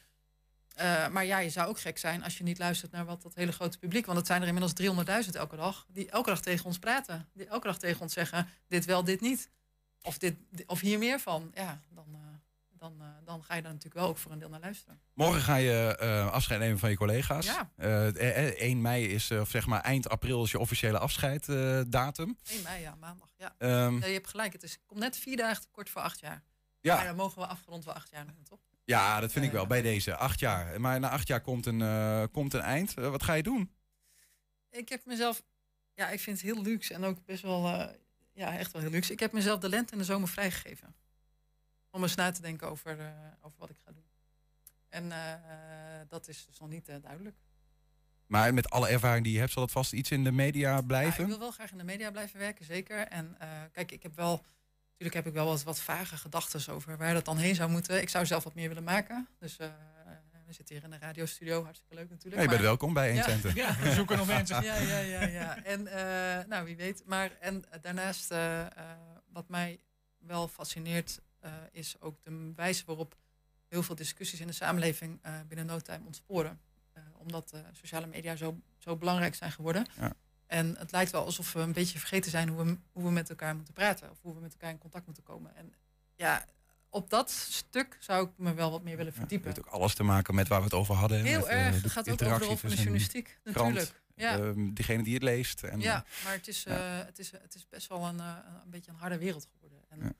Eh, 0.76 1.08
maar 1.08 1.26
ja, 1.26 1.38
je 1.38 1.50
zou 1.50 1.68
ook 1.68 1.80
gek 1.80 1.98
zijn 1.98 2.24
als 2.24 2.38
je 2.38 2.44
niet 2.44 2.58
luistert 2.58 2.92
naar 2.92 3.06
wat 3.06 3.22
dat 3.22 3.36
hele 3.36 3.52
grote 3.52 3.78
publiek. 3.78 4.06
Want 4.06 4.18
het 4.18 4.28
zijn 4.28 4.42
er 4.42 4.48
inmiddels 4.48 4.74
300.000 5.26 5.32
elke 5.32 5.56
dag. 5.56 5.86
Die 5.90 6.10
elke 6.10 6.30
dag 6.30 6.42
tegen 6.42 6.66
ons 6.66 6.80
praten. 6.80 7.30
Die 7.34 7.48
elke 7.48 7.68
dag 7.68 7.80
tegen 7.80 8.02
ons 8.02 8.14
zeggen: 8.14 8.50
dit 8.68 8.86
wel, 8.86 9.04
dit 9.04 9.22
niet. 9.22 9.50
Of, 10.02 10.18
dit, 10.18 10.36
of 10.66 10.80
hier 10.80 10.98
meer 10.98 11.20
van. 11.20 11.52
Ja, 11.54 11.82
dan, 11.90 12.06
eh, 12.12 12.20
dan, 12.84 13.02
eh, 13.02 13.08
dan 13.26 13.44
ga 13.44 13.56
je 13.56 13.62
daar 13.62 13.72
natuurlijk 13.72 14.02
wel 14.02 14.10
ook 14.10 14.18
voor 14.18 14.32
een 14.32 14.40
deel 14.40 14.50
naar 14.50 14.60
luisteren. 14.60 15.02
Morgen 15.14 15.42
ga 15.42 15.56
je 15.56 15.98
eh, 16.00 16.32
afscheid 16.32 16.60
nemen 16.60 16.80
van 16.80 16.90
je 16.90 16.96
collega's. 16.96 17.46
Ja. 17.46 17.72
Eh, 17.76 18.48
eh, 18.48 18.60
1 18.60 18.82
mei 18.82 19.08
is, 19.08 19.32
of 19.32 19.50
zeg 19.50 19.66
maar 19.66 19.82
eind 19.82 20.10
april 20.10 20.44
is 20.44 20.52
je 20.52 20.60
officiële 20.60 21.00
afscheiddatum. 21.00 22.38
1 22.44 22.62
mei, 22.64 22.82
ja, 22.82 22.96
maandag. 22.96 23.30
Ja. 23.38 23.56
Ehm. 23.58 23.98
Nee, 23.98 24.08
je 24.08 24.16
hebt 24.16 24.28
gelijk. 24.28 24.54
Het 24.54 24.64
is, 24.64 24.80
komt 24.86 25.00
net 25.00 25.18
vier 25.18 25.38
dagen 25.38 25.62
te 25.62 25.68
kort 25.72 25.90
voor 25.90 26.02
acht 26.02 26.20
jaar. 26.20 26.44
Ja. 26.82 26.96
Maar 26.96 27.06
dan 27.06 27.16
mogen 27.16 27.42
we 27.42 27.48
afgerond 27.48 27.86
wel 27.86 27.94
acht 27.94 28.10
jaar 28.10 28.26
noemen, 28.26 28.44
toch? 28.44 28.60
ja, 28.86 29.20
dat 29.20 29.32
vind 29.32 29.46
ik 29.46 29.52
wel 29.52 29.68
bij 29.68 29.82
deze. 29.82 30.16
Acht 30.16 30.40
jaar. 30.40 30.82
Maar 30.82 31.00
na 31.00 31.10
acht 31.10 31.28
jaar 31.28 31.42
komt 31.42 31.66
een, 31.66 31.82
komt 32.32 32.54
een 32.54 32.62
eind. 32.62 32.94
Wat 32.94 33.24
ga 33.24 33.34
je 33.34 33.44
doen? 33.44 33.72
Ik 34.70 34.90
heb 34.90 35.06
mezelf, 35.06 35.44
ja, 35.94 36.10
ik 36.10 36.20
vind 36.20 36.42
het 36.42 36.46
heel 36.46 36.64
luxe 36.64 36.94
en 36.94 37.04
ook 37.04 37.26
best 37.26 37.42
wel, 37.42 37.68
ja, 38.34 38.58
echt 38.58 38.72
wel 38.72 38.82
heel 38.82 38.92
luxe. 38.92 39.12
Ik 39.12 39.20
heb 39.20 39.32
mezelf 39.32 39.60
de 39.60 39.70
lente 39.70 39.92
en 39.92 39.98
de 39.98 40.04
zomer 40.04 40.28
vrijgegeven. 40.28 40.96
Om 41.94 42.02
eens 42.04 42.16
na 42.16 42.32
te 42.32 42.42
denken 42.42 42.70
over, 42.70 43.00
eh, 43.00 43.08
over 43.42 43.58
wat 43.60 43.70
ik 43.70 43.78
ga 43.86 43.92
doen. 43.92 44.04
En 44.90 45.12
eh, 45.12 45.34
dat 46.08 46.28
is 46.28 46.46
dus 46.46 46.60
nog 46.60 46.70
niet 46.70 46.90
eh, 46.90 46.96
duidelijk. 47.02 47.36
Maar 48.28 48.54
met 48.54 48.70
alle 48.70 48.88
ervaring 48.90 49.24
die 49.24 49.34
je 49.34 49.40
hebt, 49.40 49.52
zal 49.52 49.64
het 49.64 49.72
vast 49.72 49.94
iets 49.94 50.12
in 50.12 50.24
de 50.24 50.32
media 50.32 50.76
Ja, 50.76 50.82
blijven? 50.82 51.22
ik 51.24 51.30
wil 51.30 51.40
wel 51.40 51.52
graag 51.52 51.72
in 51.72 51.78
de 51.78 51.84
media 51.84 52.12
blijven 52.12 52.40
werken, 52.40 52.66
zeker. 52.66 52.98
En 53.08 53.36
eh, 53.40 53.48
kijk, 53.72 53.92
ik 53.92 54.04
heb 54.04 54.16
wel, 54.16 54.46
natuurlijk 54.90 55.14
heb 55.14 55.28
ik 55.28 55.34
wel 55.34 55.46
wat, 55.46 55.64
wat 55.64 55.80
vage 55.80 56.18
gedachten 56.18 56.74
over 56.74 56.98
waar 56.98 57.14
dat 57.14 57.26
dan 57.26 57.38
heen 57.38 57.56
zou 57.56 57.70
moeten. 57.70 58.02
Ik 58.02 58.10
zou 58.10 58.26
zelf 58.26 58.44
wat 58.44 58.56
meer 58.56 58.68
willen 58.68 58.84
maken. 58.84 59.28
Dus 59.40 59.58
eh, 59.58 59.68
we 60.46 60.54
zitten 60.54 60.76
hier 60.76 60.84
in 60.84 60.90
de 60.90 60.98
radiostudio, 60.98 61.64
hartstikke 61.64 61.96
leuk 61.96 62.10
natuurlijk. 62.10 62.36
Ja, 62.36 62.42
je 62.42 62.48
bent 62.48 62.60
maar- 62.60 62.68
welkom 62.70 62.94
bij 62.94 63.08
120. 63.12 63.54
Ja, 63.56 63.76
we 63.80 63.92
zoeken 63.94 64.18
nog 64.18 64.28
mensen. 64.28 64.64
Ja, 64.64 64.76
ja, 64.76 65.00
ja, 65.00 65.22
ja. 65.28 65.64
En 65.64 65.88
eh, 65.88 66.46
nou, 66.48 66.66
wie 66.66 66.76
weet. 66.76 67.04
Maar 67.06 67.32
en 67.40 67.64
daarnaast, 67.82 68.32
eh, 68.32 68.62
eh, 68.62 68.70
wat 69.32 69.50
mij 69.50 69.80
wel 70.18 70.48
fascineert, 70.48 71.18
eh, 71.18 71.24
is 71.72 71.96
ook 72.00 72.24
de 72.24 72.52
wijze 72.56 72.84
waarop 72.86 73.16
heel 73.68 73.84
veel 73.84 73.96
discussies 73.96 74.40
in 74.40 74.48
de 74.48 74.54
samenleving 74.54 75.20
eh, 75.22 75.34
binnen 75.48 75.66
no 75.66 75.80
time 75.80 76.06
ontsporen. 76.06 76.60
Eh, 76.94 77.04
omdat 77.18 77.52
eh, 77.52 77.60
sociale 77.72 78.08
media 78.08 78.36
zo, 78.36 78.58
zo 78.78 78.96
belangrijk 78.96 79.36
zijn 79.36 79.52
geworden. 79.52 79.86
Ja. 80.00 80.14
En 80.46 80.76
het 80.78 80.92
lijkt 80.92 81.12
wel 81.12 81.26
alsof 81.26 81.54
we 81.54 81.60
een 81.60 81.74
beetje 81.74 82.00
vergeten 82.00 82.32
zijn 82.32 82.50
hoe 82.50 82.64
we, 82.64 82.78
hoe 82.92 83.04
we 83.04 83.12
met 83.12 83.30
elkaar 83.30 83.56
moeten 83.56 83.74
praten. 83.74 84.10
Of 84.12 84.18
hoe 84.22 84.34
we 84.34 84.40
met 84.40 84.52
elkaar 84.52 84.70
in 84.70 84.78
contact 84.78 85.06
moeten 85.06 85.24
komen. 85.24 85.56
En 85.56 85.74
ja, 86.16 86.46
op 86.90 87.10
dat 87.10 87.32
stuk 87.32 87.98
zou 88.00 88.28
ik 88.28 88.32
me 88.36 88.54
wel 88.54 88.72
wat 88.72 88.84
meer 88.84 88.98
willen 88.98 89.14
verdiepen. 89.14 89.48
Het 89.48 89.58
heeft 89.58 89.68
ook 89.68 89.74
alles 89.74 89.94
te 89.96 90.04
maken 90.04 90.36
met 90.36 90.48
waar 90.48 90.58
we 90.60 90.66
het 90.66 90.74
over 90.74 90.96
hadden. 90.96 91.24
Heel 91.24 91.40
met, 91.40 91.48
eh, 91.48 91.66
erg. 91.66 91.82
Het 91.82 91.92
gaat 91.92 92.10
ook 92.10 92.14
over 92.14 92.18
de 92.18 92.24
interactie 92.24 92.48
rol 92.48 92.58
van 92.58 92.70
de 92.70 92.76
tussen 92.76 92.94
journalistiek, 92.94 93.40
krant, 93.44 93.74
natuurlijk. 93.74 94.02
Ja. 94.16 94.40
ehm, 94.40 94.74
diegene 94.74 95.04
die 95.04 95.14
het 95.14 95.24
leest. 95.24 95.64
En, 95.64 95.80
ja, 95.80 96.06
maar 96.24 96.34
het 96.34 96.48
is, 96.48 96.64
ja. 96.64 97.00
eh, 97.00 97.06
het 97.06 97.20
is, 97.20 97.32
het 97.32 97.56
is 97.56 97.68
best 97.70 97.88
wel 97.88 98.06
een, 98.06 98.20
eh, 98.20 98.36
een 98.64 98.70
beetje 98.70 98.92
een 98.92 98.98
harde 98.98 99.18
wereld 99.18 99.48
geworden. 99.54 99.80
En. 99.90 100.16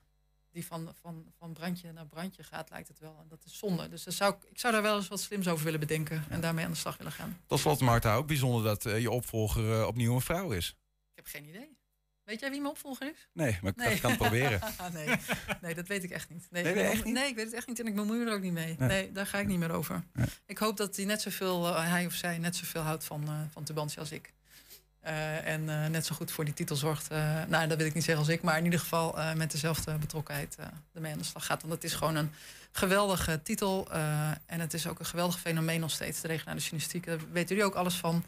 Die 0.54 0.66
van, 0.66 0.94
van, 1.02 1.26
van 1.38 1.54
brandje 1.54 1.92
naar 1.92 2.06
brandje 2.08 2.44
gaat, 2.44 2.70
lijkt 2.70 2.88
het 2.88 3.00
wel. 3.00 3.18
En 3.22 3.28
dat 3.28 3.46
is 3.46 3.58
zonde. 3.58 3.90
Dus 3.90 4.04
daar 4.04 4.14
zou 4.14 4.34
ik, 4.50 4.60
zou 4.60 4.74
daar 4.74 4.82
wel 4.82 4.96
eens 4.96 5.08
wat 5.08 5.22
slims 5.22 5.48
over 5.48 5.64
willen 5.66 5.80
bedenken. 5.80 6.24
En 6.30 6.42
daarmee 6.42 6.66
aan 6.66 6.72
de 6.72 6.78
slag 6.78 6.98
willen 6.98 7.12
gaan. 7.12 7.40
Tot 7.48 7.60
slot, 7.60 7.80
Marta, 7.80 8.16
ook 8.16 8.28
bijzonder 8.28 8.64
dat 8.64 8.86
eh, 8.86 9.00
je 9.00 9.12
opvolger 9.12 9.80
eh, 9.80 9.88
opnieuw 9.88 10.16
een 10.16 10.22
vrouw 10.22 10.52
is. 10.52 10.70
Ik 11.10 11.16
heb 11.16 11.26
geen 11.26 11.46
idee. 11.50 11.78
Weet 12.24 12.40
jij 12.40 12.50
wie 12.50 12.60
mijn 12.60 12.72
opvolger 12.72 13.08
is? 13.12 13.28
Nee, 13.34 13.60
maar 13.62 13.92
ik 13.92 14.02
kan 14.02 14.10
het 14.10 14.20
proberen. 14.20 14.60
nee. 14.94 15.16
nee, 15.62 15.74
dat 15.76 15.88
weet 15.88 16.04
ik 16.04 16.10
echt 16.10 16.30
niet. 16.30 16.48
Nee, 16.50 16.64
Nee, 16.64 16.74
echt 16.74 17.04
niet? 17.04 17.14
nee, 17.14 17.28
ik 17.30 17.36
weet 17.36 17.46
het 17.46 17.54
echt 17.54 17.68
niet 17.68 17.80
en 17.80 17.88
ik 17.88 17.96
bemoei 17.96 18.20
me 18.20 18.26
er 18.26 18.34
ook 18.34 18.42
niet 18.42 18.54
mee. 18.54 18.76
Nee. 18.80 19.12
Daar 19.12 19.28
ga 19.28 19.40
ik 19.40 19.48
niet 19.48 19.60
meer 19.60 19.72
over. 19.72 20.04
Ik 20.46 20.58
hoop 20.58 20.78
dat 20.78 20.96
hij 20.96 21.06
net 21.06 21.22
zoveel, 21.22 21.68
eh, 21.68 21.90
hij 21.90 22.06
of 22.06 22.14
zij 22.14 22.38
net 22.38 22.56
zoveel 22.56 22.82
houdt 22.82 23.04
van, 23.04 23.50
van 23.52 23.64
Tubantia 23.64 24.00
als 24.00 24.12
ik. 24.12 24.34
Eh, 25.04 25.48
en 25.48 25.70
eh, 25.70 25.90
net 25.90 26.06
zo 26.06 26.16
goed 26.16 26.32
voor 26.32 26.46
die 26.46 26.54
titel 26.54 26.76
zorgt. 26.76 27.08
eh, 27.08 27.44
nou, 27.48 27.68
dat 27.68 27.78
wil 27.78 27.86
ik 27.86 27.94
niet 27.94 28.04
zeggen 28.04 28.24
als 28.24 28.34
ik, 28.34 28.42
maar 28.42 28.58
in 28.58 28.64
ieder 28.64 28.80
geval 28.80 29.18
met 29.36 29.52
dezelfde 29.52 29.98
betrokkenheid 29.98 30.58
ermee 30.94 31.12
aan 31.12 31.18
de 31.18 31.24
slag 31.24 31.46
gaat. 31.46 31.62
Want 31.62 31.74
het 31.74 31.84
is 31.84 31.94
gewoon 31.94 32.16
een 32.16 32.32
geweldige 32.72 33.42
titel. 33.42 33.92
en 34.46 34.60
het 34.60 34.74
is 34.74 34.88
ook 34.88 35.00
een 35.00 35.06
geweldig 35.06 35.40
fenomeen 35.40 35.80
nog 35.80 35.92
steeds, 35.92 36.22
de 36.22 36.28
regionale 36.28 36.60
journalistiek. 36.60 37.06
Daar 37.06 37.18
weten 37.32 37.56
jullie 37.56 37.72
ook 37.72 37.76
alles 37.76 37.96
van. 37.96 38.24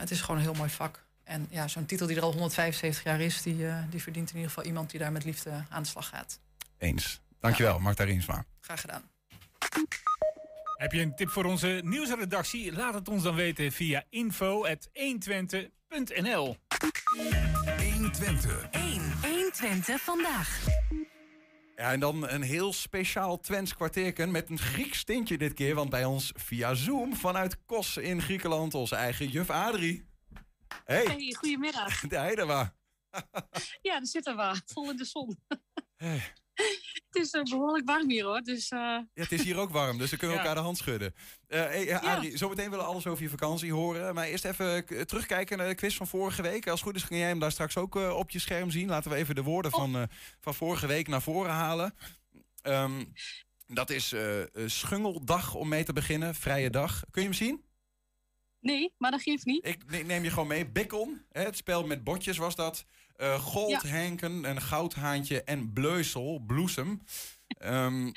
Het 0.00 0.10
is 0.10 0.20
gewoon 0.20 0.36
een 0.36 0.42
heel 0.42 0.54
mooi 0.54 0.70
vak. 0.70 1.04
En 1.24 1.46
ja, 1.50 1.68
zo'n 1.68 1.86
titel 1.86 2.06
die 2.06 2.16
er 2.16 2.22
al 2.22 2.32
175 2.32 3.04
jaar 3.04 3.20
is, 3.20 3.42
die, 3.42 3.66
die 3.90 4.02
verdient 4.02 4.28
in 4.30 4.36
ieder 4.36 4.50
geval 4.50 4.64
iemand 4.64 4.90
die 4.90 5.00
daar 5.00 5.12
met 5.12 5.24
liefde 5.24 5.64
aan 5.68 5.82
de 5.82 5.88
slag 5.88 6.08
gaat. 6.08 6.38
Eens. 6.78 7.20
Dankjewel, 7.40 7.78
Marta 7.78 8.04
Riensma. 8.04 8.44
Graag 8.60 8.80
gedaan. 8.80 9.02
Heb 10.78 10.92
je 10.92 11.00
een 11.00 11.14
tip 11.14 11.28
voor 11.28 11.44
onze 11.44 11.80
nieuwsredactie? 11.84 12.72
Laat 12.72 12.94
het 12.94 13.08
ons 13.08 13.22
dan 13.22 13.34
weten 13.34 13.72
via 13.72 14.04
info.120.nl 14.10 16.56
120. 17.94 18.68
1. 18.70 19.12
120 19.22 20.00
vandaag. 20.00 20.66
Ja, 21.76 21.92
en 21.92 22.00
dan 22.00 22.28
een 22.28 22.42
heel 22.42 22.72
speciaal 22.72 23.40
Twents 23.40 23.74
kwartierken 23.74 24.30
met 24.30 24.50
een 24.50 24.58
Grieks 24.58 25.04
tintje 25.04 25.38
dit 25.38 25.52
keer. 25.52 25.74
Want 25.74 25.90
bij 25.90 26.04
ons 26.04 26.32
via 26.34 26.74
Zoom 26.74 27.16
vanuit 27.16 27.64
Kos 27.64 27.96
in 27.96 28.22
Griekenland 28.22 28.74
onze 28.74 28.94
eigen 28.94 29.28
juf 29.28 29.50
Adrie. 29.50 30.06
Hey, 30.84 31.04
Hey, 31.04 31.34
goedemiddag. 31.38 32.00
de 32.08 32.16
Heidewa. 32.16 32.74
Ja, 33.82 33.92
daar 33.92 34.06
zitten 34.06 34.36
we. 34.36 34.60
Vol 34.66 34.90
in 34.90 34.96
de 34.96 35.04
zon. 35.04 35.38
Het 37.08 37.22
is 37.24 37.30
eh, 37.30 37.42
behoorlijk 37.42 37.86
warm 37.86 38.10
hier 38.10 38.24
hoor. 38.24 38.40
Dus, 38.40 38.68
eh, 38.68 38.78
Ja, 38.78 39.06
het 39.14 39.32
is 39.32 39.42
hier 39.42 39.56
ook 39.56 39.70
warm, 39.70 39.98
dus 39.98 40.10
we 40.10 40.16
kunnen 40.16 40.36
Ja. 40.36 40.42
elkaar 40.42 40.56
de 40.56 40.62
hand 40.64 40.76
schudden. 40.76 41.14
Eh 41.46 41.60
hey, 41.64 42.36
zometeen 42.36 42.70
willen 42.70 42.84
we 42.84 42.90
alles 42.90 43.06
over 43.06 43.22
je 43.22 43.28
vakantie 43.28 43.72
horen. 43.72 44.14
Maar 44.14 44.26
eerst 44.26 44.44
even 44.44 44.86
terugkijken 45.06 45.58
naar 45.58 45.68
de 45.68 45.74
quiz 45.74 45.96
van 45.96 46.06
vorige 46.06 46.42
week. 46.42 46.66
Als 46.66 46.80
het 46.80 46.88
goed 46.88 46.96
is, 46.98 47.06
kun 47.06 47.16
jij 47.16 47.28
hem 47.28 47.38
daar 47.38 47.52
straks 47.52 47.76
ook 47.76 47.94
op 47.94 48.30
je 48.30 48.38
scherm 48.38 48.70
zien. 48.70 48.88
Laten 48.88 49.10
we 49.10 49.16
even 49.16 49.34
de 49.34 49.42
woorden 49.42 49.70
van, 49.70 49.96
eh, 49.96 50.02
van 50.40 50.54
vorige 50.54 50.86
week 50.86 51.08
naar 51.08 51.22
voren 51.22 51.52
halen. 51.52 51.94
Ehm, 52.62 53.04
dat 53.66 53.90
is 53.90 54.14
Schungeldag 54.66 55.54
om 55.54 55.68
mee 55.68 55.84
te 55.84 55.92
beginnen, 55.92 56.34
vrije 56.34 56.70
dag. 56.70 57.04
Kun 57.10 57.22
je 57.22 57.28
hem 57.28 57.36
zien? 57.36 57.66
nee, 58.60 58.94
maar 58.98 59.10
dat 59.10 59.22
geeft 59.22 59.44
niet. 59.44 59.66
Ik 59.66 59.90
ne- 59.90 60.02
neem 60.02 60.24
je 60.24 60.30
gewoon 60.30 60.48
mee. 60.48 60.70
Hè, 61.28 61.42
het 61.42 61.56
spel 61.56 61.86
met 61.86 62.04
botjes 62.04 62.36
was 62.36 62.54
dat. 62.54 62.84
Eh 63.18 63.38
Goldhenken, 63.38 64.44
een 64.44 64.60
goudhaantje 64.60 65.42
en 65.42 65.72
bleusel, 65.72 66.38
bloesem. 66.46 67.02
Ehm, 67.46 68.10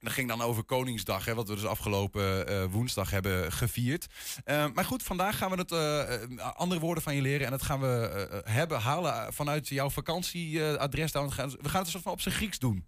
dat 0.00 0.12
ging 0.12 0.28
dan 0.28 0.40
over 0.40 0.64
Koningsdag, 0.64 1.24
hè, 1.24 1.34
wat 1.34 1.48
we 1.48 1.54
dus 1.54 1.64
afgelopen 1.64 2.46
eh, 2.46 2.64
woensdag 2.64 3.10
hebben 3.10 3.52
gevierd. 3.52 4.06
Eh, 4.44 4.66
maar 4.74 4.84
goed, 4.84 5.02
vandaag 5.02 5.38
gaan 5.38 5.50
we 5.50 5.56
het 5.56 5.72
eh, 5.72 6.48
andere 6.54 6.80
woorden 6.80 7.02
van 7.02 7.14
je 7.14 7.22
leren. 7.22 7.44
En 7.44 7.50
dat 7.50 7.62
gaan 7.62 7.80
we 7.80 8.42
hebben, 8.44 8.80
halen 8.80 9.32
vanuit 9.32 9.68
jouw 9.68 9.90
vakantieadres. 9.90 11.12
we 11.12 11.30
gaan 11.30 11.50
we 11.50 11.68
gaan 11.68 11.78
het 11.78 11.86
een 11.86 11.86
soort 11.86 12.02
van 12.02 12.12
op 12.12 12.20
zijn 12.20 12.34
Grieks 12.34 12.58
doen. 12.58 12.86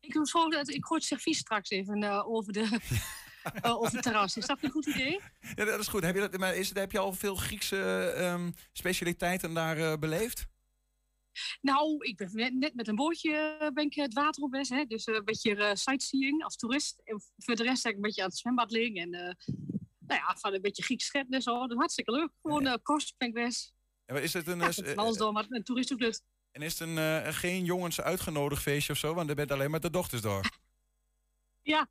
Ik, 0.00 0.12
doe 0.12 0.26
ik 0.66 0.84
gooi 0.84 1.00
het 1.00 1.04
servies 1.04 1.38
straks 1.38 1.70
even 1.70 2.24
over, 2.26 2.52
de, 2.52 2.80
eh, 3.62 3.76
over 3.76 3.92
het 3.94 4.02
terras. 4.02 4.36
Is 4.36 4.46
dat 4.46 4.58
een 4.62 4.70
goed 4.70 4.86
idee? 4.86 5.20
Ja, 5.54 5.64
dat 5.64 5.80
is 5.80 5.88
goed. 5.88 6.02
Heb 6.02 6.14
je, 6.14 6.20
dat, 6.20 6.38
maar 6.38 6.56
is, 6.56 6.68
het- 6.68 6.78
heb 6.78 6.92
je 6.92 6.98
al 6.98 7.12
veel 7.12 7.34
Griekse 7.34 8.12
ehm, 8.16 8.50
specialiteiten 8.72 9.54
daar 9.54 9.76
eh, 9.78 9.98
beleefd? 9.98 10.46
Nou, 11.60 11.96
ik 11.98 12.16
ben 12.16 12.30
net, 12.32 12.54
net 12.54 12.74
met 12.74 12.88
een 12.88 12.94
bootje 12.94 13.56
eh, 13.60 13.68
ben 13.70 13.84
ik 13.84 13.94
het 13.94 14.12
water 14.14 14.42
op 14.42 14.50
weg. 14.50 14.68
Hè? 14.68 14.84
Dus 14.84 15.06
een 15.06 15.24
beetje 15.24 15.76
sightseeing 15.76 16.44
als 16.44 16.56
toerist. 16.56 17.00
En 17.04 17.22
voor 17.36 17.54
de 17.56 17.62
rest 17.62 17.82
ben 17.82 17.90
ik 17.92 17.96
een 17.98 18.02
beetje 18.04 18.22
aan 18.22 18.28
het 18.28 18.38
zwembad 18.38 18.70
liggen. 18.70 18.96
En 18.96 19.10
nou 20.06 20.20
ja, 20.20 20.36
van 20.38 20.54
een 20.54 20.60
beetje 20.62 20.82
Grieks 20.82 21.04
scheppen 21.06 21.34
en 21.34 21.42
zo. 21.42 21.60
Dat 21.60 21.70
is 21.70 21.76
hartstikke 21.76 22.12
leuk. 22.12 22.30
Gewoon 22.42 22.82
kost 22.82 23.14
ben 23.16 23.28
ik 23.28 23.34
best. 23.34 23.72
En 24.04 24.22
Is 24.22 24.32
het 24.32 24.46
een, 24.46 24.58
Ja, 24.58 24.72
van 24.72 24.96
alles 24.96 25.16
door, 25.16 25.32
maar 25.32 25.46
een 25.48 25.62
toeristenvlucht. 25.64 26.22
En 26.50 26.62
is 26.62 26.78
het 26.78 26.88
een, 26.88 27.34
geen 27.34 27.64
jongens 27.64 28.00
uitgenodigd 28.00 28.62
feestje 28.62 28.92
of 28.92 28.98
zo? 28.98 29.14
Want 29.14 29.28
er 29.28 29.34
bent 29.34 29.50
alleen 29.52 29.70
maar 29.70 29.80
de 29.80 29.90
dochters 29.90 30.22
door. 30.22 30.40
Ja, 31.64 31.88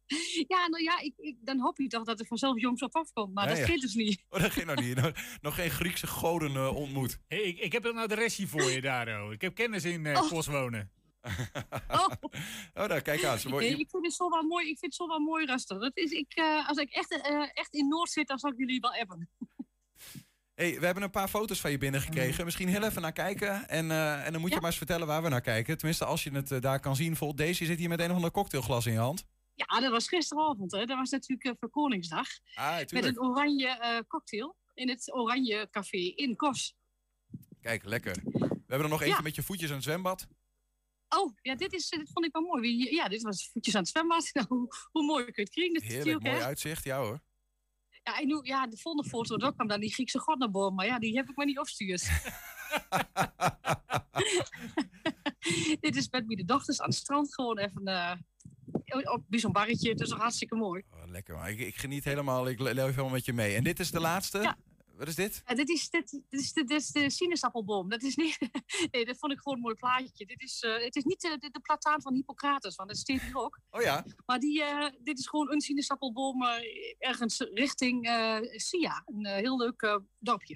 ja, 0.48 0.68
nou 0.68 0.84
ja, 0.84 1.00
ik, 1.00 1.14
ik, 1.18 1.38
dan 1.42 1.60
hoop 1.60 1.78
je 1.78 1.88
toch 1.88 2.04
dat 2.04 2.20
er 2.20 2.26
vanzelf 2.26 2.60
jongens 2.60 2.82
op 2.82 2.96
afkomt. 2.96 3.34
Maar 3.34 3.44
Ja, 3.44 3.50
dat 3.50 3.60
ja. 3.60 3.66
geeft 3.66 3.82
dus 3.82 3.94
niet. 3.94 4.24
Oh, 4.30 4.40
dat 4.42 4.52
ging 4.52 4.66
nog 4.66 4.80
niet. 4.80 4.96
Nog, 4.96 5.12
nog 5.42 5.56
geen 5.56 5.70
Griekse 5.70 6.08
goden 6.08 6.56
eh, 6.56 6.76
ontmoet. 6.76 7.20
Hey, 7.28 7.42
ik, 7.42 7.60
ik 7.60 7.72
heb 7.72 7.86
een 7.86 7.98
adresje 7.98 8.48
voor 8.48 8.72
je 8.72 8.82
daar. 8.82 9.24
oh. 9.24 9.32
Ik 9.32 9.42
heb 9.42 9.56
kennis 9.56 9.84
in 9.84 10.06
eh 10.06 10.32
Oh. 10.32 10.46
Wonen. 10.46 10.92
Oh, 11.88 12.08
Oh, 12.82 12.88
daar, 12.88 13.02
kijk 13.02 13.24
aan. 13.24 13.40
Ze 13.40 13.50
ik 13.50 13.90
vind 13.90 14.06
het 14.06 14.14
zo 14.14 14.30
wel 14.30 14.44
mooi, 14.44 14.70
ik 14.70 14.80
vind 14.80 14.82
het 14.92 14.96
zo 14.96 15.08
wel 15.08 15.20
mooi 15.20 15.46
rustig. 15.46 15.80
Dat 15.80 15.98
is, 15.98 16.12
ik, 16.12 16.34
eh, 16.34 16.68
als 16.70 16.78
ik 16.78 16.90
echt, 16.90 17.22
eh, 17.22 17.50
echt 17.54 17.74
in 17.74 17.88
Noord 17.88 18.10
zit, 18.10 18.28
dan 18.28 18.40
zou 18.40 18.54
ik 18.54 18.60
jullie 18.60 18.80
wel 18.80 18.94
appen. 18.96 19.30
Hey, 20.54 20.80
we 20.80 20.86
hebben 20.86 21.04
een 21.04 21.10
paar 21.10 21.28
foto's 21.28 21.62
van 21.62 21.72
je 21.72 21.78
binnengekregen. 21.78 22.46
Misschien 22.46 22.68
heel 22.68 22.84
even 22.84 23.02
naar 23.02 23.12
kijken. 23.12 23.70
En, 23.70 23.92
eh, 23.92 24.26
en 24.26 24.32
dan 24.32 24.42
moet 24.42 24.50
je 24.50 24.56
maar 24.56 24.66
eens 24.70 24.78
vertellen 24.78 25.08
waar 25.08 25.24
we 25.24 25.30
naar 25.30 25.42
kijken. 25.42 25.78
Tenminste, 25.78 26.06
als 26.06 26.24
je 26.24 26.32
het 26.32 26.62
daar 26.62 26.80
kan 26.80 26.96
zien. 26.96 27.08
Bijvoorbeeld 27.08 27.40
Daisy 27.40 27.66
zit 27.66 27.80
hier 27.80 27.90
met 27.90 28.00
een 28.00 28.10
of 28.10 28.16
ander 28.16 28.32
cocktailglas 28.32 28.86
in 28.86 28.92
je 28.92 29.00
hand. 29.00 29.26
Ja, 29.56 29.80
dat 29.80 29.92
was 29.92 30.08
gisteravond. 30.08 30.72
Hè. 30.72 30.86
Dat 30.86 30.98
was 30.98 31.10
natuurlijk 31.10 31.48
uh, 31.48 31.54
voor 31.60 31.70
Koningsdag. 31.70 32.28
Ah, 32.54 32.76
met 32.76 33.06
een 33.06 33.22
oranje 33.22 33.68
eh, 33.68 34.00
cocktail 34.08 34.56
in 34.74 34.90
het 34.90 35.14
Oranje 35.14 35.68
Café 35.72 35.98
in 35.98 36.36
Kos. 36.36 36.76
Kijk, 37.62 37.84
lekker. 37.84 38.22
We 38.24 38.40
hebben 38.68 38.84
er 38.84 38.90
nog 38.90 39.02
eentje 39.02 39.24
met 39.24 39.36
je 39.36 39.44
voetjes 39.44 39.70
aan 39.70 39.76
het 39.76 39.84
zwembad. 39.84 40.28
Oh, 41.10 41.38
ja, 41.42 41.56
dit, 41.56 41.74
is, 41.74 41.90
dit 41.90 42.10
vond 42.14 42.26
ik 42.26 42.32
wel 42.32 42.42
mooi. 42.42 42.94
Ja, 42.96 43.08
dit 43.08 43.22
was 43.22 43.50
voetjes 43.52 43.76
aan 43.76 43.82
het 43.82 43.90
zwembad. 43.90 44.30
Nou, 44.34 44.48
hoe, 44.48 44.68
hoe 44.92 45.06
mooi 45.06 45.24
kun 45.24 45.34
je 45.36 45.42
het 45.42 45.50
krijgen? 45.50 45.82
Heerlijk, 45.84 46.24
mooi 46.24 46.42
uitzicht. 46.42 46.84
Ja 46.84 47.00
hoor. 47.00 47.22
Ja, 48.04 48.20
en 48.20 48.28
nu, 48.28 48.40
ja, 48.42 48.68
de 48.68 48.78
volgende 48.78 49.10
foto, 49.10 49.38
daar 49.38 49.54
kwam 49.54 49.68
dan 49.68 49.80
die 49.80 49.94
Griekse 49.94 50.20
god 50.20 50.40
naar 50.40 50.52
boven. 50.52 50.76
Maar 50.76 50.86
ja, 50.86 51.00
die 51.00 51.16
heb 51.16 51.30
ik 51.30 51.36
maar 51.36 51.46
niet 51.46 51.60
opgestuurd. 51.60 52.10
Dit 55.80 55.96
is 55.96 56.10
met 56.10 56.28
de 56.28 56.46
dochters 56.46 56.82
aan 56.82 56.88
het 56.88 56.96
strand 56.98 57.34
gewoon 57.34 57.58
even 57.58 57.86
eh, 57.86 58.12
op 59.14 59.24
bij 59.28 59.40
zo'n 59.40 59.52
barretje. 59.52 59.90
Het 59.90 60.02
is 60.02 60.10
toch 60.10 60.20
hartstikke 60.20 60.56
mooi. 60.56 60.84
Oh, 60.92 61.00
lekker 61.12 61.36
man. 61.36 61.48
Ik, 61.48 61.60
ik 61.60 61.76
geniet 61.76 62.04
helemaal. 62.04 62.48
Ik 62.48 62.60
le- 62.60 62.72
leef 62.72 62.86
helemaal 62.90 63.10
met 63.10 63.26
je 63.26 63.34
mee. 63.34 63.56
En 63.56 63.64
dit 63.64 63.80
is 63.80 63.92
de 63.92 64.00
laatste. 64.00 64.56
Wat 64.98 65.08
is 65.08 65.16
dit? 65.16 65.42
Ja, 65.46 65.56
dit, 65.56 65.70
is, 65.70 65.90
dit, 65.90 66.12
dit, 66.30 66.42
is 66.42 66.54
de, 66.54 66.64
dit 66.64 66.82
is 66.82 66.92
de 66.92 67.10
sinaasappelboom. 67.10 67.90
Dat 67.90 68.04
is 68.04 68.16
niet. 68.16 68.38
nee, 68.92 69.06
dat 69.06 69.18
vond 69.18 69.32
ik 69.32 69.40
gewoon 69.40 69.58
een 69.58 69.64
mooi 69.64 69.76
plaatje. 69.76 70.26
Dit 70.26 70.42
is, 70.42 70.62
eh, 70.62 70.84
het 70.84 70.96
is 70.96 71.04
niet 71.04 71.22
de, 71.22 71.38
de, 71.40 71.50
de 71.50 71.60
plataan 71.60 72.02
van 72.02 72.14
Hippocrates, 72.14 72.76
want 72.76 72.90
dat 72.90 72.98
staat 72.98 73.22
hier 73.22 73.38
ook. 73.38 73.60
Oh 73.72 73.82
ja. 73.82 74.06
Maar 74.26 74.40
die, 74.40 74.64
eh, 74.64 74.92
dit 75.00 75.20
is 75.20 75.28
gewoon 75.28 75.52
een 75.52 75.62
sinaasappelboom 75.62 76.44
eh, 76.44 76.62
ergens 77.00 77.40
richting 77.40 78.06
eh 78.06 78.38
Sia. 78.52 79.04
Een 79.06 79.26
eh, 79.26 79.36
heel 79.36 79.58
leuk 79.58 80.02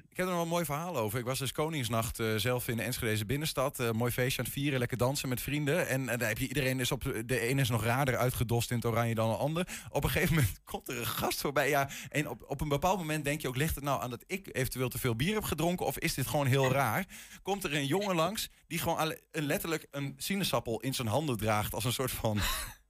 Ik 0.10 0.18
heb 0.18 0.26
er 0.26 0.26
nog 0.26 0.34
wel 0.34 0.42
een 0.42 0.48
mooi 0.48 0.66
verhaal 0.66 0.98
over. 0.98 1.20
Ik 1.20 1.26
was 1.26 1.40
dus 1.40 1.52
Koningsnacht 1.52 2.20
eh, 2.20 2.36
zelf 2.36 2.68
in 2.68 2.78
de 2.78 2.84
Enschedeze 2.84 3.26
binnenstad. 3.26 3.80
Eh, 3.80 3.92
mooi 3.92 4.12
feestje 4.12 4.40
aan 4.40 4.46
het 4.46 4.54
vieren, 4.54 4.80
lekker 4.80 4.98
dansen 4.98 5.30
met 5.30 5.42
vrienden. 5.42 5.88
En, 5.88 6.06
daar 6.06 6.28
heb 6.28 6.38
je 6.38 6.48
iedereen 6.48 6.80
is 6.80 6.92
op. 6.92 7.14
De 7.26 7.40
ene 7.40 7.62
is 7.62 7.70
nog 7.70 7.84
raarder 7.84 8.18
uitgedost 8.18 8.70
in 8.72 8.76
het 8.76 8.86
oranje 8.86 9.16
dan 9.16 9.30
de 9.30 9.36
ander. 9.36 9.68
Op 9.90 10.04
een 10.04 10.10
gegeven 10.10 10.36
moment 10.36 10.62
komt 10.72 10.88
er 10.88 10.98
een 10.98 11.06
gast 11.06 11.42
voorbij. 11.42 11.70
Ja, 11.70 11.90
en 12.10 12.30
op, 12.30 12.44
op 12.48 12.62
een 12.62 12.68
bepaald 12.68 12.98
moment 12.98 13.24
denk 13.24 13.42
je 13.42 13.48
ook: 13.48 13.56
ligt 13.56 13.76
het 13.76 13.84
nou 13.84 14.02
aan 14.02 14.10
dat 14.10 14.24
ik 14.28 14.50
eventueel 14.52 14.90
te 14.90 14.98
veel 14.98 15.16
bier 15.16 15.34
heb 15.34 15.44
gedronken? 15.44 15.86
Of 15.86 15.98
is 15.98 16.14
dit 16.14 16.28
gewoon 16.28 16.46
heel 16.46 16.72
raar? 16.72 17.06
Komt 17.42 17.64
er 17.64 17.76
een 17.76 17.86
jongen 17.86 18.16
langs 18.16 18.50
die 18.68 18.80
gewoon 18.80 19.16
een, 19.32 19.46
letterlijk 19.46 19.88
een 19.92 20.14
sinaasappel 20.18 20.80
in 20.80 20.94
zijn 20.94 21.08
handen 21.08 21.38
draagt 21.38 21.74
als 21.74 21.84
een 21.84 21.94
soort 21.94 22.12
van. 22.12 22.40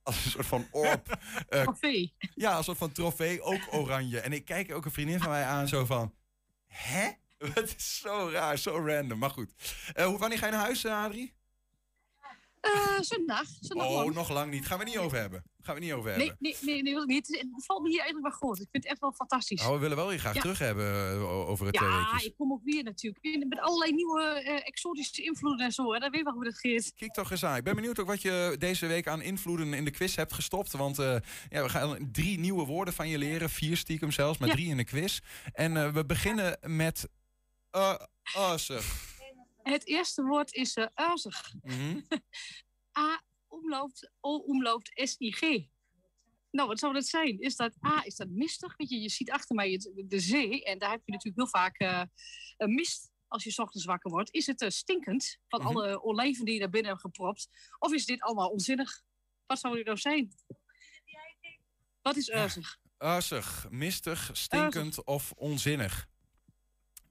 Als 0.08 0.26
een 0.26 0.32
soort 0.32 0.46
van 0.46 0.68
orb. 0.72 1.18
Eh, 1.50 1.62
Trofee. 1.62 2.14
ja, 2.36 2.50
als 2.50 2.58
een 2.58 2.64
soort 2.64 2.78
van 2.78 2.92
trofee, 2.92 3.42
ook 3.42 3.68
oranje. 3.72 4.20
En 4.20 4.34
ik 4.34 4.46
kijk 4.46 4.74
ook 4.74 4.86
een 4.86 4.92
vriendin 4.92 5.20
van 5.20 5.30
mij 5.30 5.44
aan, 5.44 5.68
zo 5.68 5.86
van... 5.86 6.14
Hè? 6.68 7.10
Het 7.54 7.76
is 7.78 8.00
zo 8.00 8.30
raar, 8.32 8.58
zo 8.58 8.86
random. 8.86 9.20
Maar 9.20 9.30
goed. 9.30 9.52
Eh, 9.94 10.06
hoe- 10.06 10.18
wanneer 10.18 10.38
ga 10.38 10.46
je 10.46 10.52
naar 10.52 10.62
huis, 10.62 10.84
eh, 10.84 11.04
Adrie? 11.04 11.34
Eh 12.74 13.02
zondag. 13.02 13.46
zondag 13.60 13.88
Oh, 13.88 14.14
nog 14.14 14.30
lang 14.30 14.52
niet. 14.52 14.66
Gaan 14.66 14.78
we 14.80 14.84
niet 14.84 14.98
over 14.98 15.18
hebben. 15.18 15.44
Gaan 15.62 15.76
we 15.76 15.82
niet 15.82 15.94
over 15.94 16.18
Nee, 16.18 16.28
hebben. 16.28 16.38
nee, 16.40 16.56
nee, 16.62 16.82
nee, 16.96 17.06
niet. 17.06 17.28
Het 17.28 17.66
valt 17.66 17.82
me 17.82 17.90
hier 17.90 18.00
eigenlijk 18.02 18.30
wel 18.40 18.50
goed. 18.50 18.60
Ik 18.60 18.68
vind 18.72 18.84
het 18.84 18.92
echt 18.92 19.02
wel 19.02 19.12
fantastisch. 19.12 19.62
Oh, 19.66 19.72
we 19.72 19.78
willen 19.78 19.98
wel 19.98 20.12
je 20.12 20.18
graag 20.18 20.34
Ja. 20.34 20.42
terug 20.42 20.60
hebben 20.60 21.12
eh, 21.12 21.50
over 21.50 21.72
twee 21.72 21.90
Ja, 21.90 21.98
weekjes. 21.98 22.24
ik 22.26 22.36
kom 22.38 22.52
ook 22.52 22.64
weer 22.64 22.84
natuurlijk. 22.84 23.46
Met 23.50 23.60
allerlei 23.60 23.92
nieuwe 23.92 24.22
eh, 24.24 24.68
exotische 24.68 25.24
invloeden 25.24 25.66
en 25.66 25.72
zo. 25.72 25.94
Hè. 25.94 26.00
Dat 26.00 26.12
weet 26.12 26.24
wel 26.24 26.34
hoe 26.34 26.44
dat 26.44 26.60
gaat. 26.60 26.94
Kijk 26.96 27.14
toch 27.14 27.32
eens 27.32 27.44
aan. 27.46 27.56
Ik 27.58 27.64
ben 27.64 27.76
benieuwd 27.76 28.00
ook 28.00 28.08
wat 28.08 28.22
je 28.22 28.56
deze 28.60 28.86
week 28.88 29.08
aan 29.08 29.22
invloeden 29.22 29.74
in 29.74 29.86
de 29.86 29.92
quiz 29.92 30.16
hebt 30.16 30.34
gestopt. 30.34 30.72
Want 30.72 31.00
eh, 31.00 31.16
ja, 31.50 31.64
we 31.64 31.70
gaan 31.70 32.10
drie 32.12 32.40
nieuwe 32.40 32.66
woorden 32.66 32.94
van 32.94 33.08
je 33.10 33.18
leren. 33.18 33.50
Vier 33.50 33.78
stiekem 33.78 34.12
zelfs, 34.12 34.38
maar 34.38 34.48
Ja. 34.48 34.54
drie 34.54 34.68
in 34.70 34.78
de 34.78 34.84
quiz. 34.84 35.20
En 35.54 35.78
eh, 35.78 35.90
we 35.94 36.06
beginnen 36.06 36.58
met... 36.62 37.10
Uh, 37.72 37.94
Het 39.72 39.88
eerste 39.88 40.24
woord 40.24 40.54
is 40.54 40.74
eh 40.74 40.86
uizig. 40.94 41.54
Mhm. 41.62 42.00
A, 43.00 43.22
omloopt, 43.48 44.12
O, 44.20 44.36
omloopt, 44.38 44.92
S-I-G. 44.94 45.42
Nou, 46.52 46.68
wat 46.68 46.80
zou 46.80 46.94
dat 46.94 47.06
zijn? 47.06 47.40
Is 47.40 47.56
dat 47.56 47.74
A, 47.86 48.06
is 48.06 48.16
dat 48.16 48.30
mistig? 48.30 48.78
Weet 48.78 48.90
je, 48.90 49.00
je 49.02 49.10
ziet 49.10 49.32
achter 49.32 49.56
mij 49.56 49.72
het, 49.72 49.92
de 49.96 50.20
zee. 50.20 50.64
En 50.64 50.80
daar 50.80 50.90
heb 50.92 51.02
je 51.06 51.12
natuurlijk 51.12 51.38
heel 51.38 51.62
vaak 51.62 51.78
eh, 51.80 52.04
een 52.58 52.74
mist 52.74 53.12
als 53.28 53.44
je 53.44 53.52
's 53.52 53.60
ochtends 53.60 53.86
wakker 53.86 54.12
wordt. 54.12 54.34
Is 54.34 54.46
het 54.46 54.62
eh, 54.62 54.70
stinkend 54.70 55.38
van 55.48 55.60
Mhm. 55.60 55.68
alle 55.70 56.04
olijven 56.04 56.46
die 56.46 56.54
je 56.54 56.60
daar 56.60 56.70
binnen 56.70 56.92
hebt 56.92 57.04
gepropt? 57.04 57.50
Of 57.80 57.94
is 57.94 58.06
dit 58.06 58.22
allemaal 58.22 58.50
onzinnig? 58.50 59.02
Wat 59.46 59.60
zou 59.60 59.76
dit 59.76 59.86
nou 59.86 59.98
zijn? 59.98 60.32
Wat 62.02 62.16
is 62.16 62.32
uizig? 62.32 62.78
Uizig, 62.98 63.68
mistig, 63.70 64.30
stinkend 64.34 65.04
of 65.04 65.32
onzinnig. 65.36 66.08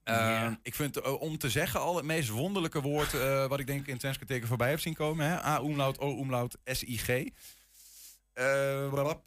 Uh, 0.09 0.51
Ik 0.63 0.75
vind 0.75 0.99
uh, 0.99 1.21
om 1.21 1.39
te 1.39 1.51
zeggen 1.51 1.81
al 1.81 1.97
het 1.97 2.05
meest 2.05 2.29
wonderlijke 2.29 2.81
woord 2.81 3.15
uh, 3.15 3.47
wat 3.47 3.61
ik 3.61 3.67
denk 3.67 3.87
in 3.87 3.93
het 3.93 4.01
Tenskenteken 4.01 4.49
voorbij 4.49 4.71
heb 4.71 4.81
zien 4.81 4.95
komen. 4.95 5.27
Hè? 5.27 5.45
A 5.45 5.61
umlaut, 5.61 5.99
O 5.99 6.21
umlaut, 6.21 6.59
S 6.65 6.83
I 6.83 6.99
G. 6.99 7.09
Uh, 7.09 7.27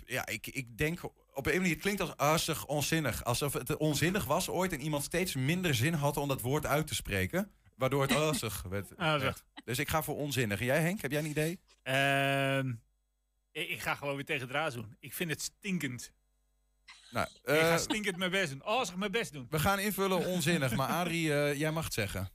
ja, 0.06 0.26
ik, 0.26 0.48
ik 0.48 0.78
denk 0.78 1.02
op 1.34 1.46
een 1.46 1.56
manier 1.56 1.72
het 1.74 1.82
klinkt 1.82 2.02
als 2.02 2.18
uizig, 2.18 2.66
onzinnig. 2.66 3.24
Alsof 3.24 3.54
het 3.54 3.78
onzinnig 3.78 4.26
was 4.26 4.50
ooit 4.50 4.74
en 4.74 4.82
iemand 4.82 5.04
steeds 5.04 5.36
minder 5.36 5.76
zin 5.76 5.94
had 5.94 6.18
om 6.18 6.28
dat 6.28 6.42
woord 6.42 6.66
uit 6.66 6.88
te 6.88 6.96
spreken. 6.96 7.52
Waardoor 7.76 8.02
het 8.02 8.16
uizig 8.26 8.64
werd. 8.70 8.88
werd. 8.98 9.44
Dus 9.66 9.80
ik 9.80 9.90
ga 9.90 10.04
voor 10.04 10.16
onzinnig. 10.16 10.60
En 10.60 10.66
jij 10.66 10.82
Henk, 10.82 11.02
heb 11.02 11.12
jij 11.12 11.20
een 11.20 11.30
idee? 11.30 11.60
Ehm, 11.84 12.70
ik, 13.52 13.70
ik 13.70 13.80
ga 13.80 13.96
gewoon 13.96 14.16
weer 14.16 14.26
tegen 14.26 14.48
draad 14.48 14.74
doen. 14.74 14.96
Ik 15.00 15.14
vind 15.14 15.30
het 15.30 15.42
stinkend. 15.42 16.12
Nou, 17.12 17.28
ik 17.28 17.42
ga 17.44 17.72
eh, 17.72 17.78
stinkend 17.78 18.18
mijn 18.18 18.32
best 18.32 18.52
doen. 18.52 18.66
Oh, 18.66 18.84
zeg 18.84 18.96
mijn 18.96 19.12
best 19.12 19.34
doen. 19.34 19.48
We 19.50 19.60
gaan 19.60 19.80
invullen 19.80 20.26
onzinnig. 20.26 20.76
maar 20.76 20.88
Adrie, 20.88 21.34
eh, 21.34 21.60
jij 21.60 21.72
mag 21.72 21.84
het 21.84 21.94
zeggen. 21.94 22.32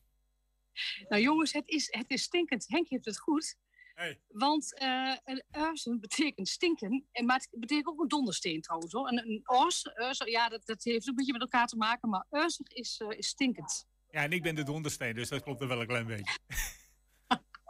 Nou 1.09 1.23
jongens, 1.23 1.53
het 1.53 1.69
is, 1.69 1.89
het 1.91 2.11
is 2.11 2.23
stinkend. 2.23 2.65
Henk 2.69 2.89
heeft 2.89 3.05
het 3.05 3.19
goed. 3.19 3.57
Hey. 3.95 4.21
Want 4.29 4.75
uh, 4.83 5.17
een 5.25 5.43
uizen 5.51 6.01
betekent 6.01 6.49
stinken. 6.49 7.07
En, 7.13 7.27
maar 7.27 7.37
het 7.37 7.49
betekent 7.61 7.87
ook 7.87 8.01
een 8.01 8.09
dondersteen 8.09 8.61
trouwens. 8.61 8.93
Hoor. 8.93 9.09
En 9.09 9.19
een 9.19 9.43
ors, 9.45 9.95
uizen, 9.95 10.31
ja, 10.31 10.49
dat, 10.49 10.67
dat 10.67 10.85
heeft 10.85 11.09
een 11.09 11.15
beetje 11.15 11.33
met 11.33 11.41
elkaar 11.41 11.67
te 11.67 11.77
maken. 11.77 12.09
Maar 12.09 12.27
uizig 12.31 12.67
is, 12.67 13.01
uh, 13.03 13.19
is 13.19 13.27
stinkend. 13.27 13.87
Ja, 14.11 14.23
en 14.23 14.33
ik 14.33 14.43
ben 14.43 14.55
de 14.55 14.63
dondersteen, 14.63 15.15
dus 15.15 15.29
dat 15.29 15.43
klopt 15.43 15.61
er 15.61 15.69
wel 15.69 15.81
een 15.81 15.87
klein 15.87 16.07
beetje. 16.07 16.39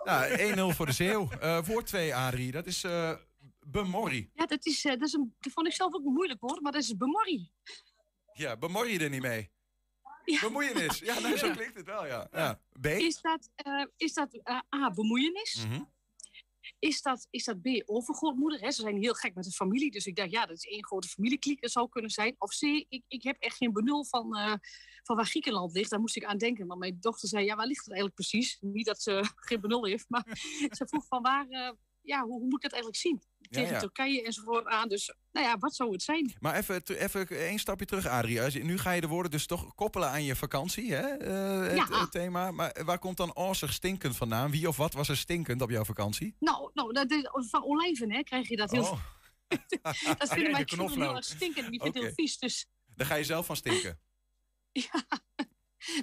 Nou, 0.05 0.72
1-0 0.72 0.76
voor 0.76 0.86
de 0.86 0.92
Zeeuw. 0.92 1.30
Eh, 1.30 1.62
voor 1.62 1.84
2, 1.84 2.14
Adrie. 2.14 2.52
Dat 2.52 2.66
is 2.66 2.84
eh 2.84 3.12
bemorrie. 3.67 4.31
Ja, 4.35 4.47
dat, 4.47 4.67
is, 4.67 4.85
eh, 4.85 4.93
dat, 4.93 5.03
is 5.03 5.12
een, 5.12 5.35
dat 5.39 5.53
vond 5.53 5.67
ik 5.67 5.73
zelf 5.73 5.95
ook 5.95 6.05
een 6.05 6.12
moeilijk 6.12 6.41
woord, 6.41 6.61
maar 6.61 6.73
dat 6.73 6.83
is 6.83 6.97
bemorrie. 6.97 7.53
Ja, 8.33 8.57
bemor 8.57 8.89
je 8.89 8.99
er 8.99 9.11
niet 9.11 9.23
mee? 9.23 9.53
Bemoeienis. 10.41 10.99
Ja, 10.99 11.19
nou, 11.19 11.37
zo 11.37 11.51
klinkt 11.51 11.77
het 11.77 11.87
wel, 11.87 12.07
ja. 12.07 12.29
ja. 12.33 12.61
B? 12.81 12.87
Is 12.87 13.21
dat, 13.21 13.51
eh, 13.55 13.85
is 13.97 14.12
dat 14.12 14.35
eh, 14.35 14.61
A, 14.75 14.91
bemoeienis? 14.91 15.67
Mhm. 15.69 15.83
Is 16.79 17.03
dat, 17.03 17.27
is 17.31 17.45
dat 17.45 17.61
B, 17.62 17.67
overgrootmoeder? 17.85 18.61
Hè? 18.61 18.71
Ze 18.71 18.83
zijn 18.83 18.97
heel 18.97 19.15
gek 19.15 19.35
met 19.35 19.45
de 19.45 19.51
familie, 19.51 19.91
dus 19.91 20.07
ik 20.07 20.17
dacht, 20.17 20.31
ja, 20.31 20.47
dat 20.47 20.57
is 20.57 20.67
één 20.67 20.85
grote 20.85 21.09
familiekliek. 21.09 21.61
Dat 21.61 21.71
zou 21.71 21.89
kunnen 21.89 22.11
zijn. 22.11 22.35
Of 22.39 22.51
C, 22.51 22.62
ik, 22.62 23.03
ik 23.09 23.23
heb 23.23 23.37
echt 23.39 23.57
geen 23.57 23.73
benul 23.73 24.05
van, 24.05 24.29
van 25.03 25.17
waar 25.17 25.27
Griekenland 25.27 25.73
ligt. 25.73 25.91
Daar 25.91 26.01
moest 26.01 26.17
ik 26.17 26.25
aan 26.25 26.39
denken. 26.39 26.67
Want 26.67 26.81
mijn 26.81 26.97
dochter 27.01 27.29
zei, 27.29 27.45
ja, 27.45 27.57
waar 27.57 27.67
ligt 27.67 27.85
het 27.85 27.95
eigenlijk 27.95 28.15
precies? 28.15 28.59
Niet 28.61 28.87
dat 28.87 29.03
ze 29.03 29.25
geen 29.49 29.61
benul 29.61 29.85
heeft, 29.85 30.09
maar 30.09 30.25
ze 30.79 30.87
vroeg 30.87 31.07
van 31.07 31.23
waar, 31.23 31.75
ja, 32.01 32.23
hoe, 32.23 32.39
hoe 32.39 32.49
moet 32.49 32.65
ik 32.65 32.71
dat 32.71 32.73
eigenlijk 32.73 33.01
zien? 33.01 33.23
Tegen 33.55 33.72
ja. 33.74 33.78
Turkije 33.80 34.22
enzovoort 34.22 34.66
aan. 34.66 34.88
Dus, 34.88 35.14
nou 35.32 35.46
ja, 35.46 35.59
wat 35.59 35.74
zou 35.74 35.92
het 35.92 36.02
zijn? 36.02 36.34
Maar 36.40 36.55
even, 36.57 36.82
even 36.86 37.28
één 37.28 37.59
stapje 37.59 37.86
terug, 37.86 38.07
Adrie. 38.07 38.64
Nu 38.64 38.78
ga 38.78 38.90
je 38.92 39.00
de 39.00 39.07
woorden 39.09 39.30
dus 39.30 39.46
toch 39.46 39.74
koppelen 39.74 40.09
aan 40.09 40.24
je 40.24 40.36
vakantie, 40.36 40.92
hè? 40.92 41.02
eh, 41.02 41.68
het, 41.68 41.76
Ja. 41.88 42.00
het 42.00 42.11
thema. 42.11 42.50
Maar 42.50 42.76
waar 42.84 42.98
komt 42.98 43.16
dan 43.16 43.34
orzig 43.36 43.72
stinkend 43.72 44.16
vandaan? 44.16 44.50
Wie 44.50 44.68
of 44.68 44.76
wat 44.76 44.92
was 44.92 45.09
er 45.09 45.16
stinkend 45.16 45.62
op 45.62 45.70
jouw 45.70 45.84
vakantie? 45.84 46.36
Nou, 46.38 46.70
nou 46.74 46.92
dat 46.92 47.11
is, 47.11 47.28
van 47.50 47.64
olijven 47.64 48.12
hè, 48.12 48.22
krijg 48.22 48.48
je 48.48 48.57
dat 48.57 48.70
heel... 48.70 48.82
Oh. 48.82 49.00
dat 49.48 49.61
En 50.07 50.16
de 50.18 50.26
vinden 50.26 50.52
mijn 50.52 50.64
kinderen 50.64 51.00
heel 51.00 51.16
erg 51.16 51.24
stinkend. 51.24 51.70
Die 51.70 51.80
vinden 51.82 52.02
heel 52.02 52.12
vies. 52.14 52.38
Dus 52.38 52.66
Daar 52.96 53.07
ga 53.07 53.14
je 53.14 53.24
zelf 53.24 53.46
van 53.46 53.57
stinken. 53.57 53.98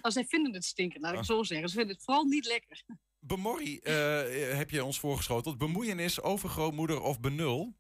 nou, 0.02 0.12
zij 0.14 0.26
vinden 0.26 0.54
het 0.54 0.66
stinkend, 0.66 1.02
laat 1.04 1.14
ik 1.14 1.20
Oh. 1.20 1.26
zo 1.26 1.44
zeggen. 1.44 1.70
Ze 1.70 1.76
vinden 1.76 1.96
het 1.96 2.04
vooral 2.04 2.24
niet 2.24 2.46
lekker. 2.46 2.84
Bemorrie 3.24 3.82
eh, 3.82 4.58
heb 4.58 4.70
je 4.70 4.84
ons 4.84 5.00
voorgeschoteld. 5.00 5.58
Bemoeienis, 5.58 6.22
overgrootmoeder 6.22 7.02
of 7.02 7.20
benul? 7.20 7.76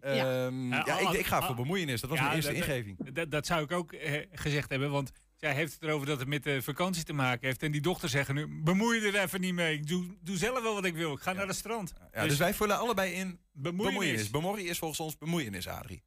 Ja. 0.00 0.46
Ehm, 0.46 0.68
Ja, 0.72 0.82
ja, 0.86 0.98
ik, 0.98 1.18
ik 1.18 1.26
ga 1.26 1.42
voor 1.42 1.54
bemoeienis. 1.54 2.00
Dat 2.00 2.10
was 2.10 2.18
Ja, 2.18 2.24
mijn 2.24 2.36
eerste 2.36 2.52
dat- 2.52 2.60
ingeving. 2.62 3.12
Dat, 3.12 3.30
dat 3.30 3.46
zou 3.46 3.62
ik 3.62 3.72
ook 3.72 3.92
eh, 3.92 4.26
gezegd 4.32 4.70
hebben, 4.70 4.90
want 4.90 5.10
zij 5.36 5.54
heeft 5.54 5.72
het 5.72 5.82
erover 5.82 6.06
dat 6.06 6.18
het 6.18 6.28
met 6.28 6.42
de 6.42 6.62
vakantie 6.62 7.04
te 7.04 7.12
maken 7.12 7.46
heeft. 7.46 7.62
En 7.62 7.72
die 7.72 7.80
dochter 7.80 8.08
zeggen 8.08 8.34
nu, 8.34 8.62
bemoei 8.62 9.00
je 9.00 9.06
er 9.12 9.22
even 9.22 9.40
niet 9.40 9.54
mee. 9.54 9.74
Ik 9.76 9.86
doe, 9.86 10.16
doe 10.20 10.36
zelf 10.36 10.62
wel 10.62 10.74
wat 10.74 10.84
ik 10.84 10.94
wil. 10.94 11.12
Ik 11.12 11.20
ga 11.20 11.32
naar 11.32 11.46
het 11.46 11.56
strand. 11.56 11.92
Ja, 12.12 12.26
dus 12.26 12.38
wij 12.38 12.54
vullen 12.54 12.78
allebei 12.78 13.12
in 13.12 13.40
Bemoeienis. 13.52 13.92
bemoeienis. 13.92 14.30
Bemorrie 14.30 14.66
is 14.66 14.78
volgens 14.78 15.00
ons 15.00 15.18
bemoeienis, 15.18 15.68
Adrie. 15.68 16.02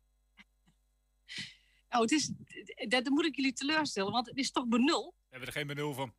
Oh, 1.89 2.01
het 2.01 2.11
is, 2.11 2.31
dat 2.87 3.09
moet 3.09 3.25
ik 3.25 3.35
jullie 3.35 3.53
teleurstellen, 3.53 4.11
want 4.11 4.27
het 4.27 4.37
is 4.37 4.51
toch 4.51 4.67
benul? 4.67 5.13
We 5.17 5.27
hebben 5.29 5.47
er 5.47 5.53
geen 5.53 5.67
benul 5.67 5.93
van. 5.93 6.13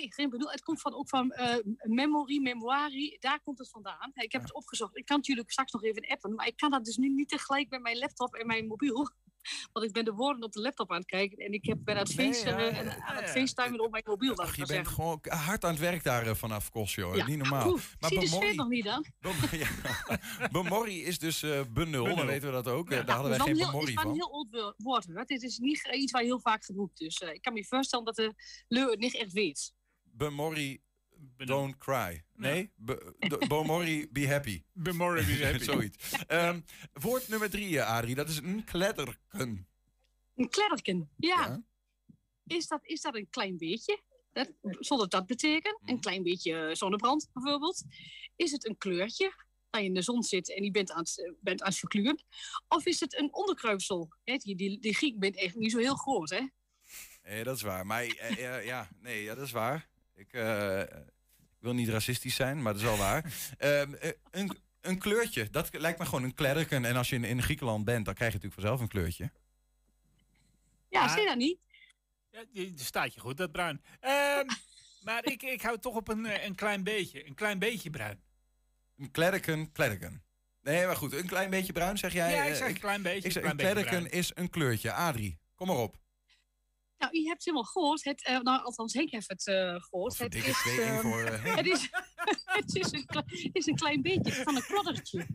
Nee, 0.00 0.12
geen 0.12 0.30
benul. 0.30 0.50
Het 0.50 0.62
komt 0.62 0.80
van, 0.80 0.94
ook 0.94 1.08
van 1.08 1.30
eh 1.30 1.56
memory, 1.82 2.40
memoirie. 2.42 3.16
Daar 3.20 3.40
komt 3.42 3.58
het 3.58 3.70
vandaan. 3.70 4.10
Ik 4.14 4.32
heb 4.32 4.42
het 4.42 4.54
opgezocht. 4.54 4.96
Ik 4.96 5.04
kan 5.04 5.16
het 5.16 5.26
jullie 5.26 5.44
straks 5.46 5.72
nog 5.72 5.84
even 5.84 6.06
appen. 6.08 6.34
Maar 6.34 6.46
ik 6.46 6.56
kan 6.56 6.70
dat 6.70 6.84
dus 6.84 6.96
nu 6.96 7.08
niet 7.08 7.28
tegelijk 7.28 7.70
met 7.70 7.82
mijn 7.82 7.98
laptop 7.98 8.34
en 8.34 8.46
mijn 8.46 8.66
mobiel. 8.66 9.10
Want 9.72 9.86
ik 9.86 9.92
ben 9.92 10.04
de 10.04 10.12
woorden 10.12 10.42
op 10.42 10.52
de 10.52 10.60
laptop 10.60 10.90
aan 10.90 10.96
het 10.96 11.06
kijken. 11.06 11.38
En 11.38 11.52
ik 11.52 11.64
heb, 11.66 11.78
ben 11.80 11.94
aan 11.96 12.02
het, 12.02 12.16
Nee, 12.16 12.32
face, 12.34 12.48
ja, 12.48 12.58
ja, 12.58 12.68
en 12.70 13.02
aan 13.02 13.16
het 13.16 13.30
facetimen 13.30 13.80
op 13.80 13.90
mijn 13.90 14.02
mobiel. 14.06 14.36
Ach, 14.36 14.36
je 14.52 14.58
maar 14.58 14.66
bent 14.66 14.68
zeggen. 14.68 14.94
gewoon 14.94 15.20
hard 15.28 15.64
aan 15.64 15.70
het 15.70 15.80
werk 15.80 16.02
daar 16.04 16.26
eh, 16.26 16.34
vanaf 16.34 16.70
Kosjo. 16.70 17.16
Ja, 17.16 17.26
Niet 17.26 17.38
normaal. 17.38 17.68
oeh, 17.70 17.80
zie 17.98 18.14
je 18.14 18.20
de 18.20 18.26
sfeer 18.26 18.54
nog 18.54 18.68
niet 18.68 18.84
dan? 18.84 19.04
Bemorrie 20.52 21.02
is 21.10 21.18
dus 21.18 21.42
eh 21.42 21.60
benul, 21.72 22.04
dan 22.04 22.14
Benul. 22.14 22.26
weten 22.30 22.48
we 22.48 22.54
dat 22.54 22.68
ook. 22.68 22.90
Ja, 22.90 23.02
Daar 23.02 23.14
hadden 23.16 23.32
het 23.32 23.42
wij 23.42 23.52
is 23.52 23.58
geen 23.58 23.62
heel- 23.62 23.66
bemorrie 23.80 23.98
Het 23.98 24.04
is 24.06 24.10
een 24.10 24.18
van. 24.18 24.28
heel 24.30 24.34
oud 24.34 24.74
wo- 24.76 24.84
woord. 25.16 25.28
Dit 25.28 25.42
is 25.42 25.58
niet 25.58 25.88
iets 25.92 26.12
waar 26.12 26.22
heel 26.22 26.40
vaak 26.40 26.64
gebruikt 26.64 27.00
is. 27.00 27.18
Dus 27.18 27.28
eh, 27.28 27.34
ik 27.34 27.42
kan 27.42 27.52
me 27.52 27.64
voorstellen 27.64 28.04
dat 28.04 28.16
de 28.16 28.34
leur 28.68 28.90
het 28.90 28.98
niet 28.98 29.14
echt 29.16 29.32
weet. 29.32 29.72
Bemorrie, 30.12 30.82
don't 31.36 31.78
cry. 31.78 32.24
Nee? 32.34 32.72
Be, 32.76 33.14
de- 33.18 33.46
Bemorrie, 33.48 34.08
be 34.10 34.28
happy. 34.28 34.62
Bemorrie, 34.72 35.26
be 35.26 35.44
happy. 35.44 35.64
Zoiets. 35.72 36.24
Ehm, 36.26 36.60
woord 36.92 37.28
nummer 37.28 37.50
drie, 37.50 37.78
eh, 37.80 37.86
Adrie. 37.96 38.14
Dat 38.14 38.28
is 38.28 38.36
een 38.36 38.64
kledderken. 38.64 39.66
Een 40.34 40.48
klerken, 40.48 41.10
ja. 41.16 41.62
Is, 42.46 42.66
dat, 42.66 42.80
is 42.82 43.00
dat 43.00 43.14
een 43.14 43.28
klein 43.30 43.56
beetje? 43.56 44.00
Dat, 44.32 44.52
zonder 44.62 45.08
dat 45.08 45.26
betekent. 45.26 45.80
Mhm. 45.80 45.90
Een 45.90 46.00
klein 46.00 46.22
beetje 46.22 46.70
zonnebrand 46.74 47.28
bijvoorbeeld. 47.32 47.82
Is 48.36 48.50
het 48.52 48.68
een 48.68 48.76
kleurtje? 48.78 49.32
Dat 49.70 49.80
je 49.80 49.86
in 49.86 49.94
de 49.94 50.02
zon 50.02 50.22
zit 50.22 50.54
en 50.54 50.64
je 50.64 50.70
bent 50.70 50.92
aan 50.92 50.98
het, 50.98 51.22
eh, 51.24 51.32
bent 51.40 51.62
aan 51.62 51.68
het 51.68 51.78
verkleuren. 51.78 52.24
Of 52.68 52.86
is 52.86 53.00
het 53.00 53.18
een 53.18 53.34
onderkruipsel? 53.34 54.12
Hè, 54.24 54.36
die, 54.36 54.56
die, 54.56 54.78
die 54.80 54.94
Griek 54.94 55.18
bent 55.18 55.36
echt 55.36 55.54
niet 55.54 55.70
zo 55.70 55.78
heel 55.78 55.94
groot, 55.94 56.30
hè? 56.30 56.46
Eh, 57.22 57.44
dat 57.44 57.56
is 57.56 57.62
waar. 57.62 57.86
Maar 57.86 58.02
eh, 58.04 58.64
ja, 58.64 58.88
nee, 59.00 59.22
ja, 59.22 59.34
dat 59.34 59.44
is 59.44 59.52
waar. 59.52 59.88
Ik, 60.14 60.32
eh, 60.32 60.80
ik 60.80 61.58
wil 61.58 61.74
niet 61.74 61.88
racistisch 61.88 62.34
zijn, 62.34 62.62
maar 62.62 62.72
dat 62.72 62.82
is 62.82 62.88
wel 62.88 62.96
waar. 62.96 63.24
Ehm, 63.58 63.94
eh, 63.94 64.10
een, 64.30 64.58
een 64.80 64.98
kleurtje, 64.98 65.50
dat 65.50 65.78
lijkt 65.78 65.98
me 65.98 66.04
gewoon 66.04 66.22
een 66.22 66.34
klerken. 66.34 66.84
En 66.84 66.96
als 66.96 67.08
je 67.08 67.16
in, 67.16 67.24
in 67.24 67.42
Griekenland 67.42 67.84
bent, 67.84 68.04
dan 68.04 68.14
krijg 68.14 68.32
je 68.32 68.38
natuurlijk 68.38 68.60
vanzelf 68.62 68.80
een 68.80 68.94
kleurtje. 68.94 69.30
Ja, 70.88 71.08
zie 71.08 71.20
je 71.20 71.26
dat 71.26 71.36
niet? 71.36 71.58
Ja, 72.30 72.44
die, 72.52 72.72
die 72.74 72.84
staat 72.84 73.14
je 73.14 73.20
goed, 73.20 73.36
dat 73.36 73.52
bruin. 73.52 73.82
Ehm, 74.00 74.46
maar 75.06 75.24
ik, 75.24 75.42
ik 75.42 75.62
hou 75.62 75.78
toch 75.78 75.94
op 75.94 76.08
een, 76.08 76.26
eh, 76.26 76.44
een 76.44 76.54
klein 76.54 76.84
beetje. 76.84 77.26
Een 77.26 77.34
klein 77.34 77.58
beetje 77.58 77.90
bruin. 77.90 78.22
Een 78.96 79.10
klerken, 79.10 79.72
klerken. 79.72 80.22
Nee, 80.62 80.86
maar 80.86 80.96
goed, 80.96 81.12
een 81.12 81.26
klein 81.26 81.50
beetje 81.50 81.72
bruin 81.72 81.98
zeg 81.98 82.12
jij. 82.12 82.34
Ja, 82.34 82.44
ik 82.44 82.54
zeg 82.54 82.68
een 82.68 82.78
klein 82.78 83.02
beetje, 83.02 83.26
Ik 83.26 83.32
zeg, 83.32 83.42
een 83.42 83.50
een 83.50 83.56
klein 83.56 83.74
beetje 83.74 83.88
klerken 83.88 84.18
is 84.18 84.30
een 84.34 84.50
kleurtje. 84.50 84.92
Adrie, 84.92 85.38
kom 85.54 85.66
maar 85.66 85.76
op. 85.76 86.00
Nou, 87.02 87.14
je 87.16 87.22
hebt 87.22 87.36
het 87.36 87.44
helemaal 87.44 87.64
gehoord. 87.64 88.04
Het, 88.04 88.24
eh, 88.24 88.40
nou, 88.40 88.62
althans, 88.64 88.92
Henk 88.92 89.10
heeft 89.10 89.28
het 89.28 89.46
eh 89.46 89.74
gehoord. 89.78 90.18
Het 90.18 90.32
dikke 90.32 90.48
is, 90.48 90.56
2-1 90.56 90.82
ehm, 90.82 91.00
voor, 91.00 91.22
eh, 91.24 91.56
het 91.56 91.66
is, 91.66 91.88
het 92.58 92.74
is, 92.76 92.92
een, 92.92 93.06
is 93.52 93.66
een 93.66 93.74
klein 93.76 94.02
beetje 94.02 94.32
van 94.32 94.56
een 94.56 94.62
kloddertje. 94.62 95.26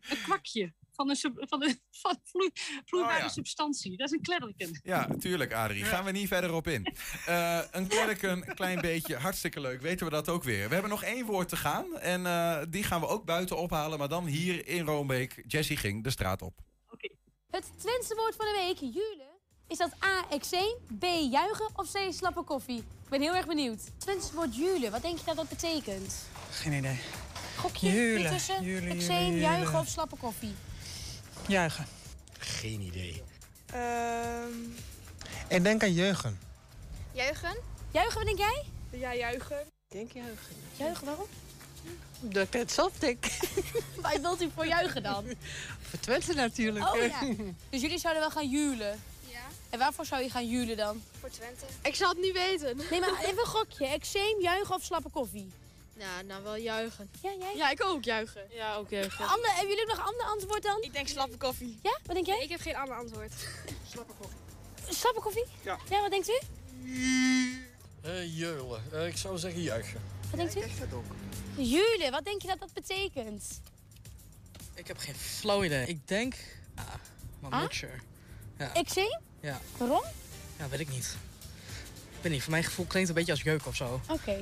Een 0.00 0.22
kwakje 0.22 0.74
van 0.92 1.08
een, 1.10 1.16
sub- 1.16 1.48
van 1.48 1.62
een 1.62 1.80
van 2.02 2.20
vloei, 2.24 2.50
vloeibare 2.84 3.16
Oh, 3.16 3.22
ja. 3.22 3.28
substantie. 3.28 3.96
Dat 3.96 4.06
is 4.06 4.12
een 4.12 4.22
kledderken. 4.22 4.80
Ja, 4.82 5.08
tuurlijk, 5.18 5.52
Adrie. 5.52 5.84
Gaan 5.84 6.04
we 6.04 6.10
niet 6.10 6.28
verder 6.28 6.52
op 6.52 6.66
in. 6.66 6.94
Eh, 7.26 7.60
een 7.70 7.86
klerken, 7.86 8.30
een 8.30 8.54
klein 8.54 8.80
beetje. 8.80 9.16
Hartstikke 9.16 9.60
leuk. 9.60 9.80
Weten 9.80 10.06
we 10.06 10.12
dat 10.12 10.28
ook 10.28 10.42
weer. 10.42 10.66
We 10.66 10.72
hebben 10.72 10.90
nog 10.90 11.02
één 11.02 11.26
woord 11.26 11.48
te 11.48 11.56
gaan. 11.56 11.98
En 11.98 12.26
eh, 12.26 12.62
die 12.68 12.82
gaan 12.82 13.00
we 13.00 13.06
ook 13.06 13.24
buiten 13.24 13.56
ophalen. 13.56 13.98
Maar 13.98 14.08
dan 14.08 14.26
hier 14.26 14.66
in 14.68 14.84
Roombeek. 14.84 15.44
Jessie 15.46 15.76
ging 15.76 16.04
de 16.04 16.10
straat 16.10 16.42
op. 16.42 16.58
Het 17.50 17.78
Twentse 17.78 18.14
woord 18.14 18.36
van 18.36 18.46
de 18.46 18.52
week, 18.66 18.92
jule. 18.94 19.29
Is 19.70 19.78
dat 19.78 19.90
A, 20.04 20.24
exeen, 20.30 20.74
B, 20.98 21.04
juichen 21.30 21.68
of 21.76 21.92
C, 21.92 22.12
slappe 22.12 22.42
koffie? 22.42 22.78
Ik 22.78 23.08
ben 23.08 23.20
heel 23.20 23.34
erg 23.34 23.46
benieuwd. 23.46 23.84
Het 23.84 23.92
Twentse 23.98 24.34
woord 24.34 24.56
jule, 24.56 24.90
wat 24.90 25.02
denk 25.02 25.18
je 25.18 25.24
dat 25.24 25.36
dat 25.36 25.48
betekent? 25.48 26.14
Geen 26.50 26.72
idee. 26.72 26.98
Gokje 27.56 27.90
Jule, 27.92 28.24
ertussen? 28.24 28.64
jule, 28.64 28.90
exeen, 28.90 29.26
jule, 29.26 29.40
juichen 29.40 29.78
of 29.78 29.88
slappe 29.88 30.16
koffie? 30.16 30.54
Juichen. 31.46 31.86
Geen 32.38 32.80
idee. 32.80 33.22
Ik 35.48 35.62
denk 35.64 35.82
aan 35.82 35.92
jeugen. 35.92 36.38
Juichen? 37.12 37.56
Juichen, 37.90 38.14
wat 38.14 38.24
denk 38.24 38.38
jij? 38.38 38.64
Ja, 38.90 39.14
juichen. 39.14 39.66
Denk 39.88 40.12
juichen. 40.12 40.56
Juichen, 40.76 41.04
waarom? 41.06 41.26
Dat 42.20 42.46
ik 42.46 42.52
het 42.52 42.72
zelf 42.72 42.92
denk. 42.98 43.24
Waar 44.02 44.20
wilt 44.20 44.42
u 44.42 44.50
voor 44.54 44.66
juichen 44.66 45.02
dan? 45.02 45.24
Voor 45.80 45.98
Twente 45.98 46.34
natuurlijk. 46.34 46.94
Oh 46.94 47.06
ja. 47.06 47.20
Dus 47.70 47.80
jullie 47.80 47.98
zouden 47.98 48.22
wel 48.22 48.30
gaan 48.30 48.48
julen? 48.48 49.00
En 49.70 49.78
waarvoor 49.78 50.06
zou 50.06 50.22
je 50.22 50.30
gaan 50.30 50.48
julen 50.48 50.76
dan? 50.76 51.02
Voor 51.20 51.30
Twente. 51.30 51.64
Ik 51.82 51.94
zal 51.94 52.08
het 52.08 52.18
niet 52.18 52.32
weten. 52.32 52.76
Nee, 52.90 53.00
maar 53.00 53.18
even 53.24 53.38
een 53.38 53.46
gokje. 53.46 53.86
Exeem, 53.86 54.40
juichen 54.40 54.74
of 54.74 54.82
slappe 54.82 55.08
koffie? 55.10 55.50
Nou, 55.94 56.24
nou 56.24 56.42
wel 56.42 56.56
juichen. 56.56 57.10
Ja, 57.22 57.30
jij? 57.38 57.56
Ja, 57.56 57.70
ik 57.70 57.84
ook 57.84 58.04
juichen. 58.04 58.42
Ja, 58.50 58.74
ook 58.74 58.90
juichen. 58.90 59.26
Ander, 59.28 59.50
hebben 59.50 59.68
jullie 59.68 59.86
nog 59.86 59.96
een 59.96 60.04
ander 60.04 60.26
antwoord 60.26 60.62
dan? 60.62 60.82
Ik 60.82 60.92
denk 60.92 61.08
slappe 61.08 61.36
koffie. 61.36 61.78
Ja? 61.82 61.98
Wat 62.04 62.14
denk 62.14 62.26
jij? 62.26 62.42
ik 62.42 62.48
heb 62.48 62.60
geen 62.60 62.76
ander 62.76 62.96
antwoord. 62.96 63.32
slappe 63.88 64.12
koffie. 64.18 64.38
Slappe 64.88 65.20
koffie? 65.20 65.44
Ja. 65.62 65.78
Ja, 65.90 66.00
wat 66.00 66.10
denkt 66.10 66.28
u? 66.28 66.38
Eh 68.02 68.38
jeulen. 68.38 68.82
Eh, 68.92 69.06
ik 69.06 69.16
zou 69.16 69.38
zeggen 69.38 69.62
juichen. 69.62 70.00
Wat 70.30 70.36
denkt 70.52 70.56
u? 70.56 70.60
Julen, 71.62 72.10
wat 72.10 72.24
denk 72.24 72.42
je 72.42 72.48
dat 72.48 72.58
dat 72.58 72.72
betekent? 72.72 73.60
Ik 74.74 74.86
heb 74.86 74.96
geen 74.98 75.14
flauw 75.14 75.64
idee. 75.64 75.86
Ik 75.86 76.08
denk... 76.08 76.34
Ah, 76.74 76.84
maar 77.40 77.52
Ah? 77.52 77.70
sure. 77.70 77.92
Ja. 78.58 78.74
Exeem? 78.74 79.18
Ja. 79.40 79.60
Waarom? 79.76 80.02
ja, 80.58 80.68
weet 80.68 80.80
ik 80.80 80.88
niet. 80.88 81.16
Ik 82.16 82.26
weet 82.26 82.32
niet, 82.32 82.42
voor 82.42 82.50
mijn 82.50 82.64
gevoel 82.64 82.86
klinkt 82.86 83.08
het 83.08 83.18
een 83.18 83.24
beetje 83.24 83.42
als 83.42 83.52
jeuk 83.52 83.66
of 83.66 83.76
zo. 83.76 84.00
Oké. 84.08 84.38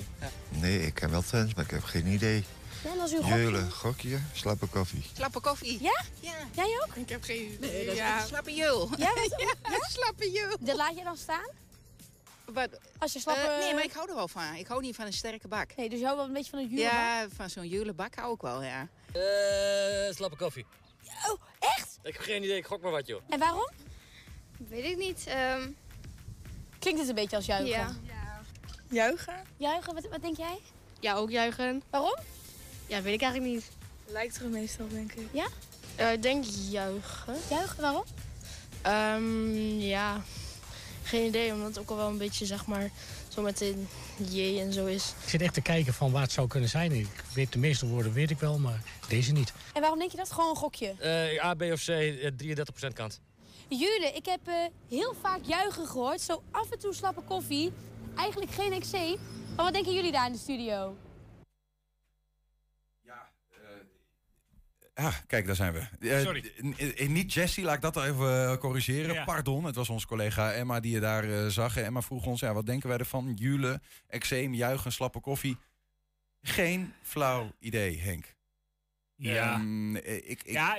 Nee, 0.49 0.81
ik 0.87 0.95
ken 0.95 1.11
wel 1.11 1.23
Twents, 1.23 1.55
maar 1.55 1.65
ik 1.65 1.71
heb 1.71 1.85
geen 1.85 2.07
idee. 2.07 2.45
Ja, 2.85 2.91
en 2.93 3.01
als 3.01 3.13
u 3.13 3.17
een 3.17 3.23
gokje... 3.23 3.39
Jeulen, 3.39 3.71
gokje, 3.73 4.19
slappe 4.33 4.67
koffie. 4.67 5.05
Slappe 5.17 5.41
koffie. 5.41 5.83
Ja? 5.83 6.03
Ja. 6.21 6.35
Jij 6.55 6.65
ook? 6.87 6.95
Ik 6.95 7.09
heb 7.09 7.23
geen 7.23 7.57
Nee, 7.61 7.85
dat 7.85 7.93
is 7.95 7.99
ja. 8.01 8.25
Slappe 8.27 8.55
jul. 8.55 8.89
Ja, 8.99 9.13
wat- 9.15 9.35
ja, 9.63 9.79
slappe 9.89 10.31
jul. 10.31 10.57
Dat 10.61 10.77
laat 10.77 10.97
je 10.97 11.05
dan 11.05 11.17
staan? 11.17 11.49
Wat? 12.45 12.69
Als 12.99 13.13
je 13.13 13.19
slappe... 13.21 13.41
Eh, 13.41 13.59
nee, 13.59 13.75
maar 13.75 13.85
ik 13.85 13.93
hou 13.93 14.09
er 14.09 14.15
wel 14.15 14.29
van. 14.29 14.55
Ik 14.55 14.67
hou 14.67 14.81
niet 14.81 14.97
van 14.97 15.07
een 15.07 15.13
sterke 15.13 15.49
bak. 15.49 15.71
Nee, 15.77 15.89
dus 15.89 15.99
je 15.99 16.05
houdt 16.05 16.19
wel 16.21 16.29
een 16.29 16.35
beetje 16.35 16.51
van 16.51 16.59
een 16.59 16.69
julen 16.69 16.85
Ja, 16.85 17.27
van 17.37 17.51
zo'n 17.51 17.69
jule 17.69 17.93
bak 17.93 18.15
hou 18.15 18.35
ik 18.35 18.41
wel, 18.41 18.63
ja. 18.63 18.89
Eh 19.13 20.15
slappe 20.15 20.37
koffie. 20.37 20.67
Oh, 21.29 21.41
echt? 21.59 21.99
Ik 22.03 22.13
heb 22.13 22.23
geen 22.23 22.43
idee, 22.43 22.57
ik 22.57 22.67
gok 22.67 22.81
maar 22.83 22.91
wat 22.93 23.07
joh. 23.07 23.23
En 23.29 23.39
waarom? 23.39 23.71
Weet 24.69 24.85
ik 24.85 24.97
niet. 24.97 25.25
ehm, 25.27 25.69
Klinkt 26.79 27.01
het 27.01 27.09
een 27.09 27.15
beetje 27.15 27.37
als 27.37 27.47
juichen? 27.47 27.69
Ja. 27.71 27.95
Juichen? 28.91 29.35
Juichen, 29.57 29.95
wat, 29.95 30.09
wat 30.11 30.23
denk 30.23 30.37
jij? 30.37 30.59
Ja, 31.01 31.15
ook 31.15 31.31
juichen. 31.31 31.83
Waarom? 31.91 32.17
Ja, 32.87 33.03
weet 33.03 33.15
ik 33.15 33.23
eigenlijk 33.23 33.53
niet. 33.55 33.71
Lijkt 34.07 34.41
er 34.41 34.49
meestal, 34.49 34.89
denk 34.89 35.13
ik. 35.13 35.29
Ja? 35.33 35.47
Eh, 35.97 36.13
ik 36.13 36.23
denk 36.23 36.45
juichen. 36.71 37.35
Juichen, 37.51 37.81
waarom? 37.81 38.05
Ehm, 38.83 39.79
ja, 39.81 40.23
geen 41.03 41.27
idee, 41.27 41.53
omdat 41.53 41.69
het 41.69 41.79
ook 41.79 41.91
al 41.91 41.97
wel 41.97 42.09
een 42.09 42.19
beetje, 42.19 42.47
zeg 42.47 42.67
maar, 42.67 42.91
zo 43.29 43.43
met 43.43 43.59
de 43.59 43.85
J 44.31 44.59
en 44.61 44.73
zo 44.73 44.87
is. 44.87 45.15
Ik 45.23 45.29
zit 45.29 45.43
echt 45.43 45.55
te 45.55 45.61
kijken 45.61 45.95
van 45.95 46.11
waar 46.13 46.23
het 46.23 46.33
zou 46.33 46.49
kunnen 46.49 46.69
zijn. 46.69 46.93
Ik 46.93 47.25
weet 47.35 47.53
de 47.53 47.59
meeste 47.59 47.87
woorden 47.87 48.13
weet 48.13 48.31
ik 48.31 48.39
wel, 48.39 48.59
maar 48.59 48.83
deze 49.09 49.33
niet. 49.33 49.53
En 49.73 49.81
waarom 49.81 49.99
denk 49.99 50.11
je 50.11 50.17
dat? 50.17 50.33
Gewoon 50.33 50.51
een 50.51 50.57
gokje. 50.57 50.95
Eh, 50.99 51.45
A, 51.45 51.55
B 51.55 51.63
of 51.63 51.85
C, 51.85 51.89
eh, 51.89 52.31
33% 52.37 52.93
kans. 52.95 53.19
Jule, 53.69 54.13
ik 54.15 54.25
heb 54.27 54.49
eh, 54.49 54.55
heel 54.89 55.15
vaak 55.15 55.41
juichen 55.43 55.87
gehoord. 55.87 56.21
Zo 56.21 56.43
af 56.51 56.71
en 56.71 56.79
toe 56.79 56.95
slappe 56.95 57.23
koffie. 57.23 57.73
Eigenlijk 58.17 58.51
geen 58.51 58.81
XC. 58.81 58.93
Maar 59.57 59.65
wat 59.65 59.73
denken 59.73 59.95
jullie 59.95 60.13
daar 60.13 60.27
in 60.27 60.33
de 60.33 60.39
studio? 60.39 60.97
Ah, 64.95 65.17
kijk, 65.27 65.47
daar 65.47 65.55
zijn 65.57 65.73
we. 65.73 66.09
Eh, 66.09 66.21
Sorry. 66.21 66.53
n- 66.65 66.73
eh, 66.97 67.09
niet 67.09 67.33
Jessie, 67.33 67.65
laat 67.65 67.75
ik 67.75 67.81
dat 67.81 67.97
even 67.97 68.51
eh, 68.51 68.57
corrigeren. 68.57 69.15
Ja. 69.15 69.25
Pardon, 69.25 69.65
het 69.65 69.75
was 69.75 69.89
onze 69.89 70.07
collega 70.07 70.53
Emma 70.53 70.81
die 70.81 70.93
je 70.93 71.01
daar 71.01 71.25
eh, 71.25 71.47
zag. 71.47 71.77
En 71.77 71.85
Emma 71.85 72.03
vroeg 72.03 72.27
ons, 72.27 72.41
ja, 72.41 72.53
wat 72.55 72.67
denken 72.67 72.89
wij 72.89 72.99
ervan? 72.99 73.33
Jule, 73.35 73.81
eczeem, 74.07 74.55
juichen, 74.55 74.93
slappe 74.93 75.21
koffie. 75.21 75.57
Geen 76.43 76.93
flauw 77.03 77.51
idee, 77.59 77.99
Henk. 77.99 78.35
Ja. 79.15 79.53
Ehm, 79.55 79.97
eh, 79.97 80.17
ik, 80.17 80.25
ik, 80.43 80.51
Ja, 80.51 80.79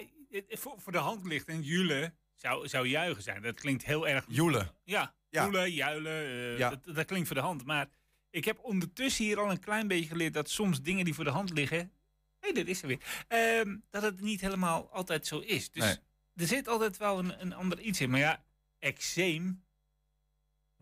voor, 0.49 0.73
voor 0.77 0.91
de 0.91 0.97
hand 0.97 1.25
ligt 1.25 1.47
en 1.47 1.61
Jule 1.61 2.13
zou, 2.41 2.67
zou 2.67 2.87
juichen 2.87 3.23
zijn. 3.23 3.41
Dat 3.41 3.59
klinkt 3.59 3.85
heel 3.85 4.07
erg... 4.07 4.25
Joelen. 4.27 4.71
Ja, 4.83 5.13
Ja. 5.29 5.43
joelen, 5.43 5.71
juilen, 5.71 6.11
eh, 6.25 6.57
Ja. 6.57 6.69
dat, 6.69 6.95
dat 6.95 7.05
klinkt 7.05 7.27
voor 7.27 7.35
de 7.35 7.41
hand. 7.41 7.65
Maar 7.65 7.87
ik 8.29 8.45
heb 8.45 8.59
ondertussen 8.61 9.25
hier 9.25 9.39
al 9.39 9.51
een 9.51 9.59
klein 9.59 9.87
beetje 9.87 10.07
geleerd 10.09 10.33
dat 10.33 10.49
soms 10.49 10.81
dingen 10.81 11.05
die 11.05 11.13
voor 11.13 11.23
de 11.23 11.29
hand 11.29 11.49
liggen... 11.53 11.91
Hé, 12.39 12.51
dat 12.51 12.65
is 12.67 12.81
er 12.81 12.87
weer. 12.87 12.99
Ehm, 13.27 13.77
dat 13.89 14.01
het 14.01 14.21
niet 14.21 14.41
helemaal 14.41 14.89
altijd 14.91 15.27
zo 15.27 15.39
is. 15.39 15.71
Dus 15.71 15.83
Nee. 15.83 15.95
er 16.35 16.47
zit 16.47 16.67
altijd 16.67 16.97
wel 16.97 17.19
een, 17.19 17.41
een 17.41 17.53
ander 17.53 17.79
iets 17.79 18.01
in. 18.01 18.09
Maar 18.09 18.19
ja, 18.19 18.43
eczeem... 18.79 19.63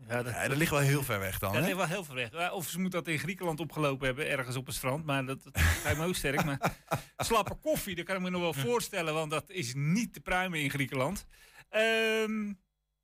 Ja, 0.06 0.22
dat, 0.22 0.32
Ja, 0.32 0.48
dat 0.48 0.56
ligt 0.56 0.70
wel 0.70 0.80
heel 0.80 1.02
ver 1.02 1.18
weg 1.18 1.38
dan, 1.38 1.52
Dat 1.52 1.60
hè? 1.60 1.66
ligt 1.66 1.78
wel 1.78 1.86
heel 1.86 2.04
ver 2.04 2.14
weg. 2.14 2.52
Of 2.52 2.68
ze 2.68 2.80
moet 2.80 2.92
dat 2.92 3.08
in 3.08 3.18
Griekenland 3.18 3.60
opgelopen 3.60 4.06
hebben, 4.06 4.28
ergens 4.28 4.56
op 4.56 4.66
het 4.66 4.74
strand. 4.74 5.04
Maar 5.04 5.26
dat, 5.26 5.44
dat 5.44 5.62
lijkt 5.84 5.98
me 5.98 6.06
ook 6.06 6.14
sterk. 6.14 6.44
Maar 6.44 6.76
slappe 7.16 7.54
koffie, 7.54 7.94
dat 7.94 8.04
kan 8.04 8.16
ik 8.16 8.22
me 8.22 8.30
nog 8.30 8.40
wel 8.40 8.52
voorstellen. 8.52 9.14
Want 9.14 9.30
dat 9.30 9.50
is 9.50 9.72
niet 9.76 10.12
te 10.12 10.20
pruimen 10.20 10.60
in 10.60 10.70
Griekenland. 10.70 11.26
Ehm, 11.68 12.52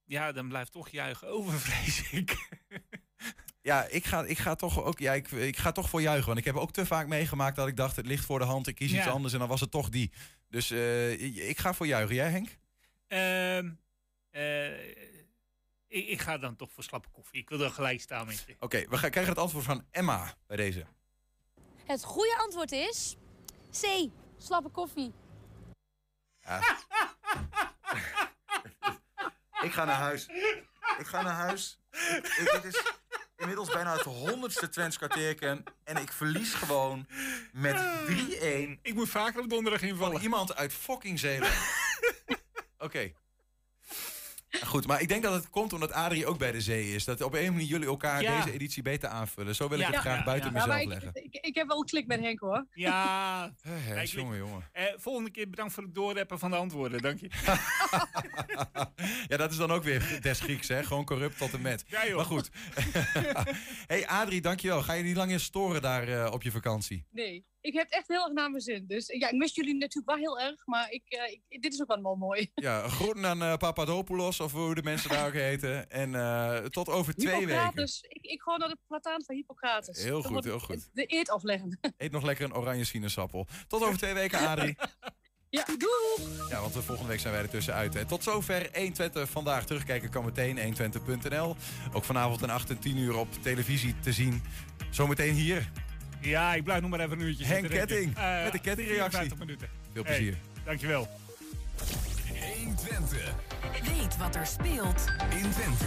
ja, 0.04 0.32
dan 0.32 0.48
blijft 0.48 0.72
toch 0.72 0.88
juichen 0.88 1.28
over, 1.28 1.60
vrees 1.68 2.10
ik. 2.10 2.36
Ja, 3.60 3.86
ik 3.88 4.04
ga, 4.04 4.24
ik 4.24 4.38
ga 4.38 4.54
toch 4.54 4.82
ook 4.82 4.98
ja, 4.98 5.12
ik, 5.12 5.30
ik 5.30 5.56
ga 5.56 5.72
toch 5.72 5.88
voor 5.88 6.02
juichen. 6.02 6.26
Want 6.26 6.38
ik 6.38 6.44
heb 6.44 6.56
ook 6.56 6.72
te 6.72 6.86
vaak 6.86 7.06
meegemaakt 7.06 7.56
dat 7.56 7.68
ik 7.68 7.76
dacht, 7.76 7.96
het 7.96 8.06
ligt 8.06 8.24
voor 8.24 8.38
de 8.38 8.44
hand, 8.44 8.66
ik 8.66 8.74
kies 8.74 8.92
iets 8.92 9.06
anders 9.06 9.32
en 9.32 9.38
dan 9.38 9.48
was 9.48 9.60
het 9.60 9.70
toch 9.70 9.88
die. 9.88 10.12
Dus 10.48 10.70
eh, 10.70 11.48
ik, 11.48 11.58
ga 11.58 11.74
voor 11.74 11.86
juichen. 11.86 12.14
Jij, 12.14 12.30
Henk? 12.30 12.58
Ehm, 13.08 13.70
eh, 14.30 15.13
ik, 15.94 16.06
ik 16.08 16.20
ga 16.20 16.38
dan 16.38 16.56
toch 16.56 16.72
voor 16.72 16.82
slappe 16.84 17.08
koffie. 17.12 17.40
Ik 17.40 17.48
wil 17.48 17.60
er 17.60 17.70
gelijk 17.70 18.00
staan 18.00 18.26
met 18.26 18.44
je. 18.46 18.56
Oké, 18.60 18.84
we 18.88 18.98
gaan, 18.98 19.10
krijgen 19.10 19.32
het 19.32 19.42
antwoord 19.42 19.64
van 19.64 19.86
Emma 19.90 20.34
bij 20.46 20.56
deze. 20.56 20.86
Het 21.84 22.04
goede 22.04 22.36
antwoord 22.38 22.72
is... 22.72 23.16
C. 23.80 23.86
Slappe 24.38 24.68
koffie. 24.68 25.12
Ik 29.62 29.72
ga 29.72 29.84
naar 29.84 29.96
huis. 29.96 30.26
Ik 30.98 31.06
ga 31.06 31.22
naar 31.22 31.34
huis. 31.34 31.78
Ik, 31.90 32.26
ik- 32.38 32.50
dit 32.62 32.64
is 32.74 32.82
inmiddels 33.36 33.68
bijna 33.68 33.92
het 33.92 34.02
honderdste 34.02 34.68
Twents 34.68 34.96
kwartierken. 34.96 35.64
En 35.84 35.96
ik 35.96 36.12
verlies 36.12 36.54
gewoon 36.54 37.06
met 37.52 37.76
3-1. 37.76 38.80
Ik 38.82 38.94
moet 38.94 39.08
vaker 39.08 39.40
op 39.42 39.48
donderdag 39.50 39.82
invallen. 39.82 40.12
Van 40.12 40.22
iemand 40.22 40.54
uit 40.54 40.72
fucking 40.72 41.18
Zeeland. 41.18 41.54
Oké. 42.78 43.12
Goed, 44.62 44.86
maar 44.86 45.00
ik 45.00 45.08
denk 45.08 45.22
dat 45.22 45.32
het 45.34 45.50
komt 45.50 45.72
omdat 45.72 45.92
Adrie 45.92 46.26
ook 46.26 46.38
bij 46.38 46.52
de 46.52 46.60
zee 46.60 46.94
is. 46.94 47.04
Dat 47.04 47.20
op 47.22 47.34
een 47.34 47.52
manier 47.52 47.66
jullie 47.66 47.86
elkaar 47.86 48.22
Ja. 48.22 48.36
deze 48.36 48.52
editie 48.54 48.82
beter 48.82 49.08
aanvullen. 49.08 49.54
Zo 49.54 49.68
wil 49.68 49.78
ik 49.78 49.84
Ja. 49.86 49.90
het 49.90 50.00
graag 50.00 50.18
Ja, 50.18 50.24
buiten 50.24 50.52
ja. 50.52 50.58
Ja, 50.58 50.66
mezelf 50.66 50.86
maar 50.86 50.96
ik, 50.96 51.02
leggen. 51.02 51.24
ik, 51.32 51.44
ik 51.44 51.54
heb 51.54 51.66
wel 51.68 51.78
een 51.78 51.84
klik 51.86 52.06
met 52.06 52.20
Henk 52.20 52.40
hoor. 52.40 52.66
Ja. 52.74 53.52
Kijk, 53.88 54.08
jongen, 54.08 54.38
jongen. 54.38 54.68
Eh, 54.72 54.84
volgende 54.96 55.30
keer 55.30 55.50
bedankt 55.50 55.72
voor 55.72 55.82
het 55.82 55.94
doorreppen 55.94 56.38
van 56.38 56.50
de 56.50 56.56
antwoorden. 56.56 57.02
Dank 57.02 57.20
je. 57.20 57.28
Ja, 59.28 59.36
dat 59.36 59.50
is 59.50 59.56
dan 59.56 59.70
ook 59.70 59.82
weer 59.82 60.18
des 60.20 60.40
Grieks, 60.40 60.68
hè? 60.68 60.84
Gewoon 60.84 61.04
corrupt 61.04 61.38
tot 61.38 61.52
en 61.52 61.60
met. 61.62 61.84
Ja, 61.86 62.06
joh. 62.06 62.16
Maar 62.16 62.24
goed. 62.24 62.50
hey 63.86 64.06
Adrie, 64.06 64.40
dankjewel. 64.40 64.82
Ga 64.82 64.92
je 64.92 65.02
niet 65.02 65.16
lang 65.16 65.30
eens 65.30 65.44
storen 65.44 65.82
daar 65.82 66.08
eh, 66.08 66.32
op 66.32 66.42
je 66.42 66.50
vakantie? 66.50 67.06
Nee, 67.10 67.44
ik 67.64 67.74
heb 67.74 67.84
het 67.84 67.92
echt 67.94 68.08
heel 68.08 68.24
erg 68.24 68.32
naar 68.32 68.50
mijn 68.50 68.62
zin. 68.62 68.84
Dus 68.86 69.06
ja, 69.06 69.28
ik 69.28 69.34
mis 69.36 69.54
jullie 69.54 69.74
natuurlijk 69.74 70.06
wel 70.06 70.16
heel 70.16 70.40
erg. 70.40 70.66
Maar 70.66 70.90
ik, 70.90 71.02
eh, 71.08 71.32
ik- 71.48 71.62
dit 71.62 71.72
is 71.72 71.80
ook 71.82 71.96
wel 72.02 72.16
mooi. 72.16 72.50
Ja, 72.54 72.88
groeten 72.88 73.26
aan 73.26 73.42
eh, 73.42 73.56
Papadopoulos, 73.56 74.40
of 74.40 74.52
hoe 74.52 74.74
de 74.74 74.82
mensen 74.82 75.10
daar 75.10 75.26
ook 75.26 75.32
heten. 75.32 75.90
En 75.90 76.14
eh, 76.14 76.56
tot 76.64 76.88
over 76.88 77.14
twee 77.14 77.46
weken. 77.46 77.82
Ik, 78.08 78.22
ik 78.24 78.42
ga 78.42 78.56
naar 78.56 78.68
de 78.68 78.76
plataan 78.86 79.24
van 79.24 79.34
Hippocrates. 79.34 80.02
Heel 80.02 80.22
goed, 80.22 80.44
heel 80.44 80.58
goed. 80.60 80.88
De 80.92 81.04
eet 81.06 81.30
afleggen. 81.30 81.78
Eet 81.96 82.12
nog 82.12 82.22
lekker 82.22 82.44
een 82.44 82.54
oranje 82.54 82.84
sinaasappel. 82.84 83.46
Tot 83.68 83.82
over 83.82 83.98
twee 83.98 84.14
weken, 84.14 84.38
Adrie. 84.38 84.76
Ja, 85.48 85.64
doei! 85.64 86.30
Ja, 86.48 86.60
want 86.60 86.72
de 86.72 86.82
volgende 86.82 87.10
week 87.10 87.20
zijn 87.20 87.32
wij 87.34 87.42
er 87.42 87.48
tussenuit. 87.48 87.94
En 87.96 88.06
tot 88.06 88.22
zover 88.22 88.68
120 88.72 89.30
vandaag. 89.30 89.66
Terugkijken 89.66 90.10
kan 90.10 90.24
meteen 90.24 90.74
120.nl. 90.74 91.56
Ook 91.92 92.04
vanavond 92.04 92.42
en 92.42 92.50
8 92.50 92.70
en 92.70 92.78
10 92.78 92.96
uur 92.96 93.16
op 93.16 93.28
televisie 93.42 93.94
te 94.00 94.12
zien. 94.12 94.42
Zometeen 94.90 95.34
hier. 95.34 95.70
Ja, 96.24 96.54
ik 96.54 96.64
blijf 96.64 96.80
nog 96.80 96.90
maar 96.90 97.00
even 97.00 97.20
een 97.20 97.26
uurtje 97.26 97.44
Henk. 97.44 97.68
Ketting, 97.68 98.16
Eh, 98.16 98.42
met 98.42 98.52
de 98.52 98.58
kettingreactie. 98.58 99.18
54 99.18 99.38
minuten. 99.38 99.68
Veel 99.92 100.02
Hey, 100.04 100.14
plezier. 100.16 100.36
dankjewel. 100.64 101.08
120. 102.56 103.34
Weet 103.82 104.16
wat 104.16 104.34
er 104.34 104.46
speelt 104.46 105.04
in 105.30 105.50
Twente. 105.50 105.84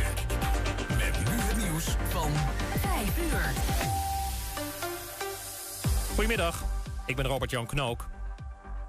Met 0.97 1.19
nu 1.29 1.35
het 1.41 1.57
nieuws 1.57 1.85
van 2.09 2.31
5 2.79 3.17
uur. 3.31 3.51
Goedemiddag, 6.13 6.63
ik 7.05 7.15
ben 7.15 7.25
Robert-Jan 7.25 7.65
Knook. 7.65 8.07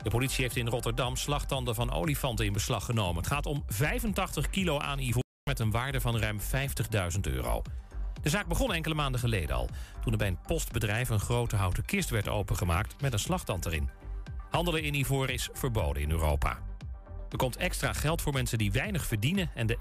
De 0.02 0.10
politie 0.10 0.42
heeft 0.42 0.56
in 0.56 0.68
Rotterdam 0.68 1.16
slagtanden 1.16 1.74
van 1.74 1.92
olifanten 1.92 2.46
in 2.46 2.52
beslag 2.52 2.84
genomen. 2.84 3.16
Het 3.16 3.26
gaat 3.32 3.46
om 3.46 3.64
85 3.68 4.50
kilo 4.50 4.78
aan 4.78 4.98
ivoor 4.98 5.22
met 5.44 5.58
een 5.58 5.70
waarde 5.70 6.00
van 6.00 6.18
ruim 6.18 6.40
50.000 6.40 7.26
euro. 7.26 7.62
De 8.22 8.28
zaak 8.28 8.46
begon 8.46 8.72
enkele 8.72 8.94
maanden 8.94 9.20
geleden 9.20 9.56
al... 9.56 9.68
toen 10.02 10.12
er 10.12 10.18
bij 10.18 10.28
een 10.28 10.38
postbedrijf 10.46 11.08
een 11.08 11.20
grote 11.20 11.56
houten 11.56 11.84
kist 11.84 12.10
werd 12.10 12.28
opengemaakt... 12.28 13.00
met 13.00 13.12
een 13.12 13.18
slagtand 13.18 13.66
erin. 13.66 13.90
Handelen 14.50 14.82
in 14.82 14.94
ivoor 14.94 15.30
is 15.30 15.48
verboden 15.52 16.02
in 16.02 16.10
Europa. 16.10 16.58
Er 17.30 17.36
komt 17.36 17.56
extra 17.56 17.92
geld 17.92 18.22
voor 18.22 18.32
mensen 18.32 18.58
die 18.58 18.72
weinig 18.72 19.06
verdienen... 19.06 19.50
en 19.54 19.66
de 19.66 19.76